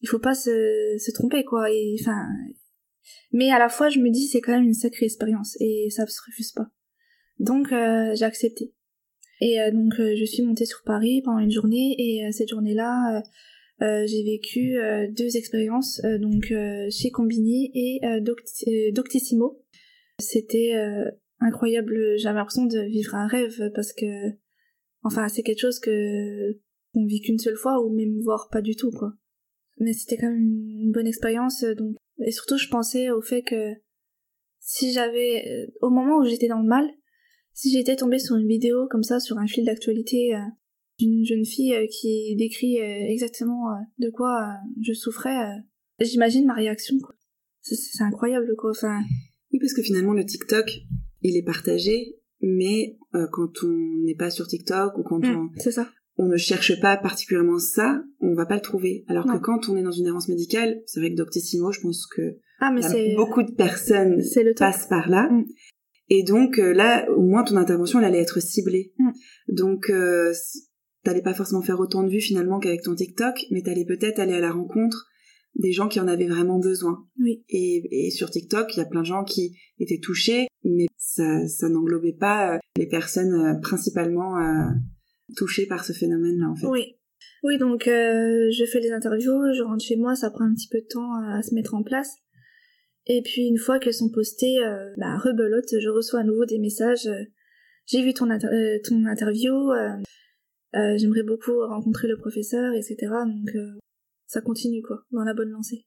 il 0.00 0.08
faut 0.08 0.18
pas 0.18 0.34
se, 0.34 0.96
se 0.98 1.10
tromper 1.12 1.44
quoi 1.44 1.66
enfin 2.00 2.26
mais 3.32 3.50
à 3.50 3.58
la 3.58 3.68
fois 3.68 3.88
je 3.88 3.98
me 3.98 4.10
dis 4.10 4.26
c'est 4.26 4.40
quand 4.40 4.52
même 4.52 4.64
une 4.64 4.74
sacrée 4.74 5.06
expérience 5.06 5.56
et 5.60 5.88
ça 5.90 6.06
se 6.06 6.20
refuse 6.26 6.52
pas. 6.52 6.68
Donc 7.38 7.68
j'ai 7.70 8.24
accepté. 8.24 8.74
Et 9.40 9.58
donc 9.72 9.94
je 9.96 10.24
suis 10.24 10.42
montée 10.42 10.66
sur 10.66 10.82
Paris 10.84 11.22
pendant 11.24 11.38
une 11.38 11.50
journée 11.50 11.94
et 11.98 12.30
cette 12.32 12.50
journée-là 12.50 13.22
euh, 13.82 14.06
j'ai 14.06 14.22
vécu 14.22 14.76
euh, 14.76 15.06
deux 15.10 15.38
expériences, 15.38 16.02
euh, 16.04 16.18
donc 16.18 16.52
chez 16.90 17.10
Combini 17.10 17.70
et 17.74 18.00
Doctissimo. 18.92 19.62
C'était 20.18 20.74
incroyable, 21.40 22.18
j'avais 22.18 22.36
l'impression 22.36 22.66
de 22.66 22.80
vivre 22.80 23.14
un 23.14 23.26
rêve 23.26 23.70
parce 23.74 23.94
que, 23.94 24.06
enfin, 25.02 25.28
c'est 25.28 25.42
quelque 25.42 25.60
chose 25.60 25.80
que 25.80 26.58
qu'on 26.92 27.06
vit 27.06 27.20
qu'une 27.20 27.38
seule 27.38 27.56
fois 27.56 27.80
ou 27.80 27.94
même 27.94 28.20
voir 28.20 28.48
pas 28.50 28.60
du 28.60 28.76
tout, 28.76 28.90
quoi. 28.90 29.14
Mais 29.80 29.92
c'était 29.92 30.16
quand 30.16 30.30
même 30.30 30.38
une 30.38 30.92
bonne 30.92 31.06
expérience, 31.06 31.64
donc, 31.64 31.96
et 32.24 32.32
surtout 32.32 32.58
je 32.58 32.68
pensais 32.68 33.10
au 33.10 33.22
fait 33.22 33.42
que 33.42 33.72
si 34.60 34.92
j'avais, 34.92 35.68
au 35.80 35.90
moment 35.90 36.18
où 36.18 36.24
j'étais 36.24 36.48
dans 36.48 36.60
le 36.60 36.68
mal, 36.68 36.86
si 37.54 37.72
j'étais 37.72 37.96
tombée 37.96 38.18
sur 38.18 38.36
une 38.36 38.46
vidéo 38.46 38.86
comme 38.88 39.02
ça, 39.02 39.20
sur 39.20 39.38
un 39.38 39.46
fil 39.46 39.64
d'actualité, 39.64 40.36
d'une 41.00 41.24
jeune 41.24 41.44
fille 41.44 41.74
euh, 41.74 41.86
qui 41.86 42.36
décrit 42.36 42.80
euh, 42.80 43.06
exactement 43.08 43.70
euh, 43.70 43.80
de 43.98 44.10
quoi 44.10 44.54
je 44.82 44.92
souffrais, 44.92 45.56
j'imagine 46.00 46.46
ma 46.46 46.54
réaction. 46.54 46.98
Quoi. 46.98 47.14
C'est, 47.62 48.02
incroyable 48.02 48.54
quoi. 48.56 48.70
Enfin. 48.70 49.00
Oui, 49.52 49.58
parce 49.58 49.74
que 49.74 49.82
finalement 49.82 50.12
le 50.12 50.24
TikTok, 50.24 50.70
il 51.22 51.36
est 51.36 51.42
partagé, 51.42 52.16
mais 52.40 52.96
quand 53.32 53.64
on 53.64 54.02
n'est 54.04 54.14
pas 54.14 54.30
sur 54.30 54.46
TikTok 54.46 54.96
ou 54.96 55.02
quand 55.02 55.18
mmh, 55.18 55.36
on, 55.36 55.50
c'est 55.58 55.72
ça. 55.72 55.90
On 56.16 56.26
ne 56.26 56.36
cherche 56.36 56.80
pas 56.80 56.96
particulièrement 56.96 57.58
ça, 57.58 58.02
on 58.20 58.34
va 58.34 58.46
pas 58.46 58.56
le 58.56 58.60
trouver. 58.60 59.04
Alors 59.08 59.24
que 59.24 59.38
quand 59.38 59.68
on 59.68 59.76
est 59.76 59.82
dans 59.82 59.90
une 59.90 60.06
errance 60.06 60.28
médicale, 60.28 60.80
c'est 60.86 61.00
vrai 61.00 61.10
que 61.10 61.16
Doctissimo, 61.16 61.72
je 61.72 61.80
pense 61.80 62.06
que 62.06 62.36
ah, 62.60 62.70
mais 62.70 63.14
beaucoup 63.16 63.42
de 63.42 63.52
personnes 63.52 64.22
passent 64.56 64.86
par 64.86 65.08
là. 65.08 65.30
Mmh. 65.30 65.44
Et 66.10 66.22
donc 66.24 66.58
là, 66.58 67.08
au 67.10 67.22
moins 67.22 67.44
ton 67.44 67.56
intervention, 67.56 68.00
elle 68.00 68.06
allait 68.06 68.20
être 68.20 68.40
ciblée. 68.40 68.92
Mmh. 68.98 69.10
Donc 69.48 69.90
t'allais 71.04 71.22
pas 71.22 71.34
forcément 71.34 71.62
faire 71.62 71.80
autant 71.80 72.02
de 72.02 72.10
vues 72.10 72.20
finalement 72.20 72.58
qu'avec 72.58 72.82
ton 72.82 72.94
TikTok, 72.94 73.34
mais 73.50 73.62
t'allais 73.62 73.86
peut-être 73.86 74.18
aller 74.18 74.34
à 74.34 74.40
la 74.40 74.52
rencontre 74.52 75.06
des 75.56 75.72
gens 75.72 75.88
qui 75.88 76.00
en 76.00 76.08
avaient 76.08 76.28
vraiment 76.28 76.58
besoin. 76.58 77.06
Oui. 77.18 77.44
Et, 77.48 78.06
et 78.06 78.10
sur 78.10 78.30
TikTok, 78.30 78.74
il 78.74 78.78
y 78.78 78.82
a 78.82 78.86
plein 78.86 79.00
de 79.00 79.06
gens 79.06 79.24
qui 79.24 79.56
étaient 79.78 79.98
touchés, 79.98 80.46
mais 80.64 80.86
ça, 80.96 81.46
ça 81.48 81.68
n'englobait 81.68 82.16
pas 82.18 82.54
euh, 82.54 82.58
les 82.76 82.86
personnes 82.86 83.34
euh, 83.34 83.60
principalement 83.60 84.38
euh, 84.38 84.70
touchées 85.36 85.66
par 85.66 85.84
ce 85.84 85.92
phénomène-là, 85.92 86.48
en 86.48 86.56
fait. 86.56 86.66
Oui. 86.66 86.96
Oui, 87.42 87.56
donc 87.58 87.84
je 87.86 88.64
fais 88.70 88.80
les 88.80 88.92
interviews, 88.92 89.52
je 89.54 89.62
rentre 89.62 89.82
chez 89.82 89.96
moi, 89.96 90.14
ça 90.14 90.30
prend 90.30 90.44
un 90.44 90.54
petit 90.54 90.68
peu 90.68 90.80
de 90.80 90.86
temps 90.86 91.14
à 91.14 91.42
se 91.42 91.54
mettre 91.54 91.74
en 91.74 91.82
place. 91.82 92.16
Et 93.06 93.22
puis 93.22 93.46
une 93.46 93.56
fois 93.56 93.78
qu'elles 93.78 93.94
sont 93.94 94.10
postées, 94.10 94.58
bah, 94.98 95.16
rebelote, 95.16 95.78
je 95.78 95.88
reçois 95.88 96.20
à 96.20 96.24
nouveau 96.24 96.44
des 96.44 96.58
messages. 96.58 97.08
J'ai 97.86 98.02
vu 98.02 98.12
ton, 98.12 98.28
ton 98.28 99.04
interview, 99.06 99.70
euh, 100.76 100.96
j'aimerais 100.96 101.24
beaucoup 101.24 101.58
rencontrer 101.66 102.06
le 102.06 102.16
professeur, 102.16 102.72
etc. 102.74 102.96
Donc 103.26 103.54
euh, 103.54 103.78
ça 104.26 104.40
continue 104.40 104.82
quoi, 104.82 105.04
dans 105.10 105.24
la 105.24 105.34
bonne 105.34 105.50
lancée. 105.50 105.86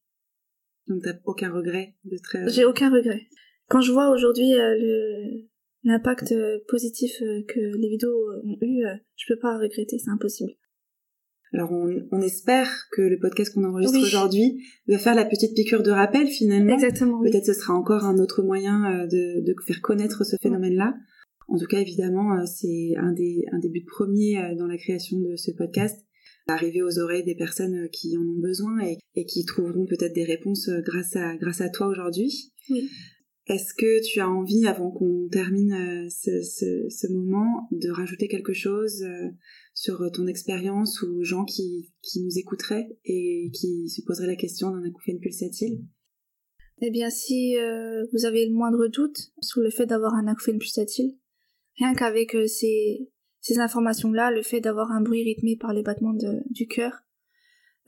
Donc 0.88 1.04
t'as 1.04 1.14
aucun 1.26 1.52
regret 1.52 1.96
de 2.04 2.18
très... 2.18 2.50
J'ai 2.50 2.66
aucun 2.66 2.92
regret. 2.92 3.28
Quand 3.70 3.80
je 3.80 3.94
vois 3.94 4.10
aujourd'hui 4.10 4.54
euh, 4.56 4.76
le 4.78 5.48
l'impact 5.84 6.34
positif 6.68 7.12
que 7.20 7.78
les 7.78 7.90
vidéos 7.90 8.30
ont 8.44 8.58
eu, 8.62 8.84
je 9.16 9.34
peux 9.34 9.40
pas 9.40 9.58
regretter, 9.58 9.98
c'est 9.98 10.12
impossible. 10.12 10.54
Alors 11.54 11.72
on, 11.72 12.08
on, 12.12 12.22
espère 12.22 12.68
que 12.94 13.04
le 13.04 13.20
podcast 13.20 13.54
qu'on 13.54 13.64
enregistre 13.64 14.00
aujourd'hui 14.00 14.66
va 14.88 14.98
faire 14.98 15.14
la 15.14 15.26
petite 15.26 15.54
piqûre 15.54 15.84
de 15.84 15.92
rappel 15.92 16.28
finalement. 16.28 16.74
Exactement. 16.74 17.22
Peut-être 17.22 17.46
ce 17.46 17.54
sera 17.54 17.76
encore 17.76 18.06
un 18.06 18.18
autre 18.18 18.42
moyen 18.42 19.06
de, 19.06 19.46
de 19.46 19.56
faire 19.68 19.82
connaître 19.82 20.24
ce 20.26 20.36
phénomène-là. 20.42 20.96
En 21.48 21.58
tout 21.58 21.66
cas, 21.66 21.80
évidemment, 21.80 22.38
euh, 22.38 22.46
c'est 22.46 22.96
un 22.98 23.12
des, 23.12 23.46
un 23.52 23.60
des 23.60 23.70
buts 23.70 23.86
premiers 23.86 24.40
euh, 24.40 24.56
dans 24.56 24.68
la 24.68 24.78
création 24.78 25.20
de 25.20 25.36
ce 25.36 25.52
podcast, 25.52 26.04
arriver 26.48 26.82
aux 26.82 27.00
oreilles 27.00 27.24
des 27.24 27.36
personnes 27.36 27.76
euh, 27.76 27.88
qui 27.92 28.18
en 28.18 28.22
ont 28.22 28.42
besoin 28.42 28.80
et, 28.80 28.98
et 29.16 29.26
qui 29.26 29.46
trouveront 29.46 29.86
peut-être 29.86 30.14
des 30.14 30.24
réponses 30.24 30.70
grâce 30.86 31.16
à, 31.16 31.36
grâce 31.38 31.62
à 31.62 31.70
toi 31.70 31.88
aujourd'hui. 31.88 32.54
Oui. 32.70 32.90
Est-ce 33.48 33.74
que 33.74 34.02
tu 34.06 34.20
as 34.22 34.30
envie, 34.30 34.66
avant 34.68 34.90
qu'on 34.90 35.28
termine 35.30 36.08
ce, 36.10 36.42
ce, 36.42 37.12
moment, 37.12 37.68
de 37.72 37.90
rajouter 37.90 38.28
quelque 38.28 38.54
chose 38.54 39.04
sur 39.74 40.10
ton 40.14 40.28
expérience 40.28 41.02
ou 41.02 41.24
gens 41.24 41.44
qui, 41.44 41.92
qui 42.02 42.22
nous 42.22 42.38
écouteraient 42.38 42.88
et 43.04 43.52
qui 43.54 43.90
se 43.90 44.02
poseraient 44.06 44.28
la 44.28 44.38
question 44.38 44.72
d'un 44.72 44.88
acouphène 44.88 45.20
pulsatile? 45.20 45.82
Eh 46.82 46.90
bien, 46.90 47.10
si 47.10 47.56
vous 48.14 48.26
avez 48.26 48.46
le 48.46 48.54
moindre 48.54 48.88
doute 48.88 49.34
sur 49.42 49.60
le 49.60 49.70
fait 49.70 49.88
d'avoir 49.88 50.14
un 50.14 50.28
acouphène 50.28 50.60
pulsatile, 50.60 51.18
Rien 51.78 51.94
qu'avec 51.94 52.36
euh, 52.36 52.48
ces, 52.48 53.10
ces 53.40 53.60
informations-là, 53.60 54.32
le 54.32 54.42
fait 54.42 54.62
d'avoir 54.62 54.92
un 54.92 55.02
bruit 55.02 55.24
rythmé 55.24 55.58
par 55.58 55.74
les 55.74 55.84
battements 55.84 56.16
du 56.50 56.68
cœur, 56.68 57.04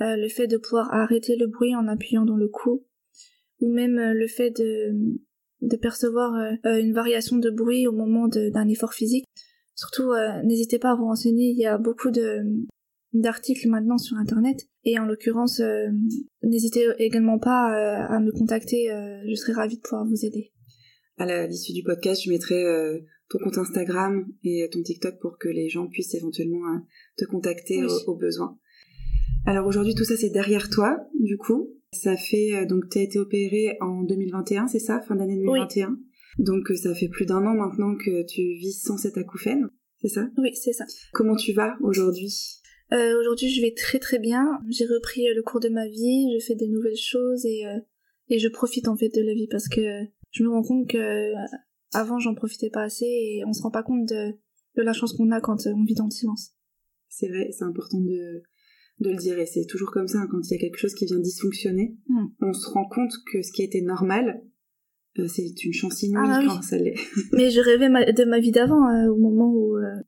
euh, 0.01 0.16
le 0.16 0.28
fait 0.28 0.47
de 0.47 0.58
pouvoir 0.58 0.93
arrêter 0.93 1.36
le 1.36 1.47
bruit 1.47 1.76
en 1.76 1.88
appuyant 1.88 2.26
dans 2.26 2.38
le 2.38 2.47
cou, 2.47 2.86
ou 3.60 3.72
même 3.72 3.97
euh, 3.97 4.14
le 4.14 4.28
fait 4.28 4.51
de, 4.51 4.91
de 5.66 5.76
percevoir 5.78 6.34
une 6.63 6.93
variation 6.93 7.38
de 7.38 7.49
bruit 7.49 7.88
au 7.88 7.91
moment 7.91 8.28
d'un 8.28 8.68
effort 8.68 8.93
physique. 8.93 9.26
Surtout, 9.76 10.11
n'hésitez 10.43 10.80
pas 10.80 10.91
à 10.91 10.95
vous 10.95 11.05
renseigner, 11.05 11.49
il 11.49 11.57
y 11.57 11.66
a 11.66 11.78
beaucoup 11.78 12.11
de 12.11 12.43
d'articles 13.13 13.70
maintenant 13.70 13.97
sur 13.97 14.18
internet 14.18 14.68
et 14.84 14.99
en 14.99 15.05
l'occurrence 15.05 15.61
n'hésitez 16.43 16.86
également 16.97 17.39
pas 17.39 17.68
à 18.09 18.20
me 18.20 18.32
contacter 18.32 18.89
je 19.26 19.36
serai 19.36 19.53
ravie 19.53 19.78
de 19.78 19.82
pouvoir 19.82 20.05
vous 20.05 20.26
aider 20.26 20.51
à 21.18 21.47
l'issue 21.47 21.72
du 21.72 21.82
podcast 21.82 22.24
je 22.26 22.30
mettrai 22.30 22.66
ton 23.30 23.39
compte 23.39 23.57
Instagram 23.57 24.26
et 24.43 24.68
ton 24.72 24.82
TikTok 24.82 25.20
pour 25.20 25.38
que 25.38 25.47
les 25.47 25.70
gens 25.70 25.88
puissent 25.88 26.13
éventuellement 26.13 26.68
euh, 26.74 26.80
te 27.18 27.26
contacter 27.26 27.84
au, 28.07 28.16
besoin. 28.16 28.57
Alors 29.45 29.68
aujourd'hui 29.68 29.95
tout 29.95 30.03
ça 30.03 30.18
c'est 30.18 30.30
derrière 30.30 30.70
toi 30.70 30.97
du 31.20 31.38
coup. 31.38 31.70
Ça 31.96 32.18
fait 32.18 32.56
euh, 32.56 32.66
donc 32.66 32.89
tu 32.89 33.00
as 33.00 33.02
été 33.02 33.20
opéré 33.20 33.78
en 33.82 34.04
2021, 34.04 34.68
c'est 34.68 34.80
ça, 34.80 35.02
fin 35.02 35.16
d'année 35.16 35.38
2021. 35.38 35.98
Donc 36.39 36.68
ça 36.76 36.93
fait 36.93 37.08
plus 37.08 37.26
d'un 37.26 37.46
an 37.46 37.54
maintenant 37.54 37.96
que 37.96 38.26
tu 38.26 38.41
vis 38.41 38.74
sans 38.74 38.98
cet 38.98 39.18
acouphène, 39.18 39.70
c'est 40.02 40.10
ça? 40.10 40.28
Oui, 40.38 40.54
c'est 40.54 40.74
ça. 40.74 40.86
Comment 41.14 41.36
tu 41.36 41.54
vas 41.54 41.78
aujourd'hui? 41.82 42.62
Euh, 42.91 43.20
Aujourd'hui, 43.20 43.50
je 43.50 43.62
vais 43.62 43.74
très 43.74 44.00
très 44.00 44.20
bien. 44.20 44.60
J'ai 44.70 44.86
repris 44.86 45.26
le 45.34 45.41
cours 45.41 45.60
de 45.60 45.70
ma 45.70 45.88
vie, 45.88 46.38
je 46.38 46.46
fais 46.46 46.56
des 46.56 46.68
nouvelles 46.68 46.98
choses 46.98 47.46
et 47.46 47.64
et 48.30 48.39
je 48.39 48.48
profite 48.48 48.88
en 48.88 48.98
fait 48.98 49.10
de 49.10 49.22
la 49.22 49.34
vie 49.34 49.48
parce 49.48 49.68
que 49.68 49.82
je 50.32 50.43
me 50.43 50.50
rends 50.50 50.64
compte 50.64 50.89
que 50.89 51.34
avant 51.93 52.20
j'en 52.20 52.36
profitais 52.36 52.70
pas 52.70 52.84
assez 52.84 53.06
et 53.06 53.43
on 53.46 53.54
se 53.54 53.62
rend 53.62 53.72
pas 53.72 53.84
compte 53.84 54.08
de, 54.08 54.34
de 54.76 54.82
la 54.82 54.93
chance 54.93 55.14
qu'on 55.14 55.32
a 55.32 55.39
quand 55.39 55.66
on 55.68 55.84
vit 55.84 55.96
dans 55.96 56.06
le 56.06 56.12
silence. 56.12 56.52
C'est 57.08 57.30
vrai, 57.30 57.50
c'est 57.52 57.64
important 57.64 58.00
de, 58.02 58.43
de 59.00 59.10
le 59.10 59.18
dire 59.18 59.38
et 59.39 59.46
c'est 59.46 59.66
toujours 59.66 59.91
comme 59.91 60.08
ça 60.08 60.20
hein, 60.20 60.28
quand 60.32 60.39
il 60.41 60.52
y 60.52 60.56
a 60.56 60.60
quelque 60.60 60.78
chose 60.78 60.93
qui 60.96 61.06
vient 61.06 61.20
dysfonctionner, 61.20 61.96
Mm. 62.08 62.26
on 62.41 62.54
se 62.54 62.68
rend 62.70 62.88
compte 62.88 63.12
que 63.32 63.41
ce 63.41 63.52
qui 63.52 63.64
était 63.64 63.82
normal, 63.82 64.41
euh, 65.20 65.28
c'est 65.28 65.48
une 65.64 65.74
chance 65.74 66.02
inouïe 66.04 66.24
Ah 66.26 66.28
bah 66.28 66.39
oui. 66.41 66.48
quand 66.48 66.62
ça 66.62 66.78
l'est. 66.78 66.96
Mais 67.34 67.50
je 67.50 67.60
rêvais 67.60 67.89
ma- 67.89 68.10
de 68.12 68.24
ma 68.26 68.39
vie 68.39 68.52
d'avant 68.52 68.88
euh, 68.89 69.10
au 69.10 69.18
moment 69.18 69.52
où, 69.54 69.78
euh, 69.78 70.02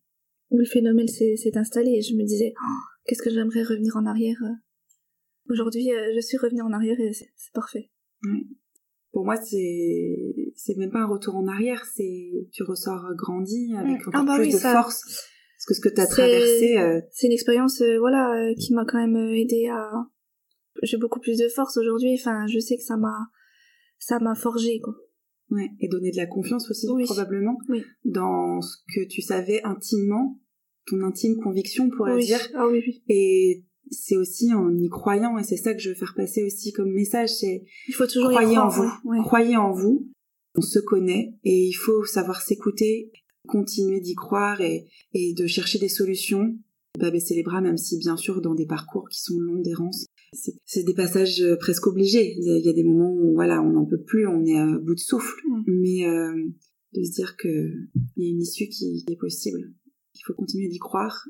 où 0.51 0.57
le 0.57 0.65
phénomène 0.65 1.07
s'est 1.07 1.57
installé 1.57 1.91
et 1.91 2.01
je 2.01 2.15
me 2.15 2.23
disais 2.23 2.53
Oh, 2.61 2.73
qu'est-ce 3.05 3.21
que 3.21 3.29
j'aimerais 3.29 3.63
revenir 3.63 3.95
en 3.97 4.05
arrière. 4.05 4.41
Aujourd'hui, 5.49 5.89
je 6.15 6.19
suis 6.21 6.37
revenue 6.37 6.61
en 6.61 6.71
arrière 6.73 6.99
et 6.99 7.11
c'est 7.13 7.53
parfait. 7.53 7.89
Pour 9.13 9.23
moi, 9.25 9.37
c'est 9.37 10.33
c'est 10.55 10.77
même 10.77 10.91
pas 10.91 10.99
un 11.01 11.07
retour 11.07 11.35
en 11.35 11.47
arrière, 11.47 11.83
c'est 11.95 12.31
tu 12.51 12.63
ressors 12.63 13.05
grandi 13.15 13.73
avec 13.75 14.05
Mm. 14.05 14.09
encore 14.09 14.21
Ah 14.21 14.23
bah 14.25 14.35
plus 14.35 14.47
oui, 14.47 14.53
de 14.53 14.57
ça- 14.57 14.73
force. 14.73 15.27
Que 15.67 15.73
ce 15.73 15.81
que 15.81 15.89
tu 15.89 15.99
as 15.99 16.05
C'est- 16.05 16.11
traversé, 16.11 16.77
euh, 16.77 17.01
C'est 17.11 17.27
une 17.27 17.33
expérience 17.33 17.81
euh, 17.81 17.99
voilà 17.99 18.31
euh, 18.33 18.53
qui 18.55 18.73
m'a 18.73 18.85
quand 18.85 18.97
même 19.05 19.17
aidé 19.33 19.67
à 19.67 19.91
j'ai 20.83 20.97
beaucoup 20.97 21.19
plus 21.19 21.37
de 21.37 21.47
force 21.49 21.75
aujourd'hui 21.77 22.13
enfin 22.19 22.45
je 22.47 22.59
sais 22.59 22.77
que 22.77 22.83
ça 22.83 22.97
m'a 22.97 23.17
ça 23.99 24.19
m'a 24.19 24.35
forgé 24.35 24.79
quoi. 24.79 24.93
ouais, 25.49 25.69
et 25.79 25.87
donner 25.89 26.11
de 26.11 26.17
la 26.17 26.27
confiance 26.27 26.69
aussi 26.69 26.87
Oui. 26.89 27.03
probablement 27.05 27.57
Oui. 27.69 27.83
dans 28.05 28.61
ce 28.61 28.77
que 28.95 29.05
tu 29.07 29.21
savais 29.21 29.61
intimement, 29.63 30.39
ton 30.85 31.01
intime 31.01 31.35
conviction 31.43 31.89
pour 31.89 32.05
oui. 32.07 32.23
dire. 32.25 32.39
Ah 32.55 32.67
oui 32.67 32.81
oui. 32.85 33.03
Et 33.09 33.65
c'est 33.89 34.15
aussi 34.17 34.53
en 34.53 34.69
y 34.77 34.87
croyant, 34.89 35.37
et 35.37 35.43
c'est 35.43 35.57
ça 35.57 35.73
que 35.73 35.79
je 35.79 35.89
veux 35.89 35.95
faire 35.95 36.13
passer 36.15 36.43
aussi 36.43 36.71
comme 36.73 36.91
message, 36.91 37.29
c'est 37.29 37.63
Il 37.87 37.93
faut 37.95 38.05
toujours 38.05 38.31
y 38.31 38.35
croyez 38.35 38.57
en 38.57 38.67
croire, 38.69 38.71
vous, 39.03 39.09
ouais, 39.09 39.17
ouais. 39.17 39.23
croyez 39.25 39.57
en 39.57 39.71
vous. 39.71 40.07
On 40.55 40.61
se 40.61 40.79
connaît 40.79 41.33
et 41.43 41.67
il 41.67 41.73
faut 41.73 42.03
savoir 42.05 42.41
s'écouter, 42.41 43.11
continuer 43.47 43.99
d'y 43.99 44.15
croire 44.15 44.61
et, 44.61 44.87
et 45.13 45.33
de 45.33 45.47
chercher 45.47 45.79
des 45.79 45.89
solutions. 45.89 46.55
Pas 46.99 47.11
baisser 47.11 47.35
les 47.35 47.43
bras, 47.43 47.61
même 47.61 47.77
si 47.77 47.97
bien 47.99 48.17
sûr 48.17 48.41
dans 48.41 48.55
des 48.55 48.65
parcours 48.65 49.07
qui 49.09 49.21
sont 49.21 49.39
longs 49.39 49.61
d'errance, 49.61 50.07
c'est 50.65 50.83
des 50.83 50.95
passages 50.95 51.41
euh, 51.41 51.55
presque 51.55 51.85
obligés. 51.87 52.35
Il 52.37 52.43
y, 52.43 52.51
a, 52.51 52.57
il 52.57 52.65
y 52.65 52.69
a 52.69 52.73
des 52.73 52.83
moments 52.83 53.13
où 53.13 53.33
voilà, 53.35 53.61
on 53.61 53.71
n'en 53.71 53.85
peut 53.85 54.01
plus, 54.01 54.27
on 54.27 54.43
est 54.45 54.57
à 54.57 54.65
bout 54.65 54.95
de 54.95 54.99
souffle, 54.99 55.35
Mm. 55.45 55.63
mais 55.67 56.07
euh, 56.07 56.33
de 56.93 57.03
se 57.03 57.11
dire 57.11 57.35
que 57.37 57.71
il 58.15 58.23
y 58.23 58.27
a 58.27 58.29
une 58.29 58.41
issue 58.41 58.67
qui 58.69 59.05
est 59.09 59.15
possible. 59.15 59.73
Il 60.15 60.21
faut 60.25 60.33
continuer 60.33 60.67
d'y 60.67 60.79
croire. 60.79 61.27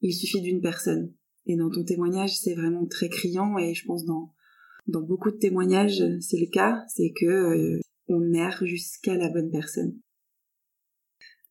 Il 0.00 0.12
suffit 0.12 0.40
d'une 0.40 0.60
personne. 0.60 1.12
Et 1.46 1.56
dans 1.56 1.70
ton 1.70 1.82
témoignage, 1.82 2.38
c'est 2.38 2.54
vraiment 2.54 2.86
très 2.86 3.08
criant 3.08 3.58
et 3.58 3.74
je 3.74 3.84
pense 3.84 4.04
dans 4.04 4.32
dans 4.86 5.02
beaucoup 5.02 5.30
de 5.30 5.36
témoignages, 5.36 6.02
c'est 6.20 6.38
le 6.38 6.46
cas, 6.46 6.82
c'est 6.88 7.12
que 7.14 7.26
euh, 7.26 7.80
on 8.06 8.32
erre 8.32 8.64
jusqu'à 8.64 9.16
la 9.16 9.28
bonne 9.28 9.50
personne. 9.50 9.98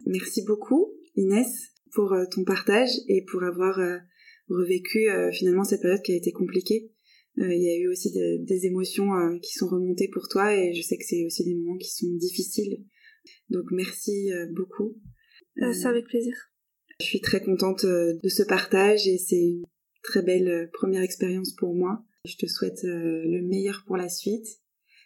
Merci 0.06 0.44
beaucoup, 0.46 0.94
Inès, 1.16 1.48
pour 1.94 2.14
euh, 2.14 2.26
ton 2.32 2.44
partage 2.44 2.90
et 3.08 3.24
pour 3.30 3.44
avoir 3.44 3.80
euh, 3.80 3.98
revécu 4.50 5.10
euh, 5.10 5.32
finalement 5.32 5.64
cette 5.64 5.82
période 5.82 6.02
qui 6.02 6.14
a 6.14 6.16
été 6.18 6.32
compliquée. 6.32 6.92
Il 7.40 7.62
y 7.62 7.70
a 7.70 7.78
eu 7.78 7.88
aussi 7.88 8.12
de- 8.12 8.44
des 8.46 8.66
émotions 8.66 9.10
qui 9.44 9.54
sont 9.54 9.68
remontées 9.68 10.08
pour 10.08 10.28
toi 10.28 10.56
et 10.56 10.74
je 10.74 10.82
sais 10.82 10.98
que 10.98 11.04
c'est 11.06 11.24
aussi 11.24 11.44
des 11.44 11.54
moments 11.54 11.78
qui 11.78 11.92
sont 11.92 12.08
difficiles. 12.16 12.84
Donc 13.52 13.66
merci 13.72 14.30
beaucoup. 14.56 14.98
C'est 15.56 15.86
avec 15.86 16.06
plaisir. 16.08 16.34
Je 17.00 17.06
suis 17.06 17.22
très 17.22 17.40
contente 17.44 17.86
de 17.86 18.28
ce 18.30 18.42
partage 18.42 19.08
et 19.08 19.20
c'est 19.20 19.40
une 19.40 19.62
très 20.02 20.24
belle 20.24 20.72
première 20.74 21.04
expérience 21.04 21.54
pour 21.54 21.76
moi. 21.76 22.04
Je 22.26 22.38
te 22.38 22.48
souhaite 22.48 22.80
le 22.84 23.42
meilleur 23.48 23.84
pour 23.86 23.98
la 23.98 24.10
suite, 24.10 24.48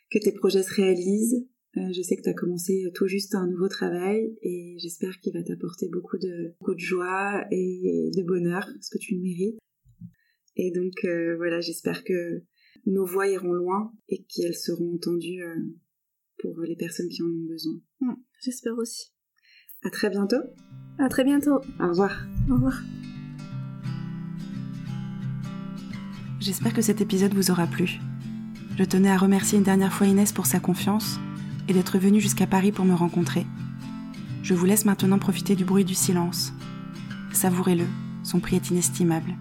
que 0.10 0.18
tes 0.20 0.32
projets 0.32 0.64
se 0.64 0.74
réalisent. 0.74 1.46
Euh, 1.78 1.92
Je 1.94 2.02
sais 2.02 2.18
que 2.18 2.22
tu 2.22 2.30
as 2.30 2.34
commencé 2.34 2.92
tout 2.94 3.08
juste 3.08 3.34
un 3.34 3.48
nouveau 3.48 3.70
travail 3.70 4.36
et 4.42 4.76
j'espère 4.80 5.18
qu'il 5.20 5.34
va 5.34 5.44
t'apporter 5.44 5.88
beaucoup 5.90 6.18
de, 6.18 6.54
beaucoup 6.60 6.76
de 6.76 6.80
joie 6.80 7.46
et 7.50 8.12
de 8.16 8.24
bonheur, 8.24 8.68
ce 8.82 8.90
que 8.90 8.98
tu 8.98 9.16
le 9.16 9.22
mérites. 9.22 9.58
Et 10.58 10.72
donc 10.72 10.94
euh, 11.06 11.36
voilà, 11.38 11.62
j'espère 11.62 12.04
que 12.04 12.44
nos 12.86 13.06
voix 13.06 13.28
iront 13.28 13.54
loin 13.54 13.94
et 14.10 14.24
qu'elles 14.24 14.56
seront 14.56 14.96
entendues 14.96 15.42
euh, 15.42 15.56
pour 16.40 16.60
les 16.62 16.76
personnes 16.76 17.08
qui 17.08 17.22
en 17.24 17.28
ont 17.28 17.48
besoin. 17.48 17.80
Mm, 18.02 18.16
J'espère 18.44 18.78
aussi. 18.78 19.14
À 19.84 19.90
très 19.90 20.10
bientôt. 20.10 20.42
À 21.00 21.08
très 21.08 21.24
bientôt. 21.24 21.56
Au 21.80 21.88
revoir. 21.88 22.28
Au 22.50 22.56
revoir. 22.56 22.82
J'espère 26.40 26.74
que 26.74 26.82
cet 26.82 27.02
épisode 27.02 27.34
vous 27.34 27.50
aura 27.50 27.68
plu. 27.68 28.00
Je 28.78 28.84
tenais 28.84 29.10
à 29.10 29.18
remercier 29.18 29.58
une 29.58 29.64
dernière 29.64 29.94
fois 29.94 30.08
Inès 30.08 30.34
pour 30.34 30.48
sa 30.48 30.60
confiance 30.60 31.18
et 31.72 31.74
d'être 31.74 31.98
venue 31.98 32.20
jusqu'à 32.20 32.48
Paris 32.48 32.74
pour 32.74 32.84
me 32.84 32.94
rencontrer. 32.94 33.48
Je 34.44 34.54
vous 34.54 34.66
laisse 34.66 34.84
maintenant 34.84 35.20
profiter 35.20 35.56
du 35.56 35.64
bruit 35.64 35.86
du 35.86 35.96
silence. 35.96 36.52
Savourez-le, 37.32 37.86
son 38.24 38.42
prix 38.42 38.58
est 38.58 38.72
inestimable. 38.72 39.36